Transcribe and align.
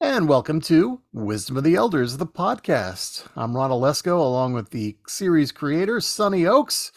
And 0.00 0.28
welcome 0.28 0.60
to 0.62 1.00
Wisdom 1.12 1.56
of 1.56 1.64
the 1.64 1.74
Elders, 1.74 2.18
the 2.18 2.26
podcast. 2.26 3.26
I'm 3.34 3.56
Ron 3.56 3.70
Olesko, 3.70 4.16
along 4.20 4.52
with 4.52 4.70
the 4.70 4.96
series 5.08 5.50
creator, 5.50 6.00
Sonny 6.00 6.42
Ochs. 6.42 6.92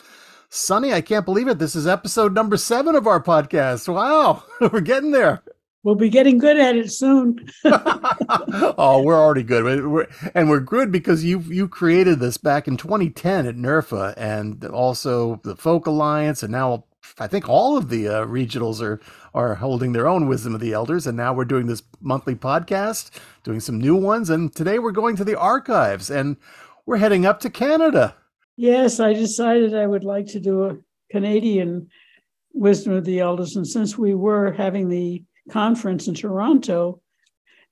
Sonny, 0.49 0.93
I 0.93 1.01
can't 1.01 1.25
believe 1.25 1.47
it. 1.47 1.57
This 1.57 1.75
is 1.75 1.87
episode 1.87 2.35
number 2.35 2.57
seven 2.57 2.95
of 2.95 3.07
our 3.07 3.19
podcast. 3.19 3.91
Wow, 3.91 4.43
we're 4.71 4.81
getting 4.81 5.09
there. 5.09 5.41
We'll 5.81 5.95
be 5.95 6.09
getting 6.09 6.37
good 6.37 6.59
at 6.59 6.75
it 6.75 6.91
soon. 6.91 7.49
oh, 7.65 9.01
we're 9.03 9.19
already 9.19 9.41
good, 9.41 9.83
we're, 9.83 10.07
and 10.35 10.47
we're 10.47 10.59
good 10.59 10.91
because 10.91 11.23
you 11.23 11.39
you 11.39 11.67
created 11.67 12.19
this 12.19 12.37
back 12.37 12.67
in 12.67 12.77
2010 12.77 13.47
at 13.47 13.55
NERFA, 13.55 14.13
and 14.15 14.63
also 14.65 15.41
the 15.43 15.55
Folk 15.55 15.87
Alliance, 15.87 16.43
and 16.43 16.51
now 16.51 16.83
I 17.19 17.27
think 17.27 17.47
all 17.47 17.77
of 17.77 17.89
the 17.89 18.07
uh, 18.07 18.25
regionals 18.25 18.81
are 18.81 18.99
are 19.33 19.55
holding 19.55 19.93
their 19.93 20.07
own 20.07 20.27
wisdom 20.27 20.55
of 20.55 20.61
the 20.61 20.73
elders, 20.73 21.07
and 21.07 21.15
now 21.15 21.33
we're 21.33 21.45
doing 21.45 21.67
this 21.67 21.83
monthly 22.01 22.35
podcast, 22.35 23.11
doing 23.43 23.59
some 23.59 23.79
new 23.79 23.95
ones, 23.95 24.29
and 24.29 24.53
today 24.53 24.79
we're 24.79 24.91
going 24.91 25.15
to 25.17 25.23
the 25.23 25.37
archives, 25.37 26.09
and 26.09 26.37
we're 26.85 26.97
heading 26.97 27.25
up 27.25 27.39
to 27.41 27.49
Canada. 27.49 28.15
Yes, 28.57 28.99
I 28.99 29.13
decided 29.13 29.75
I 29.75 29.87
would 29.87 30.03
like 30.03 30.27
to 30.27 30.39
do 30.39 30.65
a 30.65 30.77
Canadian 31.09 31.89
wisdom 32.53 32.93
of 32.93 33.05
the 33.05 33.19
elders, 33.19 33.55
and 33.55 33.67
since 33.67 33.97
we 33.97 34.13
were 34.15 34.51
having 34.51 34.89
the 34.89 35.23
conference 35.49 36.07
in 36.07 36.13
Toronto 36.13 37.01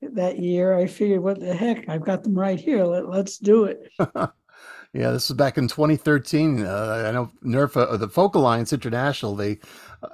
that 0.01 0.39
year, 0.39 0.77
I 0.77 0.87
figured, 0.87 1.21
what 1.21 1.39
the 1.39 1.53
heck, 1.53 1.89
I've 1.89 2.05
got 2.05 2.23
them 2.23 2.37
right 2.37 2.59
here. 2.59 2.85
Let, 2.85 3.09
let's 3.09 3.37
do 3.37 3.65
it. 3.65 3.91
yeah, 4.93 5.11
this 5.11 5.29
was 5.29 5.37
back 5.37 5.57
in 5.57 5.67
2013. 5.67 6.65
Uh, 6.65 7.05
I 7.07 7.11
know 7.11 7.31
NERFA, 7.43 7.91
or 7.91 7.97
the 7.97 8.07
Folk 8.07 8.35
Alliance 8.35 8.73
International, 8.73 9.35
they 9.35 9.59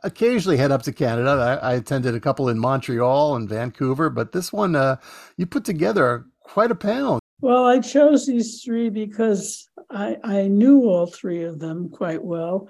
occasionally 0.04 0.58
head 0.58 0.72
up 0.72 0.84
to 0.84 0.94
Canada. 0.94 1.60
I, 1.62 1.72
I, 1.72 1.74
attended 1.76 2.16
a 2.16 2.20
couple 2.20 2.50
in 2.50 2.60
Montreal 2.60 3.36
and 3.36 3.48
Vancouver, 3.48 4.10
but 4.10 4.32
this 4.32 4.52
one, 4.52 4.76
uh, 4.76 4.98
you 5.38 5.46
put 5.46 5.64
together 5.64 6.26
quite 6.42 6.72
a 6.72 6.76
panel. 6.76 7.20
Well, 7.42 7.66
I 7.66 7.80
chose 7.80 8.26
these 8.26 8.64
three 8.64 8.90
because 8.90 9.70
I, 9.90 10.18
I 10.24 10.48
knew 10.48 10.84
all 10.90 11.06
three 11.06 11.44
of 11.44 11.60
them 11.60 11.90
quite 11.90 12.24
well 12.24 12.70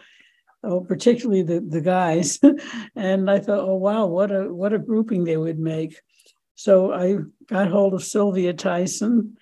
oh, 0.66 0.82
particularly 0.82 1.44
the, 1.44 1.62
the 1.62 1.82
guys. 1.82 2.40
and 2.96 3.30
I 3.30 3.40
thought, 3.40 3.60
oh 3.60 3.76
wow, 3.76 4.08
what 4.08 4.32
a 4.32 4.54
what 4.54 4.74
a 4.74 4.80
grouping 4.80 5.24
they 5.24 5.38
would 5.38 5.60
make. 5.60 6.02
So 6.56 6.92
I 6.92 7.18
got 7.48 7.70
hold 7.70 7.94
of 7.94 8.04
Sylvia 8.04 8.54
Tyson, 8.54 9.38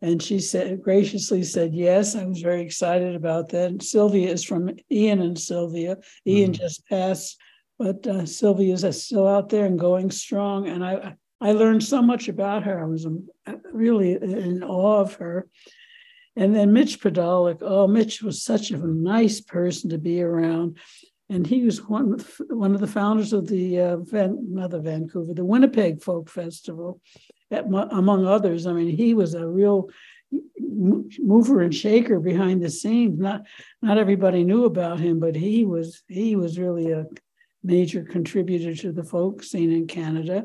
and 0.00 0.22
she 0.22 0.38
said 0.38 0.82
graciously 0.82 1.42
said 1.42 1.74
yes. 1.74 2.14
I 2.14 2.24
was 2.24 2.40
very 2.40 2.62
excited 2.62 3.14
about 3.14 3.48
that. 3.50 3.82
Sylvia 3.82 4.30
is 4.30 4.44
from 4.44 4.70
Ian 4.90 5.20
and 5.20 5.38
Sylvia. 5.38 5.96
Mm-hmm. 5.96 6.30
Ian 6.30 6.52
just 6.52 6.86
passed, 6.86 7.36
but 7.78 8.06
uh, 8.06 8.24
Sylvia 8.26 8.74
is 8.74 9.04
still 9.04 9.26
out 9.26 9.48
there 9.48 9.64
and 9.64 9.78
going 9.78 10.10
strong. 10.10 10.68
And 10.68 10.84
I 10.84 11.14
I 11.40 11.52
learned 11.52 11.84
so 11.84 12.02
much 12.02 12.28
about 12.28 12.64
her. 12.64 12.80
I 12.80 12.86
was 12.86 13.06
um, 13.06 13.28
really 13.72 14.12
in 14.12 14.62
awe 14.64 15.00
of 15.00 15.14
her. 15.14 15.48
And 16.36 16.54
then 16.54 16.72
Mitch 16.72 17.00
Podolak, 17.00 17.58
oh, 17.62 17.86
Mitch 17.86 18.22
was 18.22 18.42
such 18.42 18.70
a 18.70 18.76
nice 18.78 19.40
person 19.40 19.90
to 19.90 19.98
be 19.98 20.22
around. 20.22 20.78
And 21.28 21.46
he 21.46 21.64
was 21.64 21.86
one, 21.86 22.18
one 22.48 22.74
of 22.74 22.80
the 22.80 22.86
founders 22.86 23.32
of 23.32 23.48
the, 23.48 23.80
uh, 23.80 23.96
Van, 23.98 24.38
not 24.48 24.70
the 24.70 24.80
Vancouver, 24.80 25.34
the 25.34 25.44
Winnipeg 25.44 26.02
Folk 26.02 26.30
Festival, 26.30 27.00
among 27.50 28.26
others. 28.26 28.66
I 28.66 28.72
mean, 28.72 28.94
he 28.94 29.14
was 29.14 29.34
a 29.34 29.46
real 29.46 29.88
mover 30.70 31.62
and 31.62 31.74
shaker 31.74 32.20
behind 32.20 32.62
the 32.62 32.70
scenes. 32.70 33.18
Not, 33.18 33.46
not 33.80 33.98
everybody 33.98 34.44
knew 34.44 34.64
about 34.64 35.00
him, 35.00 35.20
but 35.20 35.34
he 35.34 35.64
was, 35.64 36.02
he 36.08 36.36
was 36.36 36.58
really 36.58 36.92
a 36.92 37.06
major 37.62 38.04
contributor 38.04 38.74
to 38.74 38.92
the 38.92 39.04
folk 39.04 39.42
scene 39.42 39.72
in 39.72 39.86
Canada. 39.86 40.44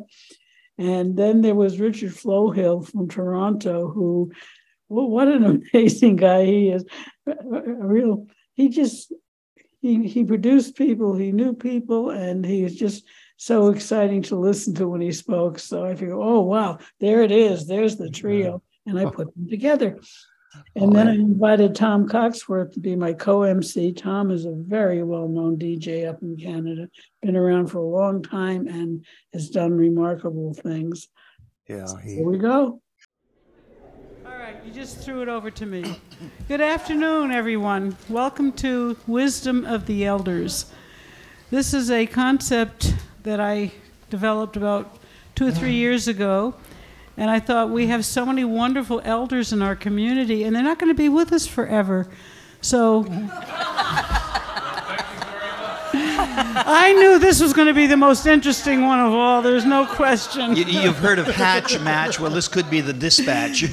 And 0.78 1.16
then 1.16 1.42
there 1.42 1.56
was 1.56 1.80
Richard 1.80 2.12
Flohill 2.12 2.88
from 2.88 3.08
Toronto, 3.08 3.90
who 3.90 4.32
well, 4.90 5.08
what 5.08 5.28
an 5.28 5.64
amazing 5.74 6.18
guy 6.18 6.46
he 6.46 6.70
is. 6.70 6.86
A 7.28 7.36
real, 7.52 8.28
he 8.54 8.70
just, 8.70 9.12
he, 9.82 10.08
he 10.08 10.24
produced 10.24 10.76
people, 10.76 11.16
he 11.16 11.32
knew 11.32 11.54
people, 11.54 12.12
and 12.12 12.46
he 12.46 12.64
was 12.64 12.76
just 12.76 13.06
so 13.44 13.68
exciting 13.68 14.22
to 14.22 14.38
listen 14.38 14.74
to 14.74 14.88
when 14.88 15.02
he 15.02 15.12
spoke. 15.12 15.60
So 15.60 15.86
I 15.86 15.96
figure, 15.96 16.16
oh, 16.16 16.40
wow, 16.42 16.78
there 17.02 17.24
it 17.24 17.32
is. 17.32 17.68
There's 17.68 17.98
the 17.98 18.10
trio. 18.10 18.64
And 18.86 18.98
I 18.98 19.04
put 19.04 19.34
them 19.36 19.50
together. 19.50 20.00
And 20.78 20.96
then 20.96 21.10
I 21.10 21.16
invited 21.16 21.76
Tom 21.76 22.08
Coxworth 22.08 22.74
to 22.74 22.80
be 22.80 22.96
my 22.96 23.12
co 23.12 23.44
MC. 23.44 23.92
Tom 23.92 24.32
is 24.32 24.46
a 24.46 24.54
very 24.54 25.04
well 25.04 25.28
known 25.28 25.58
DJ 25.58 26.08
up 26.08 26.22
in 26.22 26.38
Canada, 26.38 26.88
been 27.22 27.36
around 27.36 27.68
for 27.68 27.80
a 27.80 27.86
long 27.86 28.22
time 28.22 28.68
and 28.68 29.04
has 29.34 29.50
done 29.50 29.74
remarkable 29.74 30.54
things. 30.54 31.10
Yeah. 31.68 31.88
He, 32.02 32.16
Here 32.16 32.26
we 32.26 32.38
go. 32.38 32.82
All 34.26 34.38
right, 34.38 34.56
you 34.66 34.72
just 34.72 35.00
threw 35.00 35.22
it 35.22 35.28
over 35.28 35.52
to 35.52 35.66
me. 35.66 36.00
Good 36.48 36.62
afternoon, 36.62 37.32
everyone. 37.32 37.98
Welcome 38.08 38.54
to 38.54 38.96
Wisdom 39.08 39.66
of 39.66 39.86
the 39.86 40.06
Elders. 40.06 40.72
This 41.50 41.74
is 41.74 41.92
a 41.92 42.06
concept 42.06 42.94
that 43.24 43.40
I 43.40 43.72
developed 44.10 44.58
about 44.58 44.98
two 45.36 45.48
or 45.48 45.52
three 45.52 45.74
years 45.74 46.08
ago. 46.08 46.54
And 47.18 47.30
I 47.30 47.40
thought 47.40 47.70
we 47.70 47.88
have 47.88 48.06
so 48.06 48.26
many 48.26 48.44
wonderful 48.44 49.02
elders 49.04 49.54
in 49.54 49.62
our 49.62 49.76
community, 49.76 50.44
and 50.44 50.56
they're 50.56 50.64
not 50.64 50.80
going 50.80 50.92
to 50.92 50.98
be 50.98 51.10
with 51.10 51.32
us 51.32 51.46
forever. 51.46 52.08
So 52.62 53.06
I 55.96 56.94
knew 56.98 57.20
this 57.20 57.42
was 57.42 57.54
going 57.54 57.68
to 57.68 57.74
be 57.74 57.88
the 57.88 57.98
most 57.98 58.26
interesting 58.26 58.86
one 58.86 59.00
of 59.00 59.14
all. 59.14 59.42
There's 59.42 59.66
no 59.66 59.86
question. 59.86 60.56
You, 60.56 60.66
have 60.66 60.98
heard 60.98 61.20
of 61.20 61.28
hatch 61.28 61.80
match. 61.82 62.20
Well, 62.20 62.32
this 62.32 62.48
could 62.48 62.70
be 62.70 62.82
the 62.82 62.94
dispatch. 62.94 63.66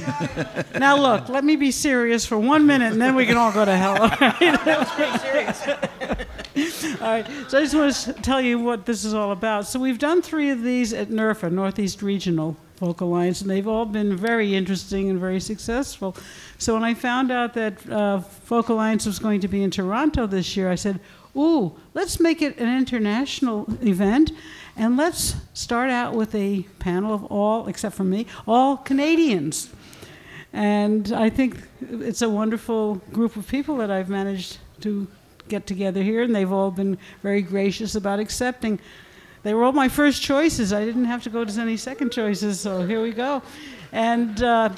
now, 0.79 0.97
look, 0.97 1.29
let 1.29 1.43
me 1.43 1.55
be 1.55 1.71
serious 1.71 2.25
for 2.25 2.37
one 2.37 2.67
minute, 2.67 2.91
and 2.91 3.01
then 3.01 3.15
we 3.15 3.25
can 3.25 3.37
all 3.37 3.51
go 3.51 3.65
to 3.65 3.75
hell. 3.75 4.01
All 4.01 4.09
right? 4.09 6.27
all 6.55 7.07
right. 7.07 7.25
So 7.47 7.57
I 7.57 7.61
just 7.61 7.75
want 7.75 7.93
to 7.93 8.13
tell 8.21 8.41
you 8.41 8.59
what 8.59 8.85
this 8.85 9.05
is 9.05 9.13
all 9.13 9.31
about. 9.31 9.67
So 9.67 9.79
we've 9.79 9.99
done 9.99 10.21
three 10.21 10.49
of 10.49 10.63
these 10.63 10.93
at 10.93 11.09
NERFA, 11.09 11.51
Northeast 11.51 12.01
Regional 12.01 12.57
Folk 12.75 13.01
Alliance, 13.01 13.41
and 13.41 13.49
they've 13.49 13.67
all 13.67 13.85
been 13.85 14.17
very 14.17 14.55
interesting 14.55 15.09
and 15.09 15.19
very 15.19 15.39
successful. 15.39 16.15
So 16.57 16.73
when 16.73 16.83
I 16.83 16.93
found 16.93 17.31
out 17.31 17.53
that 17.53 17.89
uh, 17.89 18.19
Folk 18.19 18.69
Alliance 18.69 19.05
was 19.05 19.19
going 19.19 19.39
to 19.41 19.47
be 19.47 19.63
in 19.63 19.71
Toronto 19.71 20.27
this 20.27 20.57
year, 20.57 20.69
I 20.69 20.75
said, 20.75 20.99
ooh, 21.35 21.77
let's 21.93 22.19
make 22.19 22.41
it 22.41 22.57
an 22.57 22.77
international 22.77 23.67
event 23.81 24.31
and 24.75 24.97
let's 24.97 25.35
start 25.53 25.89
out 25.89 26.15
with 26.15 26.33
a 26.33 26.63
panel 26.79 27.13
of 27.13 27.25
all, 27.25 27.67
except 27.67 27.95
for 27.95 28.03
me, 28.03 28.25
all 28.47 28.77
Canadians. 28.77 29.69
And 30.53 31.13
I 31.13 31.29
think 31.29 31.61
it's 31.81 32.21
a 32.21 32.29
wonderful 32.29 32.95
group 33.13 33.35
of 33.35 33.47
people 33.47 33.77
that 33.77 33.91
I've 33.91 34.09
managed 34.09 34.57
to 34.81 35.07
get 35.51 35.67
together 35.67 36.01
here, 36.01 36.23
and 36.23 36.33
they've 36.33 36.51
all 36.51 36.71
been 36.71 36.97
very 37.21 37.41
gracious 37.41 37.93
about 37.95 38.19
accepting. 38.19 38.79
They 39.43 39.53
were 39.53 39.63
all 39.63 39.73
my 39.73 39.89
first 39.89 40.21
choices. 40.21 40.71
I 40.71 40.85
didn't 40.85 41.05
have 41.05 41.23
to 41.23 41.29
go 41.29 41.43
to 41.43 41.61
any 41.61 41.77
second 41.77 42.11
choices, 42.11 42.59
so 42.59 42.85
here 42.87 43.01
we 43.01 43.11
go. 43.11 43.41
And 43.91 44.41
uh, 44.41 44.69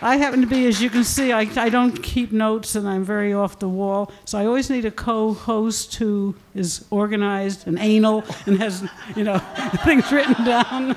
I 0.00 0.16
happen 0.16 0.40
to 0.40 0.46
be, 0.46 0.66
as 0.66 0.80
you 0.80 0.90
can 0.90 1.02
see, 1.02 1.32
I, 1.32 1.48
I 1.56 1.68
don't 1.68 2.02
keep 2.02 2.30
notes 2.30 2.74
and 2.74 2.86
I'm 2.86 3.04
very 3.04 3.32
off 3.32 3.58
the 3.58 3.68
wall. 3.68 4.12
So 4.24 4.38
I 4.38 4.46
always 4.46 4.70
need 4.70 4.84
a 4.84 4.90
co 4.90 5.32
host 5.32 5.94
who 5.96 6.36
is 6.54 6.84
organized 6.90 7.66
and 7.66 7.78
anal 7.78 8.24
and 8.46 8.58
has, 8.58 8.86
you 9.16 9.24
know, 9.24 9.38
things 9.84 10.12
written 10.12 10.44
down. 10.44 10.96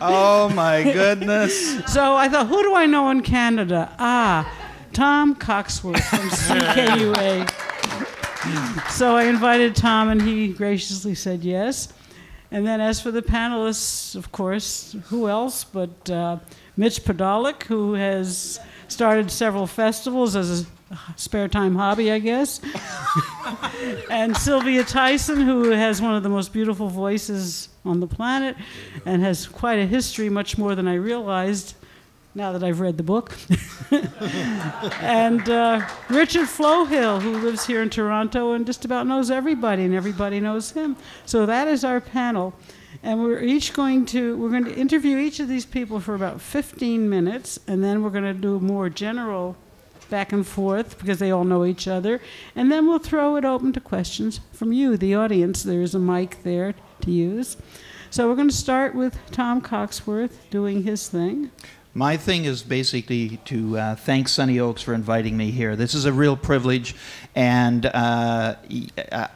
oh 0.00 0.50
my 0.54 0.82
goodness. 0.82 1.82
so 1.92 2.14
I 2.14 2.28
thought, 2.28 2.46
who 2.48 2.62
do 2.62 2.74
I 2.74 2.86
know 2.86 3.10
in 3.10 3.22
Canada? 3.22 3.94
Ah, 3.98 4.46
Tom 4.92 5.34
Coxworth 5.34 6.04
from 6.04 6.28
CKUA. 6.28 7.50
so 8.90 9.16
I 9.16 9.24
invited 9.24 9.74
Tom 9.74 10.08
and 10.08 10.22
he 10.22 10.48
graciously 10.48 11.14
said 11.14 11.42
yes. 11.42 11.92
And 12.50 12.66
then 12.66 12.80
as 12.80 13.00
for 13.00 13.10
the 13.10 13.22
panelists, 13.22 14.14
of 14.14 14.30
course, 14.32 14.96
who 15.08 15.28
else 15.28 15.64
but. 15.64 16.10
Uh, 16.10 16.38
Mitch 16.76 17.04
Podolak, 17.04 17.64
who 17.64 17.94
has 17.94 18.58
started 18.88 19.30
several 19.30 19.66
festivals 19.66 20.34
as 20.34 20.62
a 20.62 20.96
spare 21.16 21.48
time 21.48 21.74
hobby, 21.74 22.10
I 22.10 22.18
guess. 22.18 22.60
and 24.10 24.36
Sylvia 24.36 24.84
Tyson, 24.84 25.40
who 25.42 25.70
has 25.70 26.00
one 26.00 26.14
of 26.14 26.22
the 26.22 26.28
most 26.28 26.52
beautiful 26.52 26.88
voices 26.88 27.68
on 27.84 28.00
the 28.00 28.06
planet 28.06 28.56
and 29.04 29.22
has 29.22 29.46
quite 29.46 29.78
a 29.78 29.86
history, 29.86 30.30
much 30.30 30.56
more 30.56 30.74
than 30.74 30.88
I 30.88 30.94
realized 30.94 31.74
now 32.34 32.52
that 32.52 32.62
I've 32.62 32.80
read 32.80 32.96
the 32.96 33.02
book. 33.02 33.36
and 35.00 35.48
uh, 35.48 35.86
Richard 36.08 36.48
Flohill, 36.48 37.20
who 37.20 37.38
lives 37.38 37.66
here 37.66 37.82
in 37.82 37.90
Toronto 37.90 38.52
and 38.52 38.64
just 38.64 38.84
about 38.84 39.06
knows 39.06 39.30
everybody, 39.30 39.84
and 39.84 39.94
everybody 39.94 40.40
knows 40.40 40.72
him. 40.72 40.96
So 41.26 41.46
that 41.46 41.68
is 41.68 41.84
our 41.84 42.00
panel. 42.00 42.54
And 43.02 43.22
we're 43.22 43.42
each 43.42 43.72
going 43.72 44.06
to 44.06 44.36
we're 44.36 44.50
going 44.50 44.64
to 44.64 44.74
interview 44.74 45.18
each 45.18 45.40
of 45.40 45.48
these 45.48 45.66
people 45.66 45.98
for 45.98 46.14
about 46.14 46.40
15 46.40 47.08
minutes, 47.08 47.58
and 47.66 47.82
then 47.82 48.02
we're 48.02 48.10
going 48.10 48.24
to 48.24 48.34
do 48.34 48.56
a 48.56 48.60
more 48.60 48.88
general 48.88 49.56
back 50.08 50.30
and 50.32 50.46
forth 50.46 50.98
because 50.98 51.18
they 51.18 51.30
all 51.30 51.44
know 51.44 51.64
each 51.64 51.88
other, 51.88 52.20
and 52.54 52.70
then 52.70 52.86
we'll 52.86 52.98
throw 52.98 53.36
it 53.36 53.44
open 53.44 53.72
to 53.72 53.80
questions 53.80 54.40
from 54.52 54.72
you, 54.72 54.96
the 54.96 55.14
audience. 55.14 55.62
There's 55.62 55.94
a 55.94 55.98
mic 55.98 56.42
there 56.42 56.74
to 57.00 57.10
use. 57.10 57.56
So 58.10 58.28
we're 58.28 58.36
going 58.36 58.50
to 58.50 58.54
start 58.54 58.94
with 58.94 59.18
Tom 59.30 59.62
Coxworth 59.62 60.32
doing 60.50 60.82
his 60.82 61.08
thing. 61.08 61.50
My 61.94 62.16
thing 62.16 62.46
is 62.46 62.62
basically 62.62 63.36
to 63.44 63.76
uh, 63.76 63.96
thank 63.96 64.26
Sonny 64.26 64.56
Ochs 64.56 64.82
for 64.82 64.94
inviting 64.94 65.36
me 65.36 65.50
here. 65.50 65.76
This 65.76 65.92
is 65.92 66.06
a 66.06 66.12
real 66.12 66.38
privilege, 66.38 66.94
and 67.34 67.84
uh, 67.84 68.54
uh, 69.12 69.26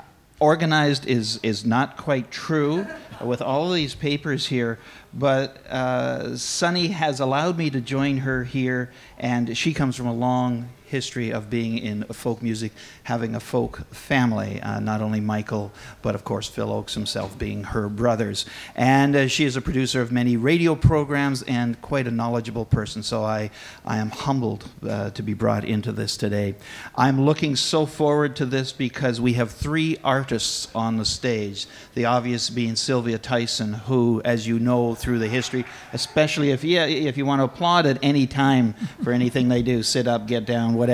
organized 0.41 1.05
is 1.07 1.39
is 1.43 1.67
not 1.67 1.99
quite 1.99 2.31
true 2.31 2.87
with 3.23 3.43
all 3.43 3.71
these 3.73 3.95
papers 3.95 4.47
here. 4.47 4.79
But 5.13 5.67
uh, 5.67 6.39
Sonny 6.39 6.87
has 6.89 7.21
allowed 7.21 7.59
me 7.59 7.69
to 7.69 7.81
join 7.83 8.17
her 8.19 8.45
here, 8.45 8.91
and 9.19 9.55
she 9.55 9.75
comes 9.75 9.95
from 9.95 10.07
a 10.07 10.15
long 10.15 10.71
history 10.97 11.31
of 11.31 11.51
being 11.51 11.77
in 11.91 12.05
folk 12.05 12.39
music, 12.43 12.73
having 13.05 13.35
a 13.35 13.41
folk 13.41 13.73
family. 13.95 14.53
Uh, 14.63 14.81
not 14.81 15.01
only 15.03 15.21
Michael, 15.21 15.71
but 16.01 16.15
of 16.15 16.23
course 16.25 16.47
Phil 16.49 16.69
Ochs 16.69 16.95
himself 16.95 17.31
being 17.39 17.65
her 17.75 17.87
brothers. 17.89 18.47
And 18.75 19.15
uh, 19.15 19.29
she 19.29 19.45
is 19.45 19.57
a 19.57 19.61
producer 19.61 20.01
of 20.01 20.11
many 20.11 20.35
radio 20.39 20.75
programs 20.75 21.43
and 21.43 21.69
quite 21.83 22.07
a 22.07 22.11
knowledgeable 22.11 22.65
person. 22.65 23.03
So 23.03 23.25
I, 23.25 23.51
I 23.85 23.99
am 23.99 24.11
humbled 24.11 24.63
uh, 24.89 25.11
to 25.11 25.23
be 25.23 25.35
brought 25.35 25.65
into 25.65 25.93
this 25.93 26.17
today. 26.17 26.55
I'm 26.95 27.19
looking 27.29 27.57
so 27.57 27.85
forward 27.85 28.37
to 28.37 28.47
this 28.47 28.73
because 28.73 29.21
we 29.21 29.35
have 29.35 29.51
three 29.51 29.99
artists 30.03 30.69
on 30.75 30.97
the 30.97 31.05
stage. 31.05 31.67
The 31.95 32.07
obvious 32.07 32.49
being 32.49 32.77
Sylvia 32.77 33.19
Tyson, 33.19 33.75
who, 33.89 34.23
as 34.25 34.47
you 34.49 34.59
know 34.59 34.95
through 34.95 35.19
the 35.19 35.29
history, 35.29 35.65
especially 35.93 36.51
if 36.53 36.65
you, 36.65 36.81
if 36.81 37.19
you 37.19 37.27
want 37.27 37.41
to 37.41 37.45
applaud 37.45 37.85
at 37.85 37.99
any 38.03 38.27
time 38.27 38.75
for 39.05 39.13
anything 39.13 39.49
they 39.49 39.63
do, 39.63 39.83
sit 39.83 40.07
up, 40.07 40.27
get 40.27 40.47
down, 40.47 40.75
whatever. 40.75 40.86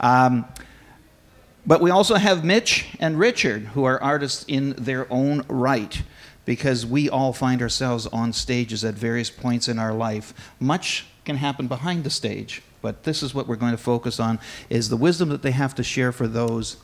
Um, 0.00 0.46
but 1.64 1.80
we 1.80 1.90
also 1.90 2.16
have 2.16 2.44
Mitch 2.44 2.88
and 2.98 3.18
Richard, 3.18 3.66
who 3.66 3.84
are 3.84 4.02
artists 4.02 4.44
in 4.48 4.70
their 4.72 5.06
own 5.12 5.44
right, 5.48 6.02
because 6.44 6.84
we 6.84 7.08
all 7.08 7.32
find 7.32 7.62
ourselves 7.62 8.06
on 8.08 8.32
stages 8.32 8.84
at 8.84 8.94
various 8.94 9.30
points 9.30 9.68
in 9.68 9.78
our 9.78 9.92
life. 9.92 10.34
Much 10.58 11.06
can 11.24 11.36
happen 11.36 11.68
behind 11.68 12.02
the 12.02 12.10
stage, 12.10 12.62
but 12.80 13.04
this 13.04 13.22
is 13.22 13.32
what 13.32 13.46
we're 13.46 13.56
going 13.56 13.72
to 13.72 13.78
focus 13.78 14.18
on: 14.18 14.40
is 14.68 14.88
the 14.88 14.96
wisdom 14.96 15.28
that 15.28 15.42
they 15.42 15.52
have 15.52 15.74
to 15.76 15.84
share 15.84 16.10
for 16.10 16.26
those 16.26 16.78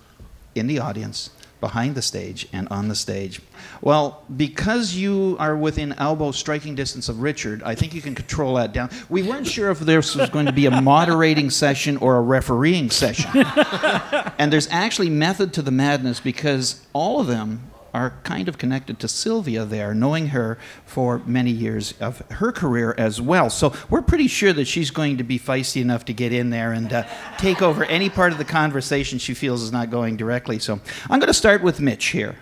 in 0.55 0.67
the 0.69 0.79
audience 0.79 1.31
behind 1.61 1.95
the 1.95 2.03
stage 2.03 2.49
and 2.53 2.69
on 2.69 2.89
the 2.89 2.95
stage. 2.95 3.41
Well, 3.81 4.23
because 4.37 4.95
you 4.95 5.37
are 5.39 5.57
within 5.57 5.93
elbow 5.95 6.31
striking 6.33 6.75
distance 6.75 7.09
of 7.09 7.21
Richard, 7.21 7.63
I 7.63 7.75
think 7.75 7.95
you 7.95 8.03
can 8.03 8.15
control 8.15 8.55
that 8.55 8.73
down. 8.73 8.91
We 9.09 9.23
weren't 9.23 9.47
sure 9.47 9.71
if 9.71 9.81
this 9.81 10.15
was 10.15 10.31
going 10.31 10.47
to 10.47 10.53
be 10.53 10.67
a 10.67 10.81
moderating 10.81 11.51
session 11.51 11.97
or 11.99 12.17
a 12.17 12.21
refereeing 12.21 12.91
session. 12.91 13.31
and 14.39 14.53
there's 14.53 14.69
actually 14.71 15.11
method 15.11 15.53
to 15.55 15.63
the 15.63 15.71
madness 15.71 16.21
because 16.21 16.85
all 16.93 17.21
of 17.21 17.27
them 17.27 17.71
are 17.95 18.15
kind 18.23 18.49
of 18.49 18.59
connected 18.59 18.99
to 19.01 19.09
Sylvia 19.09 19.65
there, 19.65 19.95
knowing 19.95 20.29
her 20.29 20.59
for 20.85 21.19
many 21.27 21.51
years 21.51 21.95
of 22.01 22.19
her 22.33 22.53
career 22.53 22.95
as 22.99 23.21
well. 23.21 23.51
So 23.51 23.73
we're 23.91 24.03
pretty 24.03 24.29
sure 24.29 24.53
that 24.53 24.67
she's 24.67 24.91
going 24.91 25.19
to 25.19 25.25
be 25.25 25.39
feisty 25.39 25.81
enough 25.81 26.05
to 26.07 26.13
get 26.13 26.33
in 26.33 26.51
there 26.51 26.73
and 26.73 26.93
uh, 26.93 27.05
take 27.39 27.63
over 27.63 27.85
any 27.85 28.09
part 28.11 28.33
of 28.33 28.39
the 28.39 28.45
conversation 28.45 29.19
she 29.19 29.35
feels 29.35 29.63
is 29.63 29.73
not 29.73 29.91
going 29.91 30.17
directly. 30.17 30.59
So 30.59 30.81
I'm 31.09 31.21
going 31.21 31.29
to 31.29 31.35
start 31.35 31.63
with 31.63 31.81
Mitch 31.81 32.07
here. 32.07 32.37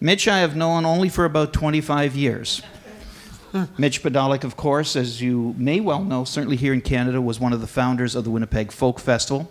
Mitch, 0.00 0.28
I 0.28 0.38
have 0.38 0.56
known 0.56 0.84
only 0.84 1.08
for 1.08 1.24
about 1.24 1.52
25 1.52 2.16
years. 2.16 2.62
Mitch 3.78 4.02
Podolak, 4.02 4.42
of 4.42 4.56
course, 4.56 4.96
as 4.96 5.22
you 5.22 5.54
may 5.56 5.78
well 5.78 6.02
know, 6.02 6.24
certainly 6.24 6.56
here 6.56 6.72
in 6.72 6.80
Canada, 6.80 7.20
was 7.20 7.38
one 7.38 7.52
of 7.52 7.60
the 7.60 7.68
founders 7.68 8.16
of 8.16 8.24
the 8.24 8.30
Winnipeg 8.30 8.72
Folk 8.72 8.98
Festival. 8.98 9.50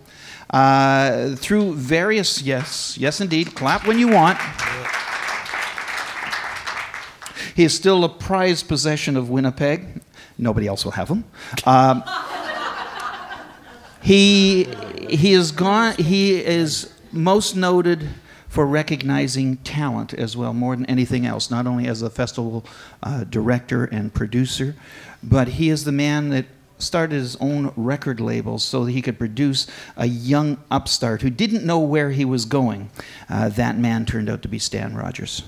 Uh, 0.50 1.34
through 1.36 1.74
various, 1.74 2.42
yes, 2.42 2.98
yes 2.98 3.20
indeed, 3.20 3.54
clap 3.54 3.86
when 3.86 3.98
you 3.98 4.08
want. 4.08 4.38
He 7.54 7.64
is 7.64 7.74
still 7.74 8.04
a 8.04 8.08
prized 8.08 8.68
possession 8.68 9.16
of 9.16 9.30
Winnipeg. 9.30 10.02
Nobody 10.38 10.66
else 10.66 10.84
will 10.84 10.92
have 10.92 11.08
him. 11.08 11.24
Um, 11.66 12.02
he, 14.02 14.64
he 15.08 15.32
is 15.32 15.50
gone. 15.50 15.94
He 15.94 16.34
is 16.34 16.92
most 17.10 17.56
noted 17.56 18.06
for 18.48 18.66
recognizing 18.66 19.56
talent 19.58 20.12
as 20.12 20.36
well, 20.36 20.52
more 20.52 20.76
than 20.76 20.86
anything 20.86 21.24
else, 21.24 21.50
not 21.50 21.66
only 21.66 21.86
as 21.88 22.02
a 22.02 22.10
festival 22.10 22.64
uh, 23.02 23.24
director 23.24 23.84
and 23.86 24.12
producer, 24.12 24.76
but 25.22 25.48
he 25.48 25.70
is 25.70 25.84
the 25.84 25.92
man 25.92 26.28
that 26.28 26.44
started 26.78 27.16
his 27.16 27.34
own 27.36 27.72
record 27.76 28.20
label 28.20 28.58
so 28.58 28.84
that 28.84 28.92
he 28.92 29.00
could 29.02 29.18
produce 29.18 29.66
a 29.96 30.06
young 30.06 30.58
upstart 30.70 31.22
who 31.22 31.30
didn't 31.30 31.64
know 31.64 31.78
where 31.78 32.10
he 32.10 32.24
was 32.24 32.44
going. 32.44 32.90
Uh, 33.28 33.48
that 33.48 33.78
man 33.78 34.04
turned 34.04 34.28
out 34.28 34.42
to 34.42 34.48
be 34.48 34.58
Stan 34.58 34.94
Rogers. 34.94 35.42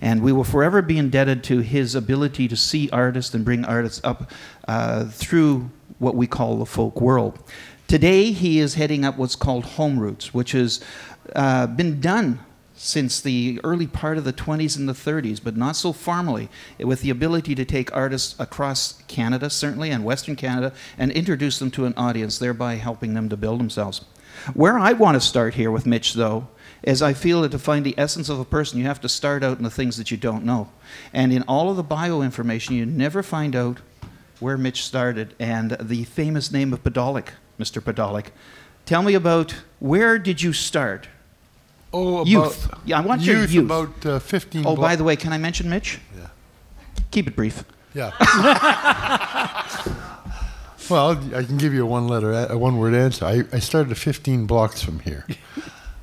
And 0.00 0.22
we 0.22 0.32
will 0.32 0.44
forever 0.44 0.82
be 0.82 0.98
indebted 0.98 1.42
to 1.44 1.60
his 1.60 1.94
ability 1.94 2.48
to 2.48 2.56
see 2.56 2.88
artists 2.90 3.34
and 3.34 3.44
bring 3.44 3.64
artists 3.64 4.00
up 4.04 4.30
uh, 4.66 5.04
through 5.06 5.70
what 5.98 6.14
we 6.14 6.26
call 6.26 6.58
the 6.58 6.66
folk 6.66 7.00
world. 7.00 7.38
Today, 7.88 8.32
he 8.32 8.58
is 8.58 8.74
heading 8.74 9.04
up 9.04 9.16
what's 9.16 9.36
called 9.36 9.64
Home 9.64 9.98
Routes, 9.98 10.34
which 10.34 10.52
has 10.52 10.80
uh, 11.34 11.66
been 11.66 12.00
done 12.00 12.40
since 12.78 13.20
the 13.20 13.60
early 13.64 13.86
part 13.86 14.18
of 14.18 14.24
the 14.24 14.32
20s 14.32 14.76
and 14.76 14.88
the 14.88 14.92
30s, 14.92 15.42
but 15.42 15.56
not 15.56 15.74
so 15.74 15.92
formally, 15.92 16.48
with 16.78 17.02
the 17.02 17.10
ability 17.10 17.54
to 17.54 17.64
take 17.64 17.94
artists 17.94 18.38
across 18.38 19.02
Canada, 19.08 19.50
certainly, 19.50 19.90
and 19.90 20.04
Western 20.04 20.36
Canada, 20.36 20.72
and 20.96 21.10
introduce 21.12 21.58
them 21.58 21.70
to 21.72 21.86
an 21.86 21.94
audience, 21.96 22.38
thereby 22.38 22.76
helping 22.76 23.14
them 23.14 23.28
to 23.28 23.36
build 23.36 23.58
themselves. 23.58 24.04
Where 24.54 24.78
I 24.78 24.92
want 24.92 25.16
to 25.16 25.20
start 25.20 25.54
here 25.54 25.70
with 25.70 25.86
Mitch, 25.86 26.14
though, 26.14 26.46
is 26.82 27.02
I 27.02 27.12
feel 27.12 27.42
that 27.42 27.50
to 27.52 27.58
find 27.58 27.84
the 27.84 27.94
essence 27.98 28.28
of 28.28 28.38
a 28.38 28.44
person, 28.44 28.78
you 28.78 28.84
have 28.84 29.00
to 29.00 29.08
start 29.08 29.42
out 29.42 29.58
in 29.58 29.64
the 29.64 29.70
things 29.70 29.96
that 29.96 30.10
you 30.10 30.16
don't 30.16 30.44
know. 30.44 30.68
And 31.12 31.32
in 31.32 31.42
all 31.42 31.70
of 31.70 31.76
the 31.76 31.82
bio 31.82 32.22
information, 32.22 32.74
you 32.76 32.86
never 32.86 33.22
find 33.22 33.56
out 33.56 33.78
where 34.40 34.56
Mitch 34.56 34.84
started 34.84 35.34
and 35.38 35.72
the 35.80 36.04
famous 36.04 36.52
name 36.52 36.72
of 36.72 36.82
Podolak, 36.82 37.28
Mr. 37.58 37.82
Podolak. 37.82 38.26
Tell 38.86 39.02
me 39.02 39.14
about 39.14 39.54
where 39.80 40.18
did 40.18 40.40
you 40.40 40.52
start? 40.52 41.08
Oh, 41.92 42.16
about 42.18 42.26
Youth. 42.26 42.70
Yeah, 42.84 42.98
I 42.98 43.00
want 43.00 43.22
your 43.22 43.40
youth, 43.40 43.52
youth. 43.52 43.64
about 43.64 44.06
uh, 44.06 44.18
15 44.18 44.66
Oh, 44.66 44.76
by 44.76 44.94
the 44.94 45.04
way, 45.04 45.16
can 45.16 45.32
I 45.32 45.38
mention 45.38 45.68
Mitch? 45.68 45.98
Yeah. 46.16 46.28
Keep 47.10 47.28
it 47.28 47.36
brief. 47.36 47.64
Yeah. 47.94 48.12
well, 50.90 51.18
I 51.34 51.42
can 51.44 51.56
give 51.56 51.72
you 51.72 51.82
a 51.82 51.86
one 51.86 52.06
letter, 52.06 52.32
a 52.32 52.56
one 52.58 52.78
word 52.78 52.94
answer. 52.94 53.24
I, 53.24 53.42
I 53.52 53.58
started 53.58 53.96
15 53.96 54.46
blocks 54.46 54.82
from 54.82 55.00
here. 55.00 55.26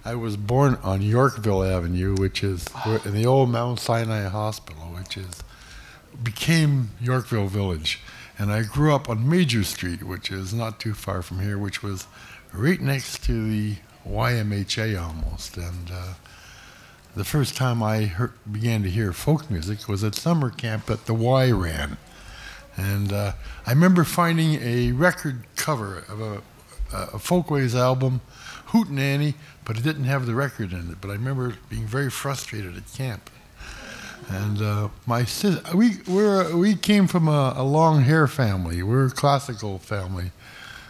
I 0.08 0.14
was 0.14 0.38
born 0.38 0.78
on 0.84 1.02
Yorkville 1.02 1.64
Avenue, 1.64 2.16
which 2.16 2.44
is 2.44 2.68
in 3.06 3.16
the 3.16 3.26
old 3.26 3.50
Mount 3.50 3.80
Sinai 3.80 4.28
Hospital, 4.28 4.84
which 4.84 5.18
is 5.18 5.42
became 6.24 6.92
Yorkville 7.02 7.48
Village. 7.48 8.00
And 8.38 8.52
I 8.52 8.62
grew 8.62 8.94
up 8.94 9.10
on 9.10 9.28
Major 9.28 9.64
Street, 9.64 10.04
which 10.04 10.32
is 10.32 10.54
not 10.54 10.80
too 10.80 10.94
far 10.94 11.24
from 11.24 11.40
here, 11.40 11.58
which 11.58 11.82
was 11.82 12.06
right 12.54 12.80
next 12.80 13.24
to 13.24 13.50
the 13.50 13.78
YMHA 14.08 15.02
almost. 15.02 15.58
And 15.58 15.90
uh, 15.92 16.14
the 17.16 17.26
first 17.26 17.58
time 17.58 17.82
I 17.82 18.04
heard, 18.04 18.34
began 18.50 18.84
to 18.84 18.92
hear 18.92 19.12
folk 19.12 19.50
music 19.50 19.88
was 19.88 20.04
at 20.04 20.14
summer 20.14 20.52
camp 20.52 20.88
at 20.92 21.08
the 21.08 21.16
Y 21.16 21.50
Ran. 21.50 21.98
And 22.78 23.12
uh, 23.12 23.32
I 23.66 23.72
remember 23.72 24.04
finding 24.04 24.62
a 24.62 24.92
record 24.92 25.48
cover 25.56 26.04
of 26.08 26.22
a, 26.22 26.42
a 26.94 27.18
Folkways 27.18 27.74
album, 27.74 28.22
Hootenanny, 28.68 29.36
but 29.66 29.78
it 29.78 29.84
didn't 29.84 30.06
have 30.06 30.26
the 30.26 30.36
record 30.36 30.72
in 30.72 30.92
it. 30.92 31.02
But 31.02 31.10
I 31.10 31.14
remember 31.14 31.56
being 31.70 31.86
very 31.86 32.10
frustrated 32.10 32.78
at 32.78 32.94
camp. 32.94 33.30
And 34.30 34.62
uh, 34.62 34.90
my 35.06 35.24
sis, 35.24 35.62
we 35.74 35.98
we're, 36.08 36.56
we 36.56 36.76
came 36.76 37.08
from 37.08 37.28
a, 37.28 37.54
a 37.58 37.64
long 37.64 38.02
hair 38.02 38.28
family. 38.28 38.82
We're 38.82 39.08
a 39.08 39.12
classical 39.12 39.78
family, 39.78 40.32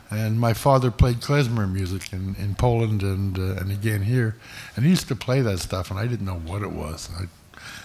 and 0.10 0.40
my 0.40 0.54
father 0.54 0.90
played 0.90 1.18
klezmer 1.18 1.70
music 1.70 2.14
in, 2.14 2.36
in 2.40 2.56
Poland 2.56 3.04
and 3.04 3.38
uh, 3.38 3.60
and 3.60 3.72
again 3.72 4.04
here, 4.04 4.36
and 4.76 4.86
he 4.86 4.92
used 4.92 5.10
to 5.10 5.16
play 5.16 5.42
that 5.42 5.60
stuff, 5.60 5.92
and 5.92 6.00
I 6.00 6.08
didn't 6.08 6.26
know 6.26 6.40
what 6.40 6.62
it 6.62 6.72
was. 6.72 7.10
It 7.20 7.30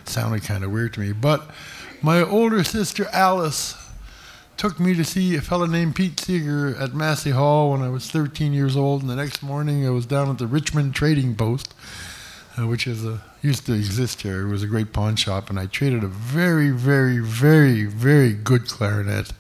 sounded 0.05 0.43
kind 0.43 0.63
of 0.63 0.71
weird 0.71 0.95
to 0.95 1.01
me. 1.01 1.13
But 1.13 1.51
my 2.01 2.23
older 2.23 2.63
sister 2.63 3.09
Alice 3.13 3.75
took 4.61 4.79
me 4.79 4.93
to 4.93 5.03
see 5.03 5.35
a 5.37 5.41
fellow 5.41 5.65
named 5.65 5.97
Pete 5.97 6.21
Seeger 6.21 6.77
at 6.77 6.93
Massey 6.93 7.31
Hall 7.31 7.71
when 7.71 7.81
I 7.81 7.89
was 7.89 8.11
13 8.11 8.53
years 8.53 8.77
old, 8.77 9.01
and 9.01 9.09
the 9.09 9.17
next 9.17 9.43
morning 9.43 9.87
I 9.87 9.91
was 9.91 10.05
down 10.05 10.29
at 10.29 10.37
the 10.37 10.47
Richmond 10.47 10.95
Trading 10.95 11.35
Post, 11.35 11.73
uh, 12.59 12.67
which 12.67 12.87
is 12.87 13.03
a 13.03 13.23
used 13.41 13.65
to 13.65 13.73
exist 13.73 14.21
here. 14.21 14.47
It 14.47 14.51
was 14.51 14.63
a 14.63 14.67
great 14.67 14.93
pawn 14.93 15.17
shop, 15.17 15.49
and 15.49 15.59
I 15.59 15.65
traded 15.65 16.05
a 16.05 16.09
very, 16.09 16.69
very, 16.73 17.21
very, 17.21 17.87
very 17.87 18.35
good 18.35 18.69
clarinet 18.69 19.33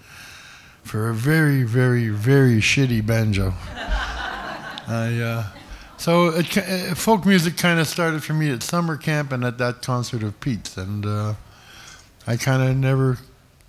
for 0.83 1.11
a 1.11 1.15
very, 1.15 1.65
very, 1.65 2.09
very 2.09 2.63
shitty 2.63 3.05
banjo. 3.05 3.53
I, 3.77 5.21
uh, 5.23 5.45
so 5.99 6.29
it, 6.29 6.47
ki- 6.47 6.61
uh, 6.61 6.95
folk 6.95 7.27
music 7.27 7.59
kind 7.59 7.79
of 7.79 7.87
started 7.87 8.25
for 8.25 8.33
me 8.33 8.51
at 8.51 8.63
summer 8.63 8.97
camp 8.97 9.33
and 9.33 9.45
at 9.45 9.59
that 9.59 9.83
concert 9.83 10.23
of 10.23 10.41
Pete's, 10.41 10.79
and 10.79 11.05
uh, 11.05 11.35
I 12.27 12.39
kind 12.39 12.63
of 12.63 12.75
never 12.75 13.19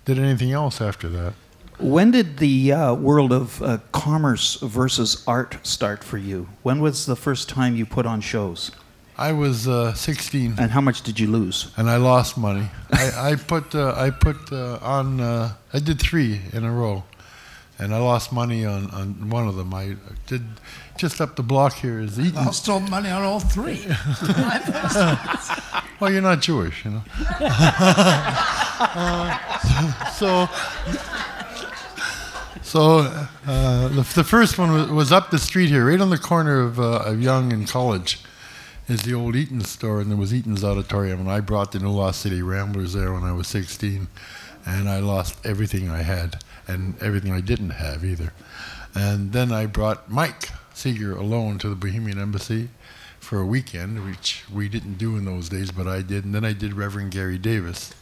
did 0.06 0.18
anything 0.18 0.50
else 0.50 0.80
after 0.80 1.10
that. 1.10 1.34
When 1.82 2.10
did 2.12 2.38
the 2.38 2.72
uh, 2.72 2.94
world 2.94 3.32
of 3.32 3.60
uh, 3.62 3.78
commerce 3.90 4.54
versus 4.62 5.24
art 5.26 5.56
start 5.66 6.04
for 6.04 6.16
you? 6.18 6.48
When 6.62 6.80
was 6.80 7.06
the 7.06 7.16
first 7.16 7.48
time 7.48 7.74
you 7.76 7.84
put 7.86 8.06
on 8.06 8.20
shows? 8.20 8.70
I 9.18 9.32
was 9.32 9.66
uh, 9.68 9.92
16, 9.94 10.54
And 10.58 10.70
how 10.70 10.80
much 10.80 11.02
did 11.02 11.18
you 11.20 11.26
lose? 11.26 11.70
and 11.76 11.90
I 11.90 11.96
lost 11.96 12.38
money. 12.38 12.68
I, 12.92 13.30
I 13.32 13.34
put 13.36 13.74
uh, 13.74 13.94
I 13.96 14.10
put 14.10 14.52
uh, 14.52 14.78
on 14.80 15.20
uh, 15.20 15.54
I 15.72 15.78
did 15.80 15.98
three 16.00 16.40
in 16.52 16.64
a 16.64 16.70
row, 16.72 17.02
and 17.78 17.92
I 17.94 17.98
lost 17.98 18.32
money 18.32 18.64
on, 18.64 18.88
on 18.90 19.28
one 19.30 19.48
of 19.48 19.56
them. 19.56 19.74
I 19.74 19.96
did 20.26 20.42
just 20.96 21.20
up 21.20 21.36
the 21.36 21.42
block 21.42 21.74
here 21.74 21.98
is 22.00 22.18
Eaton. 22.18 22.44
Lost 22.44 22.68
all 22.68 22.80
money 22.80 23.10
on 23.10 23.22
all 23.22 23.40
three. 23.40 23.86
Well, 26.00 26.10
you're 26.10 26.20
not 26.20 26.40
Jewish, 26.40 26.84
you 26.84 26.90
know. 26.90 27.02
Uh, 28.80 30.10
so, 30.10 30.48
so 32.72 33.00
uh, 33.46 33.88
the, 33.88 34.00
the 34.14 34.24
first 34.24 34.56
one 34.56 34.72
was, 34.72 34.88
was 34.88 35.12
up 35.12 35.30
the 35.30 35.38
street 35.38 35.68
here, 35.68 35.90
right 35.90 36.00
on 36.00 36.08
the 36.08 36.16
corner 36.16 36.62
of, 36.62 36.80
uh, 36.80 37.02
of 37.04 37.20
Yonge 37.20 37.52
and 37.52 37.68
College, 37.68 38.20
is 38.88 39.02
the 39.02 39.12
old 39.12 39.36
Eaton's 39.36 39.68
store, 39.68 40.00
and 40.00 40.10
there 40.10 40.16
was 40.16 40.32
Eaton's 40.32 40.64
Auditorium, 40.64 41.20
and 41.20 41.30
I 41.30 41.40
brought 41.40 41.72
the 41.72 41.80
New 41.80 41.90
Lost 41.90 42.22
City 42.22 42.40
Ramblers 42.40 42.94
there 42.94 43.12
when 43.12 43.24
I 43.24 43.32
was 43.32 43.46
16, 43.48 44.08
and 44.64 44.88
I 44.88 45.00
lost 45.00 45.38
everything 45.44 45.90
I 45.90 46.00
had, 46.00 46.42
and 46.66 46.94
everything 47.02 47.30
I 47.30 47.42
didn't 47.42 47.72
have 47.72 48.06
either. 48.06 48.32
And 48.94 49.32
then 49.32 49.52
I 49.52 49.66
brought 49.66 50.10
Mike 50.10 50.48
Seeger 50.72 51.14
alone 51.14 51.58
to 51.58 51.68
the 51.68 51.74
Bohemian 51.74 52.18
Embassy 52.18 52.70
for 53.20 53.38
a 53.38 53.44
weekend, 53.44 54.02
which 54.02 54.44
we 54.50 54.70
didn't 54.70 54.96
do 54.96 55.18
in 55.18 55.26
those 55.26 55.50
days, 55.50 55.70
but 55.70 55.86
I 55.86 56.00
did. 56.00 56.24
And 56.24 56.34
then 56.34 56.46
I 56.46 56.54
did 56.54 56.72
Reverend 56.72 57.10
Gary 57.10 57.36
Davis 57.36 57.92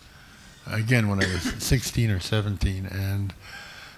again 0.64 1.08
when 1.08 1.20
I 1.20 1.26
was 1.26 1.42
16 1.58 2.08
or 2.08 2.20
17, 2.20 2.86
and 2.86 3.34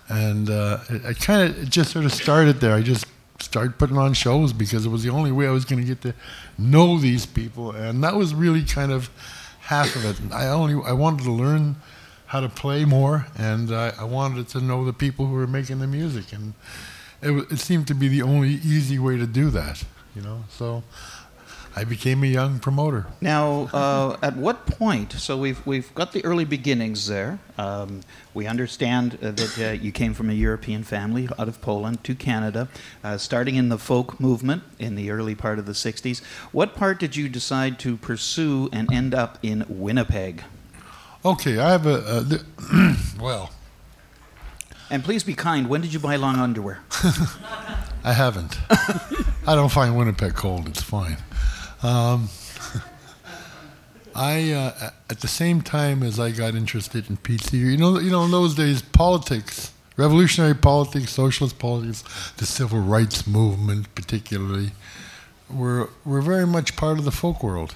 and 0.09 0.50
uh, 0.50 0.78
I 1.06 1.12
kind 1.12 1.50
of 1.50 1.71
just 1.71 1.92
sort 1.92 2.04
of 2.04 2.12
started 2.12 2.61
there. 2.61 2.75
I 2.75 2.82
just 2.82 3.06
started 3.40 3.78
putting 3.78 3.99
on 3.99 4.14
shows 4.14 4.52
because 4.52 4.87
it 4.87 4.88
was 4.88 5.02
the 5.02 5.11
only 5.11 5.32
way 5.32 5.47
I 5.47 5.50
was 5.50 5.64
going 5.64 5.80
to 5.80 5.87
get 5.87 6.00
to 6.02 6.14
know 6.59 6.99
these 6.99 7.26
people, 7.26 7.73
and 7.73 8.02
that 8.04 8.14
was 8.14 8.35
really 8.35 8.64
kind 8.64 8.92
of 8.92 9.11
half 9.61 9.94
of 9.97 10.04
it. 10.04 10.32
I 10.32 10.47
only 10.49 10.82
I 10.85 10.92
wanted 10.92 11.25
to 11.25 11.32
learn 11.32 11.76
how 12.26 12.40
to 12.40 12.49
play 12.49 12.85
more, 12.85 13.26
and 13.37 13.75
I, 13.75 13.92
I 13.99 14.04
wanted 14.04 14.49
to 14.49 14.61
know 14.61 14.85
the 14.85 14.92
people 14.92 15.26
who 15.26 15.35
were 15.35 15.47
making 15.47 15.80
the 15.80 15.87
music, 15.87 16.32
and 16.32 16.54
it, 17.21 17.52
it 17.52 17.59
seemed 17.59 17.87
to 17.88 17.94
be 17.94 18.09
the 18.09 18.23
only 18.23 18.50
easy 18.50 18.99
way 18.99 19.16
to 19.16 19.26
do 19.26 19.50
that, 19.50 19.85
you 20.16 20.23
know. 20.23 20.44
So 20.49 20.82
I 21.74 21.84
became 21.84 22.22
a 22.22 22.26
young 22.26 22.58
promoter. 22.58 23.06
Now, 23.22 23.70
uh, 23.72 24.18
at 24.22 24.36
what 24.36 24.66
point? 24.66 25.12
So 25.12 25.38
we've 25.38 25.64
we've 25.66 25.94
got 25.94 26.12
the 26.12 26.22
early 26.24 26.44
beginnings 26.44 27.06
there. 27.06 27.38
Um, 27.56 28.00
we 28.34 28.46
understand 28.46 29.18
uh, 29.22 29.30
that 29.30 29.58
uh, 29.58 29.70
you 29.72 29.90
came 29.90 30.12
from 30.12 30.28
a 30.28 30.34
European 30.34 30.82
family 30.82 31.28
out 31.38 31.48
of 31.48 31.62
Poland 31.62 32.04
to 32.04 32.14
Canada, 32.14 32.68
uh, 33.02 33.16
starting 33.16 33.56
in 33.56 33.70
the 33.70 33.78
folk 33.78 34.20
movement 34.20 34.64
in 34.78 34.96
the 34.96 35.10
early 35.10 35.34
part 35.34 35.58
of 35.58 35.64
the 35.64 35.72
'60s. 35.72 36.22
What 36.52 36.74
part 36.74 37.00
did 37.00 37.16
you 37.16 37.30
decide 37.30 37.78
to 37.80 37.96
pursue 37.96 38.68
and 38.70 38.92
end 38.92 39.14
up 39.14 39.38
in 39.42 39.64
Winnipeg? 39.68 40.44
Okay, 41.24 41.58
I 41.58 41.70
have 41.70 41.86
a, 41.86 42.26
a 42.70 42.96
well, 43.20 43.50
And 44.90 45.02
please 45.02 45.24
be 45.24 45.34
kind. 45.34 45.68
When 45.68 45.80
did 45.80 45.94
you 45.94 46.00
buy 46.00 46.16
long 46.16 46.36
underwear? 46.36 46.80
I 48.04 48.12
haven't. 48.12 48.58
I 49.46 49.54
don't 49.54 49.70
find 49.70 49.96
Winnipeg 49.96 50.34
cold. 50.34 50.68
It's 50.68 50.82
fine. 50.82 51.16
Um, 51.82 52.28
I 54.14 54.52
uh, 54.52 54.90
at 55.10 55.20
the 55.20 55.28
same 55.28 55.62
time 55.62 56.02
as 56.02 56.20
I 56.20 56.30
got 56.30 56.54
interested 56.54 57.08
in 57.08 57.16
Seeger, 57.16 57.70
you 57.70 57.76
know, 57.76 57.98
you 57.98 58.10
know, 58.10 58.24
in 58.24 58.30
those 58.30 58.54
days, 58.54 58.82
politics, 58.82 59.72
revolutionary 59.96 60.54
politics, 60.54 61.12
socialist 61.12 61.58
politics, 61.58 62.04
the 62.36 62.46
civil 62.46 62.80
rights 62.80 63.26
movement, 63.26 63.94
particularly, 63.94 64.72
were 65.50 65.90
were 66.04 66.20
very 66.20 66.46
much 66.46 66.76
part 66.76 66.98
of 66.98 67.04
the 67.04 67.10
folk 67.10 67.42
world. 67.42 67.74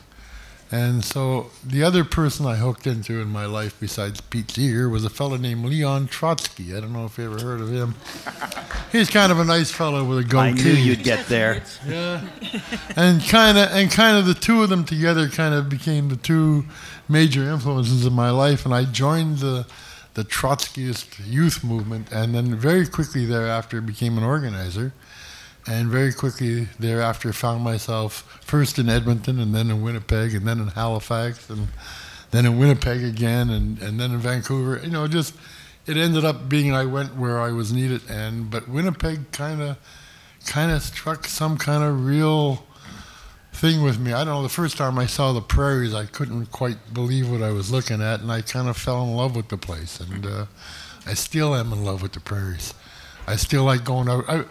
And 0.70 1.04
so 1.04 1.50
the 1.64 1.84
other 1.84 2.02
person 2.02 2.44
I 2.44 2.56
hooked 2.56 2.86
into 2.88 3.20
in 3.20 3.28
my 3.28 3.46
life 3.46 3.76
besides 3.78 4.20
Pete 4.20 4.50
Seeger 4.50 4.88
was 4.88 5.04
a 5.04 5.10
fellow 5.10 5.36
named 5.36 5.64
Leon 5.64 6.08
Trotsky. 6.08 6.76
I 6.76 6.80
don't 6.80 6.92
know 6.92 7.04
if 7.04 7.18
you 7.18 7.24
ever 7.24 7.40
heard 7.40 7.60
of 7.60 7.72
him. 7.72 7.94
He's 8.90 9.08
kind 9.08 9.30
of 9.30 9.38
a 9.38 9.44
nice 9.44 9.70
fellow 9.70 10.02
with 10.04 10.18
a 10.18 10.24
goatee. 10.24 10.48
I 10.48 10.50
knew 10.52 10.72
you'd 10.72 11.04
get 11.04 11.26
there. 11.26 11.62
Yeah. 11.86 12.20
and 12.96 13.22
kind 13.22 13.56
of 13.58 13.70
and 13.70 13.90
kind 13.90 14.16
of 14.16 14.26
the 14.26 14.34
two 14.34 14.62
of 14.62 14.68
them 14.68 14.84
together 14.84 15.28
kind 15.28 15.54
of 15.54 15.68
became 15.68 16.08
the 16.08 16.16
two 16.16 16.64
major 17.08 17.44
influences 17.44 18.04
in 18.04 18.12
my 18.12 18.30
life 18.30 18.64
and 18.64 18.74
I 18.74 18.84
joined 18.84 19.38
the 19.38 19.66
the 20.14 20.24
Trotskyist 20.24 21.20
youth 21.24 21.62
movement 21.62 22.10
and 22.10 22.34
then 22.34 22.56
very 22.56 22.86
quickly 22.86 23.24
thereafter 23.26 23.80
became 23.80 24.18
an 24.18 24.24
organizer 24.24 24.92
and 25.68 25.88
very 25.88 26.12
quickly 26.12 26.68
thereafter 26.78 27.32
found 27.32 27.62
myself 27.62 28.40
first 28.42 28.78
in 28.78 28.88
Edmonton 28.88 29.40
and 29.40 29.54
then 29.54 29.70
in 29.70 29.82
Winnipeg 29.82 30.34
and 30.34 30.46
then 30.46 30.60
in 30.60 30.68
Halifax 30.68 31.50
and 31.50 31.68
then 32.30 32.46
in 32.46 32.58
Winnipeg 32.58 33.02
again 33.02 33.50
and, 33.50 33.80
and 33.80 33.98
then 33.98 34.12
in 34.12 34.18
Vancouver 34.18 34.80
you 34.82 34.90
know 34.90 35.06
just 35.08 35.34
it 35.86 35.96
ended 35.96 36.24
up 36.24 36.48
being 36.48 36.72
I 36.72 36.84
went 36.84 37.16
where 37.16 37.40
I 37.40 37.52
was 37.52 37.72
needed 37.72 38.02
and 38.08 38.50
but 38.50 38.68
Winnipeg 38.68 39.32
kind 39.32 39.62
of 39.62 39.76
kind 40.46 40.70
of 40.70 40.82
struck 40.82 41.26
some 41.26 41.58
kind 41.58 41.82
of 41.82 42.06
real 42.06 42.64
thing 43.56 43.82
with 43.82 43.98
me. 43.98 44.12
I 44.12 44.18
don't 44.18 44.34
know. 44.34 44.42
The 44.42 44.48
first 44.48 44.76
time 44.76 44.98
I 44.98 45.06
saw 45.06 45.32
the 45.32 45.40
prairies, 45.40 45.94
I 45.94 46.04
couldn't 46.04 46.46
quite 46.52 46.76
believe 46.92 47.30
what 47.30 47.42
I 47.42 47.50
was 47.50 47.70
looking 47.70 48.02
at, 48.02 48.20
and 48.20 48.30
I 48.30 48.42
kind 48.42 48.68
of 48.68 48.76
fell 48.76 49.02
in 49.02 49.14
love 49.14 49.34
with 49.34 49.48
the 49.48 49.56
place. 49.56 49.98
And 49.98 50.26
uh, 50.26 50.46
I 51.06 51.14
still 51.14 51.54
am 51.54 51.72
in 51.72 51.84
love 51.84 52.02
with 52.02 52.12
the 52.12 52.20
prairies. 52.20 52.74
I 53.26 53.36
still 53.36 53.64
like 53.64 53.84
going 53.84 54.08
out. 54.08 54.24
I, 54.28 54.44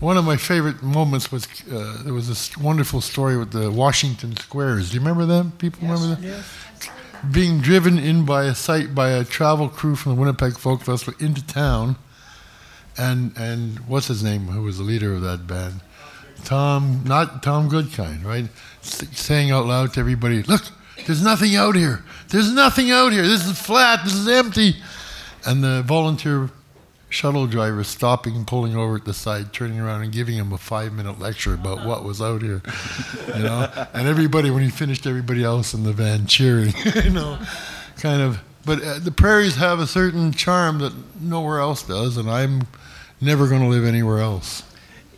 one 0.00 0.16
of 0.16 0.24
my 0.24 0.36
favorite 0.36 0.82
moments 0.82 1.30
was 1.32 1.46
uh, 1.72 2.02
there 2.04 2.12
was 2.14 2.28
this 2.28 2.56
wonderful 2.58 3.00
story 3.00 3.36
with 3.36 3.52
the 3.52 3.70
Washington 3.70 4.36
Squares. 4.36 4.90
Do 4.90 4.94
you 4.94 5.00
remember 5.00 5.24
them? 5.26 5.52
People 5.58 5.80
remember 5.88 6.14
them? 6.16 6.22
Being 7.32 7.60
driven 7.60 7.98
in 7.98 8.24
by 8.24 8.44
a 8.44 8.54
site 8.54 8.94
by 8.94 9.10
a 9.10 9.24
travel 9.24 9.68
crew 9.68 9.96
from 9.96 10.14
the 10.14 10.20
Winnipeg 10.20 10.58
Folk 10.58 10.82
Festival 10.82 11.14
into 11.24 11.46
town 11.46 11.96
and 12.98 13.32
and 13.36 13.78
what's 13.88 14.08
his 14.08 14.22
name? 14.22 14.46
Who 14.48 14.62
was 14.62 14.76
the 14.78 14.84
leader 14.84 15.14
of 15.14 15.22
that 15.22 15.46
band? 15.46 15.80
Tom, 16.44 17.02
not 17.04 17.42
Tom 17.42 17.70
Goodkind, 17.70 18.24
right? 18.24 18.44
S- 18.82 19.08
saying 19.16 19.50
out 19.50 19.64
loud 19.66 19.94
to 19.94 20.00
everybody, 20.00 20.42
"Look, 20.42 20.62
there's 21.06 21.22
nothing 21.22 21.56
out 21.56 21.74
here. 21.76 22.04
There's 22.28 22.52
nothing 22.52 22.90
out 22.90 23.12
here. 23.12 23.22
This 23.26 23.46
is 23.46 23.58
flat. 23.58 24.00
This 24.04 24.14
is 24.14 24.28
empty." 24.28 24.76
And 25.46 25.64
the 25.64 25.82
volunteer 25.86 26.50
shuttle 27.14 27.46
driver 27.46 27.84
stopping, 27.84 28.44
pulling 28.44 28.76
over 28.76 28.96
at 28.96 29.04
the 29.04 29.14
side, 29.14 29.52
turning 29.52 29.78
around 29.78 30.02
and 30.02 30.12
giving 30.12 30.34
him 30.34 30.52
a 30.52 30.58
five-minute 30.58 31.20
lecture 31.20 31.54
about 31.54 31.86
what 31.86 32.02
was 32.02 32.20
out 32.20 32.42
here, 32.42 32.60
you 33.36 33.42
know. 33.42 33.70
And 33.94 34.08
everybody, 34.08 34.50
when 34.50 34.64
he 34.64 34.68
finished, 34.68 35.06
everybody 35.06 35.44
else 35.44 35.74
in 35.74 35.84
the 35.84 35.92
van 35.92 36.26
cheering, 36.26 36.74
you 37.04 37.10
know, 37.10 37.38
kind 37.98 38.20
of. 38.20 38.40
But 38.66 38.82
uh, 38.82 38.98
the 38.98 39.12
prairies 39.12 39.56
have 39.56 39.78
a 39.78 39.86
certain 39.86 40.32
charm 40.32 40.80
that 40.80 40.92
nowhere 41.20 41.60
else 41.60 41.86
does, 41.86 42.16
and 42.16 42.28
I'm 42.28 42.66
never 43.20 43.46
going 43.48 43.60
to 43.60 43.68
live 43.68 43.84
anywhere 43.84 44.18
else. 44.18 44.64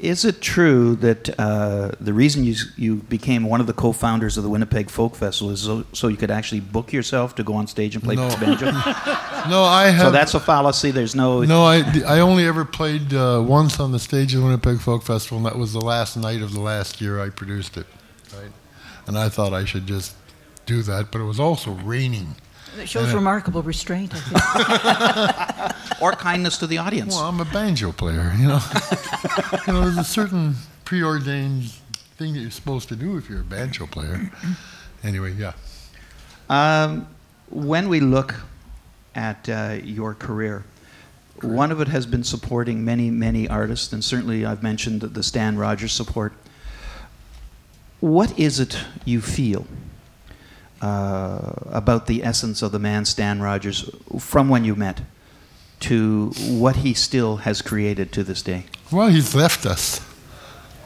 Is 0.00 0.24
it 0.24 0.40
true 0.42 0.94
that 0.96 1.38
uh, 1.40 1.92
the 2.00 2.12
reason 2.12 2.44
you, 2.44 2.54
you 2.76 2.96
became 2.96 3.44
one 3.44 3.60
of 3.60 3.66
the 3.66 3.72
co-founders 3.72 4.36
of 4.36 4.42
the 4.44 4.50
Winnipeg 4.50 4.90
Folk 4.90 5.14
Festival 5.16 5.52
is 5.52 5.60
so, 5.62 5.84
so 5.92 6.08
you 6.08 6.16
could 6.16 6.30
actually 6.30 6.60
book 6.60 6.92
yourself 6.92 7.34
to 7.36 7.42
go 7.42 7.54
on 7.54 7.66
stage 7.66 7.94
and 7.94 8.04
play 8.04 8.14
No. 8.16 8.28
the 8.28 8.36
banjo? 8.36 8.66
No, 9.50 9.62
I 9.62 9.86
have. 9.90 10.06
so 10.06 10.10
that's 10.10 10.34
a 10.34 10.40
fallacy. 10.40 10.90
There's 10.90 11.14
no. 11.14 11.42
No, 11.42 11.62
I, 11.64 11.84
I 12.06 12.18
only 12.18 12.46
ever 12.46 12.64
played 12.64 13.14
uh, 13.14 13.42
once 13.46 13.78
on 13.78 13.92
the 13.92 13.98
stage 14.00 14.34
of 14.34 14.40
the 14.40 14.46
Winnipeg 14.46 14.80
Folk 14.80 15.04
Festival, 15.04 15.36
and 15.38 15.46
that 15.46 15.56
was 15.56 15.72
the 15.72 15.80
last 15.80 16.16
night 16.16 16.42
of 16.42 16.52
the 16.52 16.60
last 16.60 17.00
year 17.00 17.20
I 17.20 17.30
produced 17.30 17.76
it. 17.76 17.86
Right? 18.36 18.50
And 19.06 19.16
I 19.16 19.28
thought 19.28 19.52
I 19.52 19.64
should 19.64 19.86
just 19.86 20.16
do 20.66 20.82
that, 20.82 21.12
but 21.12 21.20
it 21.20 21.24
was 21.24 21.38
also 21.38 21.70
raining. 21.72 22.34
It 22.78 22.88
shows 22.88 23.12
remarkable 23.14 23.62
restraint, 23.62 24.12
I 24.14 24.20
think. 24.20 25.72
Or 26.02 26.12
kindness 26.12 26.58
to 26.58 26.66
the 26.66 26.76
audience. 26.76 27.14
Well, 27.14 27.24
I'm 27.24 27.40
a 27.40 27.46
banjo 27.46 27.90
player, 27.90 28.34
you 28.38 28.48
know. 28.48 28.60
you 29.66 29.72
know, 29.72 29.80
there's 29.80 29.96
a 29.96 30.04
certain 30.04 30.54
preordained 30.84 31.70
thing 32.18 32.34
that 32.34 32.40
you're 32.40 32.50
supposed 32.50 32.90
to 32.90 32.96
do 32.96 33.16
if 33.16 33.30
you're 33.30 33.40
a 33.40 33.44
banjo 33.44 33.86
player. 33.86 34.30
Anyway, 35.02 35.32
yeah. 35.32 35.52
Um, 36.50 37.08
when 37.48 37.88
we 37.88 38.00
look 38.00 38.34
at 39.14 39.48
uh, 39.48 39.78
your 39.82 40.12
career, 40.12 40.64
one 41.40 41.72
of 41.72 41.80
it 41.80 41.88
has 41.88 42.04
been 42.06 42.24
supporting 42.24 42.84
many, 42.84 43.10
many 43.10 43.48
artists, 43.48 43.92
and 43.92 44.04
certainly 44.04 44.44
I've 44.44 44.62
mentioned 44.62 45.00
the 45.00 45.22
Stan 45.22 45.56
Rogers 45.56 45.92
support. 45.92 46.34
What 48.00 48.38
is 48.38 48.60
it 48.60 48.78
you 49.04 49.20
feel 49.20 49.66
uh, 50.80 51.52
about 51.66 52.06
the 52.06 52.22
essence 52.24 52.62
of 52.62 52.72
the 52.72 52.78
man 52.78 53.04
Stan 53.04 53.40
Rogers 53.40 53.90
from 54.18 54.48
when 54.48 54.64
you 54.64 54.74
met 54.74 55.02
to 55.80 56.30
what 56.48 56.76
he 56.76 56.94
still 56.94 57.38
has 57.38 57.62
created 57.62 58.12
to 58.12 58.24
this 58.24 58.42
day? 58.42 58.66
Well, 58.90 59.08
he's 59.08 59.34
left 59.34 59.66
us 59.66 60.00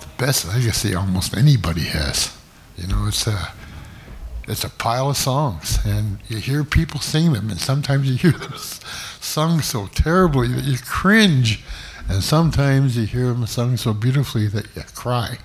the 0.00 0.08
best 0.18 0.48
legacy 0.48 0.94
almost 0.94 1.36
anybody 1.36 1.84
has. 1.84 2.36
You 2.76 2.88
know, 2.88 3.06
it's 3.06 3.26
a 3.26 3.52
it's 4.48 4.64
a 4.64 4.70
pile 4.70 5.10
of 5.10 5.16
songs, 5.16 5.78
and 5.84 6.18
you 6.28 6.38
hear 6.38 6.64
people 6.64 6.98
sing 6.98 7.32
them, 7.32 7.50
and 7.50 7.60
sometimes 7.60 8.10
you 8.10 8.16
hear 8.16 8.38
them 8.38 8.54
sung 9.20 9.60
so 9.60 9.86
terribly 9.86 10.48
that 10.48 10.64
you 10.64 10.78
cringe, 10.78 11.62
and 12.08 12.22
sometimes 12.22 12.96
you 12.96 13.06
hear 13.06 13.26
them 13.26 13.46
sung 13.46 13.76
so 13.76 13.92
beautifully 13.92 14.48
that 14.48 14.66
you 14.74 14.82
cry. 14.94 15.38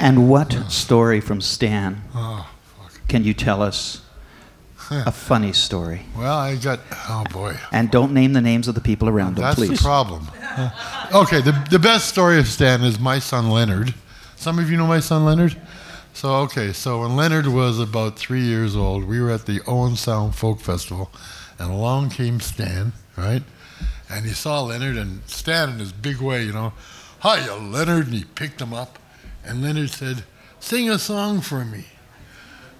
And 0.00 0.28
what 0.28 0.52
story 0.70 1.20
from 1.20 1.40
Stan 1.40 2.02
Oh, 2.14 2.48
can 3.08 3.24
you 3.24 3.34
tell 3.34 3.62
us? 3.62 4.02
A 4.90 5.12
funny 5.12 5.52
story. 5.52 6.06
well, 6.16 6.38
I 6.38 6.56
got. 6.56 6.80
Oh 7.10 7.22
boy. 7.30 7.56
And 7.72 7.90
don't 7.90 8.14
name 8.14 8.32
the 8.32 8.40
names 8.40 8.68
of 8.68 8.74
the 8.74 8.80
people 8.80 9.06
around 9.08 9.36
him, 9.36 9.42
That's 9.42 9.56
please. 9.56 9.70
the 9.78 9.84
problem. 9.84 10.26
okay, 11.14 11.42
the, 11.42 11.52
the 11.70 11.78
best 11.78 12.08
story 12.08 12.38
of 12.38 12.46
Stan 12.46 12.82
is 12.82 12.98
my 12.98 13.18
son 13.18 13.50
Leonard. 13.50 13.92
Some 14.36 14.58
of 14.58 14.70
you 14.70 14.78
know 14.78 14.86
my 14.86 15.00
son 15.00 15.26
Leonard? 15.26 15.60
So, 16.14 16.36
okay, 16.36 16.72
so 16.72 17.02
when 17.02 17.16
Leonard 17.16 17.48
was 17.48 17.78
about 17.78 18.18
three 18.18 18.40
years 18.40 18.74
old, 18.74 19.04
we 19.04 19.20
were 19.20 19.30
at 19.30 19.44
the 19.44 19.60
Owen 19.66 19.94
Sound 19.94 20.34
Folk 20.34 20.60
Festival, 20.60 21.10
and 21.58 21.70
along 21.70 22.10
came 22.10 22.40
Stan, 22.40 22.92
right? 23.16 23.42
And 24.10 24.24
he 24.24 24.32
saw 24.32 24.62
Leonard, 24.62 24.96
and 24.96 25.20
Stan 25.26 25.68
in 25.70 25.78
his 25.80 25.92
big 25.92 26.20
way, 26.20 26.44
you 26.44 26.52
know, 26.52 26.72
Hiya, 27.22 27.56
Leonard, 27.56 28.06
and 28.06 28.14
he 28.14 28.24
picked 28.24 28.60
him 28.60 28.72
up, 28.72 28.98
and 29.44 29.62
Leonard 29.62 29.90
said, 29.90 30.24
Sing 30.60 30.88
a 30.88 30.98
song 30.98 31.40
for 31.40 31.64
me. 31.64 31.84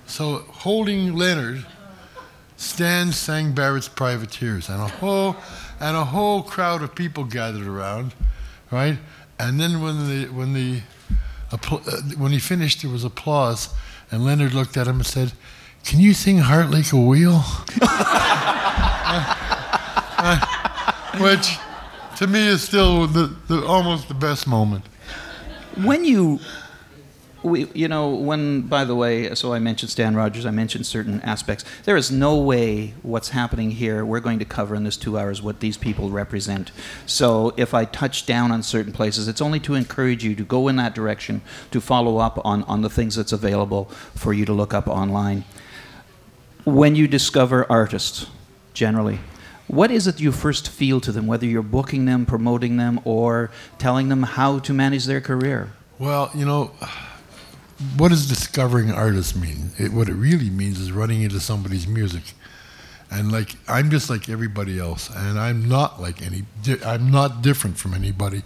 So, 0.09 0.38
holding 0.49 1.15
Leonard, 1.15 1.65
Stan 2.57 3.12
sang 3.12 3.53
Barrett's 3.53 3.88
Privateers, 3.88 4.69
and 4.69 4.83
a 4.83 4.88
whole 4.88 5.37
and 5.79 5.97
a 5.97 6.05
whole 6.05 6.43
crowd 6.43 6.83
of 6.83 6.95
people 6.95 7.25
gathered 7.25 7.67
around, 7.67 8.15
right? 8.71 8.99
And 9.38 9.61
then 9.61 9.81
when 9.81 10.09
the 10.09 10.27
when 10.33 10.55
the 10.55 10.81
uh, 11.53 11.57
when 12.17 12.33
he 12.33 12.38
finished, 12.38 12.83
there 12.83 12.91
was 12.91 13.05
applause, 13.05 13.69
and 14.11 14.25
Leonard 14.25 14.55
looked 14.55 14.77
at 14.77 14.88
him 14.88 14.97
and 14.97 15.07
said, 15.07 15.33
"Can 15.85 16.00
you 16.00 16.15
sing 16.15 16.38
Heart 16.38 16.71
Like 16.71 16.93
a 16.93 16.97
Wheel?" 16.97 17.45
Uh, 20.21 20.37
which, 21.21 21.57
to 22.17 22.27
me, 22.27 22.49
is 22.49 22.61
still 22.61 23.07
the, 23.07 23.35
the 23.47 23.65
almost 23.65 24.09
the 24.09 24.15
best 24.15 24.49
moment. 24.49 24.85
When 25.77 26.05
you, 26.05 26.41
we, 27.42 27.66
you 27.73 27.88
know, 27.88 28.11
when, 28.11 28.62
by 28.62 28.85
the 28.85 28.97
way, 28.97 29.35
so 29.35 29.52
I 29.52 29.59
mentioned 29.59 29.90
Stan 29.90 30.16
Rogers, 30.16 30.45
I 30.45 30.50
mentioned 30.50 30.87
certain 30.87 31.21
aspects. 31.23 31.64
There 31.85 31.97
is 31.97 32.11
no 32.11 32.37
way 32.37 32.95
what's 33.02 33.30
happening 33.30 33.71
here, 33.71 34.04
we're 34.04 34.21
going 34.21 34.38
to 34.40 34.45
cover 34.45 34.75
in 34.75 34.85
this 34.85 34.97
two 34.97 35.18
hours 35.18 35.40
what 35.40 35.61
these 35.61 35.76
people 35.76 36.11
represent. 36.11 36.73
So 37.07 37.54
if 37.57 37.75
I 37.75 37.85
touch 37.85 38.26
down 38.26 38.50
on 38.50 38.62
certain 38.62 38.92
places, 38.92 39.28
it's 39.28 39.40
only 39.40 39.61
to 39.61 39.75
encourage 39.75 40.25
you 40.25 40.35
to 40.35 40.45
go 40.45 40.68
in 40.68 40.76
that 40.76 40.95
direction, 40.95 41.42
to 41.71 41.80
follow 41.80 42.18
up 42.18 42.45
on, 42.45 42.64
on 42.64 42.83
the 42.83 42.90
things 42.90 43.14
that's 43.14 43.33
available 43.33 43.85
for 44.14 44.33
you 44.33 44.45
to 44.45 44.52
look 44.52 44.75
up 44.75 44.88
online. 44.88 45.45
When 46.64 46.97
you 46.97 47.07
discover 47.07 47.71
artists, 47.71 48.26
generally, 48.75 49.21
what 49.68 49.90
is 49.90 50.07
it 50.07 50.18
you 50.18 50.33
first 50.33 50.68
feel 50.68 51.00
to 51.02 51.12
them, 51.12 51.26
whether 51.26 51.47
you're 51.47 51.62
booking 51.62 52.07
them, 52.07 52.26
promoting 52.26 52.78
them, 52.78 53.00
or 53.04 53.50
telling 53.78 54.09
them 54.09 54.23
how 54.23 54.59
to 54.61 54.73
manage 54.73 55.04
their 55.04 55.21
career? 55.21 55.73
Well, 55.99 56.30
you 56.35 56.45
know, 56.45 56.71
what 57.97 58.09
does 58.09 58.29
discovering 58.29 58.91
artists 58.91 59.37
mean? 59.37 59.71
It, 59.79 59.93
what 59.93 60.09
it 60.09 60.15
really 60.15 60.51
means 60.51 60.81
is 60.81 60.91
running 60.91 61.23
into 61.23 61.41
somebody's 61.41 61.87
music. 61.87 62.23
And 63.11 63.33
like 63.33 63.57
I'm 63.67 63.91
just 63.91 64.11
like 64.11 64.29
everybody 64.29 64.79
else, 64.79 65.09
and 65.09 65.39
I'm 65.39 65.67
not 65.67 66.01
like 66.01 66.21
any. 66.21 66.45
I'm 66.85 67.11
not 67.11 67.41
different 67.41 67.79
from 67.79 67.95
anybody, 67.95 68.43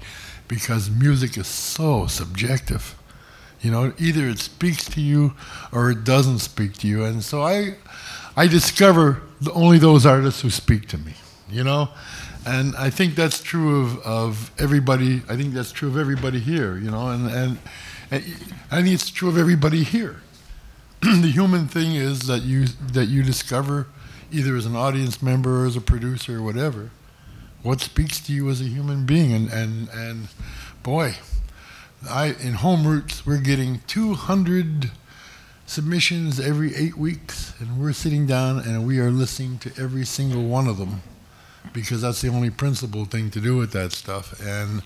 because 0.46 0.88
music 0.88 1.36
is 1.36 1.48
so 1.48 2.06
subjective. 2.06 2.94
You 3.60 3.72
know, 3.72 3.92
either 3.98 4.28
it 4.28 4.38
speaks 4.38 4.84
to 4.90 5.00
you 5.00 5.34
or 5.72 5.90
it 5.90 6.04
doesn't 6.04 6.40
speak 6.40 6.74
to 6.74 6.86
you. 6.86 7.04
And 7.04 7.24
so 7.24 7.42
I, 7.42 7.76
I 8.36 8.46
discover 8.46 9.22
only 9.52 9.78
those 9.78 10.06
artists 10.06 10.42
who 10.42 10.50
speak 10.50 10.88
to 10.88 10.98
me. 10.98 11.14
You 11.50 11.64
know, 11.64 11.88
and 12.46 12.76
I 12.76 12.88
think 12.88 13.16
that's 13.16 13.42
true 13.42 13.80
of, 13.82 13.98
of 14.00 14.50
everybody. 14.60 15.22
I 15.28 15.36
think 15.36 15.54
that's 15.54 15.72
true 15.72 15.88
of 15.88 15.98
everybody 15.98 16.38
here. 16.38 16.76
You 16.76 16.90
know, 16.92 17.08
and 17.08 17.28
and, 17.28 17.58
I 18.12 18.82
think 18.82 18.88
it's 18.88 19.08
true 19.10 19.30
of 19.30 19.38
everybody 19.38 19.84
here. 19.84 20.20
the 21.00 21.30
human 21.32 21.66
thing 21.66 21.94
is 21.94 22.26
that 22.26 22.42
you 22.42 22.66
that 22.66 23.06
you 23.06 23.22
discover 23.22 23.86
either 24.30 24.54
as 24.54 24.66
an 24.66 24.76
audience 24.76 25.22
member 25.22 25.62
or 25.62 25.66
as 25.66 25.76
a 25.76 25.80
producer 25.80 26.38
or 26.38 26.42
whatever 26.42 26.90
what 27.62 27.80
speaks 27.80 28.20
to 28.20 28.32
you 28.32 28.48
as 28.48 28.60
a 28.60 28.64
human 28.64 29.06
being 29.06 29.32
and 29.32 29.48
and 29.50 29.88
and 29.90 30.28
boy 30.82 31.14
I 32.08 32.34
in 32.40 32.54
Home 32.54 32.86
Routes 32.86 33.26
we're 33.26 33.38
getting 33.38 33.80
200 33.86 34.90
submissions 35.66 36.38
every 36.38 36.74
8 36.74 36.98
weeks 36.98 37.54
and 37.60 37.80
we're 37.80 37.92
sitting 37.92 38.26
down 38.26 38.58
and 38.58 38.86
we 38.86 39.00
are 39.00 39.10
listening 39.10 39.58
to 39.60 39.72
every 39.76 40.04
single 40.04 40.44
one 40.44 40.68
of 40.68 40.76
them 40.78 41.02
because 41.72 42.02
that's 42.02 42.20
the 42.20 42.28
only 42.28 42.50
principled 42.50 43.10
thing 43.10 43.30
to 43.30 43.40
do 43.40 43.56
with 43.56 43.72
that 43.72 43.92
stuff 43.92 44.40
and 44.40 44.82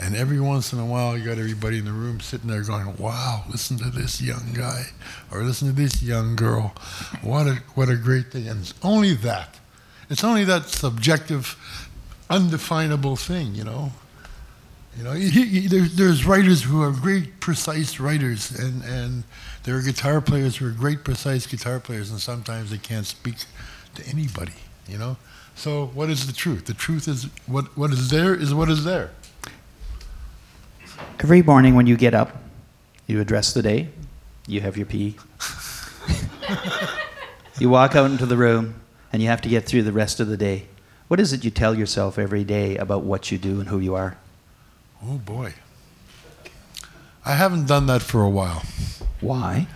and 0.00 0.14
every 0.14 0.40
once 0.40 0.72
in 0.72 0.78
a 0.78 0.86
while 0.86 1.16
you 1.18 1.24
got 1.24 1.38
everybody 1.38 1.78
in 1.78 1.84
the 1.84 1.92
room 1.92 2.20
sitting 2.20 2.48
there 2.48 2.62
going 2.62 2.96
wow 2.98 3.42
listen 3.50 3.76
to 3.78 3.90
this 3.90 4.20
young 4.20 4.52
guy 4.54 4.84
or 5.30 5.42
listen 5.42 5.68
to 5.68 5.74
this 5.74 6.02
young 6.02 6.36
girl 6.36 6.72
what 7.22 7.46
a 7.46 7.54
what 7.74 7.88
a 7.88 7.96
great 7.96 8.30
thing 8.32 8.46
and 8.48 8.60
it's 8.60 8.74
only 8.82 9.14
that 9.14 9.58
it's 10.10 10.24
only 10.24 10.44
that 10.44 10.66
subjective 10.68 11.56
undefinable 12.30 13.16
thing 13.16 13.54
you 13.54 13.64
know 13.64 13.90
you 14.96 15.04
know, 15.04 15.12
you- 15.12 15.68
there, 15.68 15.82
there's 15.82 16.26
writers 16.26 16.64
who 16.64 16.82
are 16.82 16.90
great, 16.90 17.38
precise 17.38 18.00
writers, 18.00 18.50
and, 18.50 18.82
and 18.82 19.22
there 19.62 19.76
are 19.76 19.80
guitar 19.80 20.20
players 20.20 20.56
who 20.56 20.66
are 20.66 20.72
great, 20.72 21.04
precise 21.04 21.46
guitar 21.46 21.78
players, 21.78 22.10
and 22.10 22.20
sometimes 22.20 22.70
they 22.72 22.78
can't 22.78 23.06
speak 23.06 23.36
to 23.94 24.04
anybody, 24.08 24.54
you 24.88 24.98
know? 24.98 25.16
So, 25.54 25.86
what 25.94 26.10
is 26.10 26.26
the 26.26 26.32
truth? 26.32 26.64
The 26.66 26.74
truth 26.74 27.06
is 27.06 27.28
what, 27.46 27.76
what 27.76 27.92
is 27.92 28.10
there 28.10 28.34
is 28.34 28.52
what 28.52 28.68
is 28.68 28.82
there. 28.82 29.12
Every 31.20 31.42
morning 31.42 31.74
when 31.74 31.86
you 31.86 31.96
get 31.96 32.14
up, 32.14 32.36
you 33.06 33.20
address 33.20 33.52
the 33.52 33.62
day, 33.62 33.88
you 34.46 34.60
have 34.60 34.76
your 34.76 34.86
pee. 34.86 35.16
you 37.58 37.68
walk 37.70 37.96
out 37.96 38.10
into 38.10 38.26
the 38.26 38.36
room, 38.36 38.74
and 39.12 39.22
you 39.22 39.28
have 39.28 39.40
to 39.42 39.48
get 39.48 39.64
through 39.64 39.82
the 39.82 39.92
rest 39.92 40.20
of 40.20 40.28
the 40.28 40.36
day. 40.36 40.66
What 41.08 41.20
is 41.20 41.32
it 41.32 41.44
you 41.44 41.50
tell 41.50 41.74
yourself 41.74 42.18
every 42.18 42.44
day 42.44 42.76
about 42.76 43.02
what 43.02 43.32
you 43.32 43.38
do 43.38 43.60
and 43.60 43.68
who 43.68 43.78
you 43.78 43.94
are? 43.94 44.16
Oh, 45.04 45.18
boy. 45.18 45.54
I 47.24 47.32
haven't 47.32 47.66
done 47.66 47.86
that 47.86 48.02
for 48.02 48.22
a 48.22 48.30
while. 48.30 48.62
Why? 49.20 49.66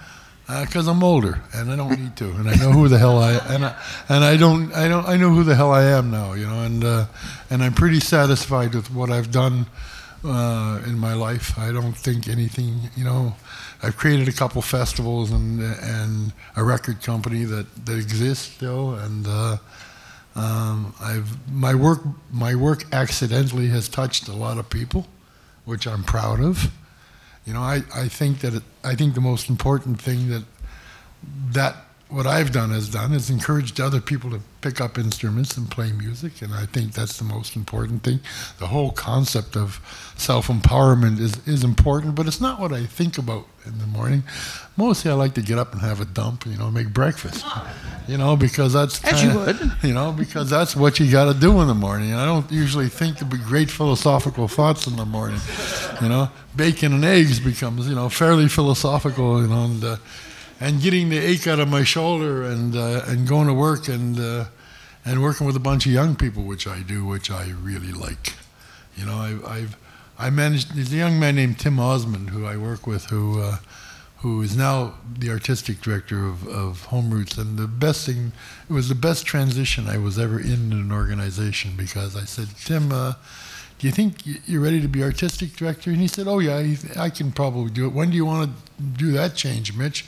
because 0.60 0.86
I'm 0.86 1.02
older 1.02 1.40
and 1.54 1.70
I 1.70 1.76
don't 1.76 1.98
need 1.98 2.16
to, 2.16 2.30
and 2.30 2.48
I 2.48 2.54
know 2.56 2.72
who 2.72 2.88
the 2.88 2.98
hell 2.98 3.18
I 3.18 3.32
and 3.32 3.64
I 3.64 3.76
and 4.08 4.24
I 4.24 4.36
don't 4.36 4.72
I 4.74 4.88
don't 4.88 5.06
I 5.06 5.16
know 5.16 5.30
who 5.30 5.44
the 5.44 5.54
hell 5.54 5.72
I 5.72 5.84
am 5.84 6.10
now, 6.10 6.34
you 6.34 6.46
know, 6.46 6.62
and 6.62 6.84
uh, 6.84 7.06
and 7.48 7.62
I'm 7.62 7.72
pretty 7.72 8.00
satisfied 8.00 8.74
with 8.74 8.92
what 8.92 9.10
I've 9.10 9.30
done 9.30 9.66
uh, 10.24 10.80
in 10.86 10.98
my 10.98 11.14
life. 11.14 11.58
I 11.58 11.72
don't 11.72 11.96
think 11.96 12.28
anything, 12.28 12.90
you 12.96 13.04
know. 13.04 13.34
I've 13.82 13.96
created 13.96 14.28
a 14.28 14.32
couple 14.32 14.62
festivals 14.62 15.32
and 15.32 15.60
and 15.60 16.32
a 16.56 16.62
record 16.62 17.02
company 17.02 17.44
that 17.44 17.66
that 17.86 17.98
exists 17.98 18.54
still, 18.54 18.94
and 18.94 19.26
uh, 19.26 19.56
um, 20.36 20.94
I've 21.00 21.50
my 21.52 21.74
work 21.74 22.00
my 22.30 22.54
work 22.54 22.84
accidentally 22.92 23.68
has 23.68 23.88
touched 23.88 24.28
a 24.28 24.32
lot 24.32 24.58
of 24.58 24.70
people, 24.70 25.06
which 25.64 25.86
I'm 25.86 26.04
proud 26.04 26.40
of. 26.40 26.70
You 27.44 27.54
know, 27.54 27.60
I, 27.60 27.82
I 27.94 28.06
think 28.06 28.38
that 28.40 28.54
it, 28.54 28.62
I 28.84 28.94
think 28.94 29.14
the 29.14 29.20
most 29.20 29.50
important 29.50 30.00
thing 30.00 30.28
that 30.28 30.44
that 31.52 31.76
what 32.12 32.26
I've 32.26 32.52
done 32.52 32.70
has 32.70 32.88
done 32.88 33.12
is 33.12 33.30
encouraged 33.30 33.80
other 33.80 34.00
people 34.00 34.30
to 34.30 34.40
pick 34.60 34.80
up 34.80 34.98
instruments 34.98 35.56
and 35.56 35.70
play 35.70 35.92
music, 35.92 36.42
and 36.42 36.52
I 36.52 36.66
think 36.66 36.92
that's 36.92 37.16
the 37.16 37.24
most 37.24 37.56
important 37.56 38.02
thing. 38.02 38.20
The 38.58 38.66
whole 38.66 38.90
concept 38.92 39.56
of 39.56 39.80
self 40.16 40.48
empowerment 40.48 41.18
is, 41.18 41.46
is 41.48 41.64
important, 41.64 42.14
but 42.14 42.26
it's 42.26 42.40
not 42.40 42.60
what 42.60 42.72
I 42.72 42.84
think 42.84 43.16
about 43.16 43.46
in 43.64 43.78
the 43.78 43.86
morning. 43.86 44.24
Mostly, 44.76 45.10
I 45.10 45.14
like 45.14 45.34
to 45.34 45.42
get 45.42 45.58
up 45.58 45.72
and 45.72 45.80
have 45.80 46.00
a 46.00 46.04
dump, 46.04 46.44
you 46.44 46.56
know, 46.56 46.70
make 46.70 46.92
breakfast, 46.92 47.46
you 48.08 48.18
know, 48.18 48.36
because 48.36 48.74
that's 48.74 49.02
As 49.04 49.22
you 49.24 49.34
would. 49.38 49.58
you 49.82 49.94
know, 49.94 50.12
because 50.12 50.50
that's 50.50 50.76
what 50.76 51.00
you 51.00 51.10
got 51.10 51.32
to 51.32 51.38
do 51.38 51.60
in 51.62 51.66
the 51.68 51.74
morning. 51.74 52.10
And 52.10 52.20
I 52.20 52.26
don't 52.26 52.50
usually 52.52 52.88
think 52.88 53.18
to 53.18 53.24
be 53.24 53.38
great 53.38 53.70
philosophical 53.70 54.48
thoughts 54.48 54.86
in 54.86 54.96
the 54.96 55.06
morning. 55.06 55.40
You 56.02 56.08
know, 56.08 56.30
bacon 56.54 56.92
and 56.92 57.04
eggs 57.04 57.40
becomes 57.40 57.88
you 57.88 57.94
know 57.94 58.10
fairly 58.10 58.48
philosophical. 58.48 59.40
You 59.40 59.48
know, 59.48 59.64
and 59.64 59.84
uh, 59.84 59.96
and 60.62 60.80
getting 60.80 61.08
the 61.08 61.18
ache 61.18 61.48
out 61.48 61.58
of 61.58 61.68
my 61.68 61.82
shoulder 61.82 62.44
and 62.44 62.76
uh, 62.76 63.02
and 63.06 63.26
going 63.26 63.48
to 63.48 63.54
work 63.54 63.88
and 63.88 64.18
uh, 64.18 64.44
and 65.04 65.20
working 65.20 65.44
with 65.44 65.56
a 65.56 65.60
bunch 65.60 65.86
of 65.86 65.92
young 65.92 66.14
people, 66.14 66.44
which 66.44 66.68
I 66.68 66.82
do, 66.82 67.04
which 67.04 67.30
I 67.32 67.50
really 67.60 67.92
like. 67.92 68.34
You 68.96 69.06
know, 69.06 69.14
I, 69.14 69.56
I've 69.56 69.76
I 70.18 70.30
managed. 70.30 70.76
There's 70.76 70.92
a 70.92 70.96
young 70.96 71.18
man 71.18 71.34
named 71.34 71.58
Tim 71.58 71.80
Osmond 71.80 72.30
who 72.30 72.46
I 72.46 72.56
work 72.56 72.86
with 72.86 73.06
who. 73.06 73.42
Uh, 73.42 73.56
who 74.18 74.40
is 74.40 74.56
now 74.56 74.94
the 75.18 75.28
artistic 75.28 75.80
director 75.80 76.24
of, 76.24 76.46
of 76.46 76.84
Home 76.84 77.12
Routes. 77.12 77.36
And 77.36 77.58
the 77.58 77.66
best 77.66 78.06
thing, 78.06 78.30
it 78.70 78.72
was 78.72 78.88
the 78.88 78.94
best 78.94 79.26
transition 79.26 79.88
I 79.88 79.98
was 79.98 80.16
ever 80.16 80.38
in 80.38 80.70
in 80.70 80.72
an 80.74 80.92
organization 80.92 81.72
because 81.76 82.14
I 82.14 82.24
said, 82.24 82.46
Tim, 82.64 82.92
uh, 82.92 83.14
do 83.80 83.88
you 83.88 83.92
think 83.92 84.18
you're 84.46 84.62
ready 84.62 84.80
to 84.80 84.86
be 84.86 85.02
artistic 85.02 85.56
director? 85.56 85.90
And 85.90 85.98
he 85.98 86.06
said, 86.06 86.28
Oh, 86.28 86.38
yeah, 86.38 86.76
I 86.96 87.10
can 87.10 87.32
probably 87.32 87.72
do 87.72 87.84
it. 87.86 87.92
When 87.92 88.10
do 88.10 88.16
you 88.16 88.24
want 88.24 88.48
to 88.48 88.82
do 88.82 89.10
that 89.10 89.34
change, 89.34 89.74
Mitch? 89.74 90.04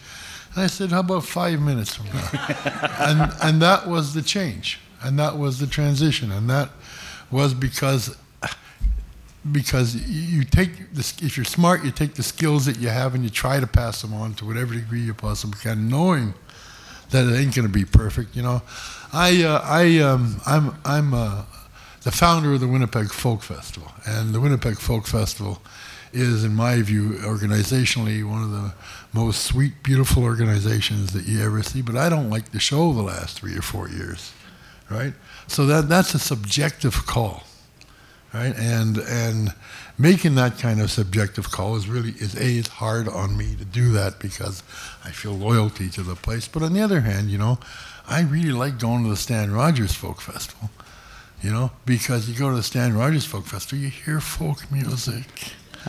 I 0.56 0.66
said, 0.66 0.90
How 0.90 1.00
about 1.00 1.24
five 1.24 1.60
minutes 1.60 1.94
from 1.94 2.06
now? 2.06 2.28
and, 3.00 3.32
and 3.42 3.62
that 3.62 3.88
was 3.88 4.14
the 4.14 4.22
change. 4.22 4.80
And 5.02 5.18
that 5.18 5.36
was 5.36 5.58
the 5.58 5.66
transition. 5.66 6.32
And 6.32 6.48
that 6.48 6.70
was 7.30 7.54
because 7.54 8.16
because 9.52 9.94
you 10.08 10.42
take 10.42 10.94
the, 10.94 11.00
if 11.20 11.36
you're 11.36 11.44
smart, 11.44 11.84
you 11.84 11.90
take 11.90 12.14
the 12.14 12.22
skills 12.22 12.64
that 12.66 12.78
you 12.78 12.88
have 12.88 13.14
and 13.14 13.22
you 13.22 13.30
try 13.30 13.60
to 13.60 13.66
pass 13.66 14.00
them 14.00 14.14
on 14.14 14.34
to 14.34 14.46
whatever 14.46 14.74
degree 14.74 15.00
you 15.00 15.12
possibly 15.12 15.58
can, 15.60 15.88
knowing 15.88 16.32
that 17.10 17.26
it 17.26 17.36
ain't 17.36 17.54
going 17.54 17.66
to 17.66 17.72
be 17.72 17.84
perfect. 17.84 18.34
You 18.34 18.42
know, 18.42 18.62
I 19.12 19.42
uh, 19.42 19.60
I 19.62 19.98
um, 19.98 20.40
I'm 20.46 20.74
I'm 20.84 21.14
uh, 21.14 21.44
the 22.02 22.10
founder 22.10 22.54
of 22.54 22.60
the 22.60 22.68
Winnipeg 22.68 23.10
Folk 23.10 23.42
Festival, 23.42 23.92
and 24.06 24.34
the 24.34 24.40
Winnipeg 24.40 24.78
Folk 24.78 25.06
Festival 25.06 25.60
is, 26.12 26.44
in 26.44 26.54
my 26.54 26.80
view, 26.80 27.10
organizationally 27.22 28.24
one 28.24 28.42
of 28.42 28.50
the 28.50 28.72
most 29.14 29.44
sweet, 29.44 29.82
beautiful 29.82 30.24
organizations 30.24 31.12
that 31.12 31.26
you 31.26 31.42
ever 31.42 31.62
see. 31.62 31.80
But 31.80 31.96
I 31.96 32.08
don't 32.08 32.30
like 32.30 32.50
the 32.50 32.60
show 32.60 32.92
the 32.92 33.02
last 33.02 33.38
three 33.38 33.56
or 33.56 33.62
four 33.62 33.88
years, 33.88 34.32
right? 34.90 35.14
So 35.46 35.66
that 35.66 35.88
that's 35.88 36.14
a 36.14 36.18
subjective 36.18 37.06
call, 37.06 37.44
right? 38.32 38.54
And 38.56 38.98
and 38.98 39.54
making 39.96 40.34
that 40.34 40.58
kind 40.58 40.80
of 40.80 40.90
subjective 40.90 41.50
call 41.50 41.76
is 41.76 41.88
really 41.88 42.10
is 42.10 42.34
a 42.34 42.58
it's 42.58 42.68
hard 42.68 43.08
on 43.08 43.36
me 43.36 43.54
to 43.54 43.64
do 43.64 43.92
that 43.92 44.18
because 44.18 44.62
I 45.04 45.10
feel 45.10 45.32
loyalty 45.32 45.88
to 45.90 46.02
the 46.02 46.16
place. 46.16 46.48
But 46.48 46.62
on 46.62 46.72
the 46.72 46.82
other 46.82 47.02
hand, 47.02 47.30
you 47.30 47.38
know, 47.38 47.58
I 48.08 48.22
really 48.22 48.52
like 48.52 48.78
going 48.78 49.04
to 49.04 49.10
the 49.10 49.16
Stan 49.16 49.52
Rogers 49.52 49.94
Folk 49.94 50.20
Festival. 50.20 50.70
You 51.42 51.50
know, 51.50 51.72
because 51.84 52.26
you 52.26 52.34
go 52.34 52.48
to 52.48 52.56
the 52.56 52.62
Stan 52.62 52.96
Rogers 52.96 53.26
Folk 53.26 53.44
Festival, 53.44 53.84
you 53.84 53.90
hear 53.90 54.18
folk 54.18 54.70
music. 54.72 55.26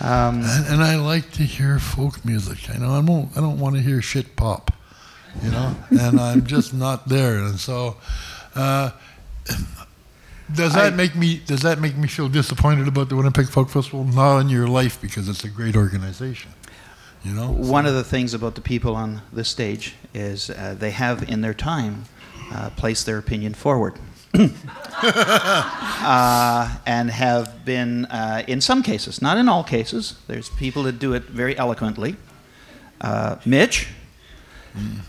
Um, 0.01 0.41
And, 0.43 0.67
and 0.67 0.83
I 0.83 0.95
like 0.97 1.31
to 1.33 1.43
hear 1.43 1.79
folk 1.79 2.23
music. 2.25 2.69
I 2.69 2.77
know 2.77 2.91
I 2.93 3.01
don't. 3.01 3.29
I 3.37 3.39
don't 3.41 3.59
want 3.59 3.75
to 3.75 3.81
hear 3.81 4.01
shit 4.01 4.35
pop, 4.35 4.71
you 5.43 5.51
know. 5.51 5.75
and 5.89 6.19
I'm 6.19 6.45
just 6.55 6.73
not 6.73 7.07
there. 7.07 7.37
And 7.39 7.57
so, 7.59 7.95
uh, 8.55 8.91
does 10.53 10.73
that 10.73 10.93
I- 10.93 10.95
make 10.95 11.15
me? 11.15 11.37
Does 11.45 11.61
that 11.61 11.79
make 11.79 11.95
me 11.97 12.07
feel 12.07 12.29
disappointed 12.29 12.87
about 12.87 13.09
the 13.09 13.15
Winnipeg 13.15 13.47
Folk 13.47 13.69
Festival? 13.69 14.03
Not 14.03 14.39
in 14.39 14.49
your 14.49 14.67
life 14.67 14.99
because 15.01 15.29
it's 15.29 15.43
a 15.43 15.49
great 15.49 15.75
organization. 15.75 16.51
You 17.23 17.33
know. 17.33 17.51
One 17.51 17.85
of 17.87 17.95
the 17.95 18.03
things 18.03 18.33
about 18.35 18.53
the 18.55 18.61
people 18.61 18.95
on 18.95 19.21
this 19.33 19.49
stage 19.49 19.95
is 20.13 20.49
uh, 20.51 20.75
they 20.77 20.91
have, 20.91 21.23
in 21.27 21.41
their 21.41 21.55
time, 21.55 22.03
uh, 22.51 22.69
placed 22.75 23.05
their 23.07 23.17
opinion 23.17 23.53
forward. 23.55 23.93
uh, 25.01 26.77
and 26.85 27.09
have 27.11 27.65
been, 27.65 28.05
uh, 28.05 28.43
in 28.47 28.61
some 28.61 28.83
cases, 28.83 29.21
not 29.21 29.37
in 29.37 29.47
all 29.47 29.63
cases, 29.63 30.15
there's 30.27 30.49
people 30.49 30.83
that 30.83 30.99
do 30.99 31.13
it 31.13 31.23
very 31.23 31.57
eloquently. 31.57 32.15
Uh, 33.01 33.37
Mitch, 33.45 33.87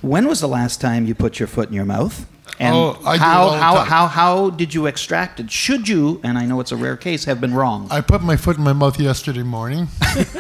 when 0.00 0.26
was 0.28 0.40
the 0.40 0.48
last 0.48 0.80
time 0.80 1.06
you 1.06 1.14
put 1.14 1.38
your 1.38 1.46
foot 1.48 1.68
in 1.68 1.74
your 1.74 1.84
mouth? 1.84 2.26
And 2.58 2.74
Oh, 2.74 2.92
how, 3.04 3.50
how, 3.50 3.76
how, 3.84 4.06
how 4.06 4.50
did 4.50 4.72
you 4.72 4.86
extract 4.86 5.40
it? 5.40 5.50
Should 5.50 5.88
you, 5.88 6.20
and 6.22 6.38
I 6.38 6.46
know 6.46 6.60
it's 6.60 6.72
a 6.72 6.76
rare 6.76 6.96
case, 6.96 7.24
have 7.24 7.40
been 7.40 7.52
wrong? 7.52 7.88
I 7.90 8.00
put 8.00 8.22
my 8.22 8.36
foot 8.36 8.56
in 8.56 8.64
my 8.64 8.72
mouth 8.72 8.98
yesterday 8.98 9.42
morning, 9.42 9.88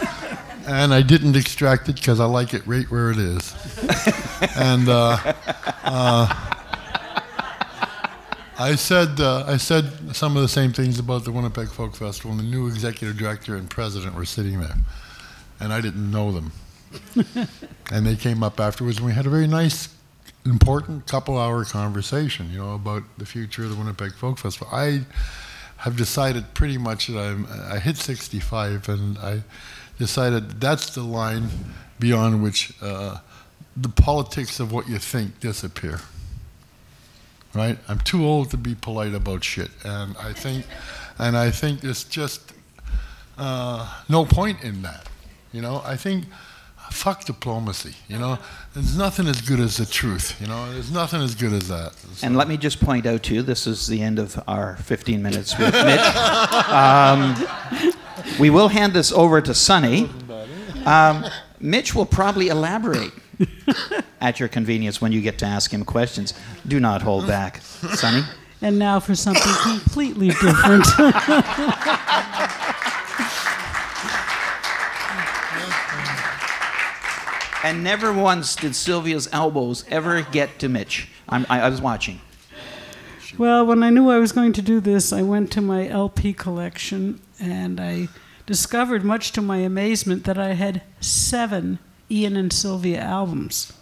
and 0.66 0.94
I 0.94 1.02
didn't 1.02 1.36
extract 1.36 1.88
it 1.88 1.96
because 1.96 2.20
I 2.20 2.24
like 2.24 2.54
it 2.54 2.66
right 2.66 2.88
where 2.90 3.10
it 3.10 3.18
is. 3.18 3.54
and 4.56 4.88
uh, 4.88 5.18
uh, 5.84 6.55
I 8.58 8.74
said 8.74 9.20
uh, 9.20 9.44
I 9.46 9.58
said 9.58 10.16
some 10.16 10.34
of 10.34 10.42
the 10.42 10.48
same 10.48 10.72
things 10.72 10.98
about 10.98 11.24
the 11.24 11.32
Winnipeg 11.32 11.68
Folk 11.68 11.94
Festival, 11.94 12.30
and 12.30 12.40
the 12.40 12.44
new 12.44 12.66
executive 12.66 13.18
director 13.18 13.54
and 13.54 13.68
president 13.68 14.14
were 14.14 14.24
sitting 14.24 14.60
there, 14.60 14.76
and 15.60 15.72
I 15.74 15.82
didn't 15.82 16.10
know 16.10 16.32
them. 16.32 16.52
and 17.92 18.06
they 18.06 18.16
came 18.16 18.42
up 18.42 18.58
afterwards, 18.58 18.96
and 18.96 19.06
we 19.06 19.12
had 19.12 19.26
a 19.26 19.30
very 19.30 19.46
nice, 19.46 19.90
important 20.46 21.06
couple-hour 21.06 21.66
conversation, 21.66 22.50
you 22.50 22.58
know, 22.58 22.74
about 22.74 23.02
the 23.18 23.26
future 23.26 23.64
of 23.64 23.70
the 23.70 23.76
Winnipeg 23.76 24.14
Folk 24.14 24.38
Festival. 24.38 24.68
I 24.72 25.02
have 25.78 25.96
decided 25.96 26.54
pretty 26.54 26.78
much 26.78 27.08
that 27.08 27.18
I'm 27.18 27.46
I 27.70 27.78
hit 27.78 27.98
65 27.98 28.88
and 28.88 29.18
I 29.18 29.42
decided 29.98 30.60
that's 30.60 30.94
the 30.94 31.02
line 31.02 31.50
beyond 31.98 32.42
which 32.42 32.72
uh, 32.80 33.18
the 33.76 33.90
politics 33.90 34.58
of 34.60 34.72
what 34.72 34.88
you 34.88 34.98
think 34.98 35.40
disappear. 35.40 36.00
Right? 37.56 37.78
I'm 37.88 37.98
too 38.00 38.24
old 38.24 38.50
to 38.50 38.56
be 38.58 38.74
polite 38.74 39.14
about 39.14 39.42
shit, 39.42 39.70
and 39.84 40.14
I 40.18 40.32
think, 40.32 40.66
and 41.18 41.36
I 41.36 41.50
think 41.50 41.80
there's 41.80 42.04
just 42.04 42.52
uh, 43.38 44.02
no 44.08 44.24
point 44.26 44.62
in 44.62 44.82
that. 44.82 45.08
You 45.52 45.62
know, 45.62 45.82
I 45.84 45.96
think. 45.96 46.26
Fuck 46.92 47.24
diplomacy, 47.24 47.94
you 48.06 48.16
know. 48.16 48.38
There's 48.72 48.96
nothing 48.96 49.26
as 49.26 49.40
good 49.40 49.58
as 49.58 49.76
the 49.76 49.86
truth, 49.86 50.40
you 50.40 50.46
know. 50.46 50.72
There's 50.72 50.92
nothing 50.92 51.20
as 51.20 51.34
good 51.34 51.52
as 51.52 51.66
that. 51.66 51.92
And 52.22 52.36
let 52.36 52.46
me 52.46 52.56
just 52.56 52.78
point 52.80 53.06
out 53.06 53.24
to 53.24 53.34
you, 53.34 53.42
this 53.42 53.66
is 53.66 53.88
the 53.88 54.00
end 54.00 54.20
of 54.20 54.40
our 54.46 54.76
15 54.76 55.20
minutes 55.20 55.58
with 55.58 55.74
Mitch. 55.84 56.16
Um, 56.68 57.34
we 58.38 58.50
will 58.50 58.68
hand 58.68 58.92
this 58.92 59.10
over 59.10 59.40
to 59.40 59.52
Sonny. 59.52 60.08
Um, 60.84 61.24
Mitch 61.58 61.92
will 61.92 62.06
probably 62.06 62.48
elaborate 62.48 63.10
at 64.26 64.40
your 64.40 64.48
convenience 64.48 65.00
when 65.00 65.12
you 65.12 65.20
get 65.20 65.38
to 65.38 65.46
ask 65.46 65.70
him 65.70 65.84
questions. 65.84 66.34
Do 66.66 66.80
not 66.80 67.00
hold 67.00 67.28
back, 67.28 67.62
Sonny. 67.94 68.22
And 68.60 68.76
now 68.76 68.98
for 68.98 69.14
something 69.14 69.52
completely 69.62 70.30
different. 70.30 70.84
And 77.64 77.82
never 77.82 78.12
once 78.12 78.54
did 78.54 78.76
Sylvia's 78.76 79.28
elbows 79.32 79.84
ever 79.88 80.22
get 80.22 80.60
to 80.60 80.68
Mitch. 80.68 81.08
I'm, 81.28 81.44
I, 81.50 81.62
I 81.62 81.68
was 81.68 81.80
watching. 81.80 82.20
Well, 83.36 83.66
when 83.66 83.82
I 83.82 83.90
knew 83.90 84.08
I 84.08 84.20
was 84.20 84.30
going 84.30 84.52
to 84.52 84.62
do 84.62 84.78
this, 84.78 85.12
I 85.12 85.22
went 85.22 85.50
to 85.52 85.60
my 85.60 85.88
LP 85.88 86.32
collection 86.32 87.20
and 87.40 87.80
I 87.80 88.06
discovered, 88.46 89.04
much 89.04 89.32
to 89.32 89.42
my 89.42 89.56
amazement, 89.56 90.22
that 90.24 90.38
I 90.38 90.52
had 90.52 90.82
seven 91.00 91.80
Ian 92.08 92.36
and 92.36 92.52
Sylvia 92.52 93.00
albums. 93.00 93.72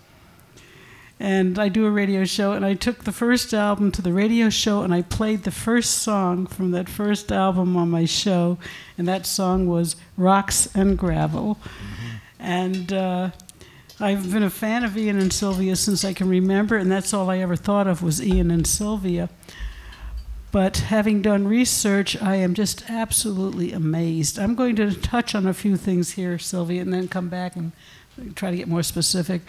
And 1.21 1.59
I 1.59 1.69
do 1.69 1.87
a 1.87 1.91
radio 1.91 2.25
show, 2.25 2.53
and 2.53 2.65
I 2.65 2.75
took 2.75 3.05
the 3.05 3.13
first 3.13 3.55
album 3.55 3.93
to 3.93 4.03
the 4.03 4.13
radio 4.13 4.51
show 4.51 4.83
and 4.83 4.93
I 4.93 5.03
played 5.03 5.45
the 5.45 5.53
first 5.53 5.99
song 5.99 6.47
from 6.47 6.73
that 6.73 6.89
first 6.89 7.31
album 7.31 7.77
on 7.77 7.89
my 7.89 8.05
show, 8.05 8.59
and 8.99 9.07
that 9.07 9.25
song 9.25 9.67
was 9.67 9.97
Rocks 10.17 10.69
and 10.75 10.99
Gravel. 10.99 11.59
And 12.41 12.93
uh, 12.93 13.31
I've 14.01 14.33
been 14.33 14.43
a 14.43 14.51
fan 14.51 14.83
of 14.83 14.97
Ian 14.99 15.19
and 15.19 15.33
Sylvia 15.33 15.77
since 15.77 16.05
I 16.05 16.13
can 16.13 16.29
remember, 16.29 16.77
and 16.77 16.91
that's 16.91 17.15
all 17.15 17.31
I 17.31 17.39
ever 17.39 17.57
thought 17.57 17.87
of 17.87 18.03
was 18.03 18.21
Ian 18.21 18.51
and 18.51 18.67
Sylvia. 18.67 19.31
But 20.51 20.77
having 20.79 21.23
done 21.23 21.49
research, 21.49 22.21
I 22.21 22.37
am 22.37 22.55
just 22.55 22.89
absolutely 22.91 23.73
amazed. 23.73 24.39
I'm 24.39 24.55
going 24.55 24.77
to 24.77 24.95
touch 24.95 25.35
on 25.35 25.47
a 25.47 25.55
few 25.55 25.77
things 25.77 26.13
here, 26.13 26.39
Sylvia, 26.39 26.83
and 26.83 26.93
then 26.93 27.09
come 27.09 27.29
back 27.29 27.57
and 27.57 27.73
try 28.35 28.51
to 28.51 28.57
get 28.57 28.69
more 28.69 28.83
specific. 28.83 29.43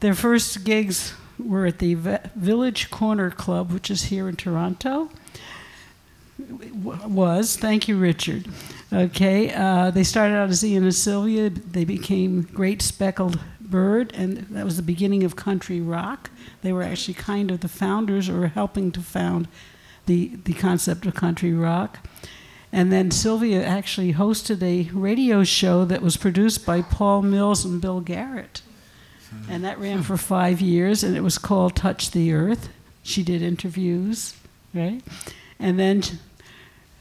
Their 0.00 0.14
first 0.14 0.64
gigs 0.64 1.14
were 1.38 1.66
at 1.66 1.78
the 1.78 1.94
Village 2.34 2.90
Corner 2.90 3.30
Club, 3.30 3.72
which 3.72 3.90
is 3.90 4.04
here 4.04 4.28
in 4.28 4.36
Toronto. 4.36 5.10
Was, 6.74 7.56
thank 7.56 7.88
you, 7.88 7.96
Richard. 7.96 8.46
Okay, 8.92 9.52
uh, 9.52 9.90
they 9.90 10.04
started 10.04 10.34
out 10.34 10.50
as 10.50 10.62
Ian 10.62 10.84
and 10.84 10.94
Sylvia. 10.94 11.50
They 11.50 11.84
became 11.84 12.42
Great 12.42 12.82
Speckled 12.82 13.40
Bird, 13.60 14.12
and 14.14 14.38
that 14.50 14.64
was 14.64 14.76
the 14.76 14.82
beginning 14.82 15.24
of 15.24 15.34
country 15.34 15.80
rock. 15.80 16.30
They 16.62 16.72
were 16.72 16.82
actually 16.82 17.14
kind 17.14 17.50
of 17.50 17.60
the 17.60 17.68
founders 17.68 18.28
or 18.28 18.48
helping 18.48 18.92
to 18.92 19.00
found 19.00 19.48
the, 20.04 20.36
the 20.44 20.52
concept 20.52 21.06
of 21.06 21.14
country 21.14 21.52
rock. 21.52 22.06
And 22.70 22.92
then 22.92 23.10
Sylvia 23.10 23.64
actually 23.64 24.12
hosted 24.12 24.62
a 24.62 24.90
radio 24.92 25.42
show 25.42 25.84
that 25.86 26.02
was 26.02 26.16
produced 26.16 26.66
by 26.66 26.82
Paul 26.82 27.22
Mills 27.22 27.64
and 27.64 27.80
Bill 27.80 28.00
Garrett. 28.00 28.60
And 29.48 29.64
that 29.64 29.78
ran 29.78 30.02
for 30.02 30.16
five 30.16 30.60
years, 30.60 31.04
and 31.04 31.16
it 31.16 31.22
was 31.22 31.38
called 31.38 31.76
Touch 31.76 32.10
the 32.10 32.32
Earth. 32.32 32.68
She 33.02 33.22
did 33.22 33.42
interviews, 33.42 34.36
right? 34.74 35.02
And 35.58 35.78
then 35.78 36.02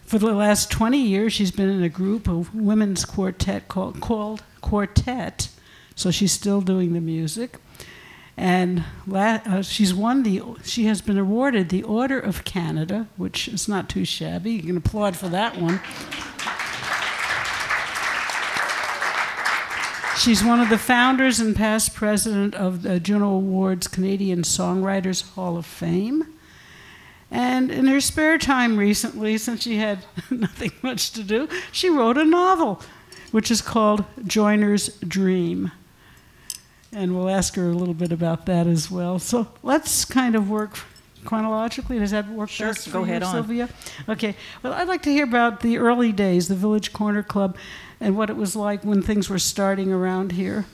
for 0.06 0.20
the 0.20 0.34
last 0.34 0.70
20 0.72 0.98
years, 1.00 1.34
she's 1.34 1.52
been 1.52 1.70
in 1.70 1.84
a 1.84 1.90
group 1.90 2.28
of 2.28 2.54
women's 2.54 3.06
quartet 3.06 3.68
called, 3.68 4.02
called 4.02 4.44
Quartet. 4.62 5.50
So 5.96 6.12
she's 6.12 6.32
still 6.32 6.62
doing 6.62 6.94
the 6.94 7.02
music. 7.02 7.58
And 8.38 8.84
uh, 9.12 9.62
she's 9.62 9.94
won 9.94 10.24
the, 10.24 10.42
she 10.64 10.86
has 10.86 11.02
been 11.02 11.18
awarded 11.18 11.70
the 11.70 11.84
Order 11.84 12.20
of 12.20 12.44
Canada, 12.44 13.08
which 13.16 13.48
is 13.48 13.68
not 13.68 13.90
too 13.90 14.06
shabby. 14.06 14.52
You 14.52 14.64
can 14.64 14.78
applaud 14.78 15.16
for 15.16 15.30
that 15.30 15.58
one. 15.58 15.80
She's 20.18 20.44
one 20.44 20.60
of 20.60 20.70
the 20.70 20.78
founders 20.78 21.40
and 21.40 21.56
past 21.56 21.94
president 21.94 22.56
of 22.56 22.84
the 22.84 23.00
Juno 23.00 23.32
Awards 23.32 23.88
Canadian 23.88 24.44
Songwriters 24.44 25.30
Hall 25.34 25.58
of 25.58 25.66
Fame. 25.66 26.34
And 27.30 27.70
in 27.70 27.86
her 27.88 28.00
spare 28.00 28.38
time 28.38 28.78
recently, 28.78 29.38
since 29.38 29.64
she 29.64 29.76
had 29.76 30.00
nothing 30.32 30.72
much 30.82 31.12
to 31.12 31.24
do, 31.24 31.50
she 31.72 31.90
wrote 31.90 32.18
a 32.18 32.24
novel, 32.24 32.82
which 33.32 33.52
is 33.52 33.62
called 33.62 34.06
Joyner's 34.26 34.88
Dream. 35.00 35.72
And 36.94 37.16
we'll 37.16 37.30
ask 37.30 37.56
her 37.56 37.70
a 37.70 37.76
little 37.76 37.94
bit 37.94 38.14
about 38.14 38.46
that 38.46 38.68
as 38.68 38.90
well. 38.90 39.20
So 39.20 39.50
let's 39.64 40.06
kind 40.06 40.34
of 40.36 40.50
work 40.50 40.80
chronologically? 41.26 42.00
Does 42.00 42.12
that 42.12 42.30
work 42.30 42.50
Sure, 42.50 42.68
best 42.68 42.86
for 42.86 42.92
go 42.92 43.00
you, 43.00 43.06
ahead 43.06 43.24
on. 43.24 43.34
Sylvia? 43.34 43.70
Okay. 44.08 44.36
Well, 44.64 44.74
I'd 44.74 44.88
like 44.88 45.02
to 45.04 45.12
hear 45.12 45.26
about 45.26 45.60
the 45.62 45.78
early 45.78 46.12
days, 46.12 46.48
the 46.48 46.56
Village 46.56 46.94
Corner 46.94 47.24
Club, 47.24 47.58
and 48.00 48.18
what 48.18 48.30
it 48.30 48.36
was 48.36 48.56
like 48.56 48.84
when 48.84 49.02
things 49.02 49.30
were 49.30 49.40
starting 49.40 49.92
around 49.92 50.34
here. 50.34 50.66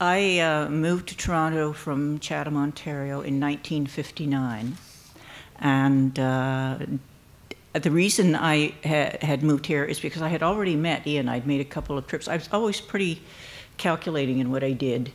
I 0.00 0.40
uh, 0.40 0.68
moved 0.68 1.08
to 1.08 1.16
Toronto 1.16 1.72
from 1.72 2.18
Chatham, 2.18 2.56
Ontario 2.56 3.20
in 3.20 3.40
1959. 3.40 4.76
And 5.60 6.18
uh, 6.18 6.78
the 7.72 7.90
reason 7.90 8.34
I 8.34 8.74
ha- 8.84 9.16
had 9.22 9.42
moved 9.42 9.66
here 9.66 9.84
is 9.84 10.00
because 10.00 10.20
I 10.20 10.28
had 10.28 10.42
already 10.42 10.76
met 10.76 11.06
Ian. 11.06 11.28
I'd 11.28 11.46
made 11.46 11.60
a 11.60 11.64
couple 11.64 11.96
of 11.96 12.06
trips. 12.06 12.28
I 12.28 12.36
was 12.36 12.48
always 12.52 12.80
pretty 12.80 13.22
calculating 13.76 14.38
in 14.38 14.50
what 14.50 14.64
I 14.64 14.72
did. 14.72 15.12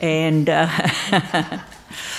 And 0.00 0.48
uh, 0.48 0.68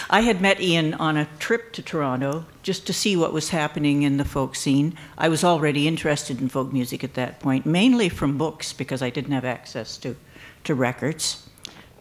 I 0.09 0.21
had 0.21 0.41
met 0.41 0.59
Ian 0.61 0.93
on 0.95 1.17
a 1.17 1.27
trip 1.39 1.73
to 1.73 1.81
Toronto 1.81 2.45
just 2.63 2.87
to 2.87 2.93
see 2.93 3.15
what 3.15 3.33
was 3.33 3.49
happening 3.49 4.03
in 4.03 4.17
the 4.17 4.25
folk 4.25 4.55
scene. 4.55 4.95
I 5.17 5.29
was 5.29 5.43
already 5.43 5.87
interested 5.87 6.41
in 6.41 6.49
folk 6.49 6.73
music 6.73 7.03
at 7.03 7.13
that 7.13 7.39
point, 7.39 7.65
mainly 7.65 8.09
from 8.09 8.37
books 8.37 8.73
because 8.73 9.01
I 9.01 9.09
didn't 9.09 9.31
have 9.33 9.45
access 9.45 9.97
to, 9.97 10.15
to 10.63 10.75
records 10.75 11.47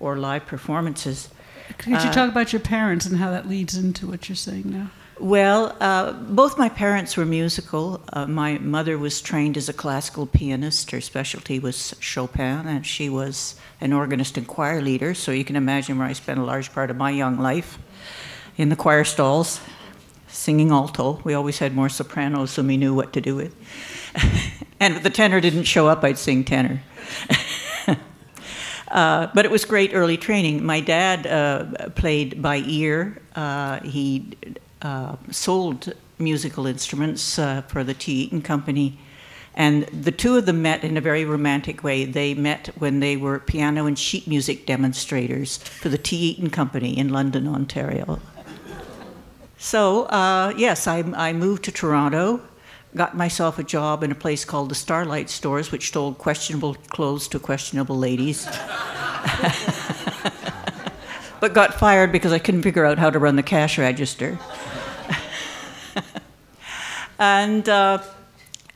or 0.00 0.16
live 0.16 0.46
performances. 0.46 1.28
Could 1.78 1.90
you 1.90 1.96
Uh, 1.96 2.12
talk 2.12 2.31
about 2.31 2.52
your 2.52 2.61
parents 2.61 3.04
and 3.07 3.18
how 3.18 3.31
that 3.31 3.48
leads 3.48 3.76
into 3.76 4.07
what 4.07 4.28
you're 4.28 4.37
saying 4.37 4.64
now? 4.66 4.90
Well, 5.20 5.76
uh, 5.81 6.12
both 6.12 6.59
my 6.59 6.68
parents 6.68 7.16
were 7.16 7.24
musical. 7.24 8.00
Uh, 8.12 8.26
my 8.26 8.59
mother 8.59 8.96
was 8.96 9.20
trained 9.20 9.57
as 9.57 9.68
a 9.68 9.72
classical 9.72 10.26
pianist. 10.26 10.92
Her 10.92 11.00
specialty 11.00 11.59
was 11.59 11.96
Chopin, 11.98 12.68
and 12.68 12.87
she 12.87 13.09
was 13.09 13.57
an 13.81 13.92
organist 13.92 14.37
and 14.38 14.46
choir 14.46 14.81
leader. 14.81 15.14
So 15.14 15.33
you 15.33 15.44
can 15.44 15.57
imagine 15.57 15.98
where 15.98 16.07
I 16.07 16.12
spent 16.12 16.38
a 16.38 16.44
large 16.44 16.72
part 16.72 16.88
of 16.88 16.96
my 16.96 17.11
young 17.11 17.37
life 17.37 17.78
in 18.57 18.68
the 18.68 18.76
choir 18.76 19.02
stalls, 19.02 19.61
singing 20.28 20.70
alto. 20.70 21.20
We 21.24 21.35
always 21.35 21.59
had 21.59 21.74
more 21.74 21.88
sopranos 21.88 22.54
than 22.54 22.68
we 22.68 22.76
knew 22.76 22.94
what 22.94 23.12
to 23.14 23.20
do 23.20 23.35
with. 23.35 23.57
and 24.81 24.94
if 24.94 25.02
the 25.02 25.11
tenor 25.11 25.40
didn't 25.40 25.64
show 25.64 25.88
up, 25.88 26.04
I'd 26.04 26.18
sing 26.18 26.44
tenor. 26.44 26.81
Uh, 28.90 29.28
but 29.35 29.44
it 29.44 29.50
was 29.50 29.66
great 29.66 29.90
early 29.92 30.16
training. 30.16 30.64
My 30.64 30.81
dad 30.81 31.26
uh, 31.26 31.90
played 31.90 32.40
by 32.40 32.62
ear. 32.66 33.20
Uh, 33.37 33.81
he 33.81 34.35
uh, 34.83 35.17
sold 35.31 35.93
musical 36.19 36.67
instruments 36.67 37.38
uh, 37.38 37.62
for 37.62 37.85
the 37.85 37.95
T. 37.95 38.12
Eaton 38.25 38.43
Company. 38.43 38.99
And 39.55 39.85
the 39.87 40.12
two 40.12 40.37
of 40.37 40.47
them 40.47 40.62
met 40.62 40.85
in 40.85 40.97
a 40.97 41.01
very 41.01 41.25
romantic 41.25 41.83
way. 41.83 42.05
They 42.05 42.33
met 42.35 42.69
when 42.79 43.01
they 43.01 43.17
were 43.17 43.41
piano 43.41 43.87
and 43.87 43.99
sheet 43.99 44.29
music 44.29 44.67
demonstrators 44.67 45.59
for 45.59 45.88
the 45.88 45.99
T. 45.99 46.17
Eaton 46.17 46.51
Company 46.51 46.97
in 46.97 47.09
London, 47.09 47.49
Ontario. 47.49 48.21
So, 49.59 50.05
uh, 50.05 50.55
yes, 50.57 50.87
I, 50.87 50.99
I 51.17 51.33
moved 51.33 51.64
to 51.64 51.73
Toronto, 51.73 52.41
got 52.95 53.17
myself 53.17 53.59
a 53.59 53.64
job 53.64 54.05
in 54.05 54.12
a 54.12 54.14
place 54.14 54.45
called 54.45 54.69
the 54.69 54.77
Starlight 54.77 55.29
Stores, 55.29 55.73
which 55.73 55.93
sold 55.93 56.19
questionable 56.19 56.75
clothes 56.75 57.27
to 57.29 57.41
questionable 57.41 57.99
ladies. 57.99 58.47
but 61.40 61.55
got 61.55 61.74
fired 61.74 62.12
because 62.12 62.33
I 62.33 62.38
couldn't 62.38 62.62
figure 62.62 62.85
out 62.85 62.98
how 62.98 63.11
to 63.11 63.18
run 63.18 63.37
the 63.37 63.42
cash 63.42 63.79
register. 63.79 64.38
and 67.18 67.68
uh, 67.68 68.03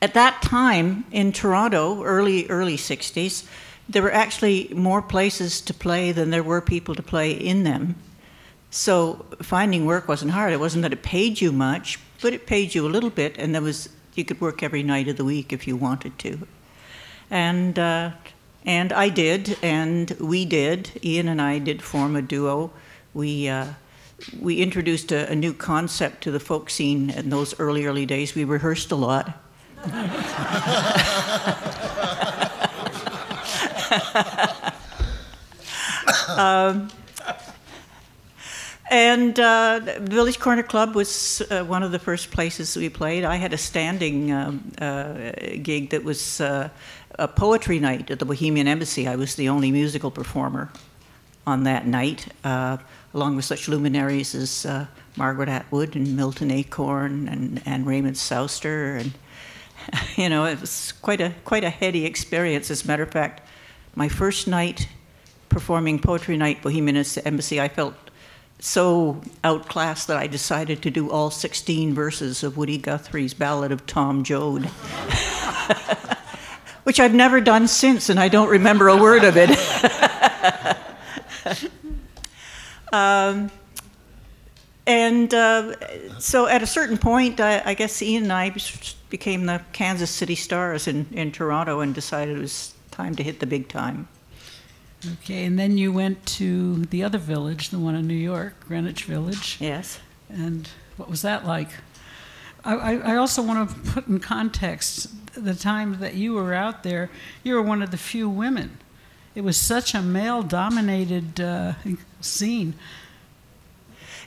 at 0.01 0.13
that 0.13 0.41
time 0.41 1.05
in 1.11 1.31
Toronto, 1.31 2.03
early 2.03 2.47
early 2.47 2.77
60s, 2.77 3.45
there 3.87 4.01
were 4.01 4.13
actually 4.13 4.69
more 4.73 5.01
places 5.01 5.61
to 5.61 5.73
play 5.73 6.11
than 6.11 6.29
there 6.29 6.43
were 6.43 6.61
people 6.61 6.95
to 6.95 7.03
play 7.03 7.31
in 7.31 7.63
them. 7.63 7.95
So 8.69 9.25
finding 9.41 9.85
work 9.85 10.07
wasn't 10.07 10.31
hard. 10.31 10.51
It 10.51 10.59
wasn't 10.59 10.81
that 10.81 10.93
it 10.93 11.03
paid 11.03 11.41
you 11.41 11.51
much, 11.51 11.99
but 12.21 12.33
it 12.33 12.47
paid 12.47 12.73
you 12.73 12.87
a 12.87 12.89
little 12.89 13.09
bit, 13.09 13.37
and 13.37 13.53
there 13.53 13.61
was 13.61 13.89
you 14.15 14.25
could 14.25 14.39
work 14.41 14.63
every 14.63 14.83
night 14.83 15.07
of 15.07 15.17
the 15.17 15.25
week 15.25 15.53
if 15.53 15.67
you 15.67 15.75
wanted 15.75 16.17
to. 16.19 16.39
And 17.29 17.77
uh, 17.79 18.11
and 18.65 18.93
I 18.93 19.09
did, 19.09 19.57
and 19.61 20.11
we 20.19 20.45
did. 20.45 20.91
Ian 21.03 21.27
and 21.27 21.41
I 21.41 21.59
did 21.59 21.81
form 21.81 22.15
a 22.15 22.21
duo. 22.21 22.71
We 23.13 23.49
uh, 23.49 23.67
we 24.39 24.61
introduced 24.61 25.11
a, 25.11 25.29
a 25.31 25.35
new 25.35 25.53
concept 25.53 26.23
to 26.23 26.31
the 26.31 26.39
folk 26.39 26.69
scene 26.69 27.09
in 27.09 27.29
those 27.29 27.59
early 27.59 27.85
early 27.85 28.05
days. 28.05 28.35
We 28.35 28.43
rehearsed 28.43 28.91
a 28.91 28.95
lot. 28.95 29.39
um, 36.37 36.89
and 38.89 39.39
uh, 39.39 39.79
Village 40.01 40.39
Corner 40.39 40.63
Club 40.63 40.93
was 40.93 41.41
uh, 41.49 41.63
one 41.63 41.83
of 41.83 41.91
the 41.91 41.99
first 41.99 42.31
places 42.31 42.75
we 42.77 42.89
played. 42.89 43.23
I 43.23 43.37
had 43.37 43.51
a 43.51 43.57
standing 43.57 44.31
um, 44.31 44.71
uh, 44.79 45.31
gig 45.63 45.89
that 45.89 46.03
was 46.03 46.39
uh, 46.39 46.69
a 47.19 47.27
poetry 47.27 47.79
night 47.79 48.09
at 48.11 48.19
the 48.19 48.25
Bohemian 48.25 48.67
Embassy. 48.67 49.07
I 49.07 49.15
was 49.15 49.35
the 49.35 49.49
only 49.49 49.71
musical 49.71 50.11
performer 50.11 50.71
on 51.45 51.63
that 51.63 51.85
night, 51.85 52.27
uh, 52.43 52.77
along 53.13 53.35
with 53.35 53.45
such 53.45 53.67
luminaries 53.67 54.33
as 54.33 54.65
uh, 54.65 54.87
Margaret 55.15 55.49
Atwood 55.49 55.95
and 55.95 56.15
Milton 56.15 56.51
Acorn 56.51 57.27
and, 57.27 57.61
and 57.65 57.85
Raymond 57.85 58.17
Souster. 58.17 58.95
And, 58.95 59.13
you 60.15 60.29
know, 60.29 60.45
it 60.45 60.59
was 60.61 60.93
quite 61.01 61.21
a, 61.21 61.33
quite 61.45 61.63
a 61.63 61.69
heady 61.69 62.05
experience. 62.05 62.71
As 62.71 62.83
a 62.83 62.87
matter 62.87 63.03
of 63.03 63.11
fact, 63.11 63.47
my 63.95 64.09
first 64.09 64.47
night 64.47 64.87
performing 65.49 65.99
Poetry 65.99 66.35
Night, 66.35 66.61
Bohemian 66.61 67.05
Embassy, 67.25 67.61
I 67.61 67.67
felt 67.67 67.93
so 68.59 69.21
outclassed 69.43 70.07
that 70.07 70.17
I 70.17 70.27
decided 70.27 70.81
to 70.83 70.89
do 70.89 71.11
all 71.11 71.29
16 71.29 71.93
verses 71.93 72.43
of 72.43 72.57
Woody 72.57 72.77
Guthrie's 72.77 73.33
Ballad 73.33 73.71
of 73.71 73.85
Tom 73.85 74.23
Joad, 74.23 74.63
which 76.83 76.99
I've 76.99 77.13
never 77.13 77.41
done 77.41 77.67
since, 77.67 78.09
and 78.09 78.19
I 78.19 78.27
don't 78.27 78.49
remember 78.49 78.87
a 78.89 78.97
word 78.97 79.23
of 79.23 79.35
it. 79.37 79.49
um, 82.93 83.51
and 84.85 85.33
uh, 85.33 86.19
so 86.19 86.47
at 86.47 86.61
a 86.61 86.67
certain 86.67 86.97
point, 86.97 87.39
I, 87.39 87.61
I 87.65 87.73
guess 87.73 88.01
Ian 88.01 88.23
and 88.23 88.33
I 88.33 88.53
became 89.09 89.45
the 89.45 89.61
Kansas 89.71 90.11
City 90.11 90.35
Stars 90.35 90.87
in, 90.87 91.07
in 91.11 91.31
Toronto 91.31 91.79
and 91.79 91.95
decided 91.95 92.37
it 92.37 92.41
was 92.41 92.73
time 92.91 93.15
to 93.15 93.23
hit 93.23 93.39
the 93.39 93.47
big 93.47 93.69
time. 93.69 94.07
Okay, 95.13 95.45
and 95.45 95.59
then 95.59 95.77
you 95.77 95.91
went 95.91 96.25
to 96.25 96.85
the 96.85 97.03
other 97.03 97.17
village, 97.17 97.69
the 97.69 97.79
one 97.79 97.95
in 97.95 98.07
New 98.07 98.13
York, 98.13 98.55
Greenwich 98.67 99.03
Village. 99.03 99.57
Yes. 99.59 99.99
And 100.29 100.69
what 100.97 101.09
was 101.09 101.21
that 101.23 101.45
like? 101.45 101.69
I, 102.65 102.97
I 102.97 103.15
also 103.17 103.41
want 103.41 103.69
to 103.69 103.91
put 103.91 104.07
in 104.07 104.19
context 104.19 105.09
the 105.33 105.53
time 105.53 105.99
that 105.99 106.13
you 106.13 106.33
were 106.33 106.53
out 106.53 106.83
there, 106.83 107.09
you 107.43 107.55
were 107.55 107.61
one 107.61 107.81
of 107.81 107.91
the 107.91 107.97
few 107.97 108.29
women. 108.29 108.77
It 109.35 109.43
was 109.43 109.57
such 109.57 109.93
a 109.93 110.01
male 110.01 110.43
dominated 110.43 111.41
uh, 111.41 111.73
scene. 112.21 112.75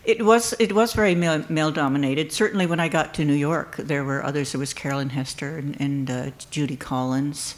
It 0.04 0.24
was 0.24 0.54
it 0.60 0.72
was 0.72 0.92
very 0.92 1.14
male, 1.14 1.44
male 1.48 1.72
dominated. 1.72 2.32
Certainly, 2.32 2.66
when 2.66 2.78
I 2.78 2.88
got 2.88 3.14
to 3.14 3.24
New 3.24 3.34
York, 3.34 3.76
there 3.76 4.04
were 4.04 4.24
others. 4.24 4.52
There 4.52 4.58
was 4.58 4.72
Carolyn 4.72 5.10
Hester 5.10 5.58
and, 5.58 5.80
and 5.80 6.10
uh, 6.10 6.30
Judy 6.50 6.76
Collins, 6.76 7.56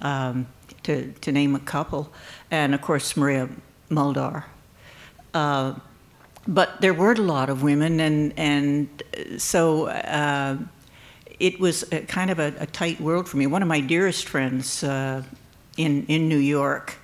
um, 0.00 0.46
to 0.84 1.12
to 1.20 1.30
name 1.30 1.54
a 1.54 1.60
couple, 1.60 2.12
and 2.50 2.74
of 2.74 2.82
course 2.82 3.16
Maria 3.16 3.48
Muldaur. 3.90 4.44
Uh, 5.32 5.74
but 6.46 6.80
there 6.80 6.94
weren't 6.94 7.18
a 7.18 7.22
lot 7.22 7.48
of 7.48 7.62
women, 7.62 8.00
and 8.00 8.32
and 8.36 9.02
so 9.38 9.86
uh, 9.88 10.56
it 11.40 11.58
was 11.60 11.84
kind 12.08 12.30
of 12.30 12.38
a, 12.38 12.54
a, 12.58 12.66
tight 12.66 13.00
world 13.00 13.28
for 13.28 13.36
me. 13.36 13.46
One 13.46 13.62
of 13.62 13.68
my 13.68 13.80
dearest 13.80 14.28
friends 14.28 14.84
uh, 14.84 15.22
in 15.76 16.04
in 16.06 16.28
New 16.28 16.38
York 16.38 16.96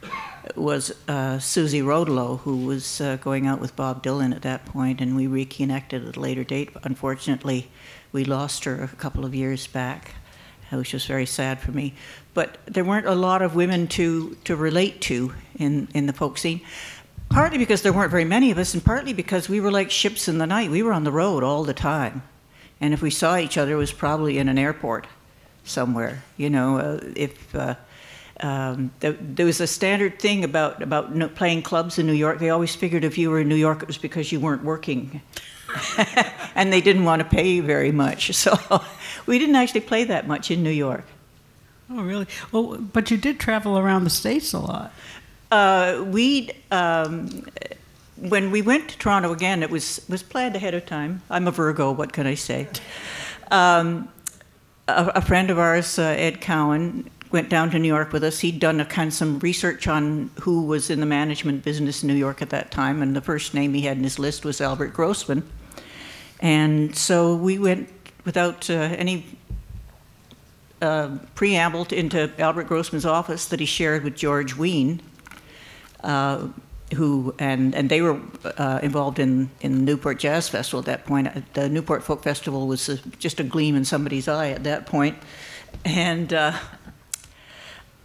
was 0.56 0.92
uh, 1.08 1.38
Suze 1.38 1.74
Rotolo, 1.74 2.40
who 2.40 2.66
was 2.66 3.00
uh, 3.00 3.16
going 3.16 3.46
out 3.46 3.60
with 3.60 3.76
Bob 3.76 4.02
Dylan 4.02 4.34
at 4.34 4.42
that 4.42 4.64
point, 4.66 5.00
and 5.00 5.16
we 5.16 5.26
reconnected 5.26 6.06
at 6.06 6.16
a 6.16 6.20
later 6.20 6.44
date. 6.44 6.70
Unfortunately, 6.82 7.68
we 8.12 8.24
lost 8.24 8.64
her 8.64 8.82
a 8.82 8.88
couple 8.88 9.24
of 9.24 9.34
years 9.34 9.66
back, 9.66 10.14
which 10.70 10.92
was 10.92 11.06
very 11.06 11.26
sad 11.26 11.60
for 11.60 11.72
me. 11.72 11.94
But 12.34 12.58
there 12.66 12.84
weren't 12.84 13.06
a 13.06 13.14
lot 13.14 13.42
of 13.42 13.54
women 13.54 13.86
to, 13.88 14.36
to 14.44 14.56
relate 14.56 15.00
to 15.02 15.34
in, 15.58 15.88
in 15.94 16.06
the 16.06 16.12
folk 16.12 16.38
scene, 16.38 16.60
partly 17.30 17.58
because 17.58 17.82
there 17.82 17.92
weren't 17.92 18.10
very 18.10 18.24
many 18.24 18.50
of 18.50 18.58
us, 18.58 18.74
and 18.74 18.84
partly 18.84 19.14
because 19.14 19.48
we 19.48 19.60
were 19.60 19.70
like 19.70 19.90
ships 19.90 20.28
in 20.28 20.38
the 20.38 20.46
night. 20.46 20.70
We 20.70 20.82
were 20.82 20.92
on 20.92 21.04
the 21.04 21.12
road 21.12 21.42
all 21.42 21.64
the 21.64 21.72
time. 21.72 22.22
And 22.80 22.92
if 22.92 23.00
we 23.00 23.10
saw 23.10 23.36
each 23.36 23.56
other, 23.56 23.72
it 23.72 23.76
was 23.76 23.92
probably 23.92 24.38
in 24.38 24.48
an 24.48 24.58
airport 24.58 25.06
somewhere. 25.64 26.22
You 26.36 26.50
know, 26.50 26.78
uh, 26.78 27.00
if 27.14 27.54
uh, 27.54 27.76
um, 28.40 28.90
there, 29.00 29.12
there, 29.12 29.46
was 29.46 29.60
a 29.60 29.66
standard 29.66 30.18
thing 30.18 30.44
about 30.44 30.82
about 30.82 31.14
no, 31.14 31.28
playing 31.28 31.62
clubs 31.62 31.98
in 31.98 32.06
New 32.06 32.14
York. 32.14 32.38
They 32.38 32.50
always 32.50 32.74
figured 32.74 33.04
if 33.04 33.18
you 33.18 33.30
were 33.30 33.40
in 33.40 33.48
New 33.48 33.56
York, 33.56 33.82
it 33.82 33.86
was 33.86 33.98
because 33.98 34.32
you 34.32 34.40
weren't 34.40 34.64
working, 34.64 35.20
and 36.54 36.72
they 36.72 36.80
didn't 36.80 37.04
want 37.04 37.20
to 37.20 37.28
pay 37.28 37.48
you 37.48 37.62
very 37.62 37.92
much. 37.92 38.30
So 38.40 38.82
we 39.26 39.38
didn't 39.38 39.56
actually 39.56 39.82
play 39.82 40.04
that 40.04 40.26
much 40.26 40.50
in 40.50 40.62
New 40.62 40.70
York. 40.70 41.04
Oh, 41.90 42.02
really? 42.02 42.26
Well, 42.52 42.78
but 42.78 43.10
you 43.10 43.16
did 43.16 43.40
travel 43.40 43.76
around 43.76 44.04
the 44.04 44.10
states 44.10 44.52
a 44.52 44.60
lot. 44.60 44.92
Uh, 45.50 46.04
we 46.06 46.50
um, 46.70 47.44
when 48.16 48.50
we 48.50 48.62
went 48.62 48.90
to 48.90 48.98
Toronto 48.98 49.32
again, 49.32 49.62
it 49.62 49.70
was 49.70 50.04
was 50.08 50.22
planned 50.22 50.54
ahead 50.54 50.74
of 50.74 50.86
time. 50.86 51.22
I'm 51.28 51.48
a 51.48 51.50
Virgo. 51.50 51.90
What 51.92 52.12
can 52.12 52.26
I 52.26 52.34
say? 52.34 52.68
Um, 53.50 54.08
a, 54.86 55.12
a, 55.16 55.20
friend 55.20 55.50
of 55.50 55.58
ours, 55.58 55.98
uh, 55.98 56.02
Ed 56.02 56.40
Cowan, 56.40 57.10
went 57.32 57.48
down 57.48 57.70
to 57.70 57.78
New 57.78 57.88
York 57.88 58.12
with 58.12 58.22
us. 58.22 58.40
He'd 58.40 58.60
done 58.60 58.80
a 58.80 58.84
kind 58.84 59.08
of 59.08 59.14
some 59.14 59.40
research 59.40 59.88
on 59.88 60.30
who 60.40 60.62
was 60.62 60.88
in 60.88 61.00
the 61.00 61.06
management 61.06 61.64
business 61.64 62.02
in 62.02 62.08
New 62.08 62.14
York 62.14 62.42
at 62.42 62.50
that 62.50 62.70
time, 62.70 63.02
and 63.02 63.16
the 63.16 63.20
first 63.20 63.52
name 63.52 63.74
he 63.74 63.82
had 63.82 63.96
in 63.96 64.04
his 64.04 64.18
list 64.18 64.44
was 64.44 64.60
Albert 64.60 64.92
Grossman. 64.92 65.42
And 66.40 66.94
so 66.96 67.34
we 67.34 67.58
went 67.58 67.88
without 68.24 68.70
uh, 68.70 68.74
any 68.74 69.26
uh, 70.80 71.18
preamble 71.34 71.84
to, 71.86 71.98
into 71.98 72.30
Albert 72.38 72.64
Grossman's 72.64 73.04
office 73.04 73.46
that 73.46 73.60
he 73.60 73.66
shared 73.66 74.04
with 74.04 74.16
George 74.16 74.56
Wein, 74.56 75.00
uh, 76.02 76.48
who 76.94 77.34
and 77.38 77.74
and 77.74 77.88
they 77.88 78.00
were 78.00 78.20
uh, 78.44 78.80
involved 78.82 79.18
in 79.18 79.50
in 79.60 79.84
Newport 79.84 80.18
Jazz 80.18 80.48
Festival 80.48 80.80
at 80.80 80.86
that 80.86 81.04
point. 81.06 81.54
The 81.54 81.68
Newport 81.68 82.02
Folk 82.02 82.22
Festival 82.22 82.66
was 82.66 82.88
a, 82.88 82.96
just 83.18 83.40
a 83.40 83.44
gleam 83.44 83.76
in 83.76 83.84
somebody's 83.84 84.28
eye 84.28 84.50
at 84.50 84.64
that 84.64 84.86
point, 84.86 85.16
and 85.84 86.32
uh, 86.32 86.52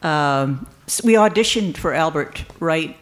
um, 0.01 0.67
so 0.87 1.01
we 1.05 1.13
auditioned 1.13 1.77
for 1.77 1.93
Albert 1.93 2.45
right 2.59 2.95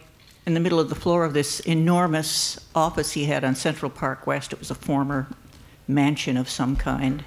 in 0.45 0.53
the 0.53 0.59
middle 0.59 0.79
of 0.79 0.89
the 0.89 0.95
floor 0.95 1.23
of 1.23 1.33
this 1.33 1.59
enormous 1.61 2.59
office 2.75 3.11
he 3.13 3.25
had 3.25 3.43
on 3.43 3.55
Central 3.55 3.89
Park 3.89 4.27
West. 4.27 4.53
It 4.53 4.59
was 4.59 4.71
a 4.71 4.75
former 4.75 5.27
mansion 5.87 6.37
of 6.37 6.49
some 6.49 6.75
kind. 6.75 7.23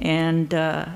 And 0.00 0.52
uh, 0.52 0.86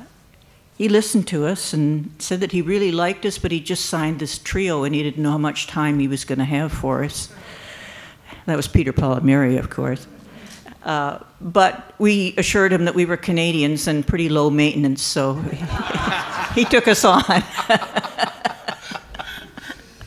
he 0.81 0.88
listened 0.88 1.29
to 1.29 1.45
us 1.45 1.75
and 1.75 2.11
said 2.19 2.40
that 2.40 2.53
he 2.53 2.62
really 2.62 2.90
liked 2.90 3.27
us, 3.27 3.37
but 3.37 3.53
he 3.53 3.61
just 3.61 3.85
signed 3.85 4.19
this 4.19 4.38
trio 4.38 4.83
and 4.83 4.95
he 4.95 5.03
didn't 5.03 5.23
know 5.23 5.33
how 5.33 5.37
much 5.37 5.66
time 5.66 5.99
he 5.99 6.09
was 6.09 6.25
going 6.25 6.38
to 6.38 6.45
have 6.47 6.73
for 6.73 7.05
us. 7.05 7.31
That 8.47 8.57
was 8.57 8.66
Peter 8.66 8.90
Paul 8.90 9.12
and 9.12 9.27
Mary, 9.27 9.59
of 9.59 9.69
course. 9.69 10.07
Uh, 10.83 11.19
but 11.38 11.93
we 11.99 12.35
assured 12.38 12.73
him 12.73 12.87
that 12.87 12.95
we 12.95 13.05
were 13.05 13.19
Canadians 13.19 13.88
and 13.88 14.07
pretty 14.07 14.31
low 14.31 14.49
maintenance, 14.49 15.03
so 15.03 15.35
he 16.55 16.64
took 16.64 16.88
us 16.88 17.05
on. 17.05 17.25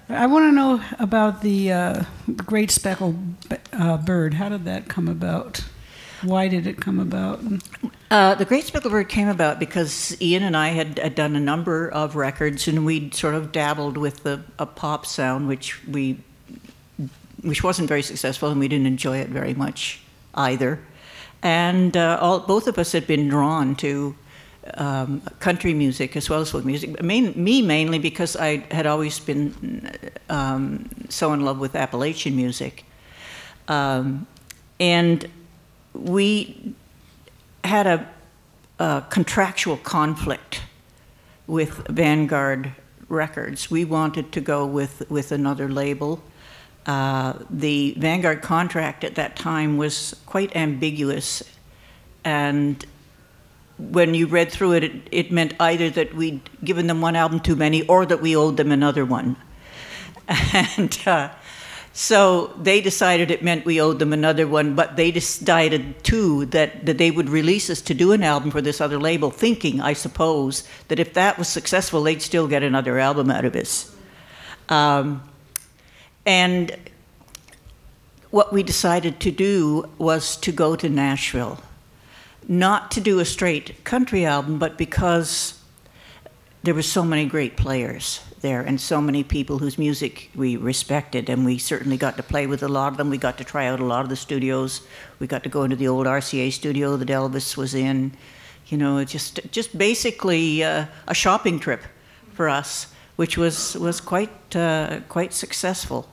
I 0.09 0.25
want 0.25 0.47
to 0.47 0.51
know 0.51 0.83
about 0.97 1.43
the, 1.43 1.71
uh, 1.71 2.03
great 2.35 2.71
speckled 2.71 3.19
uh, 3.73 3.97
bird. 3.97 4.33
How 4.33 4.49
did 4.49 4.65
that 4.65 4.87
come 4.87 5.07
about? 5.07 5.63
Why 6.23 6.47
did 6.47 6.67
it 6.67 6.77
come 6.77 6.99
about? 6.99 7.41
Uh, 8.09 8.35
the 8.35 8.45
Great 8.45 8.63
Speckled 8.63 8.91
Bird 8.91 9.09
came 9.09 9.27
about 9.27 9.59
because 9.59 10.19
Ian 10.21 10.43
and 10.43 10.55
I 10.55 10.69
had, 10.69 10.99
had, 10.99 11.15
done 11.15 11.35
a 11.35 11.39
number 11.39 11.89
of 11.89 12.15
records, 12.15 12.67
and 12.67 12.85
we'd 12.85 13.13
sort 13.13 13.35
of 13.35 13.51
dabbled 13.51 13.97
with 13.97 14.23
the, 14.23 14.41
a 14.59 14.65
pop 14.65 15.05
sound, 15.05 15.47
which 15.47 15.85
we, 15.87 16.19
which 17.41 17.63
wasn't 17.63 17.89
very 17.89 18.03
successful, 18.03 18.49
and 18.49 18.59
we 18.59 18.67
didn't 18.67 18.87
enjoy 18.87 19.17
it 19.17 19.29
very 19.29 19.53
much 19.53 20.01
either. 20.35 20.79
And 21.41 21.97
uh, 21.97 22.19
all, 22.21 22.39
both 22.39 22.67
of 22.67 22.77
us 22.77 22.91
had 22.93 23.05
been 23.05 23.27
drawn 23.27 23.75
to 23.77 24.15
um, 24.75 25.21
country 25.39 25.73
music 25.73 26.15
as 26.15 26.29
well 26.29 26.39
as 26.39 26.51
folk 26.51 26.63
music. 26.63 27.01
Main, 27.03 27.33
me 27.35 27.61
mainly 27.61 27.99
because 27.99 28.35
I 28.37 28.57
had 28.71 28.85
always 28.85 29.19
been 29.19 29.91
um, 30.29 30.89
so 31.09 31.33
in 31.33 31.41
love 31.41 31.59
with 31.59 31.75
Appalachian 31.75 32.35
music. 32.35 32.85
Um, 33.67 34.27
and 34.79 35.27
we 35.93 36.75
had 37.63 37.87
a, 37.87 38.09
a, 38.79 39.03
contractual 39.09 39.77
conflict 39.77 40.61
with 41.47 41.87
Vanguard 41.87 42.73
Records. 43.09 43.71
We 43.71 43.85
wanted 43.85 44.31
to 44.33 44.41
go 44.41 44.65
with, 44.65 45.09
with 45.09 45.31
another 45.31 45.69
label. 45.69 46.21
Uh, 46.85 47.33
the 47.49 47.95
Vanguard 47.97 48.41
contract 48.41 49.03
at 49.03 49.15
that 49.15 49.35
time 49.35 49.77
was 49.77 50.15
quite 50.25 50.55
ambiguous 50.55 51.43
and 52.25 52.85
when 53.77 54.13
you 54.13 54.27
read 54.27 54.51
through 54.51 54.73
it, 54.73 54.83
it, 54.83 55.07
it, 55.11 55.31
meant 55.31 55.53
either 55.59 55.89
that 55.89 56.13
we'd 56.13 56.41
given 56.63 56.87
them 56.87 57.01
one 57.01 57.15
album 57.15 57.39
too 57.39 57.55
many 57.55 57.85
or 57.87 58.05
that 58.05 58.21
we 58.21 58.35
owed 58.35 58.57
them 58.57 58.71
another 58.71 59.05
one. 59.05 59.35
And 60.53 60.97
uh, 61.05 61.29
so 61.93 62.47
they 62.59 62.81
decided 62.81 63.29
it 63.29 63.43
meant 63.43 63.65
we 63.65 63.79
owed 63.79 63.99
them 63.99 64.13
another 64.13 64.47
one, 64.47 64.73
but 64.73 64.95
they 64.95 65.11
decided 65.11 66.03
too 66.03 66.45
that, 66.47 66.87
that 66.87 66.97
they 66.97 67.11
would 67.11 67.29
release 67.29 67.69
us 67.69 67.81
to 67.81 67.93
do 67.93 68.11
an 68.13 68.23
album 68.23 68.49
for 68.49 68.61
this 68.61 68.81
other 68.81 68.97
label, 68.97 69.29
thinking, 69.29 69.79
I 69.79 69.93
suppose, 69.93 70.67
that 70.87 70.99
if 70.99 71.13
that 71.13 71.37
was 71.37 71.47
successful, 71.47 72.01
they'd 72.01 72.21
still 72.21 72.47
get 72.47 72.63
another 72.63 72.97
album 72.97 73.29
out 73.29 73.45
of 73.45 73.55
us. 73.55 73.95
Um, 74.69 75.23
and 76.25 76.75
what 78.31 78.51
we 78.51 78.63
decided 78.63 79.19
to 79.19 79.31
do 79.31 79.87
was 79.99 80.35
to 80.37 80.51
go 80.51 80.75
to 80.75 80.89
Nashville 80.89 81.59
not 82.47 82.91
to 82.91 83.01
do 83.01 83.19
a 83.19 83.25
straight 83.25 83.83
country 83.83 84.25
album, 84.25 84.57
but 84.57 84.77
because 84.77 85.59
there 86.63 86.73
were 86.73 86.81
so 86.81 87.03
many 87.03 87.25
great 87.25 87.55
players 87.55 88.19
there 88.43 88.61
and 88.61 88.79
so 88.79 89.01
many 89.01 89.23
people 89.23 89.57
whose 89.57 89.79
music 89.79 90.29
we 90.35 90.55
respected 90.55 91.29
and 91.29 91.43
we 91.43 91.57
certainly 91.57 91.97
got 91.97 92.15
to 92.17 92.23
play 92.23 92.45
with 92.45 92.61
a 92.61 92.67
lot 92.67 92.91
of 92.91 92.97
them. 92.97 93.09
We 93.09 93.17
got 93.17 93.39
to 93.39 93.43
try 93.43 93.65
out 93.65 93.79
a 93.79 93.85
lot 93.85 94.03
of 94.03 94.09
the 94.09 94.15
studios. 94.15 94.81
We 95.17 95.25
got 95.25 95.41
to 95.43 95.49
go 95.49 95.63
into 95.63 95.75
the 95.75 95.87
old 95.87 96.05
rca 96.05 96.51
studio 96.51 96.95
that 96.97 97.07
elvis 97.07 97.57
was 97.57 97.73
in. 97.73 98.11
You 98.67 98.77
know 98.77 99.03
just 99.03 99.39
just 99.51 99.75
basically 99.75 100.63
uh, 100.63 100.85
a 101.07 101.15
shopping 101.15 101.59
trip 101.59 101.81
for 102.33 102.47
us 102.47 102.93
which 103.15 103.37
was 103.37 103.75
was 103.77 104.01
quite 104.01 104.55
uh, 104.55 104.99
quite 105.09 105.33
successful. 105.33 106.07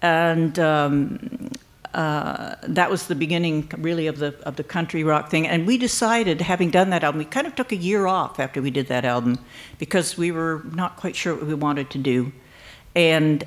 And 0.00 0.58
um, 0.58 1.50
uh, 1.94 2.54
that 2.62 2.90
was 2.90 3.06
the 3.06 3.14
beginning, 3.14 3.70
really, 3.78 4.06
of 4.06 4.18
the 4.18 4.34
of 4.44 4.56
the 4.56 4.64
country 4.64 5.04
rock 5.04 5.30
thing. 5.30 5.46
And 5.46 5.66
we 5.66 5.76
decided, 5.76 6.40
having 6.40 6.70
done 6.70 6.90
that 6.90 7.04
album, 7.04 7.18
we 7.18 7.24
kind 7.24 7.46
of 7.46 7.54
took 7.54 7.72
a 7.72 7.76
year 7.76 8.06
off 8.06 8.40
after 8.40 8.62
we 8.62 8.70
did 8.70 8.86
that 8.88 9.04
album 9.04 9.38
because 9.78 10.16
we 10.16 10.32
were 10.32 10.62
not 10.74 10.96
quite 10.96 11.16
sure 11.16 11.34
what 11.34 11.46
we 11.46 11.54
wanted 11.54 11.90
to 11.90 11.98
do. 11.98 12.32
And 12.94 13.44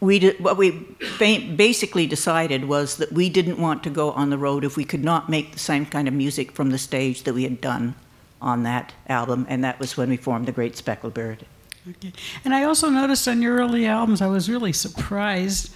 we 0.00 0.18
did, 0.18 0.40
what 0.40 0.56
we 0.56 0.70
basically 1.18 2.06
decided 2.06 2.66
was 2.66 2.96
that 2.96 3.12
we 3.12 3.28
didn't 3.28 3.58
want 3.58 3.82
to 3.84 3.90
go 3.90 4.10
on 4.12 4.30
the 4.30 4.38
road 4.38 4.64
if 4.64 4.76
we 4.76 4.84
could 4.84 5.04
not 5.04 5.28
make 5.28 5.52
the 5.52 5.58
same 5.58 5.86
kind 5.86 6.08
of 6.08 6.14
music 6.14 6.52
from 6.52 6.70
the 6.70 6.78
stage 6.78 7.22
that 7.22 7.34
we 7.34 7.44
had 7.44 7.60
done 7.60 7.94
on 8.42 8.64
that 8.64 8.92
album. 9.08 9.46
And 9.48 9.64
that 9.64 9.78
was 9.78 9.96
when 9.96 10.10
we 10.10 10.16
formed 10.16 10.46
the 10.46 10.52
Great 10.52 10.76
Speckled 10.76 11.14
Bird. 11.14 11.46
Okay. 11.88 12.12
And 12.44 12.54
I 12.54 12.64
also 12.64 12.88
noticed 12.88 13.28
on 13.28 13.42
your 13.42 13.56
early 13.56 13.86
albums, 13.86 14.20
I 14.20 14.26
was 14.26 14.50
really 14.50 14.72
surprised 14.72 15.70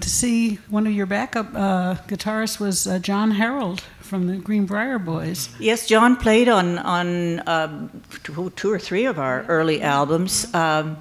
to 0.00 0.08
see 0.08 0.56
one 0.68 0.86
of 0.86 0.92
your 0.92 1.06
backup 1.06 1.48
uh, 1.54 1.96
guitarists 2.06 2.60
was 2.60 2.86
uh, 2.86 2.98
John 2.98 3.32
Herald 3.32 3.80
from 4.00 4.26
the 4.26 4.36
Greenbriar 4.36 5.04
Boys. 5.04 5.48
Yes, 5.58 5.86
John 5.86 6.16
played 6.16 6.48
on 6.48 6.78
on 6.78 8.02
two, 8.22 8.50
two, 8.50 8.72
or 8.72 8.78
three 8.78 9.06
of 9.06 9.18
our 9.18 9.44
early 9.44 9.82
albums. 9.82 10.52
Um, 10.54 10.96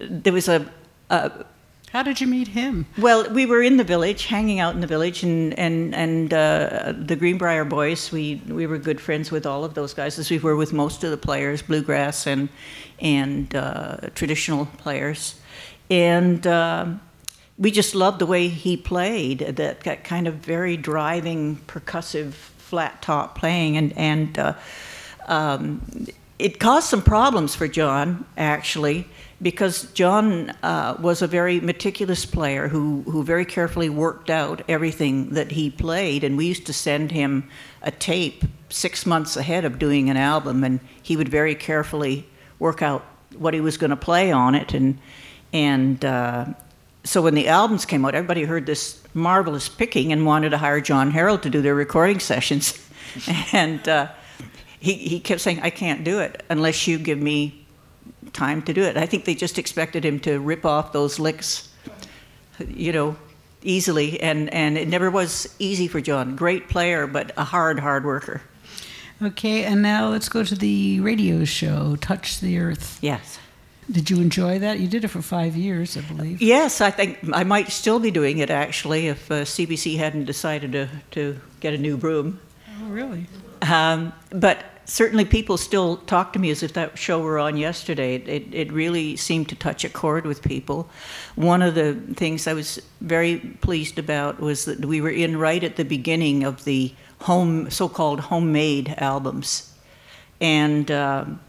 there 0.00 0.32
was 0.32 0.48
a, 0.48 0.70
a, 1.10 1.44
How 1.90 2.02
did 2.02 2.20
you 2.20 2.26
meet 2.26 2.48
him? 2.48 2.86
Well, 2.98 3.30
we 3.30 3.46
were 3.46 3.62
in 3.62 3.76
the 3.76 3.84
village, 3.84 4.26
hanging 4.26 4.58
out 4.60 4.74
in 4.74 4.80
the 4.80 4.86
village, 4.86 5.22
and 5.22 5.56
and 5.58 5.94
and 5.94 6.32
uh, 6.34 6.94
the 6.96 7.16
Greenbriar 7.16 7.68
Boys. 7.68 8.10
We 8.10 8.42
we 8.48 8.66
were 8.66 8.78
good 8.78 9.00
friends 9.00 9.30
with 9.30 9.46
all 9.46 9.64
of 9.64 9.74
those 9.74 9.94
guys, 9.94 10.18
as 10.18 10.30
we 10.30 10.38
were 10.38 10.56
with 10.56 10.72
most 10.72 11.04
of 11.04 11.10
the 11.10 11.18
players, 11.18 11.62
bluegrass 11.62 12.26
and 12.26 12.48
and 12.98 13.54
uh, 13.54 14.08
traditional 14.14 14.66
players, 14.66 15.36
and 15.90 16.46
um, 16.46 17.00
we 17.58 17.70
just 17.70 17.94
loved 17.94 18.18
the 18.18 18.26
way 18.26 18.48
he 18.48 18.76
played 18.76 19.40
that, 19.40 19.80
that 19.80 20.04
kind 20.04 20.26
of 20.26 20.34
very 20.34 20.76
driving 20.76 21.56
percussive 21.66 22.32
flat 22.32 23.02
top 23.02 23.36
playing. 23.38 23.76
And 23.76 23.92
and 23.98 24.38
uh, 24.38 24.54
um, 25.26 26.06
it 26.38 26.58
caused 26.58 26.88
some 26.88 27.02
problems 27.02 27.54
for 27.54 27.68
John 27.68 28.24
actually 28.36 29.06
because 29.40 29.92
John 29.92 30.50
uh, 30.62 30.96
was 31.00 31.20
a 31.20 31.26
very 31.26 31.60
meticulous 31.60 32.24
player 32.24 32.68
who 32.68 33.02
who 33.02 33.22
very 33.22 33.44
carefully 33.44 33.90
worked 33.90 34.30
out 34.30 34.62
everything 34.68 35.30
that 35.34 35.50
he 35.52 35.70
played. 35.70 36.24
And 36.24 36.36
we 36.36 36.46
used 36.46 36.66
to 36.66 36.72
send 36.72 37.12
him 37.12 37.48
a 37.82 37.90
tape 37.90 38.44
six 38.70 39.04
months 39.04 39.36
ahead 39.36 39.66
of 39.66 39.78
doing 39.78 40.08
an 40.08 40.16
album 40.16 40.64
and 40.64 40.80
he 41.02 41.16
would 41.16 41.28
very 41.28 41.54
carefully 41.54 42.26
work 42.58 42.80
out 42.80 43.04
what 43.36 43.52
he 43.52 43.60
was 43.60 43.76
going 43.76 43.90
to 43.90 43.96
play 43.96 44.32
on 44.32 44.54
it. 44.54 44.72
And 44.72 44.98
and 45.52 46.02
uh, 46.02 46.46
so 47.04 47.22
when 47.22 47.34
the 47.34 47.48
albums 47.48 47.84
came 47.84 48.04
out, 48.04 48.14
everybody 48.14 48.44
heard 48.44 48.66
this 48.66 49.02
marvelous 49.14 49.68
picking 49.68 50.12
and 50.12 50.24
wanted 50.24 50.50
to 50.50 50.58
hire 50.58 50.80
John 50.80 51.10
Herald 51.10 51.42
to 51.42 51.50
do 51.50 51.60
their 51.60 51.74
recording 51.74 52.20
sessions. 52.20 52.78
and 53.52 53.86
uh, 53.88 54.08
he, 54.78 54.94
he 54.94 55.20
kept 55.20 55.40
saying, 55.40 55.60
I 55.62 55.70
can't 55.70 56.04
do 56.04 56.20
it 56.20 56.42
unless 56.48 56.86
you 56.86 56.98
give 56.98 57.18
me 57.18 57.66
time 58.32 58.62
to 58.62 58.72
do 58.72 58.82
it. 58.82 58.96
I 58.96 59.06
think 59.06 59.24
they 59.24 59.34
just 59.34 59.58
expected 59.58 60.04
him 60.04 60.20
to 60.20 60.38
rip 60.38 60.64
off 60.64 60.92
those 60.92 61.18
licks, 61.18 61.68
you 62.68 62.92
know, 62.92 63.16
easily. 63.62 64.20
And, 64.20 64.52
and 64.54 64.78
it 64.78 64.88
never 64.88 65.10
was 65.10 65.54
easy 65.58 65.88
for 65.88 66.00
John. 66.00 66.36
Great 66.36 66.68
player, 66.68 67.06
but 67.06 67.32
a 67.36 67.44
hard, 67.44 67.80
hard 67.80 68.04
worker. 68.04 68.42
Okay, 69.20 69.64
and 69.64 69.82
now 69.82 70.08
let's 70.08 70.28
go 70.28 70.42
to 70.42 70.54
the 70.54 71.00
radio 71.00 71.44
show, 71.44 71.96
Touch 71.96 72.40
the 72.40 72.58
Earth. 72.58 72.98
Yes. 73.00 73.38
Did 73.90 74.10
you 74.10 74.20
enjoy 74.20 74.58
that? 74.60 74.78
You 74.78 74.86
did 74.86 75.04
it 75.04 75.08
for 75.08 75.22
five 75.22 75.56
years, 75.56 75.96
I 75.96 76.02
believe. 76.02 76.40
Yes, 76.40 76.80
I 76.80 76.90
think 76.90 77.18
I 77.32 77.44
might 77.44 77.70
still 77.70 77.98
be 77.98 78.10
doing 78.10 78.38
it 78.38 78.48
actually 78.48 79.08
if 79.08 79.30
uh, 79.30 79.42
CBC 79.42 79.98
hadn't 79.98 80.24
decided 80.24 80.72
to, 80.72 80.88
to 81.12 81.38
get 81.60 81.74
a 81.74 81.78
new 81.78 81.96
broom. 81.96 82.40
Oh, 82.80 82.88
really? 82.88 83.26
Um, 83.62 84.12
but 84.30 84.64
certainly 84.84 85.24
people 85.24 85.56
still 85.56 85.96
talk 85.96 86.32
to 86.32 86.38
me 86.38 86.50
as 86.50 86.62
if 86.62 86.74
that 86.74 86.96
show 86.96 87.20
were 87.20 87.38
on 87.38 87.56
yesterday. 87.56 88.16
It, 88.16 88.54
it 88.54 88.72
really 88.72 89.16
seemed 89.16 89.48
to 89.48 89.56
touch 89.56 89.84
a 89.84 89.88
chord 89.88 90.26
with 90.26 90.42
people. 90.42 90.88
One 91.34 91.62
of 91.62 91.74
the 91.74 91.94
things 92.14 92.46
I 92.46 92.54
was 92.54 92.80
very 93.00 93.38
pleased 93.60 93.98
about 93.98 94.40
was 94.40 94.64
that 94.64 94.84
we 94.84 95.00
were 95.00 95.10
in 95.10 95.36
right 95.36 95.62
at 95.62 95.76
the 95.76 95.84
beginning 95.84 96.44
of 96.44 96.64
the 96.64 96.94
home, 97.20 97.70
so-called 97.70 98.20
homemade 98.20 98.94
albums. 98.98 99.72
And 100.40 100.90
um, 100.90 101.40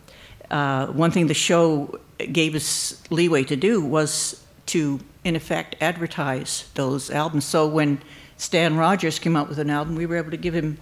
uh, 0.52 0.88
one 0.88 1.12
thing 1.12 1.28
the 1.28 1.34
show 1.34 2.00
gave 2.32 2.56
us 2.56 3.02
leeway 3.10 3.44
to 3.46 3.56
do 3.56 3.82
was 3.82 4.44
to, 4.68 5.00
in 5.24 5.36
effect, 5.36 5.76
advertise 5.82 6.70
those 6.76 7.10
albums. 7.10 7.46
So 7.46 7.68
when 7.68 8.02
Stan 8.38 8.78
Rogers 8.78 9.20
came 9.20 9.36
out 9.36 9.50
with 9.50 9.60
an 9.60 9.70
album, 9.70 9.96
we 9.96 10.06
were 10.06 10.18
able 10.18 10.32
to 10.32 10.38
give 10.38 10.54
him, 10.54 10.78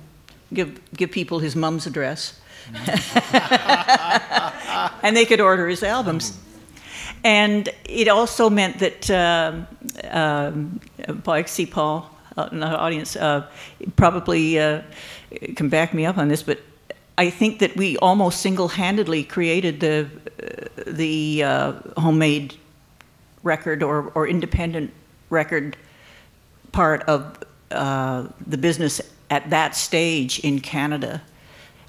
give, 0.54 0.80
give 0.96 1.12
people 1.12 1.40
his 1.40 1.56
mom's 1.56 1.88
address. 1.88 2.40
and 5.04 5.18
they 5.18 5.26
could 5.26 5.42
order 5.42 5.68
his 5.68 5.84
albums. 5.84 6.38
And 7.24 7.70
it 7.86 8.08
also 8.08 8.50
meant 8.50 8.80
that 8.80 9.10
um, 9.12 9.68
um, 10.10 10.80
I 11.28 11.44
see 11.44 11.66
Paul 11.66 12.10
out 12.38 12.52
in 12.52 12.60
the 12.60 12.68
audience 12.68 13.16
uh, 13.16 13.48
probably 13.96 14.60
uh, 14.60 14.82
can 15.56 15.70
back 15.70 15.94
me 15.94 16.06
up 16.06 16.18
on 16.18 16.28
this, 16.28 16.44
but 16.44 16.60
I 17.22 17.30
think 17.30 17.60
that 17.60 17.78
we 17.78 17.98
almost 17.98 18.42
single-handedly 18.42 19.26
created 19.26 19.80
the 19.80 20.10
the 20.88 21.44
uh, 21.44 21.74
homemade 21.96 22.56
record 23.44 23.84
or, 23.84 24.12
or 24.16 24.28
independent 24.28 24.92
record 25.30 25.78
part 26.72 27.04
of 27.04 27.38
uh, 27.70 28.26
the 28.48 28.58
business 28.58 29.02
at 29.30 29.52
that 29.52 29.76
stage 29.76 30.40
in 30.40 30.62
Canada. 30.62 31.22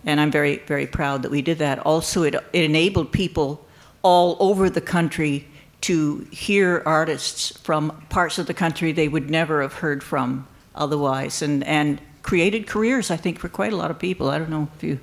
And 0.05 0.21
I'm 0.21 0.31
very, 0.31 0.57
very 0.67 0.87
proud 0.87 1.23
that 1.23 1.31
we 1.31 1.41
did 1.41 1.59
that. 1.61 1.79
Also, 1.79 2.25
it, 2.25 2.35
it 2.35 2.65
enabled 2.65 3.11
people 3.11 3.65
all 4.03 4.37
over 4.39 4.69
the 4.69 4.83
country 4.83 5.49
to 5.81 6.27
hear 6.31 6.83
artists 6.85 7.57
from 7.59 7.91
parts 8.11 8.39
of 8.39 8.47
the 8.47 8.55
country 8.55 8.93
they 8.93 9.09
would 9.09 9.31
never 9.31 9.63
have 9.63 9.73
heard 9.73 10.03
from 10.03 10.47
otherwise, 10.75 11.41
and, 11.41 11.65
and 11.65 12.03
created 12.23 12.67
careers, 12.67 13.11
I 13.11 13.17
think, 13.17 13.39
for 13.39 13.49
quite 13.49 13.73
a 13.73 13.77
lot 13.77 13.91
of 13.91 13.99
people. 13.99 14.29
I 14.29 14.39
don't 14.39 14.51
know 14.51 14.69
if 14.77 14.83
you 14.85 14.99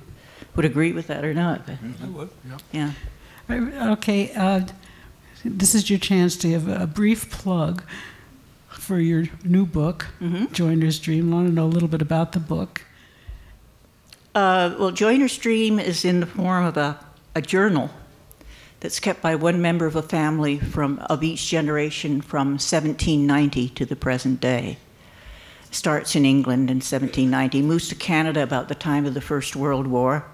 would 0.60 0.70
agree 0.70 0.92
with 0.92 1.06
that 1.06 1.24
or 1.24 1.32
not. 1.32 1.64
But, 1.64 1.76
I 2.04 2.06
would. 2.08 2.28
Yeah. 2.70 2.90
yeah. 3.48 3.92
Okay, 3.92 4.30
uh, 4.34 4.60
this 5.42 5.74
is 5.74 5.88
your 5.88 5.98
chance 5.98 6.36
to 6.36 6.50
have 6.52 6.68
a 6.68 6.86
brief 6.86 7.30
plug 7.30 7.82
for 8.68 9.00
your 9.00 9.24
new 9.42 9.64
book, 9.64 10.08
Mhm. 10.20 10.52
Joyner's 10.52 10.98
Dream. 10.98 11.32
I 11.32 11.36
want 11.36 11.48
to 11.48 11.54
know 11.54 11.64
a 11.64 11.74
little 11.74 11.88
bit 11.88 12.02
about 12.02 12.32
the 12.32 12.40
book. 12.40 12.82
Uh, 14.34 14.74
well, 14.78 14.90
Joyner's 14.90 15.38
Dream 15.38 15.78
is 15.80 16.04
in 16.04 16.20
the 16.20 16.26
form 16.26 16.66
of 16.66 16.76
a, 16.76 16.98
a 17.34 17.40
journal 17.40 17.88
that's 18.80 19.00
kept 19.00 19.22
by 19.22 19.34
one 19.36 19.62
member 19.62 19.86
of 19.86 19.96
a 19.96 20.02
family 20.02 20.58
from 20.58 20.98
of 21.08 21.22
each 21.24 21.48
generation 21.48 22.20
from 22.20 22.48
1790 22.58 23.70
to 23.70 23.86
the 23.86 23.96
present 23.96 24.40
day. 24.42 24.76
Starts 25.70 26.14
in 26.14 26.26
England 26.26 26.68
in 26.70 26.76
1790, 26.82 27.62
moves 27.62 27.88
to 27.88 27.94
Canada 27.94 28.42
about 28.42 28.68
the 28.68 28.74
time 28.74 29.06
of 29.06 29.14
the 29.14 29.20
First 29.22 29.56
World 29.56 29.86
War, 29.86 30.24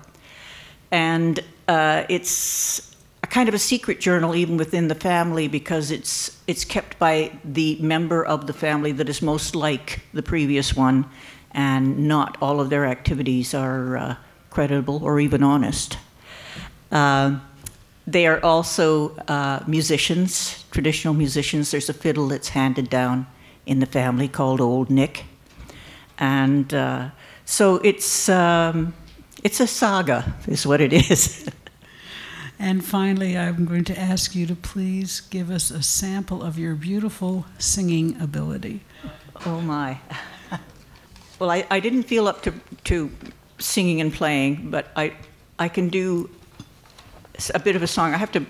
and 0.90 1.40
uh, 1.68 2.04
it's 2.08 2.94
a 3.22 3.26
kind 3.26 3.48
of 3.48 3.54
a 3.54 3.58
secret 3.58 4.00
journal 4.00 4.34
even 4.34 4.56
within 4.56 4.88
the 4.88 4.94
family 4.94 5.48
because 5.48 5.90
it's 5.90 6.40
it's 6.46 6.64
kept 6.64 6.98
by 6.98 7.32
the 7.44 7.76
member 7.80 8.24
of 8.24 8.46
the 8.46 8.52
family 8.52 8.92
that 8.92 9.08
is 9.08 9.20
most 9.20 9.56
like 9.56 10.00
the 10.14 10.22
previous 10.22 10.76
one, 10.76 11.04
and 11.50 12.06
not 12.06 12.36
all 12.40 12.60
of 12.60 12.70
their 12.70 12.86
activities 12.86 13.54
are 13.54 13.96
uh, 13.96 14.16
credible 14.50 15.02
or 15.02 15.18
even 15.18 15.42
honest. 15.42 15.98
Uh, 16.92 17.38
they 18.06 18.26
are 18.28 18.40
also 18.44 19.16
uh, 19.26 19.64
musicians, 19.66 20.64
traditional 20.70 21.14
musicians. 21.14 21.72
There's 21.72 21.88
a 21.88 21.94
fiddle 21.94 22.28
that's 22.28 22.50
handed 22.50 22.88
down 22.88 23.26
in 23.66 23.80
the 23.80 23.86
family 23.86 24.28
called 24.28 24.60
Old 24.60 24.88
Nick, 24.88 25.24
and 26.18 26.72
uh, 26.72 27.10
so 27.44 27.76
it's 27.76 28.28
um, 28.28 28.94
it's 29.46 29.60
a 29.60 29.66
saga, 29.68 30.34
is 30.48 30.66
what 30.66 30.80
it 30.80 30.92
is. 30.92 31.48
And 32.58 32.82
finally, 32.82 33.36
I'm 33.36 33.66
going 33.66 33.84
to 33.84 33.98
ask 33.98 34.34
you 34.34 34.46
to 34.46 34.54
please 34.54 35.20
give 35.20 35.50
us 35.50 35.70
a 35.70 35.82
sample 35.82 36.42
of 36.42 36.58
your 36.58 36.74
beautiful 36.74 37.44
singing 37.58 38.18
ability. 38.18 38.80
Oh 39.44 39.60
my. 39.60 39.98
Well, 41.38 41.50
I, 41.50 41.66
I 41.70 41.80
didn't 41.80 42.04
feel 42.04 42.28
up 42.28 42.40
to, 42.44 42.54
to 42.84 43.10
singing 43.58 44.00
and 44.00 44.10
playing, 44.10 44.70
but 44.70 44.86
I, 44.96 45.12
I 45.58 45.68
can 45.68 45.90
do 45.90 46.30
a 47.52 47.58
bit 47.58 47.76
of 47.76 47.82
a 47.82 47.86
song. 47.86 48.14
I 48.14 48.16
have 48.16 48.32
to, 48.32 48.46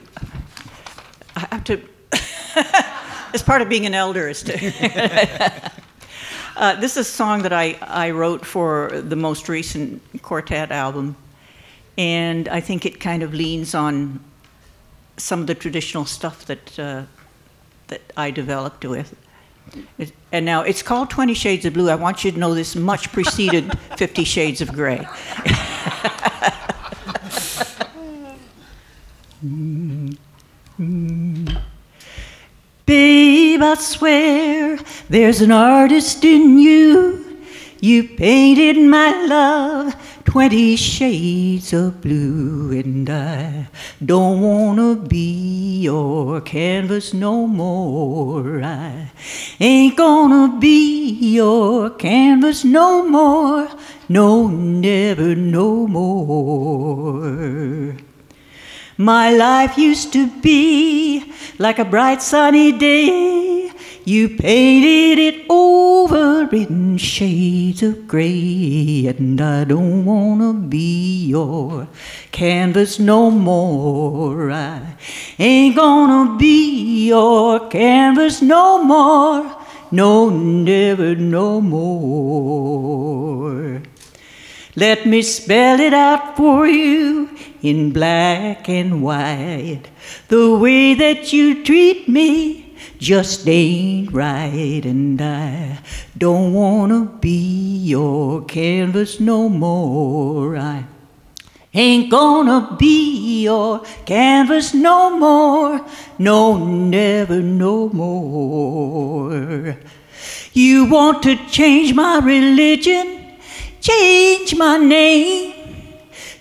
I 1.34 1.48
have 1.50 1.64
to, 1.64 1.82
as 3.34 3.42
part 3.42 3.60
of 3.60 3.68
being 3.68 3.86
an 3.86 3.94
elder 3.94 4.28
is 4.28 4.44
to. 4.44 5.72
Uh, 6.56 6.74
this 6.80 6.92
is 6.92 7.06
a 7.06 7.10
song 7.10 7.42
that 7.42 7.52
I, 7.52 7.76
I 7.82 8.10
wrote 8.12 8.44
for 8.46 8.90
the 8.94 9.16
most 9.16 9.48
recent 9.48 10.00
quartet 10.22 10.70
album, 10.72 11.14
and 11.98 12.48
I 12.48 12.60
think 12.60 12.86
it 12.86 12.98
kind 12.98 13.22
of 13.22 13.34
leans 13.34 13.74
on 13.74 14.20
some 15.18 15.40
of 15.42 15.46
the 15.46 15.54
traditional 15.54 16.06
stuff 16.06 16.46
that, 16.46 16.78
uh, 16.78 17.02
that 17.88 18.00
I 18.16 18.30
developed 18.30 18.84
with. 18.86 19.14
It- 19.98 20.12
And 20.32 20.46
now 20.46 20.62
it's 20.62 20.82
called 20.82 21.10
Twenty 21.10 21.34
Shades 21.34 21.64
of 21.66 21.74
Blue. 21.74 21.90
I 21.90 21.94
want 21.96 22.24
you 22.24 22.32
to 22.32 22.38
know 22.38 22.54
this 22.54 22.74
much 22.74 23.12
preceded 23.12 23.78
Fifty 23.98 24.24
Shades 24.24 24.60
of 24.62 24.72
Grey. 24.72 25.06
Babe, 32.86 33.62
I 33.62 33.74
swear 33.74 34.78
there's 35.08 35.40
an 35.40 35.50
artist 35.50 36.24
in 36.24 36.60
you. 36.60 37.40
You 37.80 38.04
painted 38.16 38.78
my 38.78 39.26
love 39.26 39.96
twenty 40.24 40.76
shades 40.76 41.72
of 41.72 42.00
blue, 42.00 42.70
and 42.70 43.10
I 43.10 43.68
don't 44.04 44.40
wanna 44.40 44.94
be 44.94 45.80
your 45.80 46.40
canvas 46.42 47.12
no 47.12 47.48
more. 47.48 48.62
I 48.62 49.10
ain't 49.58 49.96
gonna 49.96 50.56
be 50.60 51.10
your 51.10 51.90
canvas 51.90 52.64
no 52.64 53.08
more. 53.08 53.68
No, 54.08 54.46
never 54.46 55.34
no 55.34 55.88
more. 55.88 57.96
My 58.96 59.30
life 59.30 59.76
used 59.76 60.12
to 60.12 60.28
be 60.40 61.32
like 61.58 61.78
a 61.78 61.84
bright 61.84 62.22
sunny 62.22 62.72
day. 62.72 63.70
You 64.04 64.28
painted 64.28 65.18
it 65.18 65.46
over 65.50 66.48
in 66.54 66.96
shades 66.96 67.82
of 67.82 68.06
gray, 68.06 69.06
and 69.06 69.40
I 69.40 69.64
don't 69.64 70.04
wanna 70.04 70.52
be 70.52 71.26
your 71.26 71.88
canvas 72.30 73.00
no 73.00 73.32
more. 73.32 74.52
I 74.52 74.94
ain't 75.38 75.74
gonna 75.74 76.38
be 76.38 77.08
your 77.08 77.68
canvas 77.68 78.40
no 78.40 78.84
more. 78.84 79.56
No, 79.90 80.28
never 80.30 81.16
no 81.16 81.60
more. 81.60 82.96
Let 84.76 85.06
me 85.06 85.22
spell 85.22 85.80
it 85.80 85.94
out 85.94 86.36
for 86.36 86.66
you 86.66 87.30
in 87.62 87.92
black 87.92 88.68
and 88.68 89.02
white. 89.02 89.88
The 90.28 90.54
way 90.56 90.94
that 90.94 91.32
you 91.32 91.64
treat 91.64 92.08
me 92.08 92.76
just 92.98 93.46
ain't 93.48 94.12
right, 94.12 94.84
and 94.84 95.20
I 95.20 95.78
don't 96.16 96.52
wanna 96.52 97.06
be 97.20 97.78
your 97.78 98.44
canvas 98.44 99.20
no 99.20 99.48
more. 99.48 100.56
I 100.56 100.84
ain't 101.74 102.10
gonna 102.10 102.76
be 102.78 103.42
your 103.42 103.80
canvas 104.04 104.74
no 104.74 105.16
more. 105.18 105.84
No, 106.18 106.56
never 106.56 107.40
no 107.40 107.88
more. 107.90 109.78
You 110.52 110.86
want 110.86 111.22
to 111.24 111.36
change 111.48 111.94
my 111.94 112.18
religion? 112.18 113.16
change 113.86 114.56
my 114.56 114.76
name, 114.78 115.54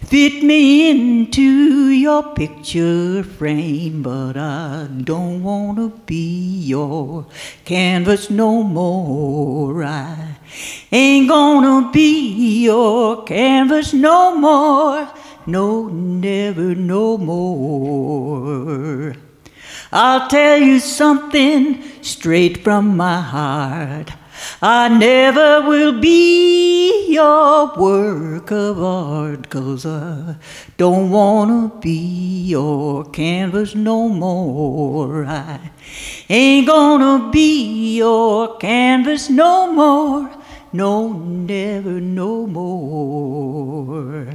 fit 0.05 0.43
me 0.43 0.91
into 0.91 1.89
your 1.89 2.21
picture 2.35 3.23
frame, 3.23 4.03
but 4.03 4.37
I 4.37 4.87
don't 5.03 5.41
wanna 5.41 5.89
be 6.05 6.59
your 6.59 7.25
canvas 7.65 8.29
no 8.29 8.61
more. 8.61 9.83
I 9.83 10.37
ain't 10.91 11.27
gonna 11.27 11.91
be 11.91 12.63
your 12.63 13.23
canvas 13.23 13.93
no 13.93 14.37
more, 14.37 15.09
no, 15.47 15.87
never 15.87 16.75
no 16.75 17.17
more. 17.17 19.15
I'll 19.91 20.27
tell 20.27 20.59
you 20.59 20.79
something 20.79 21.81
straight 22.03 22.63
from 22.63 22.95
my 22.95 23.21
heart. 23.21 24.11
I 24.61 24.87
never 24.89 25.61
will 25.61 25.99
be 25.99 27.11
your 27.11 27.75
work 27.75 28.51
of 28.51 28.81
art, 28.81 29.49
cause 29.49 29.85
I 29.85 30.35
don't 30.77 31.09
wanna 31.09 31.71
be 31.81 32.43
your 32.45 33.05
canvas 33.05 33.75
no 33.75 34.07
more. 34.09 35.25
I 35.25 35.71
ain't 36.29 36.67
gonna 36.67 37.31
be 37.31 37.97
your 37.97 38.57
canvas 38.57 39.29
no 39.29 39.71
more, 39.71 40.29
no, 40.73 41.13
never 41.13 41.99
no 42.01 42.47
more. 42.47 44.27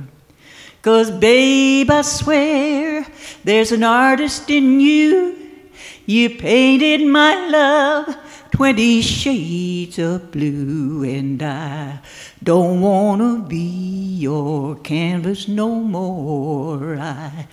Cause, 0.82 1.11
babe, 1.11 1.90
I 1.90 2.02
swear 2.02 3.06
there's 3.44 3.72
an 3.72 3.84
artist 3.84 4.48
in 4.48 4.80
you. 4.80 5.36
You 6.06 6.30
painted 6.30 7.06
my 7.06 7.48
love 7.48 8.16
20 8.61 9.00
shades 9.00 9.98
of 9.98 10.30
blue, 10.32 11.02
and 11.02 11.42
I 11.42 11.98
don't 12.42 12.82
wanna 12.82 13.42
be 13.48 14.18
your 14.18 14.76
canvas 14.76 15.48
no 15.48 15.76
more. 15.76 16.98
I 17.00 17.46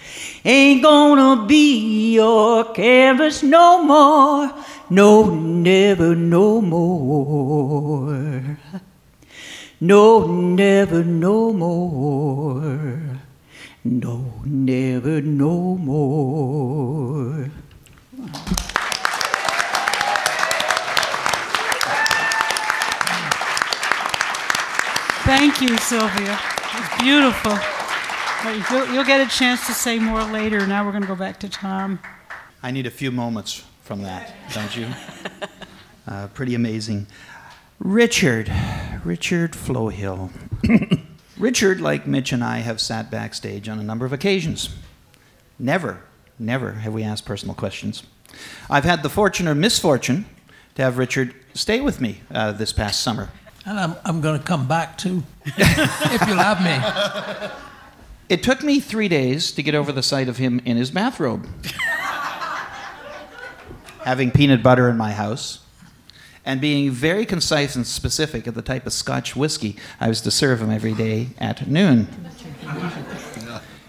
ain't 0.44 0.84
gonna 0.84 1.48
be 1.48 2.12
your 2.12 2.74
canvas 2.74 3.42
no 3.42 3.84
more, 3.84 4.54
no, 4.90 5.34
never 5.34 6.14
no 6.14 6.60
more. 6.60 8.58
No, 9.80 10.28
never 10.28 11.06
no 11.06 11.54
more. 11.54 13.22
No, 13.86 14.34
never 14.44 15.22
no 15.22 15.78
more. 15.78 17.50
Thank 25.28 25.60
you, 25.60 25.78
Sylvia. 25.78 26.40
It's 26.74 27.02
beautiful. 27.02 27.60
You'll, 28.72 28.94
you'll 28.94 29.04
get 29.04 29.20
a 29.20 29.30
chance 29.30 29.68
to 29.68 29.74
say 29.74 30.00
more 30.00 30.24
later. 30.24 30.66
Now 30.66 30.86
we're 30.86 30.92
going 30.92 31.02
to 31.02 31.08
go 31.08 31.18
back 31.18 31.38
to 31.42 31.50
Tom. 31.50 32.00
I 32.64 32.72
need 32.72 32.88
a 32.88 32.90
few 32.90 33.12
moments 33.12 33.66
from 33.84 34.04
that, 34.04 34.34
don't 34.54 34.76
you? 34.76 34.88
Uh, 36.08 36.28
pretty 36.28 36.56
amazing. 36.56 37.06
Richard, 37.80 38.50
Richard 39.04 39.52
Flohill. 39.52 40.30
Richard, 41.38 41.82
like 41.82 42.08
Mitch 42.08 42.32
and 42.32 42.42
I, 42.42 42.60
have 42.60 42.80
sat 42.80 43.12
backstage 43.12 43.68
on 43.68 43.78
a 43.78 43.84
number 43.84 44.06
of 44.06 44.14
occasions. 44.14 44.74
Never, 45.60 46.00
never 46.40 46.72
have 46.72 46.94
we 46.94 47.04
asked 47.04 47.26
personal 47.26 47.56
questions. 47.56 48.04
I've 48.70 48.86
had 48.86 49.04
the 49.04 49.10
fortune 49.10 49.50
or 49.50 49.54
misfortune 49.54 50.28
to 50.76 50.82
have 50.82 50.98
Richard 50.98 51.36
stay 51.54 51.82
with 51.82 52.00
me 52.00 52.22
uh, 52.32 52.54
this 52.54 52.72
past 52.72 53.02
summer. 53.02 53.28
And 53.68 53.78
I'm, 53.78 53.96
I'm 54.06 54.22
going 54.22 54.40
to 54.40 54.46
come 54.46 54.66
back 54.66 54.98
too, 54.98 55.24
if 55.46 56.26
you'll 56.26 56.38
have 56.38 56.64
me. 56.64 57.52
It 58.30 58.42
took 58.42 58.64
me 58.64 58.80
three 58.80 59.10
days 59.10 59.52
to 59.52 59.62
get 59.62 59.76
over 59.76 59.92
the 59.92 60.02
sight 60.02 60.30
of 60.30 60.38
him 60.38 60.62
in 60.64 60.78
his 60.78 60.90
bathrobe. 60.90 61.46
Having 64.06 64.32
peanut 64.32 64.64
butter 64.64 64.90
in 64.90 64.96
my 64.96 65.12
house 65.12 65.66
and 66.46 66.62
being 66.62 66.92
very 66.92 67.26
concise 67.26 67.76
and 67.76 67.86
specific 67.86 68.48
of 68.48 68.56
the 68.56 68.62
type 68.62 68.88
of 68.88 68.94
Scotch 68.94 69.36
whiskey 69.36 69.76
I 70.00 70.08
was 70.08 70.22
to 70.22 70.32
serve 70.32 70.62
him 70.62 70.72
every 70.72 70.94
day 70.94 71.28
at 71.38 71.68
noon. 71.68 72.08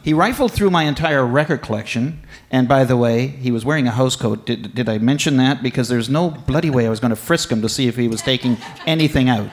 He 0.03 0.13
rifled 0.13 0.51
through 0.53 0.71
my 0.71 0.85
entire 0.85 1.25
record 1.25 1.63
collection, 1.63 2.21
and 2.51 2.67
by 2.67 2.83
the 2.83 2.97
way, 2.97 3.29
he 3.29 3.53
was 3.53 3.65
wearing 3.65 3.87
a 3.87 3.93
house 3.93 4.17
coat. 4.17 4.45
Did, 4.45 4.75
did 4.75 4.89
I 4.89 4.99
mention 4.99 5.37
that? 5.37 5.63
Because 5.63 5.89
there's 5.89 6.09
no 6.09 6.31
bloody 6.31 6.71
way 6.71 6.85
I 6.87 6.91
was 6.91 6.99
going 6.99 7.11
to 7.11 7.17
frisk 7.17 7.53
him 7.53 7.63
to 7.63 7.69
see 7.69 7.87
if 7.87 7.95
he 7.95 8.09
was 8.09 8.23
taking 8.23 8.57
anything 8.87 9.29
out. 9.29 9.51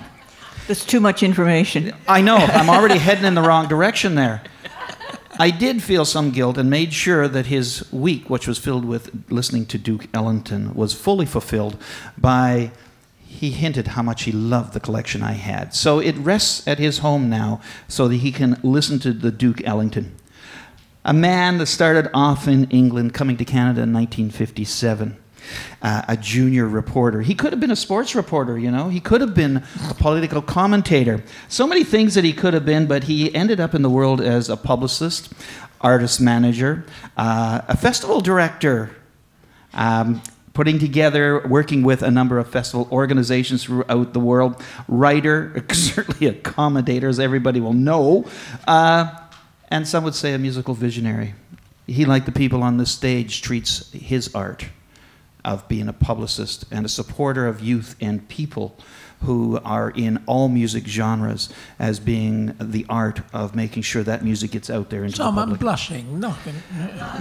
That's 0.67 0.83
too 0.83 0.99
much 0.99 1.21
information. 1.21 1.93
I 2.07 2.21
know, 2.21 2.37
I'm 2.37 2.69
already 2.69 2.97
heading 2.97 3.25
in 3.25 3.35
the 3.35 3.41
wrong 3.41 3.67
direction 3.67 4.15
there. 4.15 4.41
I 5.37 5.51
did 5.51 5.83
feel 5.83 6.05
some 6.05 6.31
guilt 6.31 6.57
and 6.57 6.69
made 6.69 6.93
sure 6.93 7.27
that 7.27 7.47
his 7.47 7.91
week, 7.91 8.29
which 8.29 8.47
was 8.47 8.57
filled 8.57 8.85
with 8.85 9.11
listening 9.29 9.65
to 9.67 9.77
Duke 9.77 10.07
Ellington, 10.13 10.73
was 10.73 10.93
fully 10.93 11.25
fulfilled 11.25 11.77
by 12.17 12.71
he 13.19 13.51
hinted 13.51 13.87
how 13.87 14.01
much 14.01 14.23
he 14.23 14.31
loved 14.31 14.73
the 14.73 14.79
collection 14.79 15.21
I 15.21 15.33
had. 15.33 15.75
So 15.75 15.99
it 15.99 16.15
rests 16.15 16.65
at 16.67 16.79
his 16.79 16.99
home 16.99 17.29
now 17.29 17.61
so 17.87 18.07
that 18.07 18.17
he 18.17 18.31
can 18.31 18.59
listen 18.63 18.97
to 18.99 19.11
the 19.11 19.31
Duke 19.31 19.61
Ellington. 19.65 20.15
A 21.03 21.13
man 21.13 21.57
that 21.57 21.65
started 21.67 22.09
off 22.13 22.47
in 22.47 22.69
England, 22.71 23.13
coming 23.13 23.37
to 23.37 23.45
Canada 23.45 23.83
in 23.83 23.93
1957. 23.93 25.17
Uh, 25.81 26.01
a 26.07 26.17
junior 26.17 26.67
reporter. 26.67 27.21
He 27.21 27.35
could 27.35 27.53
have 27.53 27.59
been 27.59 27.69
a 27.69 27.75
sports 27.75 28.15
reporter, 28.15 28.57
you 28.57 28.71
know. 28.71 28.89
He 28.89 28.99
could 28.99 29.21
have 29.21 29.35
been 29.35 29.57
a 29.87 29.93
political 29.93 30.41
commentator. 30.41 31.23
So 31.47 31.67
many 31.67 31.83
things 31.83 32.15
that 32.15 32.23
he 32.23 32.33
could 32.33 32.55
have 32.55 32.65
been, 32.65 32.87
but 32.87 33.03
he 33.03 33.33
ended 33.35 33.59
up 33.59 33.75
in 33.75 33.83
the 33.83 33.89
world 33.89 34.19
as 34.19 34.49
a 34.49 34.57
publicist, 34.57 35.31
artist 35.81 36.19
manager, 36.19 36.85
uh, 37.17 37.61
a 37.67 37.77
festival 37.77 38.19
director, 38.19 38.95
um, 39.75 40.23
putting 40.55 40.79
together, 40.79 41.45
working 41.47 41.83
with 41.83 42.01
a 42.01 42.09
number 42.09 42.39
of 42.39 42.49
festival 42.49 42.87
organizations 42.91 43.65
throughout 43.65 44.13
the 44.13 44.19
world, 44.19 44.59
writer, 44.87 45.63
certainly 45.71 46.25
a 46.27 46.33
commentator, 46.33 47.07
as 47.07 47.19
everybody 47.19 47.59
will 47.59 47.73
know, 47.73 48.25
uh, 48.67 49.15
and 49.69 49.87
some 49.87 50.03
would 50.03 50.15
say 50.15 50.33
a 50.33 50.39
musical 50.39 50.73
visionary. 50.73 51.35
He, 51.85 52.05
like 52.05 52.25
the 52.25 52.31
people 52.31 52.63
on 52.63 52.77
this 52.77 52.91
stage, 52.91 53.43
treats 53.43 53.91
his 53.91 54.33
art 54.33 54.65
of 55.45 55.67
being 55.67 55.87
a 55.87 55.93
publicist 55.93 56.65
and 56.71 56.85
a 56.85 56.89
supporter 56.89 57.47
of 57.47 57.61
youth 57.61 57.95
and 58.01 58.27
people 58.27 58.77
who 59.21 59.59
are 59.63 59.91
in 59.91 60.21
all 60.25 60.49
music 60.49 60.85
genres 60.85 61.49
as 61.79 61.99
being 61.99 62.55
the 62.59 62.85
art 62.89 63.21
of 63.33 63.55
making 63.55 63.81
sure 63.81 64.03
that 64.03 64.23
music 64.23 64.51
gets 64.51 64.69
out 64.69 64.89
there 64.89 65.03
into 65.03 65.17
Tom, 65.17 65.35
the 65.35 65.41
I'm 65.41 65.53
blushing. 65.53 66.19
No. 66.19 66.35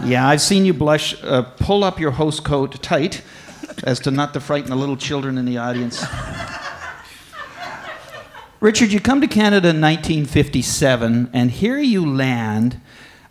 Yeah, 0.04 0.26
I've 0.26 0.40
seen 0.40 0.64
you 0.64 0.74
blush. 0.74 1.22
Uh, 1.22 1.42
pull 1.42 1.84
up 1.84 2.00
your 2.00 2.10
host 2.10 2.44
coat 2.44 2.82
tight 2.82 3.22
as 3.84 4.00
to 4.00 4.10
not 4.10 4.34
to 4.34 4.40
frighten 4.40 4.70
the 4.70 4.76
little 4.76 4.96
children 4.96 5.38
in 5.38 5.44
the 5.44 5.58
audience. 5.58 6.04
Richard, 8.60 8.92
you 8.92 9.00
come 9.00 9.20
to 9.20 9.26
Canada 9.26 9.68
in 9.68 9.80
1957, 9.80 11.30
and 11.32 11.50
here 11.50 11.78
you 11.78 12.04
land. 12.06 12.80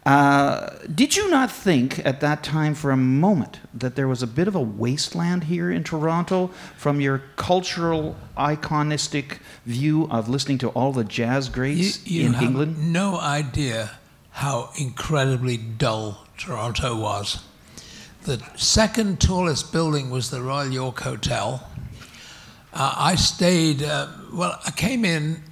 Uh, 0.05 0.69
did 0.93 1.15
you 1.15 1.29
not 1.29 1.49
think 1.49 2.05
at 2.05 2.19
that 2.19 2.43
time 2.43 2.75
for 2.75 2.91
a 2.91 2.97
moment 2.97 3.61
that 3.73 3.95
there 3.95 4.07
was 4.07 4.21
a 4.21 4.27
bit 4.27 4.49
of 4.49 4.55
a 4.55 4.61
wasteland 4.61 5.45
here 5.45 5.71
in 5.71 5.81
Toronto 5.81 6.47
from 6.75 6.99
your 6.99 7.21
cultural 7.37 8.17
iconistic 8.37 9.37
view 9.65 10.07
of 10.11 10.27
listening 10.27 10.57
to 10.57 10.67
all 10.69 10.91
the 10.91 11.05
jazz 11.05 11.47
You, 11.47 11.53
greats 11.53 12.05
you 12.05 12.25
in 12.25 12.33
have 12.33 12.43
England? 12.43 12.91
no 12.91 13.17
idea 13.17 13.91
how 14.31 14.71
incredibly 14.77 15.55
dull 15.55 16.27
Toronto 16.37 16.99
was. 16.99 17.41
The 18.23 18.41
second 18.57 19.21
tallest 19.21 19.71
building 19.71 20.09
was 20.09 20.29
the 20.31 20.41
Royal 20.41 20.69
York 20.71 20.99
Hotel. 21.01 21.65
Uh, 22.73 22.93
I 22.97 23.15
stayed, 23.15 23.83
uh, 23.83 24.07
well, 24.33 24.59
I 24.65 24.71
came 24.71 25.05
in 25.05 25.43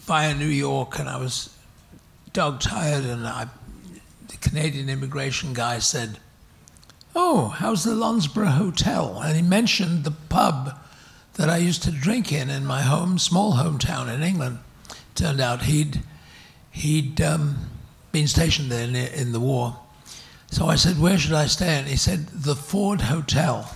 via 0.00 0.34
New 0.34 0.46
York 0.46 0.98
and 0.98 1.08
I 1.08 1.16
was 1.18 1.54
dog 2.38 2.60
tired, 2.60 3.04
and 3.04 3.26
I, 3.26 3.48
the 4.28 4.36
Canadian 4.36 4.88
immigration 4.88 5.54
guy 5.54 5.80
said, 5.80 6.20
Oh, 7.12 7.48
how's 7.48 7.82
the 7.82 7.96
Lonsborough 7.96 8.52
Hotel? 8.52 9.20
And 9.20 9.34
he 9.34 9.42
mentioned 9.42 10.04
the 10.04 10.12
pub 10.12 10.78
that 11.34 11.50
I 11.50 11.56
used 11.56 11.82
to 11.82 11.90
drink 11.90 12.32
in 12.32 12.48
in 12.48 12.64
my 12.64 12.82
home, 12.82 13.18
small 13.18 13.54
hometown 13.54 14.06
in 14.08 14.22
England. 14.22 14.60
Turned 15.16 15.40
out 15.40 15.62
he'd 15.62 16.00
he'd 16.70 17.20
um, 17.20 17.70
been 18.12 18.28
stationed 18.28 18.70
there 18.70 18.84
in, 18.84 18.94
in 18.94 19.32
the 19.32 19.40
war. 19.40 19.76
So 20.52 20.66
I 20.66 20.76
said, 20.76 21.00
Where 21.00 21.18
should 21.18 21.32
I 21.32 21.46
stay? 21.46 21.76
And 21.76 21.88
he 21.88 21.96
said, 21.96 22.28
The 22.28 22.54
Ford 22.54 23.00
Hotel. 23.00 23.68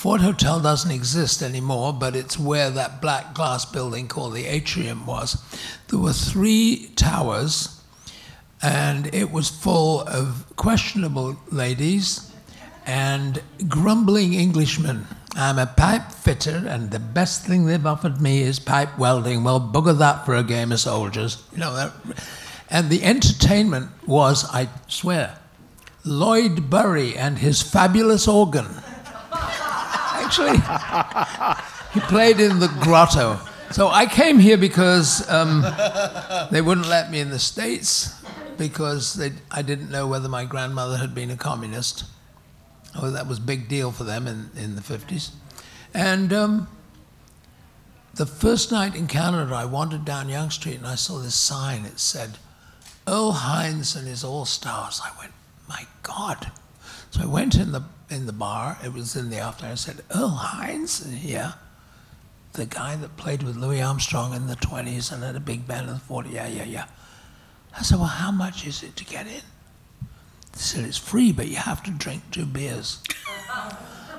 Ford 0.00 0.22
Hotel 0.22 0.60
doesn't 0.60 0.90
exist 0.90 1.42
anymore, 1.42 1.92
but 1.92 2.16
it's 2.16 2.38
where 2.38 2.70
that 2.70 3.02
black 3.02 3.34
glass 3.34 3.66
building 3.66 4.08
called 4.08 4.32
the 4.32 4.46
Atrium 4.46 5.04
was. 5.04 5.44
There 5.88 5.98
were 5.98 6.14
three 6.14 6.90
towers, 6.96 7.82
and 8.62 9.14
it 9.14 9.30
was 9.30 9.50
full 9.50 10.00
of 10.00 10.56
questionable 10.56 11.38
ladies 11.50 12.32
and 12.86 13.42
grumbling 13.68 14.34
Englishmen. 14.34 15.06
I'm 15.34 15.58
a 15.58 15.66
pipe 15.66 16.10
fitter, 16.12 16.64
and 16.66 16.90
the 16.90 16.98
best 16.98 17.44
thing 17.44 17.66
they've 17.66 17.84
offered 17.84 18.22
me 18.22 18.40
is 18.40 18.58
pipe 18.58 18.98
welding. 18.98 19.44
Well, 19.44 19.60
bugger 19.60 19.98
that 19.98 20.24
for 20.24 20.34
a 20.34 20.42
game 20.42 20.72
of 20.72 20.80
soldiers. 20.80 21.44
You 21.52 21.58
know 21.58 21.76
that. 21.76 21.92
And 22.70 22.88
the 22.88 23.02
entertainment 23.02 23.90
was, 24.06 24.46
I 24.50 24.70
swear, 24.88 25.36
Lloyd 26.06 26.70
Bury 26.70 27.18
and 27.18 27.36
his 27.36 27.60
fabulous 27.60 28.26
organ. 28.26 28.66
Actually, 30.30 30.58
he 31.92 32.00
played 32.06 32.38
in 32.38 32.60
the 32.60 32.68
grotto. 32.80 33.40
So 33.72 33.88
I 33.88 34.06
came 34.06 34.38
here 34.38 34.56
because 34.56 35.28
um, 35.28 35.62
they 36.52 36.60
wouldn't 36.60 36.86
let 36.86 37.10
me 37.10 37.18
in 37.18 37.30
the 37.30 37.38
States 37.40 38.14
because 38.56 39.14
they, 39.14 39.32
I 39.50 39.62
didn't 39.62 39.90
know 39.90 40.06
whether 40.06 40.28
my 40.28 40.44
grandmother 40.44 40.98
had 40.98 41.16
been 41.16 41.32
a 41.32 41.36
communist. 41.36 42.04
Oh, 42.94 43.10
that 43.10 43.26
was 43.26 43.38
a 43.38 43.42
big 43.42 43.68
deal 43.68 43.90
for 43.90 44.04
them 44.04 44.28
in, 44.28 44.50
in 44.56 44.76
the 44.76 44.82
50s. 44.82 45.30
And 45.94 46.32
um, 46.32 46.68
the 48.14 48.26
first 48.26 48.70
night 48.70 48.94
in 48.94 49.08
Canada, 49.08 49.52
I 49.52 49.64
wandered 49.64 50.04
down 50.04 50.28
Yonge 50.28 50.52
Street 50.52 50.76
and 50.76 50.86
I 50.86 50.94
saw 50.94 51.18
this 51.18 51.34
sign. 51.34 51.84
It 51.84 51.98
said, 51.98 52.38
Earl 53.08 53.32
Hines 53.32 53.96
and 53.96 54.06
his 54.06 54.22
All 54.22 54.44
Stars. 54.44 55.00
I 55.02 55.10
went, 55.18 55.32
my 55.68 55.86
God. 56.04 56.52
So 57.10 57.22
I 57.22 57.26
went 57.26 57.56
in 57.56 57.72
the 57.72 57.82
in 58.10 58.26
the 58.26 58.32
bar. 58.32 58.78
It 58.84 58.92
was 58.92 59.16
in 59.16 59.30
the 59.30 59.38
afternoon. 59.38 59.72
I 59.72 59.76
said, 59.76 60.02
Earl 60.14 60.28
Hines? 60.28 61.06
Yeah. 61.24 61.52
The 62.52 62.66
guy 62.66 62.96
that 62.96 63.16
played 63.16 63.42
with 63.42 63.56
Louis 63.56 63.80
Armstrong 63.80 64.34
in 64.34 64.46
the 64.46 64.56
20s 64.56 65.12
and 65.12 65.22
had 65.22 65.36
a 65.36 65.40
big 65.40 65.66
band 65.66 65.88
in 65.88 65.94
the 65.94 66.00
40s. 66.00 66.32
Yeah, 66.32 66.48
yeah, 66.48 66.64
yeah. 66.64 66.86
I 67.78 67.82
said, 67.82 67.98
well, 67.98 68.08
how 68.08 68.32
much 68.32 68.66
is 68.66 68.82
it 68.82 68.96
to 68.96 69.04
get 69.04 69.26
in? 69.26 69.42
They 70.52 70.58
said, 70.58 70.84
it's 70.84 70.98
free, 70.98 71.32
but 71.32 71.46
you 71.48 71.56
have 71.56 71.82
to 71.84 71.90
drink 71.92 72.22
two 72.32 72.44
beers. 72.44 73.00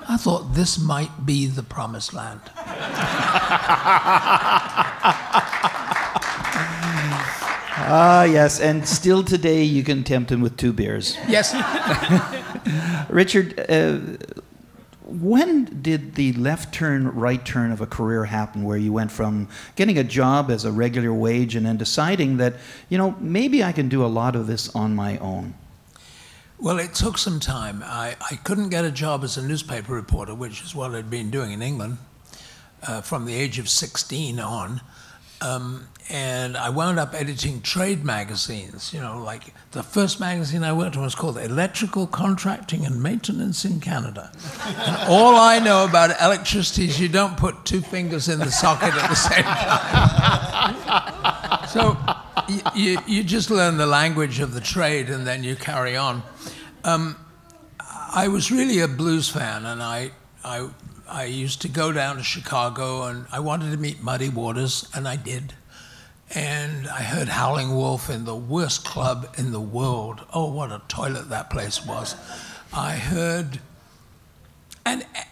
I 0.08 0.18
thought 0.18 0.54
this 0.54 0.80
might 0.80 1.26
be 1.26 1.48
the 1.48 1.64
promised 1.64 2.14
land. 2.14 2.42
Ah, 7.94 8.24
yes, 8.24 8.60
and 8.62 8.88
still 8.88 9.24
today 9.24 9.64
you 9.64 9.84
can 9.84 10.04
tempt 10.04 10.32
him 10.32 10.40
with 10.40 10.56
two 10.56 10.72
beers. 10.72 11.18
Yes. 11.28 11.52
Richard, 13.10 13.60
uh, 13.70 14.00
when 15.04 15.82
did 15.82 16.16
the 16.16 16.34
left 16.34 16.74
turn, 16.74 17.08
right 17.10 17.44
turn 17.44 17.72
of 17.72 17.82
a 17.82 17.88
career 17.88 18.26
happen 18.26 18.64
where 18.64 18.78
you 18.78 18.94
went 18.94 19.12
from 19.12 19.48
getting 19.76 19.98
a 19.98 20.04
job 20.04 20.50
as 20.50 20.64
a 20.64 20.72
regular 20.72 21.14
wage 21.14 21.56
and 21.56 21.66
then 21.66 21.78
deciding 21.78 22.38
that, 22.38 22.56
you 22.90 22.98
know, 22.98 23.16
maybe 23.20 23.64
I 23.64 23.72
can 23.72 23.90
do 23.90 24.06
a 24.06 24.08
lot 24.08 24.36
of 24.36 24.48
this 24.48 24.74
on 24.76 24.96
my 24.96 25.18
own? 25.18 25.54
Well, 26.60 26.78
it 26.78 26.94
took 26.94 27.18
some 27.18 27.40
time. 27.40 27.82
I, 27.84 28.16
I 28.30 28.36
couldn't 28.38 28.70
get 28.70 28.86
a 28.86 28.92
job 28.92 29.24
as 29.24 29.36
a 29.36 29.42
newspaper 29.42 29.94
reporter, 29.94 30.36
which 30.36 30.62
is 30.62 30.76
what 30.76 30.94
I'd 30.94 31.10
been 31.10 31.32
doing 31.32 31.52
in 31.52 31.62
England 31.62 31.98
uh, 32.84 33.02
from 33.02 33.26
the 33.26 33.34
age 33.34 33.60
of 33.60 33.68
16 33.68 34.40
on. 34.40 34.82
Um, 35.42 35.88
and 36.10 36.58
I 36.58 36.70
wound 36.70 37.00
up 37.00 37.14
editing 37.14 37.62
trade 37.62 38.04
magazines. 38.04 38.94
You 38.94 39.02
know, 39.02 39.22
like 39.24 39.54
the 39.72 39.84
first 39.84 40.20
magazine 40.20 40.64
I 40.64 40.74
worked 40.74 40.98
on 40.98 41.04
was 41.04 41.16
called 41.16 41.38
Electrical 41.38 42.08
Contracting 42.08 42.86
and 42.86 43.02
Maintenance 43.02 43.64
in 43.66 43.80
Canada. 43.80 44.32
And 44.66 45.10
all 45.10 45.36
I 45.36 45.60
know 45.60 45.86
about 45.86 46.20
electricity 46.22 46.86
is 46.86 47.00
you 47.00 47.10
don't 47.10 47.38
put 47.38 47.66
two 47.66 47.82
fingers 47.82 48.28
in 48.28 48.40
the 48.40 48.52
socket 48.52 48.94
at 48.94 49.10
the 49.10 49.16
same 49.16 49.44
time. 49.44 50.76
so 51.68 51.98
you, 52.76 53.00
you, 53.08 53.24
just 53.24 53.50
learn 53.50 53.78
the 53.78 53.86
language 53.86 54.40
of 54.40 54.54
the 54.54 54.62
trade 54.62 55.10
and 55.10 55.26
then 55.26 55.44
you 55.44 55.56
carry 55.56 55.96
on. 55.96 56.24
Um, 56.84 57.16
I 58.14 58.28
was 58.28 58.52
really 58.52 58.80
a 58.80 58.90
blues 58.90 59.30
fan, 59.30 59.66
and 59.66 59.82
I, 59.82 60.12
I, 60.44 60.70
I 61.08 61.24
used 61.26 61.62
to 61.62 61.70
go 61.70 61.94
down 61.94 62.18
to 62.18 62.24
Chicago, 62.24 63.04
and 63.04 63.26
I 63.32 63.40
wanted 63.40 63.72
to 63.72 63.78
meet 63.78 64.04
Muddy 64.04 64.28
Waters, 64.28 64.90
and 64.94 65.08
I 65.08 65.16
did. 65.16 65.54
And 66.34 66.88
I 66.88 67.02
heard 67.02 67.28
Howling 67.28 67.76
Wolf 67.76 68.10
in 68.10 68.24
the 68.26 68.36
worst 68.36 68.86
club 68.86 69.34
in 69.38 69.52
the 69.52 69.60
world. 69.60 70.22
Oh, 70.34 70.52
what 70.52 70.72
a 70.72 70.82
toilet 70.88 71.30
that 71.30 71.50
place 71.50 71.86
was. 71.86 72.16
I 72.74 72.96
heard, 72.96 73.60
and 74.86 75.06
eh, 75.14 75.24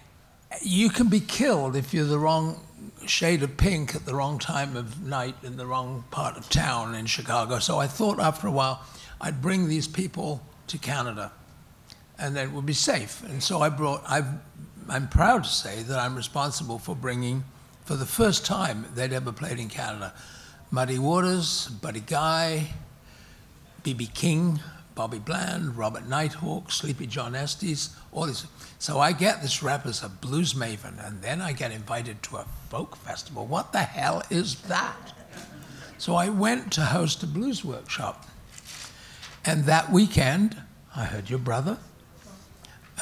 you 0.61 0.89
can 0.89 1.07
be 1.07 1.21
killed 1.21 1.77
if 1.77 1.93
you're 1.93 2.05
the 2.05 2.19
wrong 2.19 2.59
shade 3.05 3.43
of 3.43 3.55
pink 3.55 3.95
at 3.95 4.05
the 4.05 4.13
wrong 4.13 4.39
time 4.39 4.75
of 4.75 5.01
night 5.05 5.35
in 5.43 5.55
the 5.55 5.65
wrong 5.65 6.03
part 6.11 6.37
of 6.37 6.49
town 6.49 6.95
in 6.95 7.05
Chicago. 7.05 7.59
So 7.59 7.79
I 7.79 7.87
thought 7.87 8.19
after 8.19 8.47
a 8.47 8.51
while 8.51 8.83
I'd 9.21 9.41
bring 9.41 9.67
these 9.67 9.87
people 9.87 10.41
to 10.67 10.77
Canada 10.77 11.31
and 12.17 12.35
then 12.35 12.49
it 12.49 12.51
would 12.53 12.65
be 12.65 12.73
safe. 12.73 13.23
And 13.23 13.41
so 13.41 13.61
I 13.61 13.69
brought, 13.69 14.03
i 14.07 14.21
am 14.89 15.07
proud 15.07 15.45
to 15.45 15.49
say 15.49 15.81
that 15.83 15.97
I'm 15.97 16.15
responsible 16.15 16.77
for 16.77 16.95
bringing, 16.95 17.43
for 17.85 17.95
the 17.95 18.05
first 18.05 18.45
time 18.45 18.85
they'd 18.93 19.13
ever 19.13 19.31
played 19.31 19.59
in 19.59 19.69
Canada, 19.69 20.13
Muddy 20.71 20.99
Waters, 20.99 21.67
Buddy 21.67 22.01
Guy, 22.01 22.67
B.B. 23.81 24.05
King, 24.13 24.59
Bobby 24.93 25.17
Bland, 25.17 25.75
Robert 25.75 26.07
Nighthawk, 26.07 26.71
Sleepy 26.71 27.07
John 27.07 27.33
Estes, 27.33 27.95
all 28.11 28.27
this. 28.27 28.45
So 28.77 28.99
I 28.99 29.11
get 29.11 29.41
this 29.41 29.63
rep 29.63 29.87
as 29.87 30.03
a 30.03 30.09
blues 30.09 30.53
maven, 30.53 31.03
and 31.03 31.23
then 31.23 31.41
I 31.41 31.53
get 31.53 31.71
invited 31.71 32.21
to 32.23 32.37
a 32.37 32.45
folk 32.69 32.95
festival. 32.97 33.47
What 33.47 33.71
the 33.71 33.79
hell 33.79 34.21
is 34.29 34.61
that? 34.63 35.13
So 35.97 36.13
I 36.13 36.29
went 36.29 36.71
to 36.73 36.81
host 36.81 37.23
a 37.23 37.27
blues 37.27 37.65
workshop. 37.65 38.27
And 39.43 39.63
that 39.63 39.91
weekend, 39.91 40.55
I 40.95 41.05
heard 41.05 41.31
your 41.31 41.39
brother, 41.39 41.79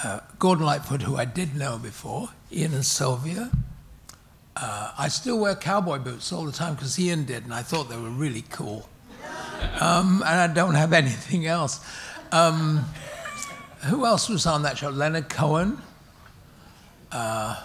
uh, 0.06 0.22
Gordon 0.40 0.66
Lightfoot, 0.66 1.02
who 1.02 1.18
I 1.18 1.26
did 1.26 1.54
know 1.54 1.78
before, 1.78 2.30
Ian 2.50 2.74
and 2.76 2.86
Sylvia, 2.86 3.52
uh, 4.60 4.92
I 4.98 5.08
still 5.08 5.40
wear 5.40 5.56
cowboy 5.56 6.00
boots 6.00 6.34
all 6.34 6.46
the 6.46 6.52
time 6.52 6.74
because 6.76 7.00
Ian 7.00 7.26
did, 7.26 7.44
and 7.44 7.54
I 7.54 7.62
thought 7.62 7.90
they 7.90 7.98
were 7.98 8.10
really 8.10 8.44
cool. 8.50 8.90
Um, 9.80 10.24
and 10.26 10.40
I 10.40 10.48
don't 10.48 10.76
have 10.76 10.94
anything 10.94 11.46
else. 11.46 11.86
Um, 12.32 12.86
who 13.86 14.06
else 14.06 14.30
was 14.30 14.46
on 14.46 14.64
that 14.64 14.78
show? 14.78 14.90
Leonard 14.90 15.30
Cohen, 15.30 15.80
uh, 17.12 17.62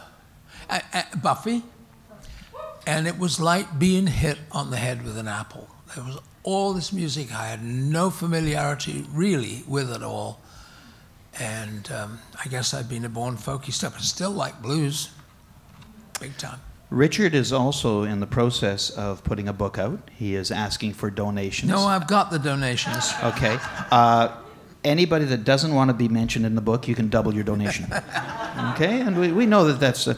Buffy. 1.22 1.62
And 2.86 3.06
it 3.06 3.18
was 3.18 3.40
like 3.40 3.78
being 3.78 4.06
hit 4.06 4.38
on 4.50 4.70
the 4.70 4.76
head 4.76 5.04
with 5.04 5.16
an 5.16 5.28
apple. 5.28 5.68
There 5.94 6.04
was 6.04 6.18
all 6.42 6.72
this 6.72 6.92
music 6.92 7.32
I 7.32 7.46
had 7.46 7.62
no 7.64 8.10
familiarity 8.10 9.06
really 9.12 9.62
with 9.68 9.92
at 9.92 10.02
all. 10.02 10.40
And 11.38 11.90
um, 11.92 12.18
I 12.44 12.48
guess 12.48 12.74
I've 12.74 12.88
been 12.88 13.04
a 13.04 13.08
born 13.08 13.36
folky 13.36 13.72
stuff, 13.72 13.94
but 13.94 14.02
still 14.02 14.32
like 14.32 14.60
blues, 14.60 15.10
big 16.20 16.36
time. 16.36 16.60
Richard 16.92 17.34
is 17.34 17.52
also 17.52 18.02
in 18.02 18.20
the 18.20 18.26
process 18.26 18.90
of 18.90 19.24
putting 19.24 19.48
a 19.48 19.52
book 19.52 19.78
out. 19.78 20.10
He 20.14 20.34
is 20.34 20.50
asking 20.50 20.92
for 20.92 21.10
donations. 21.10 21.70
No, 21.70 21.86
I've 21.86 22.06
got 22.06 22.30
the 22.30 22.38
donations. 22.38 23.12
Okay. 23.22 23.58
Uh, 23.90 24.36
anybody 24.84 25.24
that 25.24 25.44
doesn't 25.44 25.74
want 25.74 25.88
to 25.88 25.94
be 25.94 26.08
mentioned 26.08 26.44
in 26.44 26.54
the 26.54 26.60
book, 26.60 26.86
you 26.86 26.94
can 26.94 27.08
double 27.08 27.34
your 27.34 27.44
donation. 27.44 27.86
okay? 28.74 29.00
And 29.00 29.18
we, 29.18 29.32
we 29.32 29.46
know 29.46 29.64
that 29.64 29.80
that's. 29.80 30.06
A, 30.06 30.16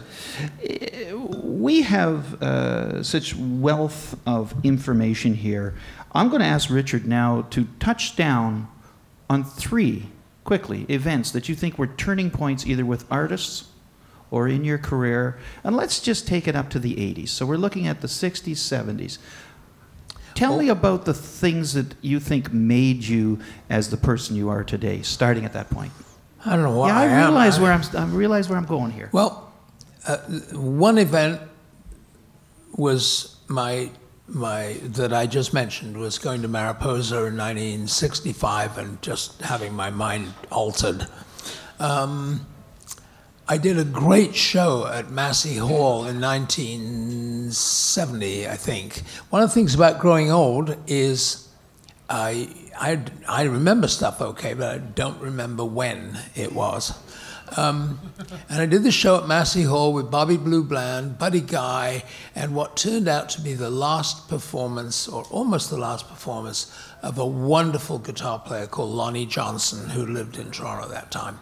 we 1.14 1.82
have 1.82 2.42
uh, 2.42 3.04
such 3.04 3.36
wealth 3.36 4.18
of 4.26 4.52
information 4.64 5.34
here. 5.34 5.74
I'm 6.12 6.28
going 6.28 6.40
to 6.40 6.46
ask 6.46 6.70
Richard 6.70 7.06
now 7.06 7.42
to 7.50 7.68
touch 7.78 8.16
down 8.16 8.68
on 9.30 9.44
three, 9.44 10.08
quickly, 10.42 10.86
events 10.88 11.30
that 11.30 11.48
you 11.48 11.54
think 11.54 11.78
were 11.78 11.86
turning 11.86 12.32
points 12.32 12.66
either 12.66 12.84
with 12.84 13.04
artists 13.12 13.68
or 14.34 14.48
in 14.48 14.64
your 14.64 14.78
career. 14.78 15.38
And 15.62 15.76
let's 15.76 16.00
just 16.00 16.26
take 16.26 16.48
it 16.48 16.56
up 16.56 16.68
to 16.70 16.80
the 16.80 16.96
80s. 16.96 17.28
So 17.28 17.46
we're 17.46 17.56
looking 17.56 17.86
at 17.86 18.00
the 18.00 18.08
60s, 18.08 18.56
70s. 18.56 19.18
Tell 20.34 20.50
well, 20.50 20.58
me 20.58 20.68
about 20.70 21.04
the 21.04 21.14
things 21.14 21.74
that 21.74 21.94
you 22.00 22.18
think 22.18 22.52
made 22.52 23.04
you 23.04 23.38
as 23.70 23.90
the 23.90 23.96
person 23.96 24.34
you 24.34 24.48
are 24.48 24.64
today, 24.64 25.02
starting 25.02 25.44
at 25.44 25.52
that 25.52 25.70
point. 25.70 25.92
I 26.44 26.56
don't 26.56 26.64
know 26.64 26.76
why. 26.76 26.88
Yeah, 26.88 26.98
I, 26.98 27.04
I 27.04 27.26
realize 27.26 27.60
where 27.60 27.72
I'm. 27.72 27.82
I 27.96 28.04
realize 28.06 28.48
where 28.48 28.58
I'm 28.58 28.66
going 28.66 28.90
here. 28.90 29.08
Well, 29.12 29.52
uh, 30.04 30.18
one 30.52 30.98
event 30.98 31.40
was 32.76 33.36
my 33.46 33.88
my 34.26 34.76
that 34.82 35.12
I 35.12 35.26
just 35.26 35.54
mentioned 35.54 35.96
was 35.96 36.18
going 36.18 36.42
to 36.42 36.48
Mariposa 36.48 37.26
in 37.26 37.36
1965 37.36 38.78
and 38.78 39.00
just 39.00 39.40
having 39.42 39.72
my 39.72 39.90
mind 39.90 40.34
altered. 40.50 41.06
Um, 41.78 42.46
I 43.46 43.58
did 43.58 43.78
a 43.78 43.84
great 43.84 44.34
show 44.34 44.86
at 44.86 45.10
Massey 45.10 45.58
Hall 45.58 46.06
in 46.06 46.18
1970, 46.18 48.48
I 48.48 48.56
think. 48.56 49.02
One 49.28 49.42
of 49.42 49.50
the 49.50 49.54
things 49.54 49.74
about 49.74 49.98
growing 49.98 50.32
old 50.32 50.74
is 50.86 51.46
I, 52.08 52.48
I, 52.80 53.02
I 53.28 53.42
remember 53.42 53.86
stuff 53.86 54.22
okay, 54.22 54.54
but 54.54 54.74
I 54.74 54.78
don't 54.78 55.20
remember 55.20 55.62
when 55.62 56.18
it 56.34 56.54
was. 56.54 56.98
Um, 57.58 58.00
and 58.48 58.62
I 58.62 58.66
did 58.66 58.82
the 58.82 58.90
show 58.90 59.18
at 59.18 59.28
Massey 59.28 59.64
Hall 59.64 59.92
with 59.92 60.10
Bobby 60.10 60.38
Blue 60.38 60.64
Bland, 60.64 61.18
Buddy 61.18 61.42
Guy, 61.42 62.02
and 62.34 62.54
what 62.54 62.78
turned 62.78 63.08
out 63.08 63.28
to 63.30 63.42
be 63.42 63.52
the 63.52 63.68
last 63.68 64.26
performance, 64.26 65.06
or 65.06 65.24
almost 65.24 65.68
the 65.68 65.76
last 65.76 66.08
performance, 66.08 66.74
of 67.02 67.18
a 67.18 67.26
wonderful 67.26 67.98
guitar 67.98 68.38
player 68.38 68.66
called 68.66 68.92
Lonnie 68.92 69.26
Johnson, 69.26 69.90
who 69.90 70.06
lived 70.06 70.38
in 70.38 70.50
Toronto 70.50 70.84
at 70.84 70.90
that 70.92 71.10
time. 71.10 71.40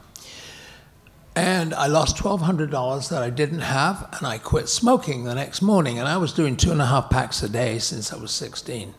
And 1.35 1.73
I 1.73 1.87
lost 1.87 2.19
$1,200 2.19 3.09
that 3.09 3.23
I 3.23 3.31
didn't 3.31 3.61
have, 3.61 4.07
and 4.13 4.27
I 4.27 4.37
quit 4.37 4.69
smoking 4.69 5.25
the 5.25 5.35
next 5.35 5.63
morning. 5.63 5.99
And 5.99 6.07
I 6.07 6.19
was 6.19 6.33
doing 6.33 6.57
two 6.57 6.73
and 6.73 6.83
a 6.83 6.87
half 6.87 7.09
packs 7.09 7.43
a 7.43 7.49
day 7.49 7.79
since 7.79 8.13
I 8.13 8.17
was 8.17 8.33
16. 8.33 8.95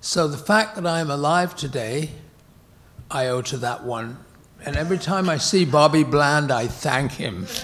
So 0.00 0.28
the 0.28 0.38
fact 0.38 0.76
that 0.76 0.86
I'm 0.86 1.10
alive 1.10 1.54
today, 1.54 2.10
I 3.10 3.26
owe 3.26 3.42
to 3.42 3.58
that 3.58 3.84
one. 3.84 4.18
And 4.64 4.76
every 4.76 4.98
time 4.98 5.28
I 5.28 5.36
see 5.36 5.64
Bobby 5.64 6.04
Bland, 6.04 6.50
I 6.50 6.66
thank 6.66 7.12
him. 7.12 7.46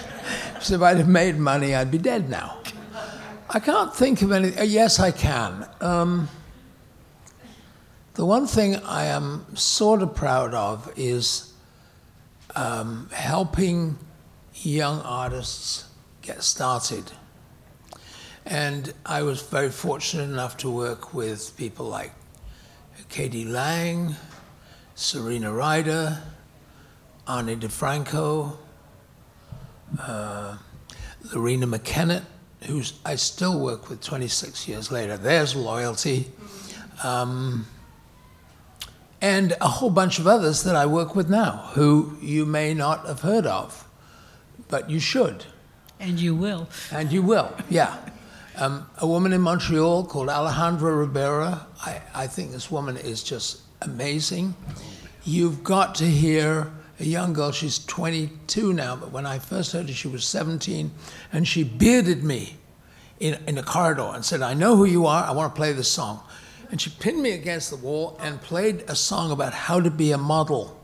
Because 0.53 0.71
if 0.71 0.81
I'd 0.81 0.97
have 0.97 1.07
made 1.07 1.37
money, 1.37 1.75
I'd 1.75 1.91
be 1.91 1.99
dead 1.99 2.27
now. 2.27 2.57
I 3.49 3.59
can't 3.59 3.95
think 3.95 4.23
of 4.23 4.31
anything. 4.31 4.57
Uh, 4.57 4.63
yes, 4.63 4.99
I 4.99 5.11
can. 5.11 5.67
Um, 5.79 6.27
the 8.15 8.25
one 8.25 8.47
thing 8.47 8.77
I 8.77 9.05
am 9.05 9.45
sort 9.55 10.01
of 10.01 10.15
proud 10.15 10.55
of 10.55 10.91
is 10.95 11.53
um, 12.55 13.09
helping 13.11 13.97
young 14.53 15.01
artists 15.01 15.87
get 16.21 16.43
started. 16.43 17.11
And 18.45 18.93
I 19.05 19.23
was 19.23 19.41
very 19.41 19.69
fortunate 19.69 20.23
enough 20.23 20.57
to 20.57 20.69
work 20.69 21.13
with 21.13 21.55
people 21.57 21.87
like 21.87 22.11
k.d. 23.09 23.45
lang, 23.45 24.15
Serena 24.93 25.51
Ryder, 25.51 26.21
Ani 27.27 27.55
DiFranco, 27.55 28.57
uh, 29.99 30.57
Loreena 31.27 31.65
McKennitt, 31.65 32.23
who 32.67 32.81
I 33.03 33.15
still 33.15 33.59
work 33.59 33.89
with 33.89 34.01
26 34.01 34.67
years 34.67 34.91
later. 34.91 35.17
There's 35.17 35.55
loyalty. 35.55 36.31
Um, 37.03 37.65
and 39.25 39.57
a 39.59 39.67
whole 39.67 39.89
bunch 39.89 40.19
of 40.19 40.27
others 40.27 40.61
that 40.61 40.75
I 40.75 40.85
work 40.85 41.15
with 41.15 41.31
now 41.31 41.71
who 41.73 42.15
you 42.21 42.45
may 42.45 42.75
not 42.75 43.07
have 43.07 43.21
heard 43.21 43.47
of, 43.47 43.87
but 44.67 44.87
you 44.87 44.99
should. 44.99 45.45
And 45.99 46.19
you 46.19 46.35
will. 46.35 46.69
And 46.91 47.11
you 47.11 47.23
will, 47.23 47.51
yeah. 47.67 47.97
Um, 48.55 48.87
a 48.99 49.07
woman 49.07 49.33
in 49.33 49.41
Montreal 49.41 50.05
called 50.05 50.27
Alejandra 50.27 50.95
Ribera. 50.95 51.65
I, 51.81 52.03
I 52.13 52.27
think 52.27 52.51
this 52.51 52.69
woman 52.69 52.97
is 52.97 53.23
just 53.23 53.61
amazing. 53.81 54.53
You've 55.23 55.63
got 55.63 55.95
to 55.95 56.05
hear 56.05 56.71
a 56.99 57.05
young 57.05 57.33
girl, 57.33 57.51
she's 57.51 57.83
22 57.83 58.73
now, 58.73 58.95
but 58.95 59.11
when 59.11 59.25
I 59.25 59.39
first 59.39 59.71
heard 59.71 59.87
her, 59.87 59.93
she 59.95 60.07
was 60.07 60.23
17, 60.23 60.91
and 61.33 61.47
she 61.47 61.63
bearded 61.63 62.23
me 62.23 62.57
in, 63.19 63.39
in 63.47 63.57
a 63.57 63.63
corridor 63.63 64.11
and 64.13 64.23
said, 64.23 64.43
I 64.43 64.53
know 64.53 64.75
who 64.75 64.85
you 64.85 65.07
are, 65.07 65.23
I 65.23 65.31
want 65.31 65.55
to 65.55 65.57
play 65.57 65.73
this 65.73 65.91
song. 65.91 66.21
And 66.71 66.81
she 66.81 66.89
pinned 66.89 67.21
me 67.21 67.31
against 67.31 67.69
the 67.69 67.75
wall 67.77 68.17
and 68.21 68.41
played 68.41 68.83
a 68.87 68.95
song 68.95 69.31
about 69.31 69.53
how 69.53 69.79
to 69.79 69.91
be 69.91 70.11
a 70.11 70.17
model. 70.17 70.79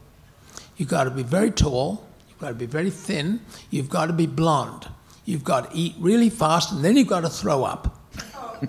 You've 0.78 0.90
got 0.90 1.04
to 1.06 1.12
be 1.12 1.24
very 1.24 1.52
tall, 1.52 2.06
you've 2.30 2.40
got 2.40 2.50
to 2.50 2.56
be 2.56 2.66
very 2.66 2.90
thin, 2.90 3.42
you've 3.70 3.90
got 3.90 4.08
to 4.08 4.14
be 4.14 4.26
blonde, 4.26 4.88
you've 5.26 5.44
got 5.44 5.72
to 5.72 5.78
eat 5.78 5.96
really 6.00 6.30
fast, 6.30 6.72
and 6.72 6.84
then 6.84 6.98
you've 6.98 7.08
got 7.08 7.22
to 7.22 7.30
throw 7.30 7.64
up. 7.64 8.00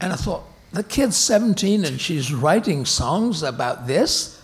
and 0.00 0.12
I 0.12 0.16
thought, 0.16 0.44
the 0.72 0.82
kid's 0.82 1.16
17 1.16 1.84
and 1.84 2.00
she's 2.00 2.32
writing 2.34 2.84
songs 2.84 3.44
about 3.44 3.86
this. 3.86 4.42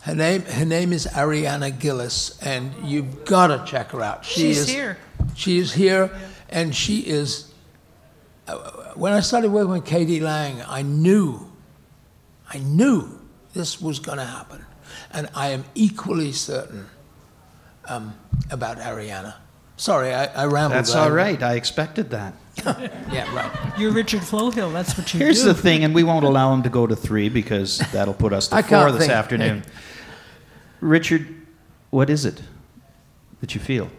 Her 0.00 0.14
name, 0.14 0.42
her 0.42 0.64
name 0.64 0.94
is 0.94 1.06
Ariana 1.06 1.78
Gillis, 1.78 2.38
and 2.40 2.72
you've 2.82 3.26
got 3.26 3.48
to 3.48 3.70
check 3.70 3.90
her 3.90 4.00
out. 4.00 4.24
She 4.24 4.40
She's 4.40 4.60
is, 4.60 4.68
here. 4.68 4.98
She 5.34 5.58
is 5.58 5.74
here, 5.74 6.10
and 6.48 6.74
she 6.74 7.00
is. 7.00 7.52
Uh, 8.46 8.77
when 8.98 9.12
I 9.12 9.20
started 9.20 9.50
working 9.50 9.70
with 9.72 9.84
k.d. 9.84 10.20
lang, 10.20 10.60
I 10.66 10.82
knew, 10.82 11.50
I 12.52 12.58
knew 12.58 13.20
this 13.54 13.80
was 13.80 14.00
going 14.00 14.18
to 14.18 14.24
happen, 14.24 14.64
and 15.12 15.28
I 15.34 15.50
am 15.50 15.64
equally 15.74 16.32
certain 16.32 16.86
um, 17.86 18.14
about 18.50 18.78
Ariana. 18.78 19.34
Sorry, 19.76 20.12
I, 20.12 20.24
I 20.24 20.46
rambled. 20.46 20.76
That's 20.76 20.92
there. 20.92 21.02
all 21.02 21.10
right. 21.12 21.40
I 21.40 21.54
expected 21.54 22.10
that. 22.10 22.34
Yeah, 23.12 23.32
right. 23.34 23.78
You're 23.78 23.92
Richard 23.92 24.20
Flohill. 24.20 24.72
That's 24.72 24.98
what 24.98 25.14
you 25.14 25.20
Here's 25.20 25.42
do. 25.42 25.48
the 25.48 25.54
thing, 25.54 25.84
and 25.84 25.94
we 25.94 26.02
won't 26.02 26.24
allow 26.24 26.52
him 26.52 26.64
to 26.64 26.68
go 26.68 26.86
to 26.86 26.96
three 26.96 27.28
because 27.28 27.78
that'll 27.92 28.12
put 28.14 28.32
us 28.32 28.48
to 28.48 28.56
I 28.56 28.62
four 28.62 28.68
can't 28.70 28.92
this 28.92 29.02
think. 29.02 29.12
afternoon. 29.12 29.62
Richard, 30.80 31.46
what 31.90 32.10
is 32.10 32.24
it 32.24 32.42
that 33.40 33.54
you 33.54 33.60
feel 33.60 33.90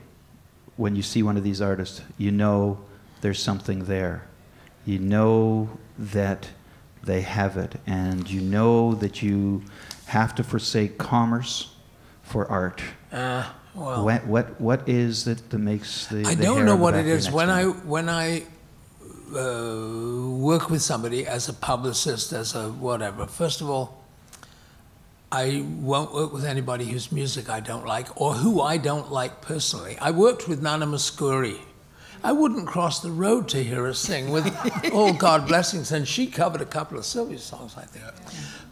when 0.75 0.95
you 0.95 1.01
see 1.01 1.23
one 1.23 1.37
of 1.37 1.43
these 1.43 1.61
artists? 1.61 2.01
You 2.17 2.31
know 2.31 2.79
there's 3.21 3.41
something 3.41 3.85
there. 3.85 4.28
You 4.85 4.99
know 4.99 5.69
that 5.97 6.49
they 7.03 7.21
have 7.21 7.57
it, 7.57 7.75
and 7.85 8.29
you 8.29 8.41
know 8.41 8.93
that 8.95 9.21
you 9.21 9.63
have 10.07 10.33
to 10.35 10.43
forsake 10.43 10.97
commerce 10.97 11.75
for 12.23 12.49
art. 12.49 12.81
Uh, 13.11 13.49
well, 13.75 14.03
What, 14.03 14.25
what, 14.25 14.61
what 14.61 14.89
is 14.89 15.27
it 15.27 15.49
that 15.49 15.57
makes 15.59 16.07
the. 16.07 16.25
I 16.25 16.35
the 16.35 16.43
don't 16.43 16.65
know 16.65 16.75
what 16.75 16.95
it 16.95 17.05
is. 17.05 17.31
When 17.31 17.49
I 17.49 17.63
when 17.65 18.09
I 18.09 18.43
uh, 19.35 20.27
work 20.37 20.69
with 20.69 20.81
somebody 20.81 21.27
as 21.27 21.49
a 21.49 21.53
publicist, 21.53 22.33
as 22.33 22.55
a 22.55 22.69
whatever. 22.69 23.27
First 23.27 23.61
of 23.61 23.69
all, 23.69 24.03
I 25.31 25.63
won't 25.79 26.13
work 26.13 26.33
with 26.33 26.45
anybody 26.45 26.85
whose 26.85 27.11
music 27.11 27.49
I 27.49 27.59
don't 27.59 27.85
like 27.85 28.19
or 28.19 28.33
who 28.33 28.61
I 28.61 28.77
don't 28.77 29.11
like 29.11 29.41
personally. 29.41 29.97
I 29.99 30.11
worked 30.11 30.47
with 30.47 30.61
Nana 30.61 30.87
Mouskouri. 30.87 31.59
I 32.23 32.31
wouldn't 32.31 32.67
cross 32.67 33.01
the 33.01 33.11
road 33.11 33.47
to 33.49 33.63
hear 33.63 33.83
her 33.85 33.93
sing 33.93 34.31
with 34.31 34.45
all 34.93 35.13
God 35.13 35.47
blessings, 35.47 35.91
and 35.91 36.07
she 36.07 36.27
covered 36.27 36.61
a 36.61 36.65
couple 36.65 36.97
of 36.97 37.05
Sylvia 37.05 37.39
songs, 37.39 37.75
I 37.77 37.83
think. 37.83 38.03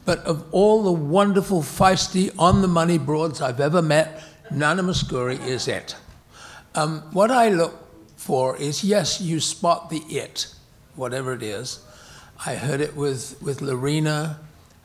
But 0.05 0.19
of 0.19 0.45
all 0.51 0.83
the 0.83 0.91
wonderful, 0.91 1.61
feisty, 1.61 2.33
on 2.37 2.61
the 2.61 2.67
money 2.67 2.97
broads 2.97 3.41
I've 3.41 3.59
ever 3.59 3.81
met, 3.81 4.21
Nana 4.51 4.83
Mouskouri 4.83 5.45
is 5.45 5.67
it. 5.67 5.95
Um, 6.75 7.01
what 7.11 7.31
I 7.31 7.49
look 7.49 7.75
for 8.17 8.57
is 8.57 8.83
yes, 8.83 9.21
you 9.21 9.39
spot 9.39 9.89
the 9.89 9.99
it, 10.09 10.47
whatever 10.95 11.33
it 11.33 11.43
is. 11.43 11.79
I 12.45 12.55
heard 12.55 12.81
it 12.81 12.95
with, 12.95 13.41
with 13.41 13.59
Loreena, 13.59 14.37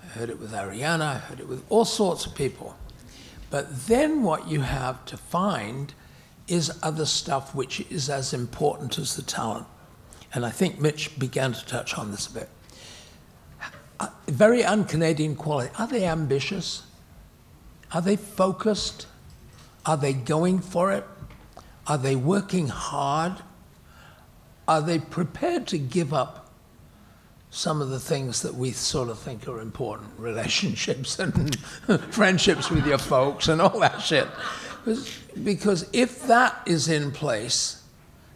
I 0.03 0.07
heard 0.19 0.31
it 0.31 0.41
with 0.41 0.53
Ariana, 0.53 1.03
I 1.03 1.19
heard 1.19 1.41
it 1.41 1.49
with 1.49 1.65
all 1.69 1.85
sorts 1.85 2.27
of 2.27 2.35
people. 2.35 2.77
But 3.51 3.87
then 3.87 4.23
what 4.23 4.49
you 4.49 4.61
have 4.61 5.05
to 5.07 5.17
find 5.17 5.93
is 6.49 6.79
other 6.83 7.07
stuff 7.07 7.55
which 7.55 7.81
is 7.91 8.11
as 8.11 8.33
important 8.33 8.99
as 8.99 9.17
the 9.17 9.23
talent. 9.23 9.67
And 10.35 10.47
I 10.47 10.51
think 10.51 10.81
Mitch 10.81 11.19
began 11.19 11.53
to 11.53 11.67
touch 11.67 11.97
on 11.99 12.11
this 12.11 12.27
a 12.27 12.33
bit. 12.33 12.49
Uh, 14.01 14.09
Very 14.27 14.65
un 14.65 14.85
Canadian 14.85 15.37
quality. 15.37 15.71
Are 15.79 15.87
they 15.87 16.07
ambitious? 16.07 16.85
Are 17.93 18.01
they 18.01 18.17
focused? 18.17 19.07
Are 19.85 19.97
they 19.97 20.13
going 20.13 20.61
for 20.61 20.93
it? 20.93 21.05
Are 21.87 21.99
they 21.99 22.17
working 22.17 22.69
hard? 22.69 23.35
Are 24.67 24.81
they 24.81 24.99
prepared 24.99 25.67
to 25.69 25.79
give 25.79 26.15
up 26.15 26.51
some 27.51 27.83
of 27.83 27.91
the 27.91 28.01
things 28.01 28.41
that 28.43 28.55
we 28.55 28.71
sort 28.71 29.11
of 29.11 29.19
think 29.19 29.47
are 29.47 29.61
important 29.61 30.11
relationships 30.19 31.19
and 31.19 31.59
friendships 32.11 32.71
with 32.71 32.87
your 32.87 32.99
folks 32.99 33.49
and 33.49 33.61
all 33.61 33.79
that 33.81 34.01
shit? 34.01 34.29
Because- 34.85 35.87
if 35.93 36.27
that 36.27 36.63
is 36.67 36.89
in 36.89 37.13
place 37.13 37.83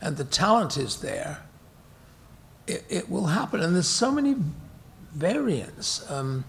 and 0.00 0.16
the 0.16 0.24
talent 0.24 0.76
is 0.76 1.00
there, 1.00 1.42
it, 2.66 2.84
it 2.88 3.10
will 3.10 3.26
happen. 3.26 3.60
And 3.60 3.74
there's 3.74 3.88
so 3.88 4.10
many 4.10 4.36
variants. 5.14 6.08
Um, 6.10 6.44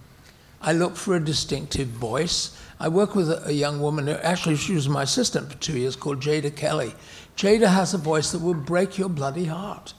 I 0.62 0.74
look 0.74 0.96
for 0.96 1.16
a 1.16 1.24
distinctive 1.24 1.88
voice. 1.88 2.60
I 2.80 2.90
work 2.90 3.16
with 3.16 3.30
a, 3.30 3.48
a 3.48 3.52
young 3.52 3.80
woman, 3.80 4.10
actually, 4.10 4.56
she 4.56 4.74
was 4.74 4.90
my 4.90 5.04
assistant 5.04 5.52
for 5.52 5.58
two 5.58 5.78
years, 5.78 5.96
called 5.96 6.20
Jadea 6.20 6.56
Kelly. 6.56 6.94
Jada 7.36 7.68
has 7.68 7.94
a 7.94 7.98
voice 7.98 8.32
that 8.32 8.42
will 8.42 8.56
break 8.56 8.98
your 8.98 9.10
bloody 9.10 9.46
heart. 9.46 9.94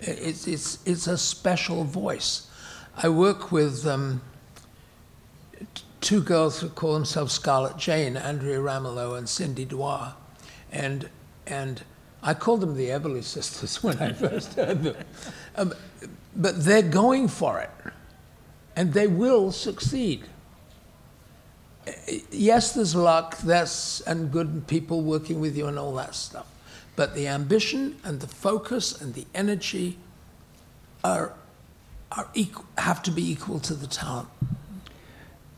It's, 0.00 0.46
it's, 0.46 0.78
it's 0.86 1.06
a 1.06 1.18
special 1.18 1.84
voice. 1.84 2.48
I 2.96 3.08
work 3.08 3.52
with 3.52 3.86
um, 3.86 4.20
two 6.00 6.22
girls 6.22 6.60
who 6.60 6.68
call 6.68 6.94
themselves 6.94 7.32
Scarlett 7.32 7.76
Jane, 7.76 8.16
Andrea 8.16 8.58
Ramolo 8.58 9.16
and 9.16 9.28
Cindy 9.28 9.64
Doire. 9.66 10.14
And, 10.72 11.08
and 11.46 11.82
I 12.22 12.34
called 12.34 12.60
them 12.60 12.76
the 12.76 12.88
Everly 12.88 13.22
Sisters 13.22 13.82
when 13.82 13.98
I 13.98 14.12
first 14.12 14.54
heard 14.54 14.82
them. 14.82 14.96
Um, 15.56 15.74
but 16.34 16.64
they're 16.64 16.82
going 16.82 17.28
for 17.28 17.60
it, 17.60 17.70
and 18.76 18.92
they 18.92 19.06
will 19.06 19.52
succeed. 19.52 20.24
Uh, 21.86 21.92
Yes, 22.30 22.72
there's 22.72 22.94
luck, 22.94 23.38
that's, 23.38 24.00
and 24.02 24.30
good 24.30 24.66
people 24.66 25.02
working 25.02 25.40
with 25.40 25.56
you 25.56 25.66
and 25.66 25.78
all 25.78 25.94
that 25.94 26.14
stuff. 26.14 26.46
But 26.96 27.14
the 27.14 27.28
ambition 27.28 27.98
and 28.04 28.20
the 28.20 28.26
focus 28.26 29.00
and 29.00 29.14
the 29.14 29.26
energy 29.34 29.98
are, 31.02 31.34
are 32.12 32.28
equal, 32.34 32.64
have 32.78 33.02
to 33.04 33.10
be 33.10 33.30
equal 33.30 33.58
to 33.60 33.74
the 33.74 33.86
talent. 33.86 34.28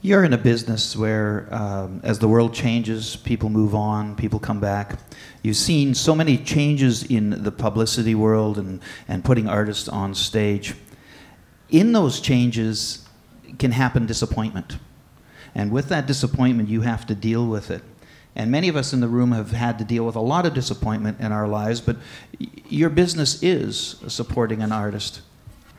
You're 0.05 0.24
in 0.24 0.32
a 0.32 0.38
business 0.38 0.96
where, 0.96 1.46
um, 1.55 2.00
as 2.03 2.18
the 2.18 2.26
world 2.26 2.53
changes, 2.53 3.14
people 3.14 3.50
move 3.50 3.72
on, 3.72 4.16
people 4.16 4.40
come 4.40 4.59
back. 4.59 4.98
You've 5.44 5.57
seen 5.57 5.94
so 5.94 6.12
many 6.12 6.36
changes 6.38 7.05
in 7.05 7.44
the 7.44 7.53
publicity 7.53 8.16
world 8.16 8.59
and, 8.59 8.80
and 9.07 9.24
putting 9.24 9.48
artists 9.48 9.88
on 9.88 10.16
stage. 10.16 10.74
In 11.70 11.92
those 11.92 12.20
changes 12.20 13.07
can 13.61 13.70
happen 13.70 14.07
disappointment. 14.07 14.78
And 15.55 15.70
with 15.70 15.88
that 15.90 16.07
disappointment, 16.07 16.68
you 16.68 16.80
have 16.80 17.07
to 17.07 17.14
deal 17.14 17.46
with 17.46 17.70
it. 17.70 17.82
And 18.34 18.50
many 18.50 18.66
of 18.66 18.74
us 18.74 18.92
in 18.92 18.98
the 18.98 19.07
room 19.07 19.30
have 19.30 19.53
had 19.53 19.78
to 19.78 19.84
deal 19.84 20.05
with 20.05 20.16
a 20.16 20.20
lot 20.20 20.46
of 20.46 20.53
disappointment 20.53 21.20
in 21.20 21.30
our 21.30 21.46
lives, 21.46 21.80
but 21.80 21.96
your 22.68 22.90
business 22.90 23.40
is 23.40 24.03
supporting 24.09 24.62
an 24.62 24.72
artist. 24.72 25.20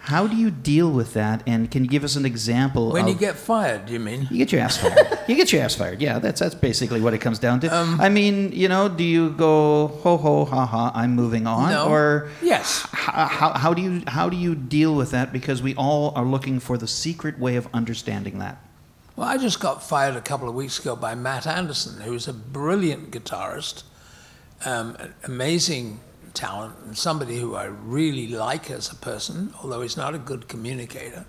How 0.07 0.27
do 0.27 0.35
you 0.35 0.51
deal 0.51 0.91
with 0.91 1.13
that? 1.13 1.43
And 1.47 1.71
can 1.71 1.85
you 1.85 1.89
give 1.89 2.03
us 2.03 2.17
an 2.17 2.25
example 2.25 2.91
When 2.91 3.05
of 3.05 3.09
you 3.11 3.15
get 3.15 3.35
fired, 3.37 3.85
do 3.85 3.93
you 3.93 3.99
mean? 3.99 4.27
you 4.29 4.37
get 4.37 4.51
your 4.51 4.59
ass 4.59 4.75
fired. 4.75 5.17
you 5.29 5.35
get 5.35 5.53
your 5.53 5.61
ass 5.63 5.75
fired. 5.75 6.01
Yeah, 6.01 6.19
that's 6.19 6.41
that's 6.41 6.55
basically 6.55 6.99
what 6.99 7.13
it 7.13 7.19
comes 7.19 7.39
down 7.39 7.61
to. 7.61 7.67
Um, 7.73 8.01
I 8.01 8.09
mean, 8.09 8.51
you 8.51 8.67
know, 8.67 8.89
do 8.89 9.03
you 9.03 9.29
go 9.31 9.87
ho 10.03 10.17
ho 10.17 10.43
ha 10.43 10.65
ha? 10.65 10.91
I'm 10.93 11.15
moving 11.15 11.47
on, 11.47 11.69
No. 11.71 11.87
or 11.87 12.29
Yes. 12.41 12.85
how, 12.91 13.25
how, 13.27 13.53
how 13.53 13.73
do 13.73 13.81
you 13.81 14.01
how 14.07 14.27
do 14.27 14.35
you 14.35 14.55
deal 14.55 14.93
with 14.93 15.11
that? 15.11 15.31
Because 15.31 15.61
we 15.63 15.73
all 15.75 16.11
are 16.17 16.25
looking 16.25 16.59
for 16.59 16.77
the 16.77 16.87
secret 16.87 17.39
way 17.39 17.55
of 17.55 17.67
understanding 17.73 18.39
that. 18.39 18.57
Well, 19.15 19.27
I 19.29 19.37
just 19.37 19.61
got 19.61 19.81
fired 19.83 20.15
a 20.17 20.21
couple 20.21 20.49
of 20.49 20.55
weeks 20.55 20.79
ago 20.79 20.97
by 20.97 21.15
Matt 21.15 21.47
Anderson, 21.47 22.01
who's 22.01 22.27
a 22.27 22.33
brilliant 22.33 23.11
guitarist, 23.11 23.83
um, 24.65 24.97
amazing 25.23 25.99
talent, 26.33 26.75
and 26.85 26.97
somebody 26.97 27.37
who 27.37 27.55
I 27.55 27.65
really 27.65 28.27
like 28.27 28.71
as 28.71 28.91
a 28.91 28.95
person, 28.95 29.53
although 29.61 29.81
he's 29.81 29.97
not 29.97 30.15
a 30.15 30.17
good 30.17 30.47
communicator. 30.47 31.25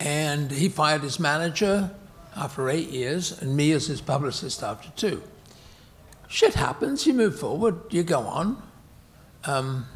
And 0.00 0.50
he 0.50 0.68
fired 0.68 1.02
his 1.02 1.18
manager 1.18 1.90
after 2.36 2.68
eight 2.70 2.88
years, 2.88 3.40
and 3.40 3.56
me 3.56 3.72
as 3.72 3.86
his 3.86 4.00
publicist 4.00 4.62
after 4.62 4.90
two. 4.96 5.22
Shit 6.28 6.54
happens, 6.54 7.06
you 7.06 7.14
move 7.14 7.38
forward, 7.38 7.76
you 7.90 8.02
go 8.02 8.20
on. 8.20 8.62
Um, 9.44 9.86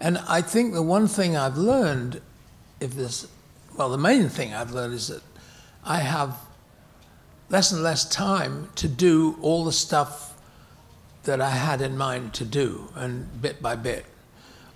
and 0.00 0.18
I 0.28 0.42
think 0.42 0.74
the 0.74 0.82
one 0.82 1.08
thing 1.08 1.36
I've 1.36 1.56
learned, 1.56 2.20
if 2.80 2.94
there's, 2.94 3.28
well, 3.76 3.88
the 3.88 3.98
main 3.98 4.28
thing 4.28 4.52
I've 4.52 4.72
learned 4.72 4.94
is 4.94 5.08
that 5.08 5.22
I 5.84 5.98
have 5.98 6.38
less 7.48 7.72
and 7.72 7.82
less 7.82 8.08
time 8.08 8.68
to 8.74 8.88
do 8.88 9.38
all 9.40 9.64
the 9.64 9.72
stuff 9.72 10.35
that 11.26 11.40
I 11.40 11.50
had 11.50 11.80
in 11.80 11.96
mind 11.96 12.34
to 12.34 12.44
do, 12.44 12.88
and 12.94 13.40
bit 13.40 13.60
by 13.62 13.76
bit. 13.76 14.06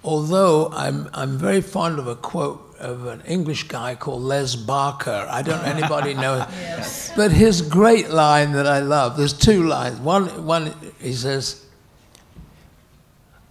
Although 0.04 0.70
I'm, 0.72 1.08
I'm 1.12 1.36
very 1.36 1.60
fond 1.60 1.98
of 1.98 2.06
a 2.06 2.14
quote 2.14 2.76
of 2.78 3.06
an 3.06 3.20
English 3.26 3.68
guy 3.68 3.94
called 3.94 4.22
Les 4.22 4.56
Barker. 4.56 5.26
I 5.30 5.42
don't 5.42 5.62
know 5.62 5.70
anybody 5.70 6.14
know, 6.14 6.36
yes. 6.60 7.12
but 7.14 7.30
his 7.30 7.60
great 7.60 8.08
line 8.10 8.52
that 8.52 8.66
I 8.66 8.80
love. 8.80 9.16
There's 9.16 9.34
two 9.34 9.64
lines. 9.64 9.98
One, 10.00 10.46
one 10.46 10.74
he 10.98 11.12
says, 11.12 11.66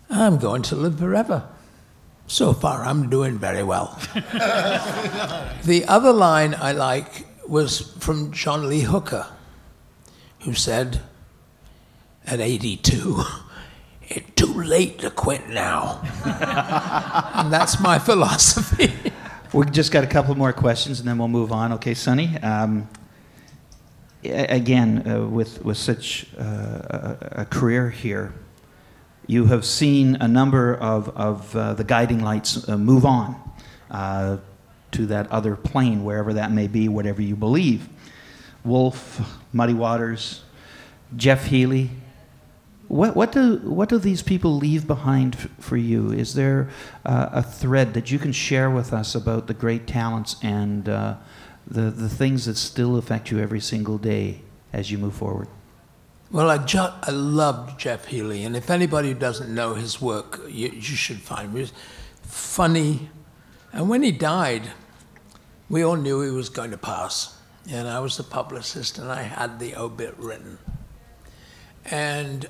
"I'm 0.09 0.37
going 0.37 0.63
to 0.63 0.75
live 0.75 0.97
forever." 0.97 1.47
So 2.25 2.53
far, 2.53 2.83
I'm 2.83 3.09
doing 3.09 3.39
very 3.39 3.63
well. 3.63 3.99
the 4.13 5.85
other 5.87 6.13
line 6.13 6.55
I 6.55 6.73
like 6.73 7.25
was 7.47 7.79
from 7.97 8.31
John 8.31 8.69
Lee 8.69 8.81
Hooker, 8.81 9.25
who 10.41 10.53
said, 10.53 11.01
at 12.29 12.39
82, 12.39 13.23
it's 14.03 14.31
too 14.35 14.61
late 14.61 14.99
to 14.99 15.09
quit 15.09 15.49
now. 15.49 15.99
and 17.33 17.51
that's 17.51 17.79
my 17.79 17.97
philosophy. 17.97 18.93
we 19.53 19.65
just 19.65 19.91
got 19.91 20.03
a 20.03 20.07
couple 20.07 20.35
more 20.35 20.53
questions 20.53 20.99
and 20.99 21.07
then 21.07 21.17
we'll 21.17 21.27
move 21.27 21.51
on. 21.51 21.73
Okay, 21.73 21.95
Sonny. 21.95 22.37
Um, 22.37 22.87
again, 24.23 25.07
uh, 25.07 25.25
with, 25.25 25.65
with 25.65 25.77
such 25.77 26.27
uh, 26.37 27.15
a, 27.19 27.47
career 27.49 27.89
here, 27.89 28.33
you 29.25 29.45
have 29.45 29.65
seen 29.65 30.15
a 30.19 30.27
number 30.27 30.75
of, 30.75 31.09
of 31.09 31.55
uh, 31.55 31.73
the 31.73 31.83
guiding 31.83 32.23
lights 32.23 32.69
uh, 32.69 32.77
move 32.77 33.05
on 33.05 33.35
uh, 33.89 34.37
to 34.91 35.07
that 35.07 35.31
other 35.31 35.55
plane, 35.55 36.03
wherever 36.03 36.33
that 36.33 36.51
may 36.51 36.67
be, 36.67 36.87
whatever 36.89 37.23
you 37.23 37.35
believe. 37.35 37.89
Wolf, 38.63 39.19
Muddy 39.51 39.73
Waters, 39.73 40.43
Jeff 41.15 41.45
Healey, 41.45 41.89
what, 42.89 43.15
what, 43.15 43.31
do, 43.31 43.57
what 43.57 43.87
do 43.87 43.99
these 43.99 44.23
people 44.23 44.55
leave 44.55 44.87
behind 44.87 45.35
for 45.59 45.77
you? 45.77 46.11
Is 46.11 46.33
there 46.33 46.69
uh, 47.05 47.29
a 47.31 47.43
thread 47.43 47.93
that 47.93 48.09
you 48.09 48.17
can 48.17 48.31
share 48.31 48.69
with 48.69 48.91
us 48.93 49.13
about 49.13 49.45
the 49.45 49.53
great 49.53 49.85
talents 49.85 50.35
and 50.41 50.89
uh, 50.89 51.15
the, 51.67 51.91
the 51.91 52.09
things 52.09 52.45
that 52.45 52.57
still 52.57 52.97
affect 52.97 53.29
you 53.29 53.39
every 53.39 53.59
single 53.59 53.99
day 53.99 54.41
as 54.73 54.89
you 54.89 54.97
move 54.97 55.13
forward? 55.13 55.47
Well, 56.31 56.49
I, 56.49 56.57
ju- 56.57 56.79
I 56.79 57.11
loved 57.11 57.79
Jeff 57.79 58.05
Healey, 58.05 58.43
and 58.43 58.55
if 58.55 58.71
anybody 58.71 59.13
doesn't 59.13 59.53
know 59.53 59.75
his 59.75 60.01
work, 60.01 60.41
you, 60.47 60.69
you 60.69 60.81
should 60.81 61.21
find. 61.21 61.55
He 61.55 61.67
funny, 62.23 63.09
and 63.71 63.87
when 63.87 64.01
he 64.01 64.11
died, 64.11 64.63
we 65.69 65.83
all 65.83 65.95
knew 65.95 66.21
he 66.21 66.31
was 66.31 66.49
going 66.49 66.71
to 66.71 66.77
pass. 66.77 67.35
And 67.69 67.87
I 67.87 67.99
was 67.99 68.17
the 68.17 68.23
publicist, 68.23 68.97
and 68.97 69.11
I 69.11 69.21
had 69.21 69.59
the 69.59 69.75
obit 69.75 70.15
written. 70.17 70.57
And 71.85 72.47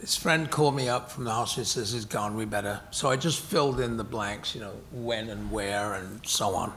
his 0.00 0.16
friend 0.16 0.50
called 0.50 0.76
me 0.76 0.88
up 0.88 1.10
from 1.10 1.24
the 1.24 1.32
hospital 1.32 1.62
and 1.62 1.68
says, 1.68 1.92
he's 1.92 2.04
gone, 2.04 2.36
we 2.36 2.44
better. 2.44 2.80
So 2.90 3.10
I 3.10 3.16
just 3.16 3.40
filled 3.40 3.80
in 3.80 3.96
the 3.96 4.04
blanks, 4.04 4.54
you 4.54 4.60
know, 4.60 4.72
when 4.92 5.28
and 5.28 5.50
where 5.50 5.94
and 5.94 6.24
so 6.26 6.54
on. 6.54 6.72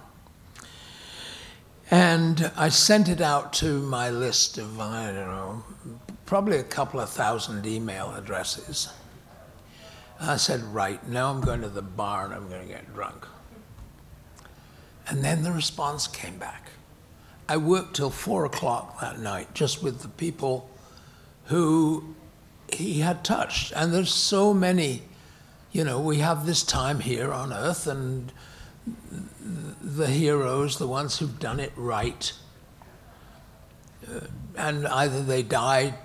And 1.91 2.51
I 2.55 2.69
sent 2.69 3.09
it 3.09 3.21
out 3.21 3.53
to 3.53 3.81
my 3.81 4.09
list 4.09 4.57
of, 4.57 4.79
I 4.79 5.07
don't 5.07 5.15
know, 5.15 5.63
probably 6.25 6.57
a 6.57 6.63
couple 6.63 6.99
of 6.99 7.09
thousand 7.09 7.65
email 7.65 8.13
addresses. 8.15 8.91
I 10.19 10.37
said, 10.37 10.61
right, 10.63 11.05
now 11.07 11.29
I'm 11.29 11.41
going 11.41 11.61
to 11.61 11.69
the 11.69 11.81
bar 11.81 12.25
and 12.25 12.33
I'm 12.33 12.47
going 12.47 12.61
to 12.61 12.67
get 12.67 12.93
drunk. 12.93 13.27
And 15.07 15.23
then 15.23 15.43
the 15.43 15.51
response 15.51 16.07
came 16.07 16.37
back. 16.37 16.69
I 17.49 17.57
worked 17.57 17.97
till 17.97 18.09
four 18.09 18.45
o'clock 18.45 19.01
that 19.01 19.19
night 19.19 19.53
just 19.53 19.83
with 19.83 20.01
the 20.01 20.07
people 20.07 20.69
who 21.45 22.15
he 22.75 22.99
had 22.99 23.23
touched. 23.23 23.73
And 23.75 23.93
there's 23.93 24.13
so 24.13 24.53
many, 24.53 25.03
you 25.71 25.83
know, 25.83 25.99
we 25.99 26.17
have 26.17 26.45
this 26.45 26.63
time 26.63 26.99
here 26.99 27.31
on 27.31 27.53
earth, 27.53 27.87
and 27.87 28.31
the 29.81 30.07
heroes, 30.07 30.77
the 30.77 30.87
ones 30.87 31.19
who've 31.19 31.39
done 31.39 31.59
it 31.59 31.71
right, 31.75 32.33
uh, 34.09 34.21
and 34.55 34.87
either 34.87 35.21
they 35.21 35.43
die 35.43 35.95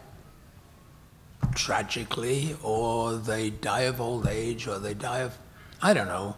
tragically, 1.54 2.56
or 2.62 3.14
they 3.14 3.50
die 3.50 3.82
of 3.82 4.00
old 4.00 4.26
age, 4.26 4.66
or 4.66 4.78
they 4.78 4.94
die 4.94 5.20
of, 5.20 5.38
I 5.80 5.94
don't 5.94 6.08
know, 6.08 6.36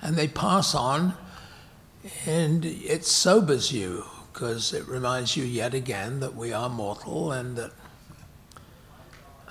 and 0.00 0.16
they 0.16 0.28
pass 0.28 0.74
on, 0.74 1.14
and 2.26 2.64
it 2.64 3.04
sobers 3.04 3.72
you 3.72 4.04
because 4.32 4.72
it 4.72 4.86
reminds 4.86 5.36
you 5.36 5.42
yet 5.42 5.74
again 5.74 6.20
that 6.20 6.36
we 6.36 6.52
are 6.52 6.68
mortal 6.68 7.32
and 7.32 7.56
that 7.56 7.72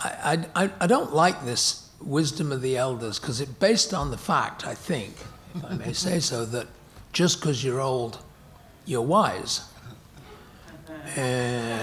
I, 0.04 0.46
I, 0.56 0.70
I 0.82 0.88
don't 0.88 1.14
like 1.14 1.44
this 1.46 1.90
wisdom 2.02 2.52
of 2.52 2.62
the 2.62 2.78
elders 2.78 3.20
because 3.20 3.42
it's 3.42 3.52
based 3.52 3.94
on 3.94 4.12
the 4.12 4.18
fact, 4.18 4.66
I 4.66 4.76
think, 4.76 5.16
if 5.56 5.66
I 5.66 5.74
may 5.76 5.94
say 5.94 6.20
so, 6.20 6.46
that 6.46 6.68
just 7.14 7.40
because 7.40 7.64
you're 7.64 7.82
old, 7.82 8.20
you're 8.86 9.02
wise. 9.02 9.62
I, 11.16 11.74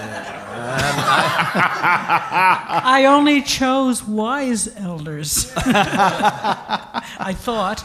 I, 2.83 3.05
only 3.05 3.41
chose 3.41 4.03
wise 4.03 4.67
elders. 4.77 5.51
I 5.57 7.33
thought. 7.35 7.83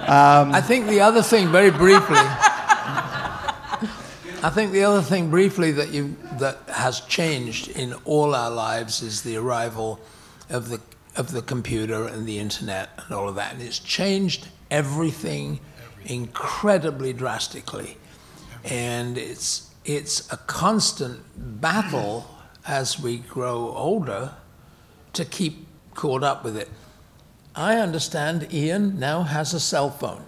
Um, 0.00 0.52
I 0.52 0.60
think 0.60 0.88
the 0.88 1.00
other 1.00 1.22
thing, 1.22 1.48
very 1.48 1.70
briefly, 1.70 2.18
I 4.42 4.50
think 4.50 4.72
the 4.72 4.84
other 4.84 5.00
thing, 5.02 5.30
briefly, 5.30 5.72
that 5.72 5.92
you 5.92 6.16
that 6.38 6.58
has 6.68 7.00
changed 7.00 7.68
in 7.68 7.94
all 8.04 8.34
our 8.34 8.50
lives 8.50 9.02
is 9.02 9.22
the 9.22 9.36
arrival 9.36 9.98
of 10.50 10.68
the 10.68 10.80
of 11.16 11.30
the 11.30 11.40
computer 11.40 12.06
and 12.06 12.26
the 12.26 12.38
internet 12.38 12.90
and 12.98 13.14
all 13.14 13.28
of 13.28 13.34
that, 13.36 13.54
and 13.54 13.62
it's 13.62 13.78
changed 13.78 14.48
everything, 14.70 15.60
everything. 15.78 16.20
incredibly 16.20 17.12
drastically, 17.14 17.96
and 18.64 19.16
it's 19.16 19.70
it's 19.86 20.30
a 20.32 20.36
constant 20.36 21.20
battle 21.60 22.26
as 22.66 23.00
we 23.00 23.18
grow 23.18 23.72
older 23.74 24.34
to 25.14 25.24
keep 25.24 25.66
caught 25.94 26.22
up 26.22 26.44
with 26.44 26.56
it. 26.56 26.68
I 27.54 27.76
understand 27.78 28.52
Ian 28.52 28.98
now 28.98 29.22
has 29.22 29.54
a 29.54 29.60
cell 29.60 29.90
phone. 29.90 30.22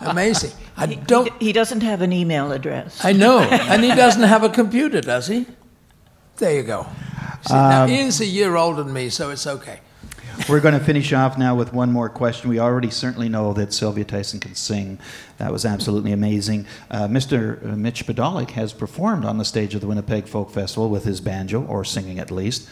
Amazing. 0.00 0.52
I 0.76 0.86
don't. 0.86 1.32
He, 1.40 1.46
he, 1.46 1.52
doesn't 1.52 1.82
have 1.82 2.02
an 2.02 2.12
email 2.12 2.52
address. 2.52 3.04
I 3.04 3.12
know, 3.12 3.40
and 3.40 3.82
he 3.82 3.94
doesn't 3.94 4.22
have 4.22 4.42
a 4.42 4.50
computer, 4.50 5.00
does 5.00 5.26
he? 5.26 5.46
There 6.36 6.54
you 6.54 6.62
go. 6.62 6.86
See, 7.46 7.54
um, 7.54 7.70
now 7.70 7.86
Ian's 7.86 8.20
a 8.20 8.26
year 8.26 8.56
older 8.56 8.82
than 8.82 8.92
me, 8.92 9.08
so 9.08 9.30
it's 9.30 9.46
okay. 9.46 9.80
We're 10.48 10.60
going 10.60 10.78
to 10.78 10.84
finish 10.84 11.12
off 11.12 11.38
now 11.38 11.56
with 11.56 11.72
one 11.72 11.90
more 11.90 12.08
question. 12.08 12.50
We 12.50 12.60
already 12.60 12.90
certainly 12.90 13.28
know 13.28 13.52
that 13.54 13.72
Sylvia 13.72 14.04
Tyson 14.04 14.38
can 14.38 14.54
sing. 14.54 15.00
That 15.38 15.50
was 15.50 15.64
absolutely 15.64 16.12
amazing. 16.12 16.66
Uh, 16.90 17.08
Mr. 17.08 17.64
Uh, 17.64 17.74
Mitch 17.74 18.06
Podolak 18.06 18.50
has 18.50 18.72
performed 18.72 19.24
on 19.24 19.38
the 19.38 19.44
stage 19.44 19.74
of 19.74 19.80
the 19.80 19.88
Winnipeg 19.88 20.28
Folk 20.28 20.50
Festival 20.50 20.88
with 20.88 21.04
his 21.04 21.20
banjo, 21.20 21.64
or 21.64 21.84
singing 21.84 22.20
at 22.20 22.30
least. 22.30 22.68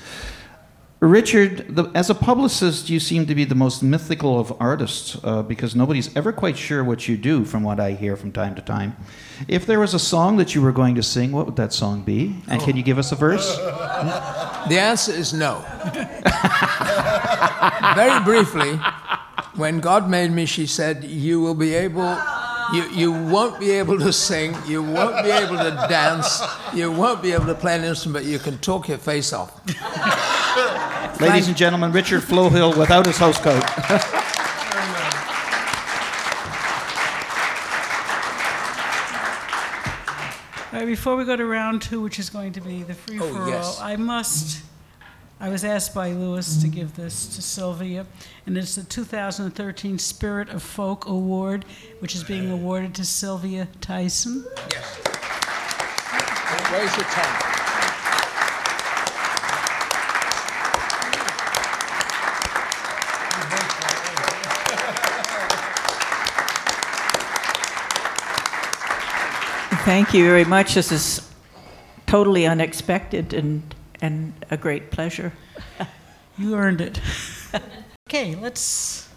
Richard, 1.05 1.75
the, 1.75 1.91
as 1.95 2.09
a 2.09 2.15
publicist, 2.15 2.89
you 2.89 2.99
seem 2.99 3.27
to 3.27 3.35
be 3.35 3.45
the 3.45 3.55
most 3.55 3.83
mythical 3.83 4.41
of 4.41 4.55
artists 4.59 5.19
uh, 5.23 5.43
because 5.43 5.77
nobody's 5.77 6.15
ever 6.17 6.33
quite 6.33 6.57
sure 6.57 6.83
what 6.83 7.09
you 7.09 7.17
do, 7.17 7.45
from 7.45 7.63
what 7.63 7.79
I 7.79 7.93
hear 7.93 8.17
from 8.17 8.33
time 8.33 8.55
to 8.55 8.63
time. 8.63 8.97
If 9.47 9.67
there 9.67 9.79
was 9.79 9.93
a 9.93 9.99
song 9.99 10.39
that 10.39 10.55
you 10.55 10.63
were 10.63 10.73
going 10.73 10.95
to 10.95 11.03
sing, 11.03 11.33
what 11.33 11.47
would 11.47 11.57
that 11.57 11.73
song 11.73 12.03
be? 12.03 12.37
And 12.49 12.63
can 12.63 12.77
you 12.77 12.83
give 12.83 12.99
us 12.99 13.13
a 13.13 13.17
verse? 13.17 13.59
The 14.65 14.79
answer 14.79 15.13
is 15.13 15.35
no. 15.35 15.61
Very 17.95 18.25
briefly, 18.25 18.81
when 19.57 19.81
God 19.81 20.09
made 20.09 20.31
me, 20.31 20.47
she 20.47 20.67
said, 20.67 21.05
You 21.05 21.39
will 21.39 21.55
be 21.55 21.75
able. 21.75 22.19
You, 22.73 22.89
you 22.91 23.13
won't 23.13 23.61
be 23.61 23.71
able 23.73 23.99
to 23.99 24.13
sing, 24.13 24.57
you 24.67 24.83
won't 24.83 25.25
be 25.25 25.31
able 25.31 25.57
to 25.57 25.87
dance, 25.89 26.41
you 26.73 26.91
won't 26.91 27.23
be 27.23 27.33
able 27.33 27.47
to 27.47 27.55
play 27.55 27.77
an 27.77 27.85
instrument, 27.85 28.25
but 28.25 28.31
you 28.31 28.39
can 28.39 28.59
talk 28.59 28.89
your 28.89 28.99
face 28.99 29.33
off. 29.33 29.61
Ladies 31.21 31.49
and 31.49 31.57
gentlemen, 31.57 31.93
Richard 31.93 32.23
Flohill 32.23 32.77
without 32.77 33.07
his 33.07 33.19
host 33.19 33.43
coat. 33.43 33.63
All 40.73 40.81
right, 40.81 40.87
before 40.87 41.15
we 41.15 41.25
go 41.25 41.37
to 41.37 41.45
round 41.45 41.83
two, 41.83 42.01
which 42.01 42.19
is 42.19 42.31
going 42.31 42.53
to 42.55 42.61
be 42.61 42.83
the 42.83 42.95
free 42.95 43.21
oh, 43.21 43.33
for 43.33 43.43
all, 43.43 43.49
yes. 43.49 43.81
I 43.81 43.95
must. 43.95 44.61
I 45.41 45.49
was 45.49 45.65
asked 45.65 45.95
by 45.95 46.13
Lewis 46.13 46.63
to 46.63 46.69
give 46.69 46.95
this 46.95 47.35
to 47.35 47.43
Sylvia, 47.43 48.07
and 48.47 48.57
it's 48.57 48.77
the 48.77 48.85
2013 48.85 49.99
Spirit 49.99 50.49
of 50.49 50.63
Folk 50.63 51.07
Award, 51.07 51.65
which 51.99 52.15
is 52.15 52.25
being 52.25 52.51
awarded 52.51 52.95
to 52.95 53.05
Sylvia 53.05 53.69
Tyson. 53.81 54.45
Yes. 54.71 55.01
Raise 56.73 56.97
your 56.97 57.07
tongue. 57.07 57.51
Thank 69.85 70.15
you 70.15 70.25
very 70.25 70.45
much. 70.45 70.75
This 70.75 70.91
is 70.91 71.31
totally 72.07 72.47
unexpected 72.47 73.35
and, 73.35 73.74
and 74.05 74.35
a 74.51 74.57
great 74.57 74.91
pleasure. 74.91 75.33
You 76.37 76.57
earned 76.57 76.81
it. 76.81 77.01
okay, 78.09 78.35
let's. 78.35 79.09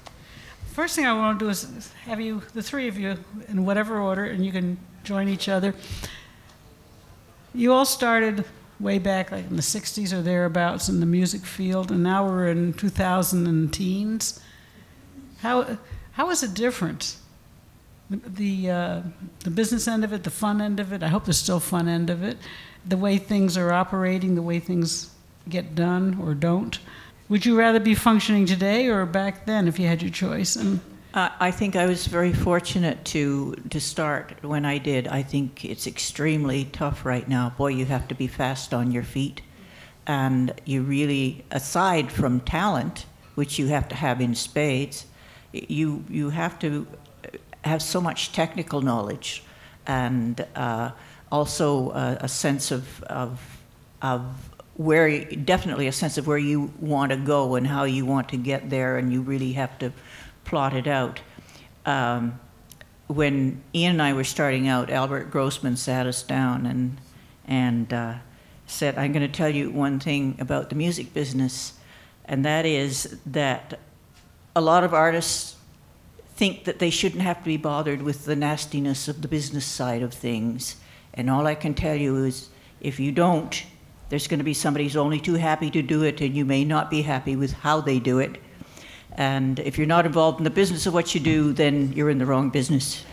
First 0.73 0.95
thing 0.95 1.07
I 1.07 1.13
want 1.13 1.39
to 1.39 1.45
do 1.45 1.49
is 1.49 1.91
have 2.05 2.21
you, 2.21 2.43
the 2.53 2.61
three 2.61 2.87
of 2.87 2.95
you, 2.95 3.17
in 3.47 3.65
whatever 3.65 3.97
order, 3.97 4.25
and 4.25 4.45
you 4.45 4.51
can 4.51 4.77
join 5.03 5.27
each 5.27 5.49
other. 5.49 5.73
You 7.55 7.73
all 7.73 7.85
started 7.85 8.45
way 8.79 8.99
back, 8.99 9.31
like 9.31 9.49
in 9.49 9.55
the 9.55 9.63
60s 9.63 10.13
or 10.13 10.21
thereabouts, 10.21 10.89
in 10.89 10.99
the 10.99 11.07
music 11.07 11.41
field, 11.41 11.89
and 11.89 12.03
now 12.03 12.27
we're 12.27 12.49
in 12.49 12.73
2000 12.73 13.47
and 13.47 13.73
teens. 13.73 14.39
How, 15.39 15.79
how 16.11 16.29
is 16.29 16.43
it 16.43 16.53
different? 16.53 17.17
The, 18.09 18.17
the, 18.17 18.71
uh, 18.71 19.01
the 19.39 19.49
business 19.49 19.87
end 19.87 20.03
of 20.03 20.13
it, 20.13 20.23
the 20.23 20.29
fun 20.29 20.61
end 20.61 20.79
of 20.79 20.93
it, 20.93 21.03
I 21.03 21.07
hope 21.07 21.25
there's 21.25 21.37
still 21.37 21.59
fun 21.59 21.87
end 21.87 22.09
of 22.09 22.23
it, 22.23 22.37
the 22.85 22.97
way 22.97 23.17
things 23.17 23.57
are 23.57 23.73
operating, 23.73 24.35
the 24.35 24.41
way 24.41 24.59
things 24.59 25.11
get 25.49 25.75
done 25.75 26.19
or 26.21 26.33
don't. 26.33 26.79
Would 27.29 27.45
you 27.45 27.57
rather 27.57 27.79
be 27.79 27.95
functioning 27.95 28.45
today 28.45 28.87
or 28.87 29.05
back 29.05 29.45
then 29.45 29.67
if 29.67 29.77
you 29.77 29.87
had 29.87 30.01
your 30.01 30.11
choice? 30.11 30.55
And 30.55 30.79
I 31.13 31.51
think 31.51 31.75
I 31.75 31.85
was 31.87 32.05
very 32.05 32.31
fortunate 32.31 33.03
to 33.05 33.55
to 33.69 33.79
start 33.79 34.33
when 34.43 34.65
I 34.65 34.77
did. 34.77 35.07
I 35.07 35.23
think 35.23 35.65
it's 35.65 35.87
extremely 35.87 36.65
tough 36.65 37.05
right 37.05 37.27
now. 37.27 37.49
Boy, 37.57 37.69
you 37.69 37.85
have 37.85 38.07
to 38.09 38.15
be 38.15 38.27
fast 38.27 38.73
on 38.73 38.91
your 38.91 39.03
feet, 39.03 39.41
and 40.05 40.53
you 40.63 40.83
really, 40.83 41.43
aside 41.49 42.11
from 42.11 42.41
talent, 42.41 43.05
which 43.35 43.57
you 43.57 43.67
have 43.67 43.87
to 43.89 43.95
have 43.95 44.21
in 44.21 44.35
spades, 44.35 45.05
you 45.51 46.03
you 46.07 46.29
have 46.29 46.59
to 46.59 46.85
have 47.63 47.81
so 47.81 48.01
much 48.01 48.31
technical 48.31 48.81
knowledge, 48.81 49.43
and 49.85 50.45
uh, 50.55 50.91
also 51.31 51.91
a, 51.91 52.17
a 52.21 52.27
sense 52.27 52.71
of 52.71 53.03
of 53.03 53.39
of 54.01 54.21
where 54.75 55.25
definitely 55.25 55.87
a 55.87 55.91
sense 55.91 56.17
of 56.17 56.27
where 56.27 56.37
you 56.37 56.71
want 56.79 57.11
to 57.11 57.17
go 57.17 57.55
and 57.55 57.65
how 57.67 57.83
you 57.83 58.05
want 58.05 58.29
to 58.29 58.37
get 58.37 58.69
there, 58.69 58.97
and 58.97 59.11
you 59.11 59.21
really 59.21 59.53
have 59.53 59.77
to 59.79 59.91
plot 60.45 60.75
it 60.75 60.87
out. 60.87 61.19
Um, 61.85 62.39
when 63.07 63.61
Ian 63.73 63.93
and 63.93 64.01
I 64.01 64.13
were 64.13 64.23
starting 64.23 64.67
out, 64.67 64.89
Albert 64.89 65.31
Grossman 65.31 65.77
sat 65.77 66.05
us 66.05 66.23
down 66.23 66.65
and 66.65 66.97
and 67.47 67.93
uh, 67.93 68.13
said, 68.67 68.97
"I'm 68.97 69.11
going 69.13 69.25
to 69.25 69.37
tell 69.37 69.49
you 69.49 69.71
one 69.71 69.99
thing 69.99 70.37
about 70.39 70.69
the 70.69 70.75
music 70.75 71.13
business, 71.13 71.73
and 72.25 72.45
that 72.45 72.65
is 72.65 73.17
that 73.25 73.79
a 74.55 74.61
lot 74.61 74.83
of 74.83 74.93
artists 74.93 75.56
think 76.37 76.63
that 76.63 76.79
they 76.79 76.89
shouldn't 76.89 77.23
have 77.23 77.39
to 77.39 77.45
be 77.45 77.57
bothered 77.57 78.01
with 78.01 78.25
the 78.25 78.35
nastiness 78.35 79.07
of 79.07 79.21
the 79.21 79.27
business 79.27 79.65
side 79.65 80.03
of 80.03 80.13
things. 80.13 80.77
And 81.13 81.29
all 81.29 81.47
I 81.47 81.55
can 81.55 81.73
tell 81.73 81.95
you 81.95 82.23
is, 82.25 82.49
if 82.79 82.99
you 82.99 83.11
don't, 83.11 83.63
there's 84.09 84.27
going 84.27 84.39
to 84.39 84.45
be 84.45 84.53
somebody 84.53 84.85
who's 84.85 84.95
only 84.95 85.19
too 85.19 85.33
happy 85.33 85.69
to 85.71 85.81
do 85.81 86.03
it, 86.03 86.21
and 86.21 86.35
you 86.35 86.45
may 86.45 86.63
not 86.63 86.89
be 86.89 87.01
happy 87.01 87.35
with 87.35 87.53
how 87.53 87.81
they 87.81 87.99
do 87.99 88.19
it." 88.19 88.39
And 89.13 89.59
if 89.59 89.77
you're 89.77 89.87
not 89.87 90.05
involved 90.05 90.37
in 90.39 90.43
the 90.43 90.51
business 90.51 90.85
of 90.85 90.93
what 90.93 91.15
you 91.15 91.19
do, 91.19 91.51
then 91.51 91.91
you're 91.93 92.11
in 92.11 92.19
the 92.19 92.25
wrong 92.25 92.51
business. 92.51 93.03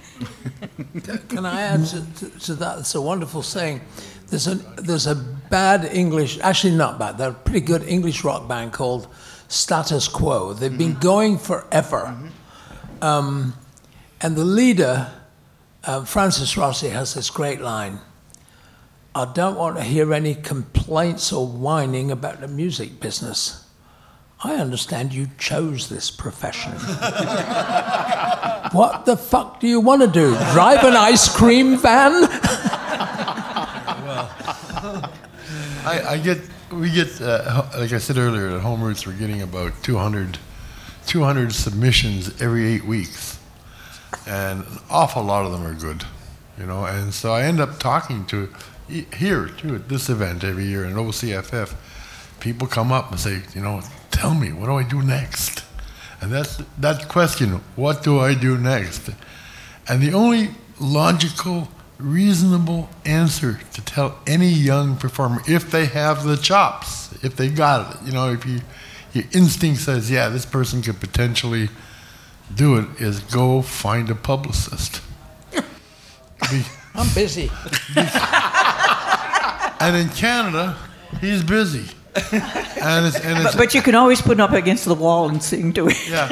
Can 1.28 1.46
I 1.46 1.62
add 1.62 1.86
to, 1.86 2.14
to, 2.16 2.38
to 2.40 2.54
that? 2.56 2.78
It's 2.80 2.94
a 2.94 3.00
wonderful 3.00 3.42
saying. 3.42 3.80
There's 4.28 4.46
a 4.46 4.54
there's 4.54 5.06
a 5.06 5.14
bad 5.14 5.84
English, 5.84 6.38
actually 6.40 6.76
not 6.76 6.98
bad. 6.98 7.18
They're 7.18 7.30
a 7.30 7.34
pretty 7.34 7.60
good 7.60 7.82
English 7.84 8.22
rock 8.22 8.46
band 8.48 8.72
called 8.72 9.08
Status 9.48 10.08
Quo. 10.08 10.52
They've 10.52 10.76
been 10.76 10.92
mm-hmm. 10.92 11.00
going 11.00 11.38
forever, 11.38 12.04
mm-hmm. 12.06 12.28
Um, 13.04 13.52
and 14.22 14.34
the 14.34 14.46
leader, 14.46 15.12
uh, 15.84 16.06
Francis 16.06 16.56
Rossi, 16.56 16.88
has 16.88 17.12
this 17.12 17.28
great 17.28 17.60
line. 17.60 17.98
I 19.14 19.30
don't 19.30 19.58
want 19.58 19.76
to 19.76 19.82
hear 19.82 20.14
any 20.14 20.34
complaints 20.34 21.30
or 21.30 21.46
whining 21.46 22.10
about 22.10 22.40
the 22.40 22.48
music 22.48 23.00
business. 23.00 23.68
I 24.42 24.54
understand 24.54 25.12
you 25.12 25.28
chose 25.36 25.90
this 25.90 26.10
profession. 26.10 26.72
what 28.72 29.04
the 29.04 29.18
fuck 29.18 29.60
do 29.60 29.68
you 29.68 29.80
want 29.80 30.00
to 30.00 30.08
do? 30.08 30.34
Drive 30.52 30.82
an 30.82 30.96
ice 30.96 31.28
cream 31.28 31.76
van? 31.76 32.12
I, 35.84 36.02
I 36.08 36.18
get, 36.24 36.40
we 36.72 36.90
get, 36.90 37.20
uh, 37.20 37.66
like 37.76 37.92
I 37.92 37.98
said 37.98 38.16
earlier, 38.16 38.56
at 38.56 38.62
Home 38.62 38.82
Routes, 38.82 39.06
we're 39.06 39.12
getting 39.12 39.42
about 39.42 39.74
200, 39.82 40.38
200 41.06 41.52
submissions 41.52 42.40
every 42.40 42.66
eight 42.66 42.84
weeks. 42.84 43.38
And 44.26 44.60
an 44.60 44.78
awful 44.90 45.22
lot 45.22 45.44
of 45.44 45.52
them 45.52 45.66
are 45.66 45.74
good, 45.74 46.04
you 46.58 46.66
know. 46.66 46.84
And 46.84 47.12
so 47.12 47.32
I 47.32 47.42
end 47.42 47.60
up 47.60 47.78
talking 47.78 48.24
to, 48.26 48.48
here 48.88 49.48
too, 49.48 49.74
at 49.76 49.88
this 49.88 50.08
event 50.08 50.44
every 50.44 50.64
year 50.64 50.84
in 50.84 50.94
OCFF, 50.94 51.74
people 52.40 52.66
come 52.66 52.92
up 52.92 53.10
and 53.10 53.18
say, 53.18 53.42
you 53.54 53.60
know, 53.60 53.80
tell 54.10 54.34
me, 54.34 54.52
what 54.52 54.66
do 54.66 54.74
I 54.74 54.82
do 54.82 55.02
next? 55.02 55.64
And 56.20 56.32
that's 56.32 56.62
that 56.78 57.08
question, 57.08 57.60
what 57.76 58.02
do 58.02 58.18
I 58.18 58.34
do 58.34 58.56
next? 58.56 59.10
And 59.88 60.02
the 60.02 60.14
only 60.14 60.50
logical, 60.80 61.68
reasonable 61.98 62.88
answer 63.04 63.60
to 63.72 63.82
tell 63.82 64.18
any 64.26 64.48
young 64.48 64.96
performer, 64.96 65.42
if 65.46 65.70
they 65.70 65.86
have 65.86 66.24
the 66.24 66.36
chops, 66.36 67.12
if 67.22 67.36
they 67.36 67.48
got 67.48 67.94
it, 67.94 68.06
you 68.06 68.12
know, 68.12 68.32
if 68.32 68.46
you, 68.46 68.60
your 69.14 69.24
instinct 69.32 69.80
says, 69.80 70.10
yeah, 70.10 70.28
this 70.28 70.44
person 70.44 70.82
could 70.82 71.00
potentially 71.00 71.68
do 72.54 72.76
it, 72.76 72.86
is 73.00 73.20
go 73.20 73.62
find 73.62 74.10
a 74.10 74.14
publicist. 74.14 75.00
Be- 75.52 76.64
I'm 76.94 77.12
busy. 77.14 77.50
and 79.80 79.96
in 79.96 80.08
Canada, 80.10 80.76
he's 81.20 81.42
busy. 81.42 81.86
And 82.16 83.06
it's, 83.06 83.18
and 83.20 83.38
it's, 83.38 83.52
But, 83.52 83.56
but 83.56 83.74
you 83.74 83.82
can 83.82 83.94
always 83.94 84.20
put 84.22 84.38
up 84.38 84.52
against 84.52 84.84
the 84.84 84.94
wall 84.94 85.28
and 85.28 85.42
sing 85.42 85.72
to 85.72 85.88
it. 85.88 86.08
Yeah. 86.08 86.28